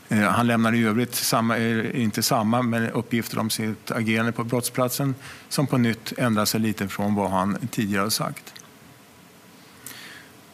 Eh, 0.08 0.18
han 0.18 0.46
lämnar 0.46 0.74
i 0.74 0.84
övrigt 0.84 1.14
samma, 1.14 1.58
eh, 1.58 2.02
inte 2.02 2.22
samma, 2.22 2.62
men 2.62 2.90
uppgifter 2.90 3.38
om 3.38 3.50
sitt 3.50 3.90
agerande 3.90 4.32
på 4.32 4.44
brottsplatsen 4.44 5.14
som 5.48 5.66
på 5.66 5.78
nytt 5.78 6.12
ändrar 6.18 6.44
sig 6.44 6.60
lite 6.60 6.88
från 6.88 7.14
vad 7.14 7.30
han 7.30 7.68
tidigare 7.70 8.02
har 8.02 8.10
sagt. 8.10 8.54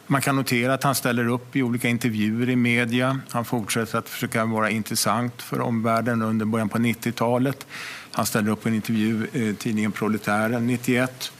Man 0.07 0.21
kan 0.21 0.35
notera 0.35 0.73
att 0.73 0.83
han 0.83 0.95
ställer 0.95 1.27
upp 1.27 1.55
i 1.55 1.63
olika 1.63 1.89
intervjuer 1.89 2.49
i 2.49 2.55
media. 2.55 3.19
Han 3.29 3.45
fortsätter 3.45 3.97
att 3.97 4.09
försöka 4.09 4.45
vara 4.45 4.69
intressant 4.69 5.41
för 5.41 5.61
omvärlden 5.61 6.21
under 6.21 6.45
början 6.45 6.69
på 6.69 6.77
90-talet. 6.77 7.67
Han 8.11 8.25
ställer 8.25 8.51
upp 8.51 8.65
i 8.65 8.69
en 8.69 8.75
intervju 8.75 9.27
i 9.33 9.55
tidningen 9.59 9.91
Proletären 9.91 10.67
91 10.67 11.31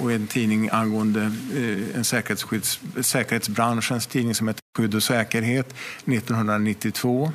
och 0.00 0.12
en 0.12 0.26
tidning 0.26 0.68
angående 0.72 1.20
eh, 1.56 1.96
en 1.96 2.04
säkerhetsskydds, 2.04 2.80
säkerhetsbranschens 3.00 4.06
tidning 4.06 4.34
som 4.34 4.48
heter 4.48 4.62
Skydd 4.78 4.94
och 4.94 5.02
säkerhet 5.02 5.74
1992. 6.04 7.32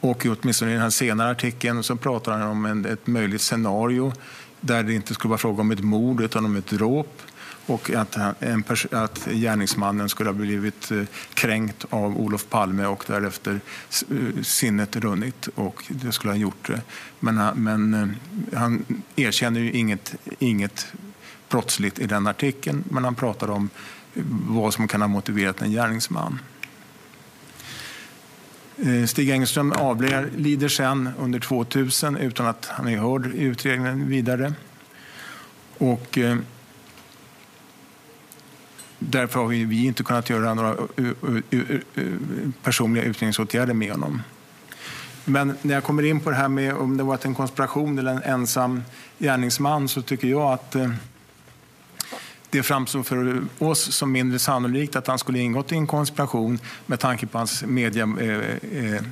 Och 0.00 0.26
åtminstone 0.26 0.70
i 0.70 0.74
den 0.74 0.82
här 0.82 0.90
senare 0.90 1.30
artikeln 1.30 1.82
så 1.82 1.96
pratar 1.96 2.32
han 2.32 2.42
om 2.42 2.66
en, 2.66 2.86
ett 2.86 3.06
möjligt 3.06 3.40
scenario 3.40 4.12
där 4.60 4.82
det 4.82 4.94
inte 4.94 5.14
skulle 5.14 5.30
vara 5.30 5.38
fråga 5.38 5.60
om 5.60 5.70
ett 5.70 5.80
mord 5.80 6.20
utan 6.20 6.44
om 6.44 6.56
ett 6.56 6.66
dråp 6.66 7.22
och 7.66 7.90
att, 7.90 8.16
en 8.40 8.64
att 8.90 9.24
gärningsmannen 9.24 10.08
skulle 10.08 10.28
ha 10.28 10.34
blivit 10.34 10.90
eh, 10.90 11.02
kränkt 11.34 11.84
av 11.90 12.20
Olof 12.20 12.48
Palme 12.48 12.86
och 12.86 13.04
därefter 13.06 13.60
eh, 14.10 14.42
sinnet 14.42 14.96
runnit 14.96 15.48
och 15.54 15.84
det 15.88 16.12
skulle 16.12 16.32
ha 16.32 16.38
gjort 16.38 16.68
det. 16.68 16.82
Men, 17.20 17.62
men 17.62 18.16
han 18.54 18.84
erkänner 19.16 19.60
ju 19.60 19.72
inget, 19.72 20.14
inget 20.38 20.86
brottsligt 21.48 21.98
i 21.98 22.06
den 22.06 22.26
artikeln, 22.26 22.84
men 22.90 23.04
han 23.04 23.14
pratar 23.14 23.50
om 23.50 23.70
vad 24.48 24.74
som 24.74 24.88
kan 24.88 25.00
ha 25.00 25.08
motiverat 25.08 25.62
en 25.62 25.70
gärningsman. 25.70 26.38
Stig 29.06 29.30
Engström 29.30 29.72
avlider 29.72 30.68
sen 30.68 31.10
under 31.18 31.40
2000 31.40 32.16
utan 32.16 32.46
att 32.46 32.66
han 32.66 32.88
är 32.88 32.98
hörd 32.98 33.34
i 33.34 33.42
utredningen 33.42 34.08
vidare. 34.08 34.52
Och, 35.78 36.18
därför 39.10 39.40
har 39.40 39.46
vi, 39.48 39.84
inte 39.86 40.02
kunnat 40.02 40.30
göra 40.30 40.54
några 40.54 40.76
personliga 42.62 43.04
utredningsåtgärder 43.04 43.74
med 43.74 43.90
honom. 43.90 44.22
Men 45.24 45.56
när 45.62 45.74
jag 45.74 45.84
kommer 45.84 46.02
in 46.02 46.20
på 46.20 46.30
det 46.30 46.36
här 46.36 46.48
med 46.48 46.74
om 46.74 46.96
det 46.96 47.02
varit 47.02 47.24
en 47.24 47.34
konspiration 47.34 47.98
eller 47.98 48.12
en 48.12 48.22
ensam 48.22 48.82
gärningsman 49.18 49.88
så 49.88 50.02
tycker 50.02 50.28
jag 50.28 50.52
att 50.52 50.74
eh, 50.74 50.90
det 52.50 52.62
framstår 52.62 53.02
för 53.02 53.44
oss 53.58 53.94
som 53.94 54.12
mindre 54.12 54.38
sannolikt 54.38 54.96
att 54.96 55.06
han 55.06 55.18
skulle 55.18 55.38
ingått 55.38 55.72
i 55.72 55.74
en 55.74 55.86
konspiration 55.86 56.58
med 56.86 57.00
tanke 57.00 57.26
på 57.26 57.38
hans 57.38 57.64
media, 57.64 58.08
eh, 58.20 58.38
eh, 58.80 59.02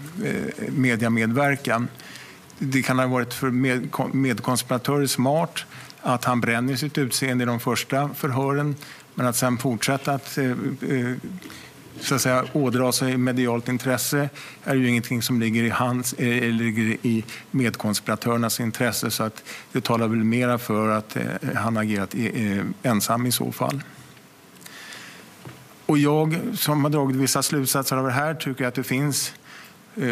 mediamedverkan. 0.68 1.88
Det 2.58 2.82
kan 2.82 2.98
ha 2.98 3.06
varit 3.06 3.34
för 3.34 3.50
med, 3.50 3.88
medkonspiratörer 4.12 5.06
smart 5.06 5.64
att 6.00 6.24
han 6.24 6.40
bränner 6.40 6.76
sitt 6.76 6.98
utseende 6.98 7.44
i 7.44 7.46
de 7.46 7.60
första 7.60 8.08
förhören 8.14 8.76
men 9.20 9.28
att 9.28 9.36
sen 9.36 9.58
fortsätta 9.58 10.12
att 10.12 10.38
eh, 10.38 10.44
eh, 10.44 11.16
så 12.00 12.14
att 12.14 12.20
säga, 12.20 12.44
ådra 12.52 12.92
sig 12.92 13.16
medialt 13.16 13.68
intresse 13.68 14.28
är 14.64 14.74
ju 14.74 14.88
ingenting 14.88 15.22
som 15.22 15.40
ligger 15.40 15.62
i, 15.62 15.68
hans, 15.68 16.12
eller 16.12 16.52
ligger 16.52 16.96
i 17.02 17.24
medkonspiratörernas 17.50 18.60
intresse. 18.60 19.10
Så 19.10 19.22
att 19.22 19.44
det 19.72 19.80
talar 19.80 20.08
väl 20.08 20.24
mera 20.24 20.58
för 20.58 20.88
att 20.88 21.16
han 21.54 21.76
agerat 21.76 22.14
ensam 22.82 23.26
i 23.26 23.32
så 23.32 23.52
fall. 23.52 23.82
Och 25.86 25.98
jag 25.98 26.40
som 26.54 26.84
har 26.84 26.90
dragit 26.90 27.16
vissa 27.16 27.42
slutsatser 27.42 27.96
av 27.96 28.06
det 28.06 28.12
här 28.12 28.34
tycker 28.34 28.66
att 28.66 28.74
det 28.74 28.84
finns 28.84 29.32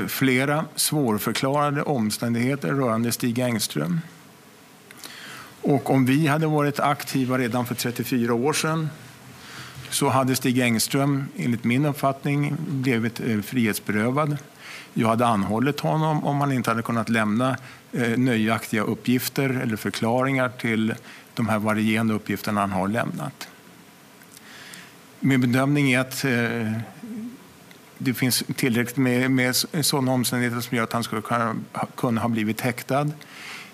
flera 0.08 0.64
svårförklarade 0.74 1.82
omständigheter 1.82 2.68
rörande 2.68 3.12
Stig 3.12 3.38
Engström. 3.38 4.00
Och 5.68 5.90
om 5.90 6.04
vi 6.04 6.26
hade 6.26 6.46
varit 6.46 6.80
aktiva 6.80 7.38
redan 7.38 7.66
för 7.66 7.74
34 7.74 8.34
år 8.34 8.52
sedan 8.52 8.88
så 9.90 10.08
hade 10.08 10.36
Stig 10.36 10.58
Engström, 10.58 11.24
enligt 11.36 11.64
min 11.64 11.84
uppfattning, 11.84 12.56
blivit 12.68 13.20
eh, 13.20 13.40
frihetsberövad. 13.40 14.36
Jag 14.94 15.08
hade 15.08 15.26
anhållit 15.26 15.80
honom 15.80 16.24
om 16.24 16.40
han 16.40 16.52
inte 16.52 16.70
hade 16.70 16.82
kunnat 16.82 17.08
lämna 17.08 17.56
eh, 17.92 18.18
nöjaktiga 18.18 18.82
uppgifter 18.82 19.50
eller 19.50 19.76
förklaringar 19.76 20.48
till 20.48 20.94
de 21.34 21.48
här 21.48 21.58
varierande 21.58 22.14
uppgifterna 22.14 22.60
han 22.60 22.72
har 22.72 22.88
lämnat. 22.88 23.48
Min 25.20 25.40
bedömning 25.40 25.92
är 25.92 26.00
att 26.00 26.24
eh, 26.24 26.72
det 27.98 28.14
finns 28.14 28.44
tillräckligt 28.56 28.96
med, 28.96 29.30
med 29.30 29.56
sådana 29.80 30.12
omständigheter 30.12 30.60
som 30.60 30.76
gör 30.76 30.84
att 30.84 30.92
han 30.92 31.04
skulle 31.04 31.22
kunna, 31.22 31.56
kunna 31.96 32.20
ha 32.20 32.28
blivit 32.28 32.60
häktad. 32.60 33.10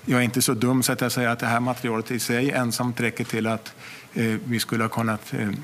Jag 0.06 0.20
är 0.20 0.24
inte 0.24 0.42
så 0.42 0.54
dum 0.54 0.82
så 0.82 0.92
att 0.92 1.00
jag 1.00 1.12
säger 1.12 1.28
att 1.28 1.38
det 1.38 1.46
här 1.46 1.60
materialet 1.60 2.10
i 2.10 2.18
sig 2.18 2.50
ensamt 2.50 3.00
räcker 3.00 3.24
till 3.24 3.46
att 3.46 3.74
eh, 4.14 4.36
vi 4.44 4.60
skulle 4.60 4.84
ha 4.84 4.88
kunnat 4.88 5.34
eh, 5.34 5.48
eh 5.48 5.54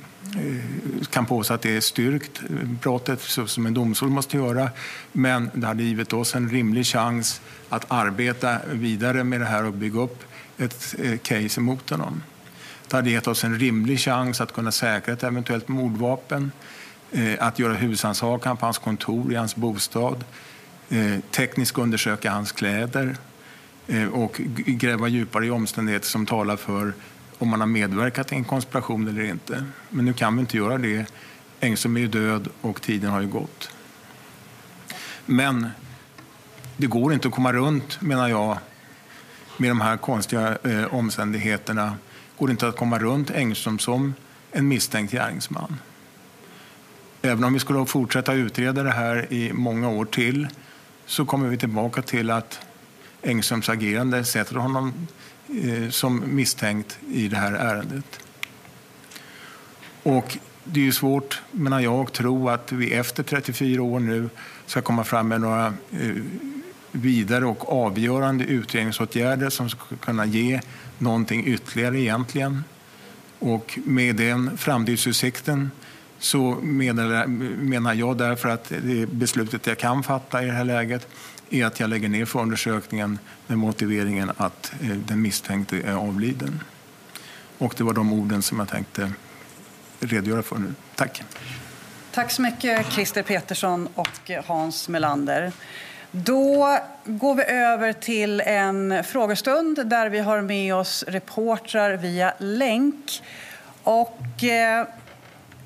kan 1.10 1.26
påstå 1.26 1.54
att 1.54 1.62
det 1.62 1.76
är 1.76 1.80
styrkt, 1.80 2.42
eh, 2.50 2.66
brottet, 2.66 3.20
så 3.20 3.46
som 3.46 3.66
en 3.66 3.74
domstol 3.74 4.08
måste 4.08 4.36
göra. 4.36 4.70
Men 5.12 5.50
det 5.54 5.66
hade 5.66 5.82
givit 5.82 6.12
oss 6.12 6.34
en 6.34 6.50
rimlig 6.50 6.86
chans 6.86 7.40
att 7.68 7.84
arbeta 7.88 8.58
vidare 8.72 9.24
med 9.24 9.40
det 9.40 9.46
här 9.46 9.64
och 9.64 9.72
bygga 9.72 10.00
upp 10.00 10.22
ett 10.58 10.94
eh, 10.98 11.18
case 11.18 11.60
emot 11.60 11.90
honom. 11.90 12.22
Det 12.88 12.96
hade 12.96 13.10
gett 13.10 13.26
oss 13.26 13.44
en 13.44 13.58
rimlig 13.58 14.00
chans 14.00 14.40
att 14.40 14.52
kunna 14.52 14.72
säkra 14.72 15.14
ett 15.14 15.22
eventuellt 15.22 15.68
mordvapen, 15.68 16.52
eh, 17.12 17.34
att 17.38 17.58
göra 17.58 17.74
husrannsakan 17.74 18.56
på 18.56 18.66
hans 18.66 18.78
kontor 18.78 19.32
i 19.32 19.36
hans 19.36 19.56
bostad, 19.56 20.24
tekniskt 21.30 21.78
undersöka 21.78 22.30
hans 22.30 22.52
kläder 22.52 23.16
Eh, 23.86 24.08
och 24.08 24.40
gräva 24.66 25.08
djupare 25.08 25.46
i 25.46 25.50
omständigheter 25.50 26.06
som 26.06 26.26
talar 26.26 26.56
för 26.56 26.92
om 27.38 27.48
man 27.48 27.60
har 27.60 27.66
medverkat 27.66 28.32
i 28.32 28.34
en 28.34 28.44
konspiration 28.44 29.08
eller 29.08 29.22
inte. 29.22 29.64
Men 29.90 30.04
nu 30.04 30.12
kan 30.12 30.36
vi 30.36 30.40
inte 30.40 30.56
göra 30.56 30.78
det. 30.78 31.06
Engström 31.60 31.96
är 31.96 32.00
ju 32.00 32.08
död 32.08 32.48
och 32.60 32.82
tiden 32.82 33.10
har 33.10 33.20
ju 33.20 33.28
gått. 33.28 33.70
Men 35.26 35.68
det 36.76 36.86
går 36.86 37.12
inte 37.12 37.28
att 37.28 37.34
komma 37.34 37.52
runt, 37.52 38.00
menar 38.00 38.28
jag, 38.28 38.58
med 39.56 39.70
de 39.70 39.80
här 39.80 39.96
konstiga 39.96 40.58
eh, 40.64 40.94
omständigheterna. 40.94 41.96
går 42.38 42.46
det 42.46 42.50
inte 42.50 42.68
att 42.68 42.76
komma 42.76 42.98
runt 42.98 43.30
Engström 43.30 43.78
som 43.78 44.14
en 44.52 44.68
misstänkt 44.68 45.12
gärningsman. 45.12 45.76
Även 47.22 47.44
om 47.44 47.52
vi 47.52 47.58
skulle 47.58 47.86
fortsätta 47.86 48.32
utreda 48.32 48.82
det 48.82 48.90
här 48.90 49.32
i 49.32 49.52
många 49.52 49.88
år 49.88 50.04
till 50.04 50.48
så 51.06 51.24
kommer 51.24 51.48
vi 51.48 51.58
tillbaka 51.58 52.02
till 52.02 52.30
att 52.30 52.60
Engströms 53.22 53.68
agerande 53.68 54.24
sätter 54.24 54.54
honom 54.54 55.06
Eh, 55.54 55.90
som 55.90 56.22
misstänkt 56.34 56.98
i 57.12 57.28
det 57.28 57.36
här 57.36 57.52
ärendet. 57.52 58.20
Och 60.02 60.38
det 60.64 60.80
är 60.80 60.84
ju 60.84 60.92
svårt, 60.92 61.42
menar 61.50 61.80
jag, 61.80 61.94
att 61.94 62.12
tro 62.12 62.48
att 62.48 62.72
vi 62.72 62.92
efter 62.92 63.22
34 63.22 63.82
år 63.82 64.00
nu 64.00 64.28
ska 64.66 64.82
komma 64.82 65.04
fram 65.04 65.28
med 65.28 65.40
några 65.40 65.66
eh, 65.66 66.14
vidare 66.92 67.46
och 67.46 67.72
avgörande 67.72 68.44
utredningsåtgärder 68.44 69.50
som 69.50 69.70
ska 69.70 69.96
kunna 69.96 70.24
ge 70.24 70.60
någonting 70.98 71.46
ytterligare 71.46 72.00
egentligen. 72.00 72.64
Och 73.38 73.78
med 73.84 74.16
den 74.16 74.58
framtidsutsikten 74.58 75.70
så 76.18 76.54
menar 76.62 77.94
jag 77.94 78.16
därför 78.18 78.48
att 78.48 78.72
det 78.82 79.06
beslutet 79.06 79.66
jag 79.66 79.78
kan 79.78 80.02
fatta 80.02 80.42
i 80.42 80.46
det 80.46 80.52
här 80.52 80.64
läget 80.64 81.08
är 81.50 81.66
att 81.66 81.80
jag 81.80 81.90
lägger 81.90 82.08
ner 82.08 82.24
förundersökningen 82.24 83.18
med 83.46 83.58
motiveringen 83.58 84.32
att 84.36 84.72
eh, 84.82 84.88
den 84.88 85.22
misstänkte 85.22 85.76
är 85.76 85.94
avliden. 85.94 86.62
Och 87.58 87.74
det 87.76 87.84
var 87.84 87.92
de 87.92 88.12
orden 88.12 88.42
som 88.42 88.58
jag 88.58 88.68
tänkte 88.68 89.12
redogöra 90.00 90.42
för 90.42 90.58
nu. 90.58 90.74
Tack. 90.94 91.22
Tack 92.12 92.30
så 92.30 92.42
mycket 92.42 92.92
Christer 92.92 93.22
Petersson 93.22 93.88
och 93.94 94.30
Hans 94.46 94.88
Melander. 94.88 95.52
Då 96.10 96.78
går 97.04 97.34
vi 97.34 97.44
över 97.44 97.92
till 97.92 98.40
en 98.40 99.04
frågestund 99.04 99.86
där 99.86 100.08
vi 100.08 100.18
har 100.18 100.40
med 100.40 100.74
oss 100.74 101.04
reportrar 101.08 101.92
via 101.96 102.34
länk. 102.38 103.22
Och, 103.82 104.44
eh, 104.44 104.86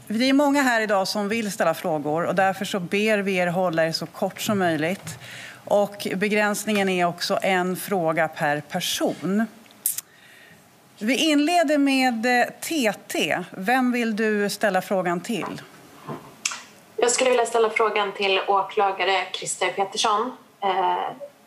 det 0.09 0.28
är 0.28 0.32
många 0.32 0.62
här 0.62 0.81
idag 0.81 1.09
som 1.09 1.28
vill 1.28 1.52
ställa 1.52 1.74
frågor 1.74 2.24
och 2.24 2.35
därför 2.35 2.65
så 2.65 2.81
ber 2.81 3.19
vi 3.19 3.35
er 3.36 3.47
hålla 3.47 3.86
er 3.86 3.93
så 3.93 4.06
kort 4.06 4.40
som 4.40 4.59
möjligt. 4.59 5.19
Och 5.65 6.07
begränsningen 6.16 6.89
är 6.89 7.07
också 7.07 7.39
en 7.43 7.77
fråga 7.77 8.28
per 8.28 8.61
person. 8.61 9.47
Vi 10.99 11.31
inleder 11.31 11.78
med 11.78 12.27
eh, 12.27 12.47
TT. 12.61 13.39
Vem 13.51 13.93
vill 13.93 14.16
du 14.16 14.51
ställa 14.51 14.82
frågan 14.82 15.20
till? 15.20 15.62
Jag 16.97 17.11
skulle 17.11 17.31
vilja 17.31 17.47
ställa 17.47 17.70
frågan 17.70 18.12
till 18.12 18.41
åklagare 18.47 19.27
Christer 19.32 19.69
Petersson. 19.69 20.36
Eh, 20.61 20.97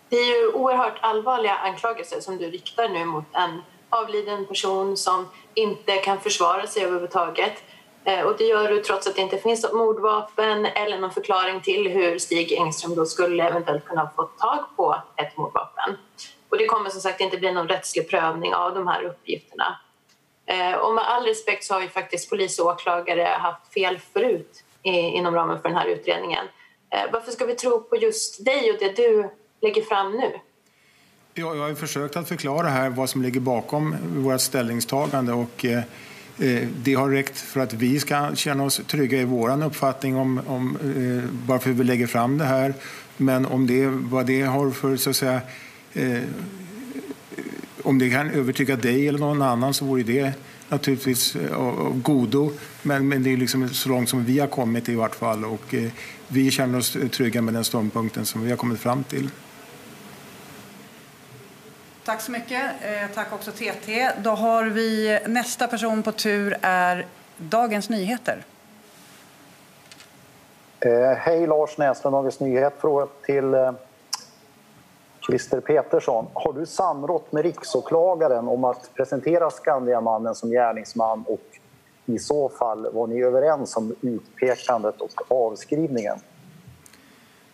det 0.10 0.15
är 0.15 0.41
ju 0.41 0.52
oerhört 0.52 0.98
allvarliga 1.02 1.56
anklagelser 1.56 2.19
som 2.19 2.38
du 2.38 2.52
riktar 2.52 2.89
nu 2.89 3.06
mot 3.06 3.26
en 3.34 3.61
avliden 3.89 4.45
person 4.45 4.98
som 4.98 5.27
inte 5.53 5.98
kan 5.98 6.19
försvara 6.19 6.68
sig 6.68 6.84
överhuvudtaget. 6.84 7.64
Eh, 8.07 8.21
och 8.21 8.38
det 8.38 8.43
gör 8.43 8.69
du 8.69 8.79
trots 8.81 9.07
att 9.07 9.15
det 9.15 9.21
inte 9.21 9.38
finns 9.38 9.63
något 9.63 9.73
mordvapen 9.73 10.65
eller 10.65 10.99
någon 10.99 11.11
förklaring 11.11 11.61
till 11.61 11.88
hur 11.88 12.19
Stig 12.19 12.53
Engström 12.53 12.95
då 12.95 13.05
skulle 13.05 13.47
eventuellt 13.47 13.85
kunna 13.85 14.09
få 14.15 14.23
tag 14.23 14.65
på 14.75 15.01
ett 15.15 15.38
mordvapen. 15.38 15.97
Och 16.49 16.57
det 16.57 16.65
kommer 16.65 16.89
som 16.89 17.01
sagt 17.01 17.21
inte 17.21 17.38
bli 17.38 17.51
någon 17.51 17.67
rättslig 17.67 18.09
prövning 18.09 18.53
av 18.53 18.73
de 18.73 18.88
här 18.88 19.03
uppgifterna. 19.03 19.79
Eh, 20.45 20.73
och 20.73 20.93
med 20.93 21.03
all 21.07 21.25
respekt 21.25 21.63
så 21.63 21.73
har 21.73 21.81
ju 21.81 21.89
faktiskt 21.89 22.29
polis 22.29 22.59
och 22.59 22.65
åklagare 22.65 23.23
haft 23.23 23.73
fel 23.73 23.99
förut 24.13 24.63
inom 24.81 25.35
ramen 25.35 25.61
för 25.61 25.69
den 25.69 25.77
här 25.77 25.88
utredningen. 25.88 26.45
Eh, 26.89 27.11
varför 27.11 27.31
ska 27.31 27.45
vi 27.45 27.55
tro 27.55 27.84
på 27.84 27.95
just 27.95 28.45
dig 28.45 28.71
och 28.71 28.77
det 28.79 28.95
du 28.95 29.29
lägger 29.61 29.81
fram 29.81 30.11
nu? 30.11 30.39
jag 31.34 31.55
har 31.55 31.75
försökt 31.75 32.15
att 32.15 32.27
förklara 32.27 32.67
här 32.67 32.89
vad 32.89 33.09
som 33.09 33.21
ligger 33.21 33.39
bakom 33.39 33.95
vårt 34.23 34.41
ställningstagande 34.41 35.34
och 35.34 35.65
Eh, 35.65 35.84
Eh, 36.39 36.68
det 36.84 36.93
har 36.93 37.09
räckt 37.09 37.39
för 37.39 37.59
att 37.59 37.73
vi 37.73 37.99
ska 37.99 38.35
känna 38.35 38.64
oss 38.64 38.81
trygga 38.88 39.22
i 39.22 39.23
vår 39.23 39.64
uppfattning 39.64 40.15
om, 40.15 40.41
om 40.47 40.77
eh, 40.81 41.30
varför 41.47 41.72
vi 41.72 41.84
lägger 41.84 42.07
fram 42.07 42.38
det 42.38 42.45
här. 42.45 42.73
Men 43.18 43.45
om 43.45 43.68
det, 43.68 43.88
vad 43.88 44.26
det 44.26 44.41
har 44.41 44.72
för, 44.72 44.97
så 44.97 45.09
att 45.09 45.15
säga, 45.15 45.41
eh, 45.93 46.22
om 47.84 47.99
det 47.99 48.09
kan 48.09 48.31
övertyga 48.31 48.76
dig 48.76 49.07
eller 49.07 49.19
någon 49.19 49.41
annan 49.41 49.73
så 49.73 49.85
vore 49.85 50.03
det 50.03 50.34
naturligtvis 50.69 51.35
eh, 51.35 51.53
av 51.53 52.01
godo. 52.01 52.51
Men, 52.81 53.07
men 53.07 53.23
det 53.23 53.34
är 53.34 53.38
liksom 53.38 53.69
så 53.69 53.89
långt 53.89 54.09
som 54.09 54.26
vi 54.26 54.39
har 54.39 54.47
kommit 54.47 54.89
i 54.89 54.95
vart 54.95 55.15
fall. 55.15 55.45
Och, 55.45 55.73
eh, 55.73 55.91
vi 56.27 56.51
känner 56.51 56.77
oss 56.77 56.97
trygga 57.11 57.41
med 57.41 57.53
den 57.53 57.64
ståndpunkten 57.64 58.26
som 58.26 58.43
vi 58.43 58.49
har 58.49 58.57
kommit 58.57 58.80
fram 58.80 59.03
till. 59.03 59.30
Tack 62.07 62.21
så 62.21 62.31
mycket. 62.31 62.61
Eh, 62.81 63.15
tack 63.15 63.34
också 63.34 63.51
TT. 63.51 64.11
Då 64.17 64.29
har 64.29 64.65
vi 64.65 65.19
nästa 65.25 65.67
person 65.67 66.03
på 66.03 66.11
tur 66.11 66.57
är 66.61 67.05
Dagens 67.38 67.89
Nyheter. 67.89 68.45
Eh, 70.79 71.17
hej 71.17 71.47
Lars 71.47 71.77
Näslund, 71.77 72.15
Dagens 72.15 72.39
Nyheter. 72.39 72.77
Fråga 72.79 73.07
till 73.25 73.53
eh, 73.53 73.71
Christer 75.27 75.59
Petersson. 75.59 76.27
Har 76.34 76.53
du 76.53 76.65
samrått 76.65 77.31
med 77.31 77.43
riksåklagaren 77.43 78.47
om 78.47 78.63
att 78.63 78.93
presentera 78.93 79.49
Skandiamannen 79.49 80.35
som 80.35 80.49
gärningsman 80.49 81.23
och 81.27 81.59
i 82.05 82.19
så 82.19 82.49
fall 82.49 82.93
var 82.93 83.07
ni 83.07 83.23
överens 83.23 83.77
om 83.77 83.95
utpekandet 84.01 85.01
och 85.01 85.31
avskrivningen? 85.31 86.19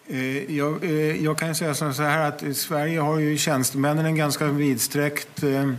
Eh, 0.08 0.56
jag, 0.56 0.84
eh, 0.84 1.24
jag, 1.24 1.38
kan 1.38 1.56
säga 1.56 1.74
så 1.74 2.04
här 2.04 2.28
att 2.28 2.44
i 2.44 2.54
Sverige 2.54 3.00
har 3.00 3.20
ju 3.20 3.38
tjänstemännen 3.38 4.06
en 4.06 4.16
ganska 4.16 4.46
vidsträckt 4.46 5.44
eh, 5.44 5.72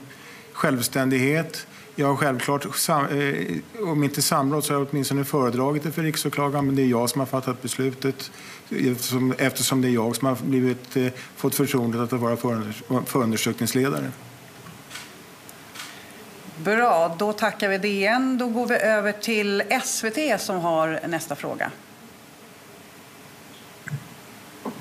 självständighet. 0.52 1.66
Jag 1.96 2.06
har 2.06 2.16
självklart, 2.16 2.66
om 3.86 4.04
inte 4.04 4.22
samråd 4.22 4.64
så 4.64 4.72
har 4.72 4.80
jag 4.80 4.88
åtminstone 4.90 5.24
föredragit 5.24 5.82
det 5.82 5.92
för 5.92 6.02
riksåklagaren 6.02 6.66
men 6.66 6.76
det 6.76 6.82
är 6.82 6.86
jag 6.86 7.10
som 7.10 7.18
har 7.18 7.26
fattat 7.26 7.62
beslutet 7.62 8.30
eftersom, 8.70 9.34
eftersom 9.38 9.82
det 9.82 9.88
är 9.88 9.90
jag 9.90 10.16
som 10.16 10.28
har 10.28 10.36
blivit, 10.44 10.96
fått 11.36 11.54
förtroendet 11.54 12.12
att 12.12 12.20
vara 12.20 12.36
förundersökningsledare. 13.06 14.10
Bra, 16.56 17.16
då 17.18 17.32
tackar 17.32 17.68
vi 17.68 17.78
DN. 17.78 18.38
Då 18.38 18.48
går 18.48 18.66
vi 18.66 18.76
över 18.76 19.12
till 19.12 19.62
SVT 19.84 20.40
som 20.40 20.60
har 20.60 21.00
nästa 21.06 21.36
fråga. 21.36 21.70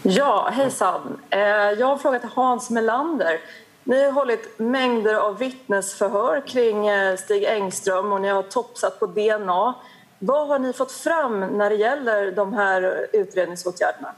Ja, 0.05 0.49
hejsan. 0.53 1.17
Eh, 1.29 1.39
jag 1.39 1.85
har 1.87 1.93
en 1.93 1.99
fråga 1.99 2.19
till 2.19 2.29
Hans 2.29 2.69
Melander. 2.69 3.39
Ni 3.83 4.03
har 4.05 4.11
hållit 4.11 4.59
mängder 4.59 5.13
av 5.13 5.37
vittnesförhör 5.37 6.47
kring 6.47 6.87
eh, 6.87 7.15
Stig 7.15 7.43
Engström 7.43 8.11
och 8.11 8.21
ni 8.21 8.29
har 8.29 8.43
topsat 8.43 8.99
på 8.99 9.05
DNA. 9.05 9.75
Vad 10.19 10.47
har 10.47 10.59
ni 10.59 10.73
fått 10.73 10.91
fram 10.91 11.39
när 11.39 11.69
det 11.69 11.75
gäller 11.75 12.31
de 12.31 12.53
här 12.53 13.07
utredningsåtgärderna? 13.13 14.13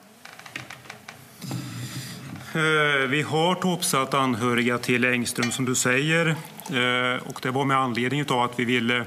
Eh, 2.53 3.09
vi 3.09 3.21
har 3.21 3.55
topsat 3.55 4.13
anhöriga 4.13 4.77
till 4.77 5.05
Engström 5.05 5.51
som 5.51 5.65
du 5.65 5.75
säger 5.75 6.35
och 7.25 7.39
det 7.41 7.51
var 7.51 7.65
med 7.65 7.77
anledning 7.77 8.25
av 8.29 8.41
att 8.41 8.59
vi 8.59 8.65
ville 8.65 9.05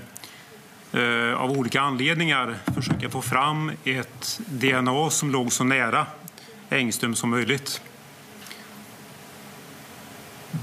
av 1.37 1.51
olika 1.51 1.81
anledningar 1.81 2.57
försöka 2.75 3.11
få 3.11 3.23
fram 3.23 3.73
ett 3.85 4.41
DNA 4.47 5.11
som 5.11 5.31
låg 5.31 5.53
så 5.53 5.65
nära 5.65 6.07
Engström 6.71 7.15
som 7.15 7.31
möjligt. 7.31 7.81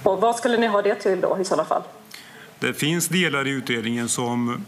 Och 0.03 0.21
vad 0.21 0.35
skulle 0.35 0.57
ni 0.57 0.67
ha 0.67 0.81
det 0.81 0.95
till 0.95 1.21
då 1.21 1.37
i 1.41 1.45
sådana 1.45 1.65
fall? 1.65 1.83
Det 2.59 2.73
finns 2.73 3.07
delar 3.07 3.47
i 3.47 3.49
utredningen 3.49 4.09
som 4.09 4.65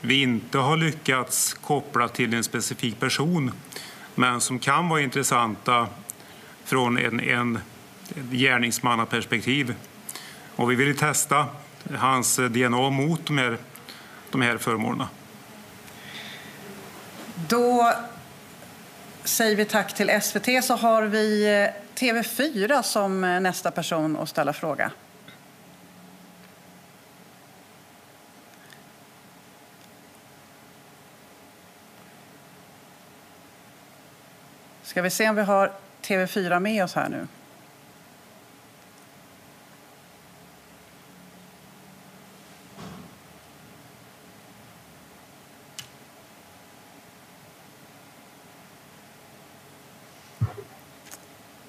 vi 0.00 0.22
inte 0.22 0.58
har 0.58 0.76
lyckats 0.76 1.54
koppla 1.54 2.08
till 2.08 2.34
en 2.34 2.44
specifik 2.44 3.00
person 3.00 3.52
men 4.14 4.40
som 4.40 4.58
kan 4.58 4.88
vara 4.88 5.00
intressanta 5.00 5.86
från 6.64 6.98
en, 6.98 7.20
en 7.20 7.58
gärningsmannaperspektiv. 8.30 9.74
Och 10.56 10.70
vi 10.70 10.74
vill 10.74 10.98
testa 10.98 11.46
hans 11.98 12.36
DNA 12.36 12.90
mot 12.90 13.26
de 13.26 13.38
här, 13.38 13.58
de 14.30 14.42
här 14.42 14.56
föremålen. 14.56 15.06
Då 17.48 17.92
säger 19.28 19.56
vi 19.56 19.64
tack 19.64 19.94
till 19.94 20.20
SVT 20.22 20.64
så 20.64 20.76
har 20.76 21.02
vi 21.02 21.46
eh, 21.46 21.98
TV4 22.00 22.82
som 22.82 23.24
eh, 23.24 23.40
nästa 23.40 23.70
person 23.70 24.16
att 24.16 24.28
ställa 24.28 24.52
fråga. 24.52 24.90
Ska 34.82 35.02
vi 35.02 35.10
se 35.10 35.28
om 35.28 35.36
vi 35.36 35.42
har 35.42 35.72
TV4 36.02 36.60
med 36.60 36.84
oss 36.84 36.94
här 36.94 37.08
nu? 37.08 37.26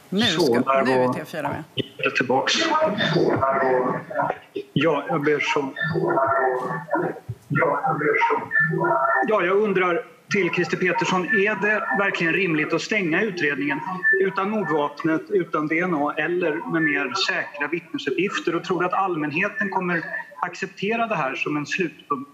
Nu, 0.09 0.21
ska, 0.21 0.41
så, 0.41 0.53
nu 0.53 0.91
är 0.91 1.07
TV4 1.07 1.41
med. 1.43 1.63
Tillbaks. 2.17 2.53
Ja, 4.73 5.05
jag 5.07 5.23
ber 5.23 5.39
så... 5.39 5.73
Ja, 9.27 9.41
jag 9.41 9.57
undrar 9.57 10.05
till 10.31 10.49
Christer 10.49 10.77
Petersson, 10.77 11.25
är 11.25 11.61
det 11.61 11.87
verkligen 11.99 12.33
rimligt 12.33 12.73
att 12.73 12.81
stänga 12.81 13.21
utredningen 13.21 13.79
utan 14.21 14.49
mordvapnet, 14.49 15.21
utan 15.29 15.67
DNA 15.67 16.13
eller 16.17 16.71
med 16.71 16.81
mer 16.81 17.13
säkra 17.27 17.67
vittnesuppgifter? 17.67 18.55
Och 18.55 18.63
tror 18.63 18.79
du 18.79 18.85
att 18.85 18.93
allmänheten 18.93 19.69
kommer 19.69 20.03
acceptera 20.41 21.07
det 21.07 21.15
här 21.15 21.35
som 21.35 21.57
en 21.57 21.65
slutpunkt? 21.65 22.31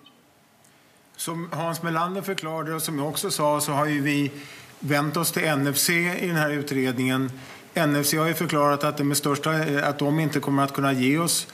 Som 1.16 1.50
Hans 1.52 1.84
Melander 1.84 2.22
förklarade 2.22 2.74
och 2.74 2.82
som 2.82 3.00
jag 3.00 3.08
också 3.08 3.32
sa 3.32 3.62
så 3.62 3.72
har 3.72 3.86
ju 3.86 4.02
vi 4.02 4.32
vänt 4.80 5.18
oss 5.18 5.32
till 5.32 5.56
NFC 5.56 5.90
i 5.90 6.28
den 6.28 6.36
här 6.36 6.50
utredningen 6.52 7.32
NFC 7.76 8.14
har 8.14 8.28
ju 8.28 8.34
förklarat 8.34 8.84
att, 8.84 8.98
det 8.98 9.04
med 9.04 9.18
största, 9.18 9.64
eh, 9.64 9.88
att 9.88 10.00
de 10.00 10.20
inte 10.20 10.40
kommer 10.40 10.64
att 10.64 10.74
kunna 10.74 10.94
ge 10.94 11.18
oss 11.18 11.48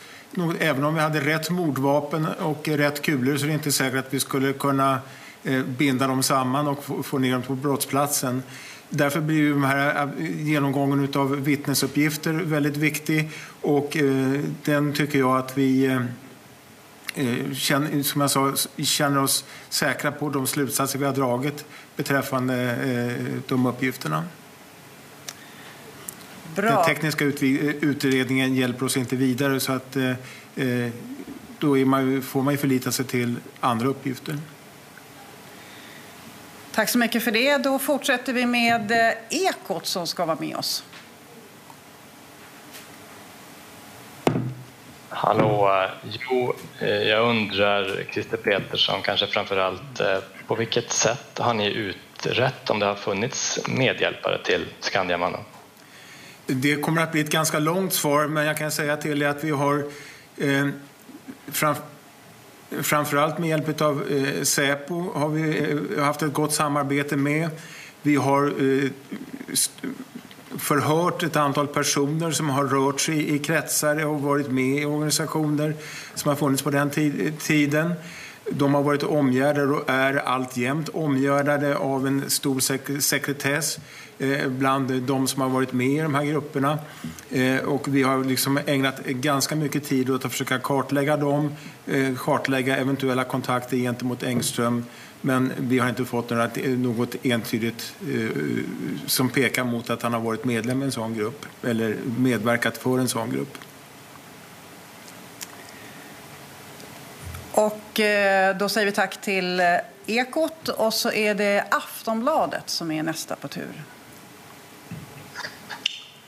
Även 0.59 0.83
om 0.83 0.95
vi 0.95 1.01
hade 1.01 1.19
rätt 1.19 1.49
mordvapen 1.49 2.27
och 2.39 2.67
rätt 2.67 3.01
kulor 3.01 3.37
så 3.37 3.43
är 3.43 3.47
det 3.47 3.53
inte 3.53 3.71
säkert 3.71 3.99
att 3.99 4.13
vi 4.13 4.19
skulle 4.19 4.53
kunna 4.53 4.99
eh, 5.43 5.63
binda 5.63 6.07
dem 6.07 6.23
samman 6.23 6.67
och 6.67 7.05
få 7.05 7.17
ner 7.17 7.31
dem 7.31 7.41
på 7.41 7.55
brottsplatsen. 7.55 8.43
Därför 8.89 9.21
blir 9.21 9.49
den 9.53 9.63
här 9.63 10.09
eh, 10.19 10.47
genomgången 10.47 11.07
av 11.15 11.43
vittnesuppgifter 11.43 12.33
väldigt 12.33 12.77
viktig 12.77 13.31
och 13.61 13.97
den 14.63 14.93
tycker 14.93 15.19
jag 15.19 15.37
att 15.37 15.57
vi 15.57 15.99
som 18.03 18.21
jag 18.21 18.31
sa, 18.31 18.53
känner 18.77 19.23
oss 19.23 19.45
säkra 19.69 20.11
på 20.11 20.29
de 20.29 20.47
slutsatser 20.47 20.99
vi 20.99 21.05
har 21.05 21.13
dragit 21.13 21.65
beträffande 21.95 22.75
de 23.47 23.65
uppgifterna. 23.65 24.23
Bra. 26.61 26.69
Den 26.69 26.85
tekniska 26.85 27.25
utredningen 27.81 28.55
hjälper 28.55 28.85
oss 28.85 28.97
inte 28.97 29.15
vidare 29.15 29.59
så 29.59 29.71
att 29.71 29.95
eh, 29.95 30.09
eh 30.55 30.89
då 31.59 31.75
man, 31.75 32.21
får 32.21 32.41
man 32.41 32.53
ju 32.53 32.57
förlita 32.57 32.91
sig 32.91 33.05
till 33.05 33.35
andra 33.59 33.87
uppgifter. 33.87 34.37
Tack 36.71 36.89
så 36.89 36.97
mycket 36.97 37.23
för 37.23 37.31
det. 37.31 37.57
Då 37.57 37.79
fortsätter 37.79 38.33
vi 38.33 38.45
med 38.45 38.91
eh, 38.91 39.13
Ekot 39.29 39.85
som 39.85 40.07
ska 40.07 40.25
vara 40.25 40.37
med 40.39 40.55
oss. 40.55 40.83
Hallå! 45.09 45.85
Jo, 46.03 46.53
eh, 46.79 46.89
jag 46.89 47.29
undrar, 47.29 48.03
Christer 48.11 48.37
Petersson, 48.37 49.01
kanske 49.01 49.27
framför 49.27 49.57
allt 49.57 50.01
på 50.47 50.55
vilket 50.55 50.91
sätt 50.91 51.39
har 51.39 51.53
ni 51.53 51.67
utrett 51.73 52.69
om 52.69 52.79
det 52.79 52.85
har 52.85 52.95
funnits 52.95 53.59
medhjälpare 53.67 54.37
till 54.43 54.65
Skandiamannen? 54.79 55.41
Det 56.49 56.75
kommer 56.75 57.01
att 57.01 57.11
bli 57.11 57.21
ett 57.21 57.31
ganska 57.31 57.59
långt 57.59 57.93
svar, 57.93 58.27
men 58.27 58.45
jag 58.45 58.57
kan 58.57 58.71
säga 58.71 58.97
till 58.97 59.21
er 59.21 59.27
att 59.27 59.43
vi 59.43 59.51
har 59.51 59.83
eh, 60.37 60.67
fram, 61.47 61.75
framförallt 62.69 63.37
med 63.37 63.49
hjälp 63.49 63.81
av 63.81 64.03
eh, 64.11 64.43
Säpo 64.43 65.13
har 65.13 65.29
vi 65.29 65.71
eh, 65.97 66.03
haft 66.03 66.21
ett 66.21 66.33
gott 66.33 66.53
samarbete 66.53 67.15
med. 67.15 67.49
Vi 68.01 68.15
har 68.15 68.45
eh, 68.45 68.89
förhört 70.57 71.23
ett 71.23 71.35
antal 71.35 71.67
personer 71.67 72.31
som 72.31 72.49
har 72.49 72.65
rört 72.65 73.01
sig 73.01 73.35
i 73.35 73.39
kretsar 73.39 74.05
och 74.05 74.21
varit 74.21 74.51
med 74.51 74.81
i 74.81 74.85
organisationer 74.85 75.73
som 76.15 76.29
har 76.29 76.35
funnits 76.35 76.63
på 76.63 76.69
den 76.69 76.89
tiden. 77.39 77.93
De 78.51 78.73
har 78.73 78.83
varit 78.83 79.03
omgärdade 79.03 79.67
och 79.67 79.89
är 79.89 80.15
alltjämt 80.15 80.89
omgärdade 80.89 81.77
av 81.77 82.07
en 82.07 82.29
stor 82.29 82.59
sek 82.59 82.81
sekretess. 82.99 83.79
Eh, 84.19 84.47
bland 84.47 85.01
de 85.01 85.27
som 85.27 85.41
har 85.41 85.49
varit 85.49 85.73
med 85.73 85.87
i 85.87 85.97
de 85.97 86.15
här 86.15 86.23
grupperna. 86.23 86.79
Eh, 87.31 87.57
och 87.57 87.87
vi 87.87 88.03
har 88.03 88.23
liksom 88.23 88.59
ägnat 88.65 89.05
ganska 89.05 89.55
mycket 89.55 89.83
tid 89.83 90.09
åt 90.09 90.25
att 90.25 90.31
försöka 90.31 90.59
kartlägga 90.59 91.17
dem, 91.17 91.55
eh, 91.87 92.15
kartlägga 92.17 92.77
eventuella 92.77 93.23
kontakter 93.23 93.77
gentemot 93.77 94.23
Engström. 94.23 94.85
Men 95.21 95.51
vi 95.57 95.79
har 95.79 95.89
inte 95.89 96.05
fått 96.05 96.29
något 96.63 97.15
entydigt 97.23 97.93
som 99.05 99.29
pekar 99.29 99.63
mot 99.63 99.89
att 99.89 100.01
han 100.01 100.13
har 100.13 100.19
varit 100.19 100.45
medlem 100.45 100.81
i 100.81 100.85
en 100.85 100.91
sån 100.91 101.13
grupp 101.13 101.45
eller 101.63 101.95
medverkat 102.17 102.77
för 102.77 102.99
en 102.99 103.07
sån 103.07 103.31
grupp. 103.31 103.57
Och 107.51 107.99
då 108.59 108.69
säger 108.69 108.85
vi 108.85 108.91
tack 108.91 109.21
till 109.21 109.61
Ekot 110.05 110.69
och 110.69 110.93
så 110.93 111.11
är 111.11 111.35
det 111.35 111.65
Aftonbladet 111.71 112.69
som 112.69 112.91
är 112.91 113.03
nästa 113.03 113.35
på 113.35 113.47
tur 113.47 113.83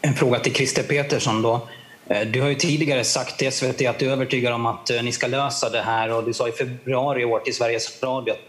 en 0.02 0.14
fråga 0.14 0.40
till 0.40 0.54
Christer 0.54 0.84
Petersson. 0.84 1.42
Då. 1.42 1.68
Eh, 2.08 2.28
du 2.28 2.42
har 2.42 2.50
ju 2.50 2.56
tidigare 2.56 3.04
sagt 3.04 3.40
till 3.40 3.52
SVT 3.52 3.82
att 3.88 4.00
du 4.00 4.08
är 4.08 4.12
övertygad 4.12 4.54
om 4.54 4.66
att 4.66 4.90
eh, 4.90 5.04
ni 5.04 5.12
ska 5.12 5.28
lösa 5.28 5.70
det 5.70 5.82
här 5.82 6.12
och 6.12 6.24
du 6.24 6.34
sa 6.34 6.48
i 6.48 6.52
februari 6.52 7.22
i 7.22 7.26
år 7.26 7.40
till 7.40 7.56
Sveriges 7.56 8.04
Radio 8.04 8.32
att 8.32 8.40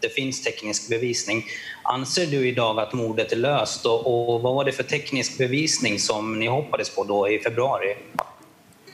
det 0.00 0.08
finns 0.08 0.42
teknisk 0.42 0.88
bevisning. 0.88 1.44
Anser 1.82 2.26
du 2.26 2.48
idag 2.48 2.80
att 2.80 2.92
mordet 2.92 3.32
är 3.32 3.36
löst 3.36 3.86
och, 3.86 4.34
och 4.34 4.42
vad 4.42 4.54
var 4.54 4.64
det 4.64 4.72
för 4.72 4.82
teknisk 4.82 5.38
bevisning 5.38 5.98
som 5.98 6.38
ni 6.38 6.46
hoppades 6.46 6.94
på 6.94 7.04
då 7.04 7.28
i 7.28 7.38
februari? 7.38 7.94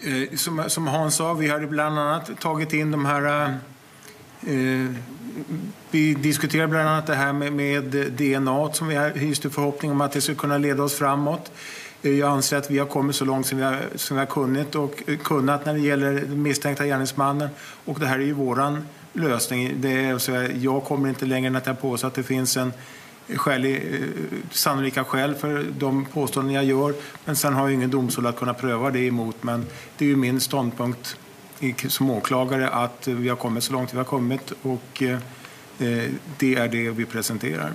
Eh, 0.04 0.36
som, 0.36 0.64
som 0.68 0.86
Hans 0.86 1.16
sa, 1.16 1.34
vi 1.34 1.48
hade 1.48 1.66
bland 1.66 1.98
annat 1.98 2.40
tagit 2.40 2.72
in 2.72 2.90
de 2.90 3.04
här... 3.04 3.48
Eh, 4.46 4.90
vi 5.90 6.14
diskuterar 6.14 6.66
bland 6.66 6.88
annat 6.88 7.06
det 7.06 7.14
här 7.14 7.32
med, 7.32 7.52
med 7.52 7.84
DNA 8.12 8.72
som 8.72 8.88
vi 8.88 8.96
hyste 8.96 9.50
förhoppning 9.50 9.90
om 9.90 10.00
att 10.00 10.12
det 10.12 10.20
skulle 10.20 10.38
kunna 10.38 10.58
leda 10.58 10.82
oss 10.82 10.94
framåt. 10.94 11.52
Eh, 12.02 12.18
jag 12.18 12.30
anser 12.30 12.56
att 12.56 12.70
vi 12.70 12.78
har 12.78 12.86
kommit 12.86 13.16
så 13.16 13.24
långt 13.24 13.46
som 13.46 13.58
vi 13.58 13.64
har, 13.64 13.80
som 13.94 14.16
vi 14.16 14.18
har 14.20 14.26
kunnat, 14.26 14.74
och, 14.74 15.02
eh, 15.06 15.18
kunnat 15.18 15.66
när 15.66 15.74
det 15.74 15.80
gäller 15.80 16.12
den 16.12 16.42
misstänkta 16.42 16.86
gärningsmannen. 16.86 17.48
Och 17.84 18.00
det 18.00 18.06
här 18.06 18.18
är 18.18 18.24
ju 18.24 18.32
våran 18.32 18.86
lösning. 19.12 19.72
Det 19.76 20.04
är, 20.04 20.18
så 20.18 20.48
jag 20.54 20.84
kommer 20.84 21.08
inte 21.08 21.26
längre 21.26 21.46
än 21.46 21.56
att 21.56 21.66
jag 21.66 21.80
påstår 21.80 22.08
att 22.08 22.14
det 22.14 22.22
finns 22.22 22.56
en 22.56 22.72
skälig, 23.36 23.76
eh, 23.76 24.00
sannolika 24.50 25.04
skäl 25.04 25.34
för 25.34 25.66
de 25.78 26.04
påståenden 26.04 26.54
jag 26.54 26.64
gör. 26.64 26.94
Men 27.24 27.36
sen 27.36 27.54
har 27.54 27.68
ju 27.68 27.74
ingen 27.74 27.90
domstol 27.90 28.26
att 28.26 28.36
kunna 28.36 28.54
pröva 28.54 28.90
det 28.90 29.06
emot. 29.06 29.36
Men 29.42 29.66
det 29.98 30.04
är 30.04 30.08
ju 30.08 30.16
min 30.16 30.40
ståndpunkt 30.40 31.16
som 31.88 32.10
åklagare 32.10 32.68
att 32.68 33.08
vi 33.08 33.28
har 33.28 33.36
kommit 33.36 33.64
så 33.64 33.72
långt 33.72 33.94
vi 33.94 33.98
har 33.98 34.04
kommit 34.04 34.52
och 34.62 35.02
eh, 35.02 35.18
det 36.38 36.54
är 36.54 36.68
det 36.68 36.90
vi 36.90 37.06
presenterar. 37.06 37.72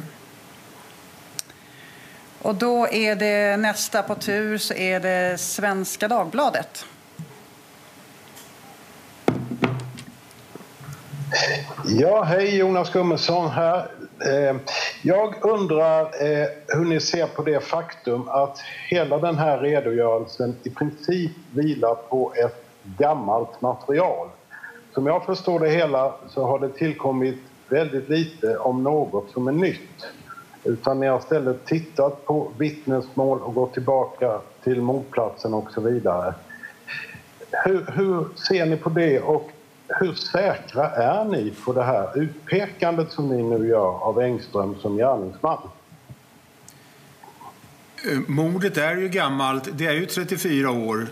Och 2.42 2.56
då 2.56 2.88
är 2.88 3.16
det 3.16 3.58
nästa 3.58 4.04
på 4.04 4.16
tur 4.16 4.58
så 4.58 4.74
är 4.74 5.00
det 5.00 5.38
Svenska 5.40 6.08
Dagbladet. 6.08 6.86
Ja, 11.86 12.24
hej 12.24 12.58
Jonas 12.58 12.90
Gummesson 12.90 13.50
här. 13.50 13.88
Eh, 14.26 14.56
jag 15.02 15.46
undrar 15.46 16.02
eh, 16.02 16.48
hur 16.68 16.86
ni 16.86 17.00
ser 17.00 17.28
på 17.28 17.44
det 17.44 17.64
faktum 17.64 18.30
att 18.30 18.60
hela 18.90 19.18
den 19.18 19.38
här 19.38 19.58
redogörelsen 19.58 20.56
i 20.64 20.70
princip 20.70 21.32
vilar 21.54 21.96
på 21.96 22.34
ett 22.36 22.61
gammalt 22.84 23.62
material. 23.62 24.28
Som 24.94 25.06
jag 25.06 25.26
förstår 25.26 25.60
det 25.60 25.70
hela 25.70 26.14
så 26.30 26.46
har 26.46 26.60
det 26.60 26.70
tillkommit 26.70 27.40
väldigt 27.70 28.10
lite 28.10 28.58
om 28.58 28.84
något 28.84 29.32
som 29.32 29.48
är 29.48 29.52
nytt. 29.52 30.08
Utan 30.64 31.00
ni 31.00 31.08
har 31.08 31.20
istället 31.20 31.66
tittat 31.66 32.26
på 32.26 32.52
vittnesmål 32.58 33.40
och 33.42 33.54
gått 33.54 33.74
tillbaka 33.74 34.40
till 34.64 34.82
mordplatsen 34.82 35.54
och 35.54 35.72
så 35.72 35.82
vidare. 35.82 36.34
Hur, 37.52 37.86
hur 37.96 38.26
ser 38.48 38.66
ni 38.66 38.78
på 38.78 38.90
det 38.90 39.20
och 39.20 39.50
hur 39.88 40.14
säkra 40.14 40.90
är 40.90 41.26
ni 41.26 41.54
på 41.66 41.74
det 41.74 41.84
här 41.84 42.20
utpekandet 42.20 43.12
som 43.12 43.30
ni 43.30 43.44
nu 43.44 43.68
gör 43.68 44.04
av 44.04 44.20
Engström 44.20 44.76
som 44.82 44.98
gärningsman? 44.98 45.60
Eh, 48.12 48.20
mordet 48.28 48.78
är 48.78 48.96
ju 48.96 49.10
gammalt, 49.10 49.70
det 49.74 49.86
är 49.86 49.94
ju 49.94 50.06
34 50.06 50.72
år. 50.72 51.08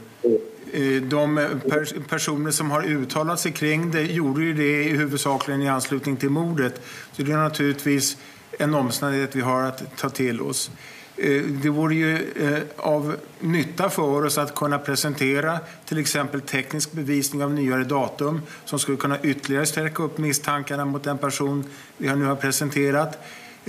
Eh, 0.74 1.02
de 1.02 1.50
pers 1.70 1.94
personer 2.10 2.52
som 2.52 2.72
har 2.72 2.84
uttalat 2.84 3.40
sig 3.40 3.52
kring 3.52 3.92
det 3.92 4.04
gjorde 4.04 4.44
ju 4.44 4.54
det 4.54 4.84
i 4.84 4.98
huvudsakligen 4.98 5.62
i 5.62 5.68
anslutning 5.68 6.18
till 6.18 6.30
mordet. 6.30 6.82
Så 7.12 7.22
det 7.22 7.32
är 7.32 7.38
naturligtvis 7.38 8.18
en 8.60 8.74
omständighet 8.74 9.36
vi 9.36 9.42
har 9.42 9.64
att 9.64 9.98
ta 9.98 10.10
till 10.10 10.42
oss. 10.42 10.72
Eh, 11.18 11.42
det 11.44 11.70
vore 11.70 11.96
ju 11.96 12.16
eh, 12.16 12.60
av 12.78 13.16
nytta 13.40 13.90
för 13.90 14.26
oss 14.26 14.38
att 14.38 14.56
kunna 14.56 14.80
presentera 14.80 15.60
till 15.86 15.98
exempel 15.98 16.42
teknisk 16.42 16.92
bevisning 16.92 17.44
av 17.44 17.54
nyare 17.54 17.84
datum 17.84 18.42
som 18.66 18.80
skulle 18.80 18.98
kunna 18.98 19.22
ytterligare 19.22 19.66
stärka 19.66 20.04
upp 20.04 20.18
misstankarna 20.18 20.86
mot 20.86 21.04
den 21.04 21.18
person 21.18 21.66
vi 21.98 22.16
nu 22.16 22.26
har 22.26 22.36
presenterat. 22.36 23.18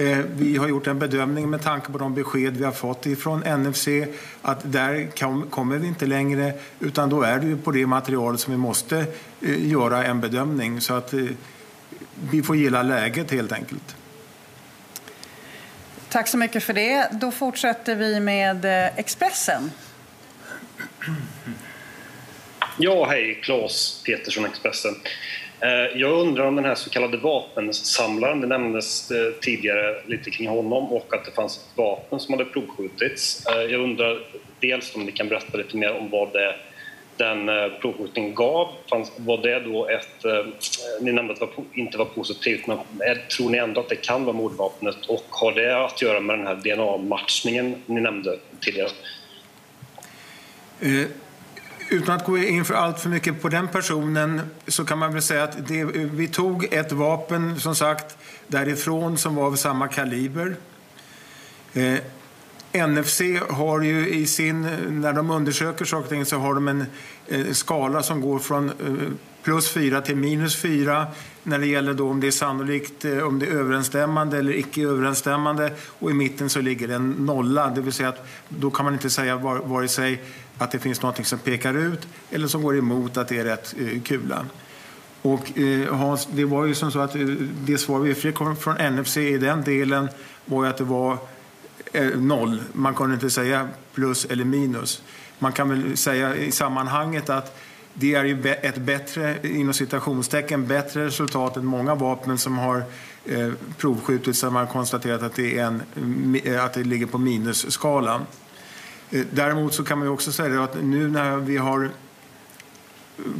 Eh, 0.00 0.18
vi 0.18 0.56
har 0.56 0.68
gjort 0.68 0.86
en 0.86 0.98
bedömning 0.98 1.50
med 1.50 1.62
tanke 1.62 1.92
på 1.92 1.98
de 1.98 2.14
besked 2.14 2.56
vi 2.56 2.64
har 2.64 2.72
fått 2.72 3.06
från 3.18 3.40
NFC 3.40 3.88
att 4.42 4.72
där 4.72 5.10
kommer 5.50 5.78
vi 5.78 5.86
inte 5.86 6.06
längre 6.06 6.52
utan 6.80 7.10
då 7.10 7.22
är 7.22 7.38
det 7.38 7.56
på 7.56 7.70
det 7.70 7.86
materialet 7.86 8.40
som 8.40 8.52
vi 8.52 8.58
måste 8.58 9.06
göra 9.40 10.04
en 10.04 10.20
bedömning. 10.20 10.80
Så 10.80 10.94
att 10.94 11.14
vi 12.30 12.42
får 12.42 12.56
gilla 12.56 12.82
läget 12.82 13.30
helt 13.30 13.52
enkelt. 13.52 13.96
Tack 16.08 16.28
så 16.28 16.36
mycket 16.36 16.64
för 16.64 16.72
det. 16.72 17.08
Då 17.12 17.30
fortsätter 17.30 17.94
vi 17.94 18.20
med 18.20 18.64
eh, 18.64 18.98
Expressen. 18.98 19.70
Ja, 22.78 23.06
hej. 23.08 23.40
Claes 23.42 24.02
Petersson, 24.06 24.44
Expressen. 24.44 24.94
Eh, 25.62 26.00
jag 26.00 26.12
undrar 26.12 26.46
om 26.46 26.56
den 26.56 26.64
här 26.64 26.74
så 26.74 26.90
kallade 26.90 27.16
vapensamlaren, 27.16 28.40
det 28.40 28.46
nämndes 28.46 29.10
eh, 29.10 29.32
tidigare 29.40 30.02
lite 30.06 30.30
kring 30.30 30.48
honom 30.48 30.92
och 30.92 31.14
att 31.14 31.24
det 31.24 31.30
fanns 31.30 31.56
ett 31.56 31.76
vapen 31.76 32.20
som 32.20 32.34
hade 32.34 32.44
provskjutits. 32.44 33.46
Eh, 33.46 33.62
jag 33.62 33.80
undrar 33.80 34.18
dels 34.60 34.94
om 34.94 35.02
ni 35.02 35.12
kan 35.12 35.28
berätta 35.28 35.58
lite 35.58 35.76
mer 35.76 35.96
om 35.96 36.10
vad 36.10 36.32
det 36.32 36.54
den 37.16 37.50
provskjutningen 37.80 38.34
gav. 38.34 38.68
Var 39.16 39.38
det 39.42 39.60
då 39.60 39.88
ett... 39.88 40.24
Ni 41.00 41.12
nämnde 41.12 41.32
att 41.32 41.40
det 41.40 41.80
inte 41.80 41.98
var 41.98 42.04
positivt, 42.04 42.66
men 42.66 42.78
tror 43.36 43.50
ni 43.50 43.58
ändå 43.58 43.80
att 43.80 43.88
det 43.88 43.96
kan 43.96 44.24
vara 44.24 44.36
mordvapnet? 44.36 44.96
Och 45.08 45.24
har 45.30 45.52
det 45.52 45.84
att 45.84 46.02
göra 46.02 46.20
med 46.20 46.38
den 46.38 46.46
här 46.46 46.54
DNA-matchningen 46.54 47.82
ni 47.86 48.00
nämnde 48.00 48.38
tidigare? 48.60 48.88
Uh, 50.84 51.06
utan 51.90 52.16
att 52.16 52.26
gå 52.26 52.38
in 52.38 52.64
för 52.64 52.74
allt 52.74 53.00
för 53.00 53.08
mycket 53.08 53.42
på 53.42 53.48
den 53.48 53.68
personen 53.68 54.40
så 54.66 54.84
kan 54.84 54.98
man 54.98 55.12
väl 55.12 55.22
säga 55.22 55.44
att 55.44 55.68
det, 55.68 55.84
vi 55.84 56.28
tog 56.28 56.72
ett 56.72 56.92
vapen, 56.92 57.60
som 57.60 57.74
sagt, 57.74 58.18
därifrån 58.46 59.18
som 59.18 59.34
var 59.34 59.46
av 59.46 59.56
samma 59.56 59.88
kaliber. 59.88 60.56
Eh, 61.72 61.98
NFC 62.72 63.20
har 63.48 63.80
ju 63.80 64.08
i 64.08 64.26
sin, 64.26 64.62
när 64.88 65.12
de 65.12 65.30
undersöker 65.30 65.84
saker 65.84 66.04
och 66.04 66.10
ting 66.10 66.24
så 66.24 66.36
har 66.36 66.54
de 66.54 66.68
en 66.68 66.86
eh, 67.26 67.50
skala 67.52 68.02
som 68.02 68.20
går 68.20 68.38
från 68.38 68.68
eh, 68.68 68.74
plus 69.42 69.70
4 69.70 70.00
till 70.00 70.16
minus 70.16 70.56
4 70.56 71.06
när 71.42 71.58
det 71.58 71.66
gäller 71.66 71.94
då 71.94 72.10
om 72.10 72.20
det 72.20 72.26
är 72.26 72.30
sannolikt 72.30 73.04
eh, 73.04 73.18
om 73.18 73.38
det 73.38 73.46
är 73.46 73.50
överensstämmande 73.50 74.38
eller 74.38 74.52
icke 74.52 74.82
överensstämmande 74.82 75.72
och 75.86 76.10
i 76.10 76.14
mitten 76.14 76.50
så 76.50 76.60
ligger 76.60 76.88
det 76.88 76.94
en 76.94 77.10
nolla, 77.10 77.70
det 77.70 77.80
vill 77.80 77.92
säga 77.92 78.08
att 78.08 78.26
då 78.48 78.70
kan 78.70 78.84
man 78.84 78.94
inte 78.94 79.10
säga 79.10 79.36
vare 79.36 79.88
sig 79.88 80.22
att 80.60 80.70
det 80.70 80.78
finns 80.78 81.02
något 81.02 81.26
som 81.26 81.38
pekar 81.38 81.74
ut 81.74 82.08
eller 82.30 82.46
som 82.46 82.62
går 82.62 82.78
emot 82.78 83.16
att 83.16 83.28
det 83.28 83.38
är 83.38 83.44
rätt 83.44 83.74
eh, 83.78 84.02
kula. 84.02 84.46
Och 85.22 85.58
eh, 85.58 85.94
Hans, 85.94 86.28
det 86.32 86.44
var 86.44 86.64
ju 86.66 86.74
som 86.74 86.92
så 86.92 86.98
att 86.98 87.14
eh, 87.14 87.20
det 87.64 87.78
svar 87.78 87.98
vi 87.98 88.14
fick 88.14 88.36
från 88.36 88.94
NFC 88.94 89.16
i 89.16 89.38
den 89.38 89.64
delen 89.64 90.08
var 90.44 90.64
ju 90.64 90.70
att 90.70 90.76
det 90.76 90.84
var 90.84 91.18
noll. 92.16 92.62
Man 92.72 92.94
kunde 92.94 93.14
inte 93.14 93.30
säga 93.30 93.68
plus 93.94 94.24
eller 94.24 94.44
minus. 94.44 95.02
Man 95.38 95.52
kan 95.52 95.68
väl 95.68 95.96
säga 95.96 96.36
i 96.36 96.52
sammanhanget 96.52 97.30
att 97.30 97.58
det 97.94 98.14
är 98.14 98.24
ju 98.24 98.48
ett 98.62 98.76
bättre, 98.76 99.36
inom 99.42 99.74
citationstecken, 99.74 100.66
bättre 100.66 101.06
resultat 101.06 101.56
än 101.56 101.66
många 101.66 101.94
vapen 101.94 102.38
som 102.38 102.58
har 102.58 102.84
provskjutits 103.76 104.40
där 104.40 104.50
man 104.50 104.66
konstaterat 104.66 105.22
att 105.22 105.34
det, 105.34 105.58
är 105.58 105.64
en, 105.64 105.82
att 106.60 106.74
det 106.74 106.84
ligger 106.84 107.06
på 107.06 107.18
minusskalan. 107.18 108.26
Eh, 109.10 109.26
däremot 109.30 109.74
så 109.74 109.84
kan 109.84 109.98
man 109.98 110.06
ju 110.06 110.12
också 110.12 110.32
säga 110.32 110.64
att 110.64 110.82
nu 110.82 111.08
när 111.08 111.36
vi 111.36 111.56
har 111.56 111.90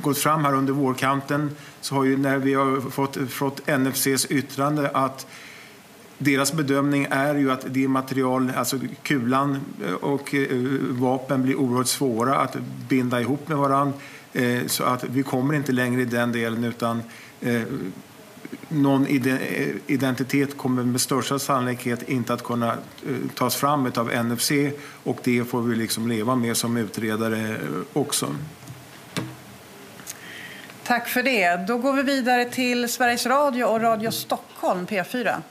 gått 0.03 0.19
fram 0.19 0.45
här 0.45 0.55
under 0.55 0.73
vårkanten 0.73 1.51
så 1.81 1.95
har 1.95 2.05
ju 2.05 2.17
när 2.17 2.39
vi 2.39 2.55
har 2.55 2.91
fått, 2.91 3.17
fått 3.31 3.67
NFCs 3.67 4.27
yttrande 4.27 4.89
att 4.89 5.27
deras 6.19 6.53
bedömning 6.53 7.07
är 7.11 7.35
ju 7.35 7.51
att 7.51 7.65
det 7.69 7.89
material, 7.89 8.53
alltså 8.57 8.79
kulan 9.03 9.61
eh, 9.87 9.95
och 9.95 10.35
eh, 10.35 10.49
vapen 10.91 11.43
blir 11.43 11.57
oerhört 11.57 11.87
svåra 11.87 12.37
att 12.37 12.57
binda 12.89 13.21
ihop 13.21 13.49
med 13.49 13.59
varandra. 13.59 13.93
Så 14.67 14.85
att 14.85 15.05
vi 15.05 15.23
kommer 15.23 15.55
inte 15.55 15.73
längre 15.73 16.03
i 16.03 16.05
den 16.05 16.33
delen 16.33 16.65
utan 16.65 17.03
någon 18.71 19.07
identitet 19.87 20.57
kommer 20.57 20.83
med 20.83 21.01
största 21.01 21.39
sannolikhet 21.39 22.09
inte 22.09 22.35
att 22.35 22.45
kunna 22.45 22.73
eh, 22.73 23.31
tas 23.35 23.57
fram 23.57 23.93
av 23.97 24.25
NFC 24.25 24.53
och 25.05 25.19
det 25.25 25.45
får 25.45 25.63
vi 25.63 25.77
liksom 25.77 26.09
leva 26.09 26.35
med 26.35 26.57
som 26.57 26.77
utredare 26.77 27.49
eh, 27.49 27.57
också. 27.93 28.35
Tack 30.85 31.09
för 31.09 31.23
det. 31.23 31.57
Då 31.57 31.79
går 31.79 31.93
vi 31.93 32.03
vidare 32.03 32.45
till 32.45 32.89
Sveriges 32.89 33.27
Radio 33.27 33.65
och 33.65 33.81
Radio 33.81 34.11
Stockholm, 34.11 34.87
P4. 34.87 35.43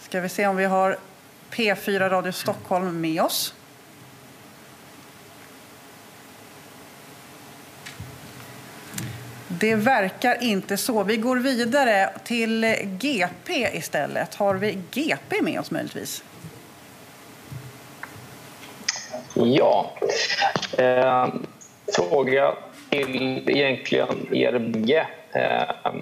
Ska 0.00 0.20
vi 0.20 0.28
se 0.28 0.46
om 0.46 0.56
vi 0.56 0.64
har 0.64 0.96
P4 1.54 2.08
Radio 2.08 2.32
Stockholm 2.32 3.00
med 3.00 3.22
oss. 3.22 3.54
Det 9.48 9.74
verkar 9.74 10.42
inte 10.42 10.76
så. 10.76 11.02
Vi 11.02 11.16
går 11.16 11.36
vidare 11.36 12.10
till 12.24 12.74
GP 12.86 13.68
istället. 13.72 14.34
Har 14.34 14.54
vi 14.54 14.78
GP 14.90 15.42
med 15.42 15.60
oss 15.60 15.70
möjligtvis? 15.70 16.24
Ja. 19.34 19.92
Eh, 20.78 21.28
fråga 21.96 22.54
till 22.90 23.42
egentligen 23.46 24.34
er 24.34 24.58
bägge. 24.58 25.06
Eh, 25.32 25.94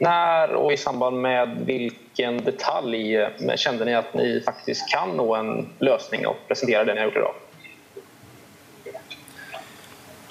när 0.00 0.54
och 0.54 0.72
i 0.72 0.76
samband 0.76 1.20
med 1.20 1.62
vilken 1.66 2.44
detalj 2.44 3.28
kände 3.56 3.84
ni 3.84 3.94
att 3.94 4.14
ni 4.14 4.42
faktiskt 4.44 4.88
kan 4.88 5.16
nå 5.16 5.34
en 5.34 5.68
lösning 5.78 6.26
och 6.26 6.36
presentera 6.48 6.84
den 6.84 6.94
ni 6.94 7.00
har 7.00 7.06
gjort 7.06 7.16
idag? 7.16 7.34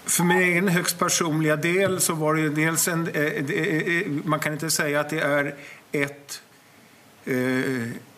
För 0.05 0.23
min 0.23 0.37
egen 0.37 0.67
högst 0.67 0.99
personliga 0.99 1.55
del 1.55 2.01
så 2.01 2.13
var 2.13 2.35
det 2.35 2.49
dels 2.49 2.87
en... 2.87 3.07
Eh, 3.07 3.21
eh, 3.21 3.97
eh, 3.97 4.07
man 4.23 4.39
kan 4.39 4.53
inte 4.53 4.69
säga 4.69 4.99
att 4.99 5.09
det 5.09 5.19
är 5.19 5.55
ett 5.91 6.41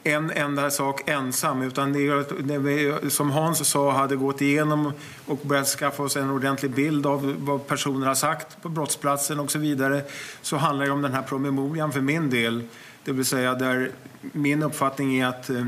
en 0.04 0.32
enda 0.32 0.72
sak 0.72 1.10
ensam. 1.10 1.62
Utan 1.62 1.94
det, 2.40 2.58
vi, 2.58 3.10
som 3.10 3.32
Hans 3.32 3.70
sa, 3.70 3.92
hade 3.92 4.16
gått 4.16 4.42
igenom 4.42 4.94
och 5.26 5.38
börjat 5.38 5.68
skaffa 5.68 6.04
oss 6.04 6.16
en 6.16 6.30
ordentlig 6.30 6.72
bild 6.72 7.06
av 7.06 7.36
vad 7.40 7.68
personer 7.68 8.08
har 8.08 8.16
sagt 8.16 8.62
på 8.62 8.70
brottsplatsen 8.70 9.40
och 9.40 9.52
så 9.52 9.60
vidare. 9.60 10.04
Så 10.42 10.58
handlar 10.58 10.86
det 10.86 10.92
om 10.92 11.02
den 11.02 11.14
här 11.14 11.22
promemorian 11.22 11.92
för 11.92 12.02
min 12.02 12.30
del. 12.30 12.64
Det 13.04 13.12
vill 13.12 13.26
säga 13.26 13.54
där 13.54 13.92
min 14.22 14.64
uppfattning 14.64 15.20
är 15.20 15.28
att 15.28 15.50
eh, 15.50 15.66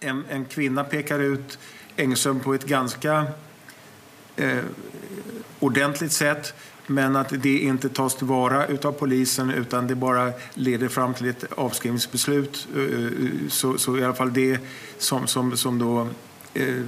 en, 0.00 0.24
en 0.28 0.44
kvinna 0.44 0.84
pekar 0.84 1.18
ut 1.18 1.58
Engström 1.96 2.40
på 2.40 2.54
ett 2.54 2.64
ganska 2.64 3.26
eh, 4.36 4.58
ordentligt 5.58 6.12
sätt 6.12 6.54
men 6.90 7.16
att 7.16 7.42
det 7.42 7.58
inte 7.58 7.88
tas 7.88 8.14
tillvara 8.14 8.66
av 8.82 8.92
polisen 8.92 9.50
utan 9.50 9.86
det 9.86 9.94
bara 9.94 10.32
leder 10.54 10.88
fram 10.88 11.14
till 11.14 11.28
ett 11.28 11.44
avskrivningsbeslut. 11.56 12.68
Eh, 12.76 12.82
eh, 12.82 13.10
så, 13.48 13.78
så 13.78 13.98
i 13.98 14.04
alla 14.04 14.14
fall 14.14 14.32
det 14.32 14.58
som, 14.98 15.26
som, 15.26 15.56
som 15.56 15.78
då 15.78 16.08
eh, 16.54 16.82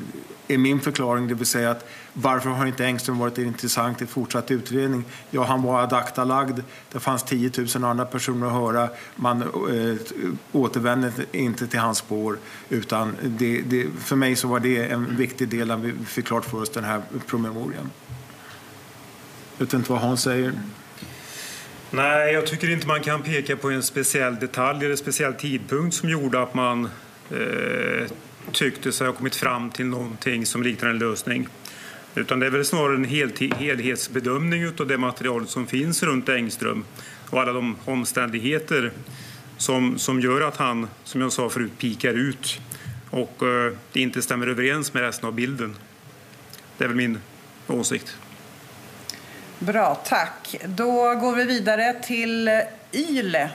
är 0.48 0.58
min 0.58 0.80
förklaring, 0.80 1.28
det 1.28 1.34
vill 1.34 1.46
säga 1.46 1.70
att 1.70 1.88
varför 2.12 2.50
har 2.50 2.66
inte 2.66 2.84
Engström 2.84 3.18
varit 3.18 3.38
intressant 3.38 4.02
i 4.02 4.06
fortsatt 4.06 4.50
utredning? 4.50 5.04
Ja, 5.30 5.44
han 5.44 5.62
var 5.62 5.82
ad 5.82 5.92
acta 5.92 6.24
lagd. 6.24 6.60
Det 6.92 7.00
fanns 7.00 7.22
10 7.22 7.50
000 7.74 7.84
andra 7.84 8.04
personer 8.04 8.46
att 8.46 8.52
höra. 8.52 8.88
Man 9.16 9.42
äh, 9.42 9.96
återvände 10.52 11.12
inte 11.32 11.66
till 11.66 11.80
hans 11.80 11.98
spår. 11.98 12.38
Utan 12.68 13.16
det, 13.24 13.60
det, 13.60 13.86
för 13.98 14.16
mig 14.16 14.36
så 14.36 14.48
var 14.48 14.60
det 14.60 14.86
en 14.86 15.16
viktig 15.16 15.48
del 15.48 15.68
när 15.68 15.76
vi 15.76 15.92
fick 16.04 16.26
klart 16.26 16.44
för 16.44 16.62
oss 16.62 16.70
den 16.70 16.84
här 16.84 17.02
promemorian. 17.26 17.90
Jag 19.62 19.66
vet 19.66 19.74
inte 19.74 19.93
vad 19.93 20.01
Hans 20.01 20.22
säger. 20.22 20.52
Nej, 21.90 22.32
jag 22.32 22.47
tycker 22.47 22.70
inte 22.70 22.86
man 22.86 23.02
kan 23.02 23.22
peka 23.22 23.56
på 23.56 23.70
en 23.70 23.82
speciell 23.82 24.34
detalj 24.34 24.78
eller 24.78 24.90
en 24.90 24.97
speciell 24.97 25.34
tidpunkt 25.34 25.97
som 25.97 26.09
gjorde 26.09 26.43
att 26.43 26.55
man 26.55 26.89
eh, 27.30 28.06
tyckte 28.52 28.93
sig 28.93 29.06
ha 29.06 29.14
kommit 29.14 29.36
fram 29.36 29.70
till 29.70 29.86
någonting 29.86 30.47
som 30.47 30.62
liknar 30.62 30.89
en 30.89 30.98
lösning. 30.98 31.48
Utan 32.14 32.40
det 32.40 32.47
är 32.47 32.51
väl 32.51 32.64
snarare 32.64 32.94
en 32.94 33.05
hel, 33.05 33.32
helhetsbedömning 33.59 34.66
av 34.66 34.86
det 34.86 34.98
material 34.98 35.47
som 35.47 35.66
finns 35.66 36.02
runt 36.02 36.28
Engström 36.28 36.84
och 37.30 37.40
alla 37.40 37.52
de 37.52 37.76
omständigheter 37.84 38.93
som, 39.56 39.98
som 39.98 40.20
gör 40.20 40.40
att 40.40 40.56
han, 40.56 40.89
som 41.05 41.20
jag 41.20 41.32
sa 41.32 41.48
förut, 41.48 41.78
pikar 41.78 42.14
ut 42.14 42.60
och 43.10 43.43
eh, 43.43 43.72
det 43.93 44.01
inte 44.01 44.22
stämmer 44.22 44.47
överens 44.47 44.94
med 44.94 45.02
resten 45.02 45.26
av 45.26 45.34
bilden. 45.34 45.76
Det 46.78 46.84
är 46.84 46.89
väl 46.89 46.97
min 46.97 47.18
åsikt. 47.66 48.16
Bra, 49.66 49.94
tack. 50.05 50.56
Då 50.66 51.14
går 51.14 51.34
vi 51.34 51.44
vidare 51.44 51.94
till 52.02 52.51
YLE. 52.93 53.51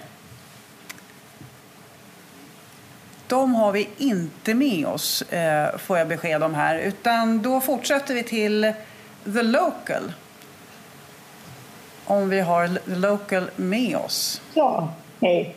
De 3.28 3.56
har 3.56 3.72
vi 3.72 3.90
inte 3.98 4.54
med 4.54 4.86
oss, 4.86 5.22
eh, 5.22 5.78
får 5.78 5.98
jag 5.98 6.08
besked 6.08 6.44
om 6.44 6.54
här. 6.54 6.78
Utan 6.78 7.42
då 7.42 7.62
fortsätter 7.62 8.14
vi 8.14 8.24
till 8.24 8.74
The 9.24 9.42
Local. 9.44 10.14
Om 12.06 12.30
vi 12.30 12.40
har 12.40 12.68
The 12.68 12.96
Local 12.96 13.50
med 13.56 13.98
oss. 13.98 14.42
Ja, 14.54 14.94
hej. 15.22 15.56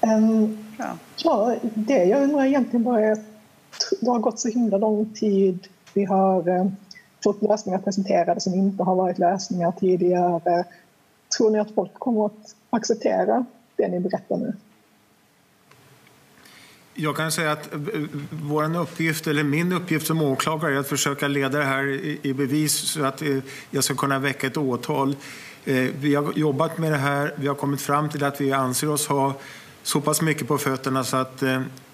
Um, 0.00 0.66
ja. 0.78 0.96
ja, 1.16 1.56
det 1.62 2.04
jag 2.04 2.22
undrar 2.22 2.44
egentligen 2.44 2.84
bara 2.84 3.00
är 3.00 3.18
det 4.00 4.10
har 4.10 4.18
gått 4.18 4.40
så 4.40 4.48
himla 4.48 4.78
lång 4.78 5.12
tid. 5.14 5.68
Vi 5.94 6.04
har 6.04 6.48
um, 6.48 6.76
fått 7.24 7.42
lösningar 7.42 7.78
presenterade 7.78 8.40
som 8.40 8.54
inte 8.54 8.82
har 8.82 8.96
varit 8.96 9.18
lösningar 9.18 9.72
tidigare. 9.80 10.64
Tror 11.38 11.50
ni 11.50 11.58
att 11.58 11.74
folk 11.74 11.94
kommer 11.94 12.26
att 12.26 12.54
acceptera 12.70 13.44
det 13.76 13.88
ni 13.88 14.00
berättar 14.00 14.36
nu? 14.36 14.52
Jag 16.96 17.16
kan 17.16 17.32
säga 17.32 17.52
att 17.52 17.74
eh, 17.74 17.80
vår 18.30 18.76
uppgift, 18.76 19.26
eller 19.26 19.42
min 19.42 19.72
uppgift 19.72 20.06
som 20.06 20.22
åklagare 20.22 20.74
är 20.74 20.78
att 20.78 20.88
försöka 20.88 21.28
leda 21.28 21.58
det 21.58 21.64
här 21.64 21.84
i 22.26 22.34
bevis 22.34 22.72
så 22.72 23.04
att 23.04 23.22
eh, 23.22 23.38
jag 23.70 23.84
ska 23.84 23.94
kunna 23.94 24.18
väcka 24.18 24.46
ett 24.46 24.56
åtal. 24.56 25.16
Eh, 25.64 25.74
vi 26.00 26.14
har 26.14 26.32
jobbat 26.36 26.78
med 26.78 26.92
det 26.92 26.98
här. 26.98 27.34
Vi 27.36 27.46
har 27.46 27.54
kommit 27.54 27.80
fram 27.80 28.08
till 28.08 28.24
att 28.24 28.40
vi 28.40 28.52
anser 28.52 28.90
oss 28.90 29.06
ha 29.06 29.34
så 29.82 30.00
pass 30.00 30.22
mycket 30.22 30.48
på 30.48 30.58
fötterna 30.58 31.04
så 31.04 31.16
att 31.16 31.42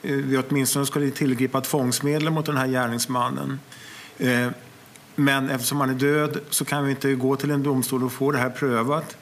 vi 0.03 0.43
åtminstone 0.49 0.87
skulle 0.87 1.11
tillgripa 1.11 1.61
tvångsmedel 1.61 2.31
mot 2.31 2.47
den 2.47 2.57
här 2.57 2.67
gärningsmannen. 2.67 3.59
Men 5.15 5.51
eftersom 5.51 5.81
han 5.81 5.91
är 5.91 5.95
död 5.95 6.41
så 6.51 6.65
kan 6.65 6.85
vi 6.85 6.91
inte 6.91 7.15
gå 7.15 7.37
till 7.37 7.51
en 7.51 7.63
domstol 7.63 8.05
och 8.05 8.13
få 8.13 8.33
det 8.33 8.39
här 8.39 8.51
prövat. 8.51 9.17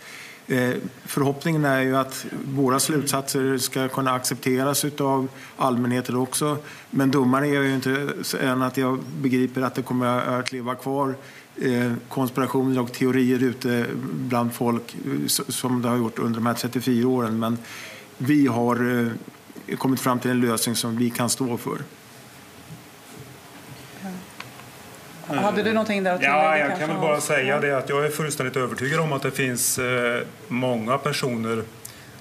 Eh, 0.48 0.74
förhoppningen 1.04 1.64
är 1.64 1.80
ju 1.80 1.96
att 1.96 2.26
våra 2.54 2.80
slutsatser 2.80 3.58
ska 3.58 3.88
kunna 3.88 4.12
accepteras 4.12 4.84
av 5.00 5.28
allmänheten 5.56 6.16
också. 6.16 6.58
Men 6.90 7.10
domare 7.10 7.46
är 7.46 7.62
ju 7.62 7.74
inte 7.74 8.12
än 8.40 8.62
att 8.62 8.76
jag 8.76 8.98
begriper 9.20 9.62
att 9.62 9.74
det 9.74 9.82
kommer 9.82 10.06
att 10.06 10.52
leva 10.52 10.74
kvar 10.74 11.14
eh, 11.56 11.92
konspirationer 12.08 12.80
och 12.80 12.92
teorier 12.92 13.42
ute 13.42 13.86
bland 14.14 14.54
folk 14.54 14.94
eh, 14.94 15.26
som 15.26 15.82
det 15.82 15.88
har 15.88 15.96
gjort 15.96 16.18
under 16.18 16.34
de 16.34 16.46
här 16.46 16.54
34 16.54 17.08
åren. 17.08 17.38
Men 17.38 17.58
vi 18.18 18.46
har 18.46 19.10
kommit 19.78 20.00
fram 20.00 20.18
till 20.18 20.30
en 20.30 20.40
lösning 20.40 20.76
som 20.76 20.96
vi 20.96 21.10
kan 21.10 21.28
stå 21.28 21.56
för. 21.56 21.78
Hade 25.36 25.62
du 25.62 25.72
någonting 25.72 26.02
där 26.02 26.12
att 26.12 26.20
tillägga? 26.20 26.36
Ja, 26.36 26.58
jag 26.58 26.78
kan 26.78 26.88
väl 26.88 26.98
bara 26.98 27.20
säga 27.20 27.60
det 27.60 27.78
att 27.78 27.88
jag 27.88 28.04
är 28.06 28.10
fullständigt 28.10 28.56
övertygad 28.56 29.00
om 29.00 29.12
att 29.12 29.22
det 29.22 29.30
finns 29.30 29.78
eh, 29.78 30.22
många 30.48 30.98
personer 30.98 31.62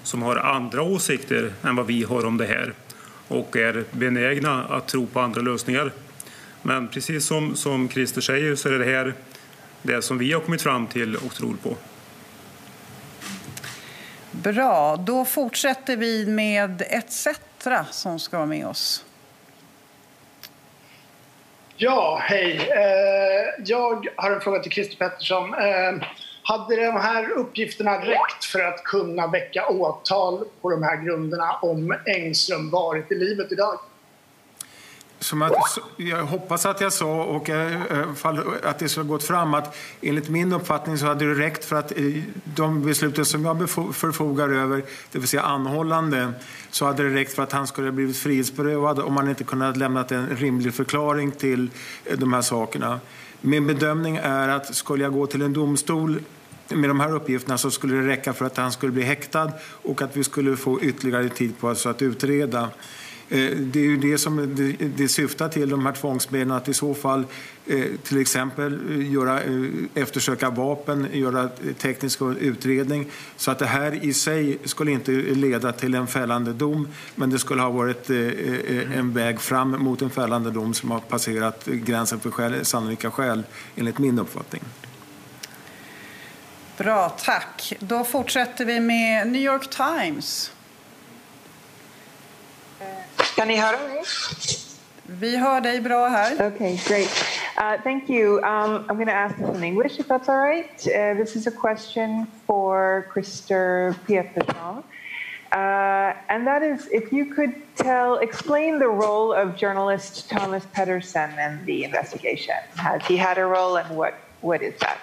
som 0.04 0.22
har 0.22 0.36
andra 0.36 0.82
åsikter 0.82 1.54
än 1.64 1.76
vad 1.76 1.86
vi 1.86 2.04
har 2.04 2.26
om 2.26 2.38
det 2.38 2.46
här 2.46 2.74
och 3.28 3.56
är 3.56 3.84
benägna 3.92 4.64
att 4.64 4.88
tro 4.88 5.08
på 5.08 5.20
andra 5.20 5.42
lösningar. 5.42 5.92
Men 6.62 6.88
precis 6.88 7.26
som, 7.26 7.56
som 7.56 7.90
Christer 7.90 8.22
säger 8.22 8.56
så 8.56 8.70
är 8.70 8.80
det 8.80 8.86
här 8.86 9.14
det 9.82 10.02
som 10.02 10.18
vi 10.18 10.34
har 10.34 10.42
kommit 10.42 10.62
fram 10.62 10.88
till 10.88 11.16
och 11.16 11.34
tror 11.34 11.56
på. 11.64 11.76
Bra, 14.32 14.96
då 14.96 15.26
fortsätter 15.26 15.98
vi 15.98 16.26
med 16.26 16.82
ETC 16.90 17.28
som 17.92 18.20
ska 18.20 18.38
vara 18.38 18.48
med 18.48 18.68
oss. 18.68 19.06
Ja, 21.80 22.20
hej. 22.22 22.70
Eh, 22.72 23.64
jag 23.66 24.08
har 24.16 24.32
en 24.32 24.42
fråga 24.42 24.60
till 24.60 24.72
Christer 24.72 24.98
Pettersson. 24.98 25.54
Eh, 25.54 26.08
hade 26.44 26.76
de 26.76 26.92
här 26.92 27.32
uppgifterna 27.32 28.06
räckt 28.06 28.46
för 28.52 28.60
att 28.60 28.84
kunna 28.84 29.28
väcka 29.28 29.68
åtal 29.68 30.46
på 30.62 30.70
de 30.70 30.84
här 30.84 31.06
grunderna 31.06 31.60
om 31.62 31.96
Engström 32.06 32.70
varit 32.70 33.12
i 33.12 33.16
livet 33.16 33.52
idag? 33.52 33.80
Som 35.20 35.42
att, 35.42 35.54
jag 35.98 36.26
hoppas 36.26 36.66
att 36.66 36.82
jag 36.82 36.94
sa 36.94 37.24
och 37.24 37.50
eh, 37.50 37.82
eh, 37.92 38.30
att 38.64 38.80
det 38.80 38.90
skulle 38.90 39.06
gått 39.06 39.24
fram 39.24 39.54
att 39.54 39.76
enligt 40.02 40.30
min 40.30 40.54
uppfattning 40.54 40.98
så 40.98 41.06
hade 41.06 41.34
det 41.34 41.42
räckt 41.42 41.66
för 41.66 41.76
att 41.76 41.92
eh, 41.92 42.24
de 42.44 42.84
besluten 42.84 43.26
som 43.26 43.46
jag 43.46 43.70
förfogar 43.70 44.50
över, 44.50 44.84
det 45.12 45.20
vill 45.20 45.28
säga 45.28 45.42
anhållande, 45.42 46.34
så 46.72 46.86
hade 46.86 47.04
det 47.04 47.16
räckt 47.16 47.34
för 47.34 47.44
att 47.44 47.52
han 47.52 47.68
skulle 47.68 47.88
ha 47.88 47.92
blivit 47.92 48.18
frihetsberövad 48.18 49.00
om 49.00 49.18
han 49.18 49.30
inte 49.30 49.44
kunnat 49.44 49.78
lämna 49.78 50.06
en 50.10 50.28
rimlig 50.28 50.74
förklaring 50.74 51.32
till 51.32 51.70
de 52.18 52.34
här 52.34 52.42
sakerna. 52.42 53.00
Min 53.42 53.68
bedömning 53.68 54.20
är 54.24 54.50
att 54.50 54.76
skulle 54.76 55.04
jag 55.04 55.14
gå 55.14 55.28
till 55.28 55.42
en 55.42 55.54
domstol 55.54 56.20
med 56.70 56.90
de 56.90 57.00
här 57.00 57.16
uppgifterna 57.16 57.58
så 57.58 57.72
skulle 57.72 57.96
det 57.96 58.08
räcka 58.08 58.34
för 58.34 58.46
att 58.46 58.58
han 58.58 58.72
skulle 58.72 58.92
bli 58.92 59.04
häktad 59.04 59.52
och 59.62 60.02
att 60.02 60.18
vi 60.18 60.24
skulle 60.24 60.58
få 60.58 60.82
ytterligare 60.82 61.30
tid 61.30 61.60
på 61.60 61.68
oss 61.68 61.86
att 61.86 62.02
utreda. 62.02 62.70
Eh, 63.30 63.52
det 63.58 63.80
är 63.80 63.84
ju 63.84 63.98
det 63.98 64.18
som 64.18 64.56
det 64.80 65.08
syftar 65.08 65.50
till, 65.50 65.70
de 65.70 65.86
här 65.86 65.94
tvångsmedlen, 65.94 66.58
att 66.58 66.68
i 66.68 66.74
så 66.74 66.94
fall 66.94 67.26
eh, 67.66 67.86
till 68.04 68.22
exempel 68.22 68.80
eh, 68.90 69.12
göra, 69.12 69.40
eftersöka 69.94 70.50
vapen, 70.50 71.08
göra 71.14 71.50
teknisk 71.78 72.22
utredning. 72.40 73.06
Så 73.38 73.52
att 73.52 73.60
det 73.60 73.66
här 73.66 74.06
i 74.06 74.14
sig 74.14 74.58
skulle 74.64 74.92
inte 74.92 75.12
leda 75.12 75.72
till 75.72 75.96
en 75.96 76.08
fällande 76.08 76.54
dom, 76.54 76.88
men 77.16 77.30
det 77.30 77.40
skulle 77.40 77.62
ha 77.62 77.70
varit 77.70 78.10
en 78.10 79.14
väg 79.14 79.42
fram 79.42 79.72
mot 79.72 80.02
en 80.02 80.10
fällande 80.10 80.52
dom 80.52 80.74
som 80.74 80.92
har 80.92 81.00
passerat 81.00 81.66
gränsen 81.66 82.20
för 82.20 82.32
skäl, 82.32 82.66
sannolika 82.66 83.12
skäl, 83.12 83.44
enligt 83.76 84.00
min 84.00 84.20
uppfattning. 84.20 84.62
Bra, 86.78 87.10
tack. 87.10 87.74
Då 87.80 88.04
fortsätter 88.04 88.66
vi 88.66 88.80
med 88.80 89.28
New 89.28 89.42
York 89.42 89.70
Times. 89.70 90.52
Kan 93.38 93.48
ni 93.48 93.56
höra 93.56 93.78
mig? 93.78 94.04
Vi 95.06 95.38
hör 95.38 95.62
dig 95.62 95.82
bra 95.82 96.08
här. 96.08 96.48
Okay, 96.48 96.80
great. 96.88 97.10
Uh, 97.58 97.84
thank 97.84 98.10
you. 98.10 98.38
Um, 98.38 98.86
I'm 98.90 98.96
going 98.96 99.08
to 99.08 99.14
ask 99.14 99.36
this 99.38 99.58
in 99.58 99.64
English, 99.64 100.00
if 100.00 100.08
that's 100.08 100.28
all 100.30 100.40
right. 100.40 100.88
Uh, 100.88 101.14
this 101.18 101.36
is 101.36 101.48
a 101.48 101.52
question 101.52 102.26
for 102.48 103.06
Christer 103.14 103.96
Petersson. 104.08 104.84
Uh, 105.52 106.14
and 106.30 106.48
that 106.48 106.64
is 106.64 106.88
if 106.92 107.14
you 107.14 107.26
could 107.26 107.54
tell, 107.76 108.16
explain 108.16 108.80
the 108.80 108.88
role 108.88 109.32
of 109.34 109.56
journalist 109.56 110.30
Thomas 110.30 110.66
Pedersen 110.74 111.30
in 111.38 111.64
the 111.66 111.84
investigation. 111.84 112.56
Has 112.76 113.06
he 113.06 113.18
had 113.18 113.38
a 113.38 113.46
role 113.46 113.78
and 113.78 113.96
what, 113.96 114.14
what 114.42 114.64
is 114.64 114.74
that? 114.80 114.98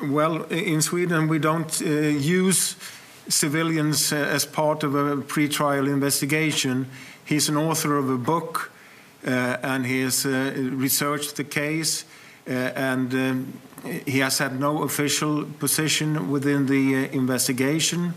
Well, 0.00 0.44
in 0.44 0.80
Sweden, 0.80 1.26
we 1.26 1.40
don't 1.40 1.82
uh, 1.82 1.86
use 1.86 2.76
civilians 3.28 4.12
uh, 4.12 4.16
as 4.16 4.44
part 4.44 4.82
of 4.84 4.94
a 4.94 5.16
pre-trial 5.16 5.88
investigation. 5.88 6.86
He's 7.24 7.48
an 7.48 7.56
author 7.56 7.96
of 7.96 8.10
a 8.10 8.18
book, 8.18 8.72
uh, 9.26 9.58
and 9.62 9.86
he 9.86 10.02
has 10.02 10.26
uh, 10.26 10.52
researched 10.56 11.36
the 11.36 11.44
case, 11.44 12.04
and 12.46 13.14
um, 13.14 13.52
he 14.06 14.18
has 14.18 14.38
had 14.38 14.58
no 14.58 14.82
official 14.82 15.44
position 15.58 16.30
within 16.30 16.66
the 16.66 17.08
investigation. 17.14 18.14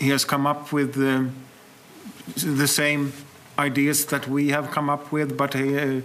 He 0.00 0.10
has 0.10 0.24
come 0.24 0.46
up 0.46 0.72
with 0.72 0.96
um, 0.96 1.34
the 2.36 2.68
same 2.68 3.12
ideas 3.58 4.06
that 4.06 4.28
we 4.28 4.50
have 4.50 4.70
come 4.70 4.88
up 4.88 5.10
with, 5.10 5.36
but 5.36 5.54
he, 5.54 5.76
uh, 5.76 6.00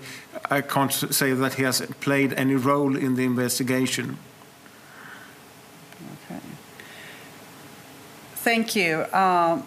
I 0.50 0.62
can't 0.62 0.92
say 0.92 1.34
that 1.34 1.54
he 1.54 1.64
has 1.64 1.82
played 2.02 2.34
any 2.34 2.56
role 2.56 2.96
in 2.96 3.16
the 3.16 3.24
investigation. 3.24 4.18
Thank 8.44 8.76
you. 8.76 9.02
Uh, 9.02 9.58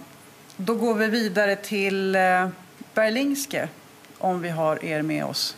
då 0.56 0.74
går 0.74 0.94
vi 0.94 1.06
vidare 1.06 1.56
till 1.56 2.16
uh, 2.16 2.48
Berlingske, 2.94 3.68
om 4.18 4.42
vi 4.42 4.48
har 4.48 4.84
er 4.84 5.02
med 5.02 5.24
oss. 5.24 5.56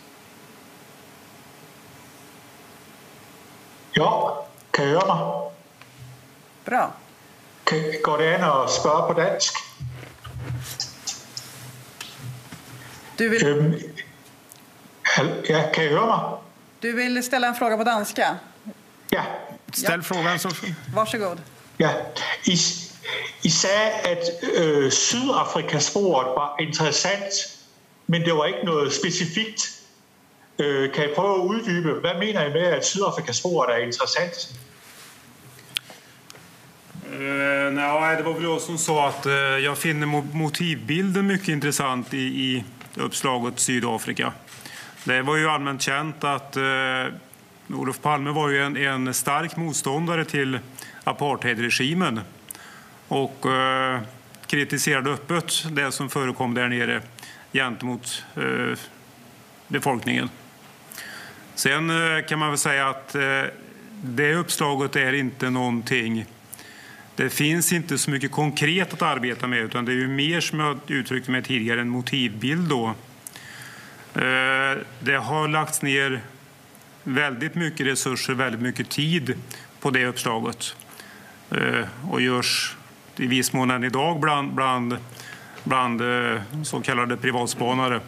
Ja, 3.93 4.47
kan 4.71 4.87
høre 4.87 5.07
mig? 5.07 5.51
Bra. 6.65 6.93
Kan, 7.65 7.79
går 8.05 8.19
det 8.19 8.35
an 8.35 8.45
at 8.45 8.71
spørge 8.71 9.15
på 9.15 9.21
dansk? 9.21 9.55
Du 13.19 13.29
vill... 13.29 13.47
Øhm, 13.47 13.75
ja, 15.49 15.71
kan 15.75 15.85
I 15.85 15.89
høre 15.89 16.07
mig? 16.07 16.39
Du 16.81 16.93
vill 16.93 17.25
ställa 17.25 17.47
en 17.47 17.55
fråga 17.55 17.77
på 17.77 17.85
danska? 17.85 18.37
Ja. 19.11 19.23
Ställ 19.73 20.03
frågan 20.03 20.39
så... 20.39 20.51
Varsågod. 20.95 21.41
Ja. 21.77 21.91
I 23.43 23.49
sagde, 23.49 23.91
at 23.91 24.19
øh, 24.55 24.93
Sydafrikasporet 24.93 26.27
var 26.27 26.57
interessant, 26.61 27.33
men 28.07 28.23
det 28.23 28.33
var 28.33 28.45
ikke 28.45 28.65
noget 28.65 28.93
specifikt. 28.93 29.61
Øh, 30.59 30.93
kan 30.93 31.05
I 31.05 31.15
prøve 31.15 31.35
at 31.35 31.41
uddybe, 31.41 31.93
hvad 31.93 32.15
mener 32.19 32.45
I 32.45 32.53
med, 32.53 32.67
at 32.67 32.87
Sydafrikasporet 32.87 33.75
er 33.75 33.79
interessant? 33.87 34.59
Uh, 37.13 37.73
nej, 37.73 38.15
det 38.17 38.25
var 38.25 38.33
väl 38.33 38.43
jag 38.43 38.61
som 38.61 38.79
sa 38.79 39.09
att 39.09 39.27
uh, 39.27 39.33
jag 39.33 39.79
finner 39.79 40.07
motivbilden 40.37 41.27
mycket 41.27 41.49
intressant 41.49 42.15
i, 42.15 42.19
i 42.19 42.65
uppslaget 42.97 43.61
Sydafrika. 43.61 44.33
Det 45.05 45.23
var 45.23 45.37
ju 45.37 45.49
allmänt 45.49 45.83
känt 45.83 46.25
att 46.25 46.57
uh, 46.57 47.79
Olof 47.81 48.01
Palme 48.01 48.31
var 48.31 48.49
ju 48.49 48.63
en, 48.63 48.77
en 48.77 49.15
stark 49.15 49.57
motståndare 49.57 50.25
till 50.25 50.59
apartheidregimen 51.05 52.21
och 53.09 53.47
eh, 53.47 54.01
kritiserade 54.47 55.11
öppet 55.11 55.65
det 55.71 55.93
som 55.93 56.11
förekom 56.11 56.55
där 56.55 56.69
nere 56.69 57.03
gentemot 57.53 58.25
eh, 58.37 58.79
befolkningen. 59.69 60.31
Sen 61.55 61.91
eh, 61.91 62.25
kan 62.25 62.39
man 62.39 62.49
väl 62.49 62.59
säga 62.59 62.89
att 62.89 63.17
det 64.03 64.35
uppslaget 64.35 64.97
är 64.97 65.13
inte 65.13 65.51
någonting 65.51 66.27
det 67.17 67.31
finns 67.31 67.73
inte 67.73 67.99
så 67.99 68.11
mycket 68.11 68.31
konkret 68.31 68.93
att 68.93 69.03
arbeta 69.03 69.47
med 69.47 69.59
utan 69.59 69.85
det 69.85 69.93
är 69.93 69.97
ju 69.97 70.09
mer 70.09 70.41
som 70.41 70.61
jag 70.61 70.79
uttryckte 70.87 71.31
mig 71.31 71.43
tidigare 71.43 71.81
en 71.81 71.89
motivbild 71.89 72.69
då. 72.69 72.95
Det 75.01 75.17
har 75.23 75.49
lagts 75.49 75.83
ner 75.83 76.21
väldigt 77.03 77.55
mycket 77.55 77.87
resurser, 77.87 78.35
väldigt 78.35 78.61
mycket 78.61 78.89
tid 78.89 79.35
på 79.81 79.91
det 79.91 80.07
uppslaget 80.07 80.77
och 82.11 82.21
görs 82.21 82.77
i 83.21 83.27
viss 83.27 83.53
mån 83.53 83.71
än 83.71 83.85
idag 83.85 84.21
bland, 84.21 84.53
bland, 84.53 84.97
bland 85.65 86.01
eh, 86.01 86.41
så 86.65 86.81
kallade 86.81 87.17
privatspanare. 87.17 88.01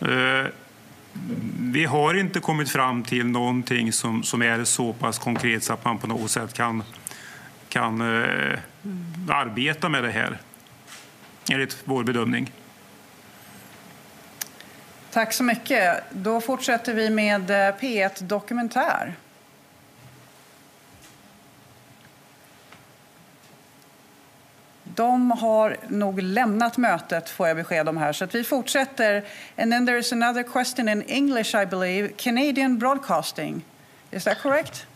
Eh, 0.00 0.50
vi 1.60 1.84
har 1.84 2.14
inte 2.14 2.40
kommit 2.40 2.70
fram 2.70 3.02
till 3.02 3.26
någonting 3.26 3.92
som, 3.92 4.22
som 4.22 4.42
är 4.42 4.64
så 4.64 4.92
pass 4.92 5.18
konkret 5.18 5.64
så 5.64 5.72
att 5.72 5.84
man 5.84 5.98
på 5.98 6.06
något 6.06 6.30
sätt 6.30 6.54
kan 6.54 6.82
kan 7.68 8.00
eh, 8.00 8.58
arbeta 9.28 9.88
med 9.88 10.02
det 10.02 10.10
här, 10.10 10.38
enligt 11.50 11.82
vår 11.84 12.04
bedömning. 12.04 12.52
Tack 15.10 15.32
så 15.32 15.44
mycket. 15.44 16.04
Då 16.10 16.40
fortsätter 16.40 16.94
vi 16.94 17.10
med 17.10 17.50
P1 17.50 18.22
Dokumentär. 18.22 19.14
De 24.94 25.30
har 25.30 25.76
nog 25.88 26.22
lämnat 26.22 26.76
mötet, 26.76 27.28
får 27.28 27.48
jag 27.48 27.56
besked 27.56 27.88
om 27.88 27.96
här. 27.96 28.12
Så 28.12 28.24
att 28.24 28.34
vi 28.34 28.44
fortsätter. 28.44 29.24
And 29.56 29.72
then 29.72 29.86
there 29.86 29.98
is 29.98 30.12
another 30.12 30.42
question 30.42 30.88
in 30.88 31.02
English, 31.02 31.56
I 31.56 31.66
believe. 31.66 32.12
Canadian 32.16 32.78
Broadcasting. 32.78 33.64
Is 34.10 34.24
that 34.24 34.38
correct? 34.42 34.86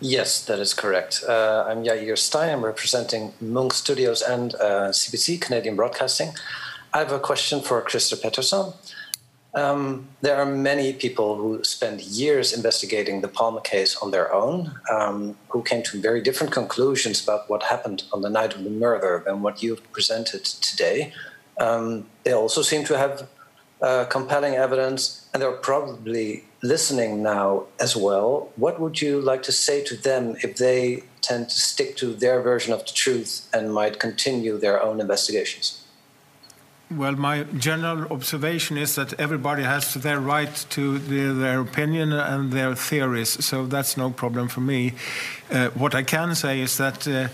Yes, 0.00 0.44
that 0.44 0.58
is 0.58 0.74
correct. 0.74 1.24
Uh, 1.28 1.64
I'm 1.68 1.84
Yair 1.84 2.16
Stein. 2.16 2.50
I'm 2.50 2.64
representing 2.64 3.32
Munk 3.40 3.72
Studios 3.72 4.22
and 4.22 4.54
uh, 4.54 4.90
CBC, 4.92 5.40
Canadian 5.40 5.76
Broadcasting. 5.76 6.28
I 6.92 6.98
have 6.98 7.12
a 7.12 7.18
question 7.18 7.62
for 7.62 7.80
Christer 7.82 8.16
Pettersson. 8.16 8.74
Um, 9.54 10.08
there 10.20 10.36
are 10.36 10.46
many 10.46 10.92
people 10.92 11.36
who 11.36 11.62
spend 11.62 12.00
years 12.00 12.52
investigating 12.52 13.20
the 13.20 13.28
Palmer 13.28 13.60
case 13.60 13.96
on 13.96 14.10
their 14.10 14.32
own, 14.34 14.74
um, 14.90 15.36
who 15.48 15.62
came 15.62 15.82
to 15.84 16.00
very 16.00 16.20
different 16.20 16.52
conclusions 16.52 17.22
about 17.22 17.48
what 17.48 17.62
happened 17.62 18.02
on 18.12 18.22
the 18.22 18.30
night 18.30 18.56
of 18.56 18.64
the 18.64 18.70
murder 18.70 19.22
than 19.24 19.42
what 19.42 19.62
you've 19.62 19.92
presented 19.92 20.44
today. 20.44 21.12
Um, 21.60 22.06
they 22.24 22.32
also 22.32 22.62
seem 22.62 22.84
to 22.86 22.98
have 22.98 23.28
uh, 23.80 24.06
compelling 24.06 24.54
evidence, 24.54 25.28
and 25.32 25.40
they're 25.40 25.52
probably 25.52 26.44
listening 26.62 27.22
now 27.22 27.64
as 27.78 27.94
well. 27.94 28.50
What 28.56 28.80
would 28.80 29.00
you 29.00 29.20
like 29.20 29.42
to 29.44 29.52
say 29.52 29.84
to 29.84 29.96
them 29.96 30.36
if 30.42 30.56
they 30.56 31.04
tend 31.20 31.48
to 31.50 31.60
stick 31.60 31.96
to 31.98 32.12
their 32.12 32.40
version 32.42 32.72
of 32.72 32.80
the 32.86 32.92
truth 32.92 33.48
and 33.52 33.72
might 33.72 34.00
continue 34.00 34.58
their 34.58 34.82
own 34.82 35.00
investigations? 35.00 35.83
Well, 36.96 37.16
my 37.16 37.42
general 37.58 38.06
observation 38.12 38.76
is 38.78 38.94
that 38.94 39.14
everybody 39.18 39.64
has 39.64 39.94
their 39.94 40.20
right 40.20 40.54
to 40.70 40.98
the, 40.98 41.32
their 41.32 41.60
opinion 41.60 42.12
and 42.12 42.52
their 42.52 42.76
theories, 42.76 43.44
so 43.44 43.66
that's 43.66 43.96
no 43.96 44.10
problem 44.10 44.46
for 44.46 44.60
me. 44.60 44.92
Uh, 45.50 45.70
what 45.70 45.94
I 45.96 46.04
can 46.04 46.36
say 46.36 46.60
is 46.60 46.76
that 46.76 47.08
uh, 47.08 47.28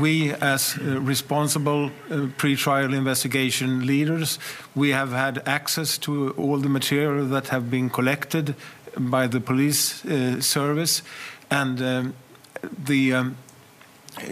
we, 0.00 0.32
as 0.32 0.78
uh, 0.78 1.00
responsible 1.00 1.90
uh, 2.10 2.28
pre-trial 2.38 2.94
investigation 2.94 3.86
leaders, 3.86 4.38
we 4.74 4.90
have 4.90 5.10
had 5.10 5.42
access 5.46 5.98
to 5.98 6.30
all 6.30 6.56
the 6.56 6.70
material 6.70 7.26
that 7.26 7.48
have 7.48 7.70
been 7.70 7.90
collected 7.90 8.54
by 8.96 9.26
the 9.26 9.40
police 9.40 10.06
uh, 10.06 10.40
service, 10.40 11.02
and 11.50 11.82
um, 11.82 12.14
the 12.86 13.12
um, 13.12 13.36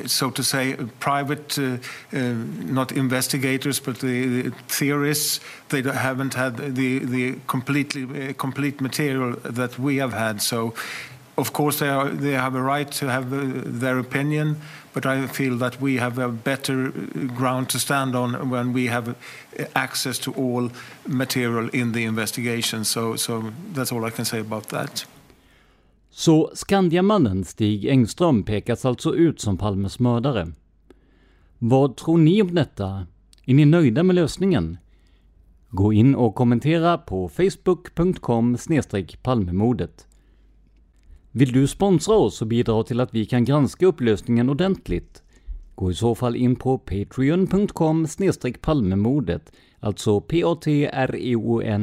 so 0.07 0.31
to 0.31 0.43
say, 0.43 0.77
private, 1.01 1.59
uh, 1.59 1.77
uh, 2.13 2.19
not 2.63 2.93
investigators, 2.93 3.81
but 3.81 3.99
the, 3.99 4.43
the, 4.43 4.51
theorists, 4.69 5.41
they 5.69 5.83
haven't 5.83 6.35
had 6.35 6.57
the, 6.57 6.99
the 7.01 7.39
completely, 7.47 8.31
uh, 8.31 8.33
complete 8.35 8.81
material 8.81 9.37
that 9.45 9.79
we 9.79 9.97
have 9.97 10.13
had. 10.13 10.41
So, 10.41 10.75
of 11.37 11.53
course, 11.53 11.81
they, 11.81 11.89
are, 11.89 12.09
they 12.09 12.33
have 12.33 12.55
a 12.55 12.63
right 12.63 12.91
to 12.93 13.11
have 13.11 13.81
their 13.81 13.99
opinion, 13.99 14.57
but 14.93 15.05
I 15.05 15.27
feel 15.27 15.57
that 15.59 15.81
we 15.81 15.97
have 15.97 16.19
a 16.19 16.29
better 16.29 16.91
ground 17.35 17.71
to 17.71 17.79
stand 17.79 18.15
on 18.15 18.51
when 18.51 18.73
we 18.73 18.87
have 18.87 19.17
access 19.75 20.19
to 20.21 20.33
all 20.35 20.71
material 21.07 21.69
in 21.71 21.93
the 21.93 22.05
investigation. 22.05 22.85
So, 22.85 23.17
so 23.17 23.53
that's 23.73 23.91
all 23.91 24.05
I 24.05 24.11
can 24.11 24.25
say 24.25 24.39
about 24.39 24.69
that. 24.69 25.05
Så 26.17 26.51
Skandiamannen 26.55 27.45
Stig 27.45 27.85
Engström 27.85 28.43
pekas 28.43 28.85
alltså 28.85 29.15
ut 29.15 29.41
som 29.41 29.59
Palmes 29.59 29.99
mördare. 29.99 30.53
Vad 31.59 31.97
tror 31.97 32.19
ni 32.19 32.43
om 32.43 32.55
detta? 32.55 33.07
Är 33.45 33.55
ni 33.55 33.65
nöjda 33.65 34.03
med 34.03 34.17
lösningen? 34.17 34.79
Gå 35.69 35.93
in 35.93 36.15
och 36.15 36.35
kommentera 36.35 36.99
på 36.99 37.29
facebook.com 37.29 38.57
palmemordet. 39.23 40.07
Vill 41.31 41.53
du 41.53 41.67
sponsra 41.67 42.15
oss 42.15 42.43
och 42.43 42.49
bidra 42.49 42.83
till 42.83 43.01
att 43.01 43.15
vi 43.15 43.27
kan 43.27 43.45
granska 43.45 43.87
upplösningen 43.87 44.51
ordentligt? 44.51 45.23
Gå 45.75 45.91
i 45.91 45.95
så 45.95 46.15
fall 46.15 46.37
in 46.37 46.57
på 46.57 46.79
patreon.com 46.79 48.07
palmemordet, 48.61 49.53
alltså 49.81 50.21
patreon.com 50.21 51.79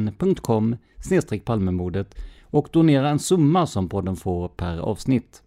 palmemordet 1.44 2.14
och 2.52 2.68
donera 2.72 3.08
en 3.08 3.18
summa 3.18 3.66
som 3.66 3.88
podden 3.88 4.16
får 4.16 4.48
per 4.48 4.78
avsnitt. 4.78 5.42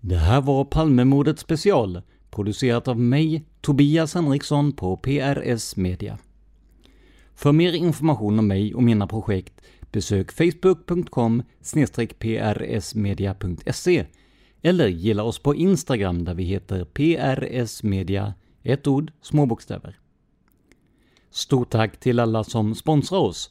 Det 0.00 0.16
här 0.16 0.40
var 0.40 0.64
Palmemordet 0.64 1.38
special, 1.38 2.02
producerat 2.30 2.88
av 2.88 3.00
mig, 3.00 3.44
Tobias 3.60 4.14
Henriksson 4.14 4.72
på 4.72 4.96
PRS 4.96 5.76
Media. 5.76 6.18
För 7.34 7.52
mer 7.52 7.72
information 7.72 8.38
om 8.38 8.46
mig 8.46 8.74
och 8.74 8.82
mina 8.82 9.06
projekt 9.06 9.60
besök 9.92 10.32
facebook.com 10.32 11.42
prsmedia.se 12.18 14.06
eller 14.62 14.88
gilla 14.88 15.22
oss 15.22 15.38
på 15.38 15.54
Instagram 15.54 16.24
där 16.24 16.34
vi 16.34 16.44
heter 16.44 16.84
prsmedia, 16.84 18.34
ett 18.62 18.86
ord, 18.86 19.12
små 19.20 19.46
bokstäver. 19.46 19.98
Stort 21.30 21.70
tack 21.70 22.00
till 22.00 22.20
alla 22.20 22.44
som 22.44 22.74
sponsrar 22.74 23.18
oss, 23.18 23.50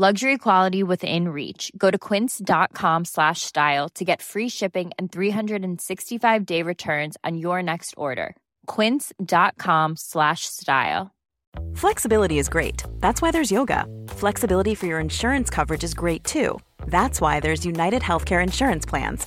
luxury 0.00 0.38
quality 0.38 0.82
within 0.82 1.28
reach 1.28 1.70
go 1.76 1.90
to 1.90 1.98
quince.com 1.98 3.04
slash 3.04 3.42
style 3.42 3.86
to 3.90 4.02
get 4.02 4.22
free 4.22 4.48
shipping 4.48 4.90
and 4.98 5.12
365 5.12 6.46
day 6.46 6.62
returns 6.62 7.18
on 7.22 7.36
your 7.36 7.62
next 7.62 7.92
order 7.98 8.34
quince.com 8.66 9.96
slash 9.96 10.46
style 10.46 11.10
Flexibility 11.74 12.38
is 12.38 12.48
great. 12.48 12.82
That's 13.00 13.20
why 13.22 13.30
there's 13.30 13.50
yoga. 13.50 13.84
Flexibility 14.08 14.74
for 14.74 14.86
your 14.86 15.00
insurance 15.00 15.50
coverage 15.50 15.84
is 15.84 15.94
great 15.94 16.24
too. 16.24 16.58
That's 16.86 17.20
why 17.20 17.40
there's 17.40 17.66
United 17.66 18.02
Healthcare 18.02 18.42
Insurance 18.42 18.86
Plans. 18.86 19.26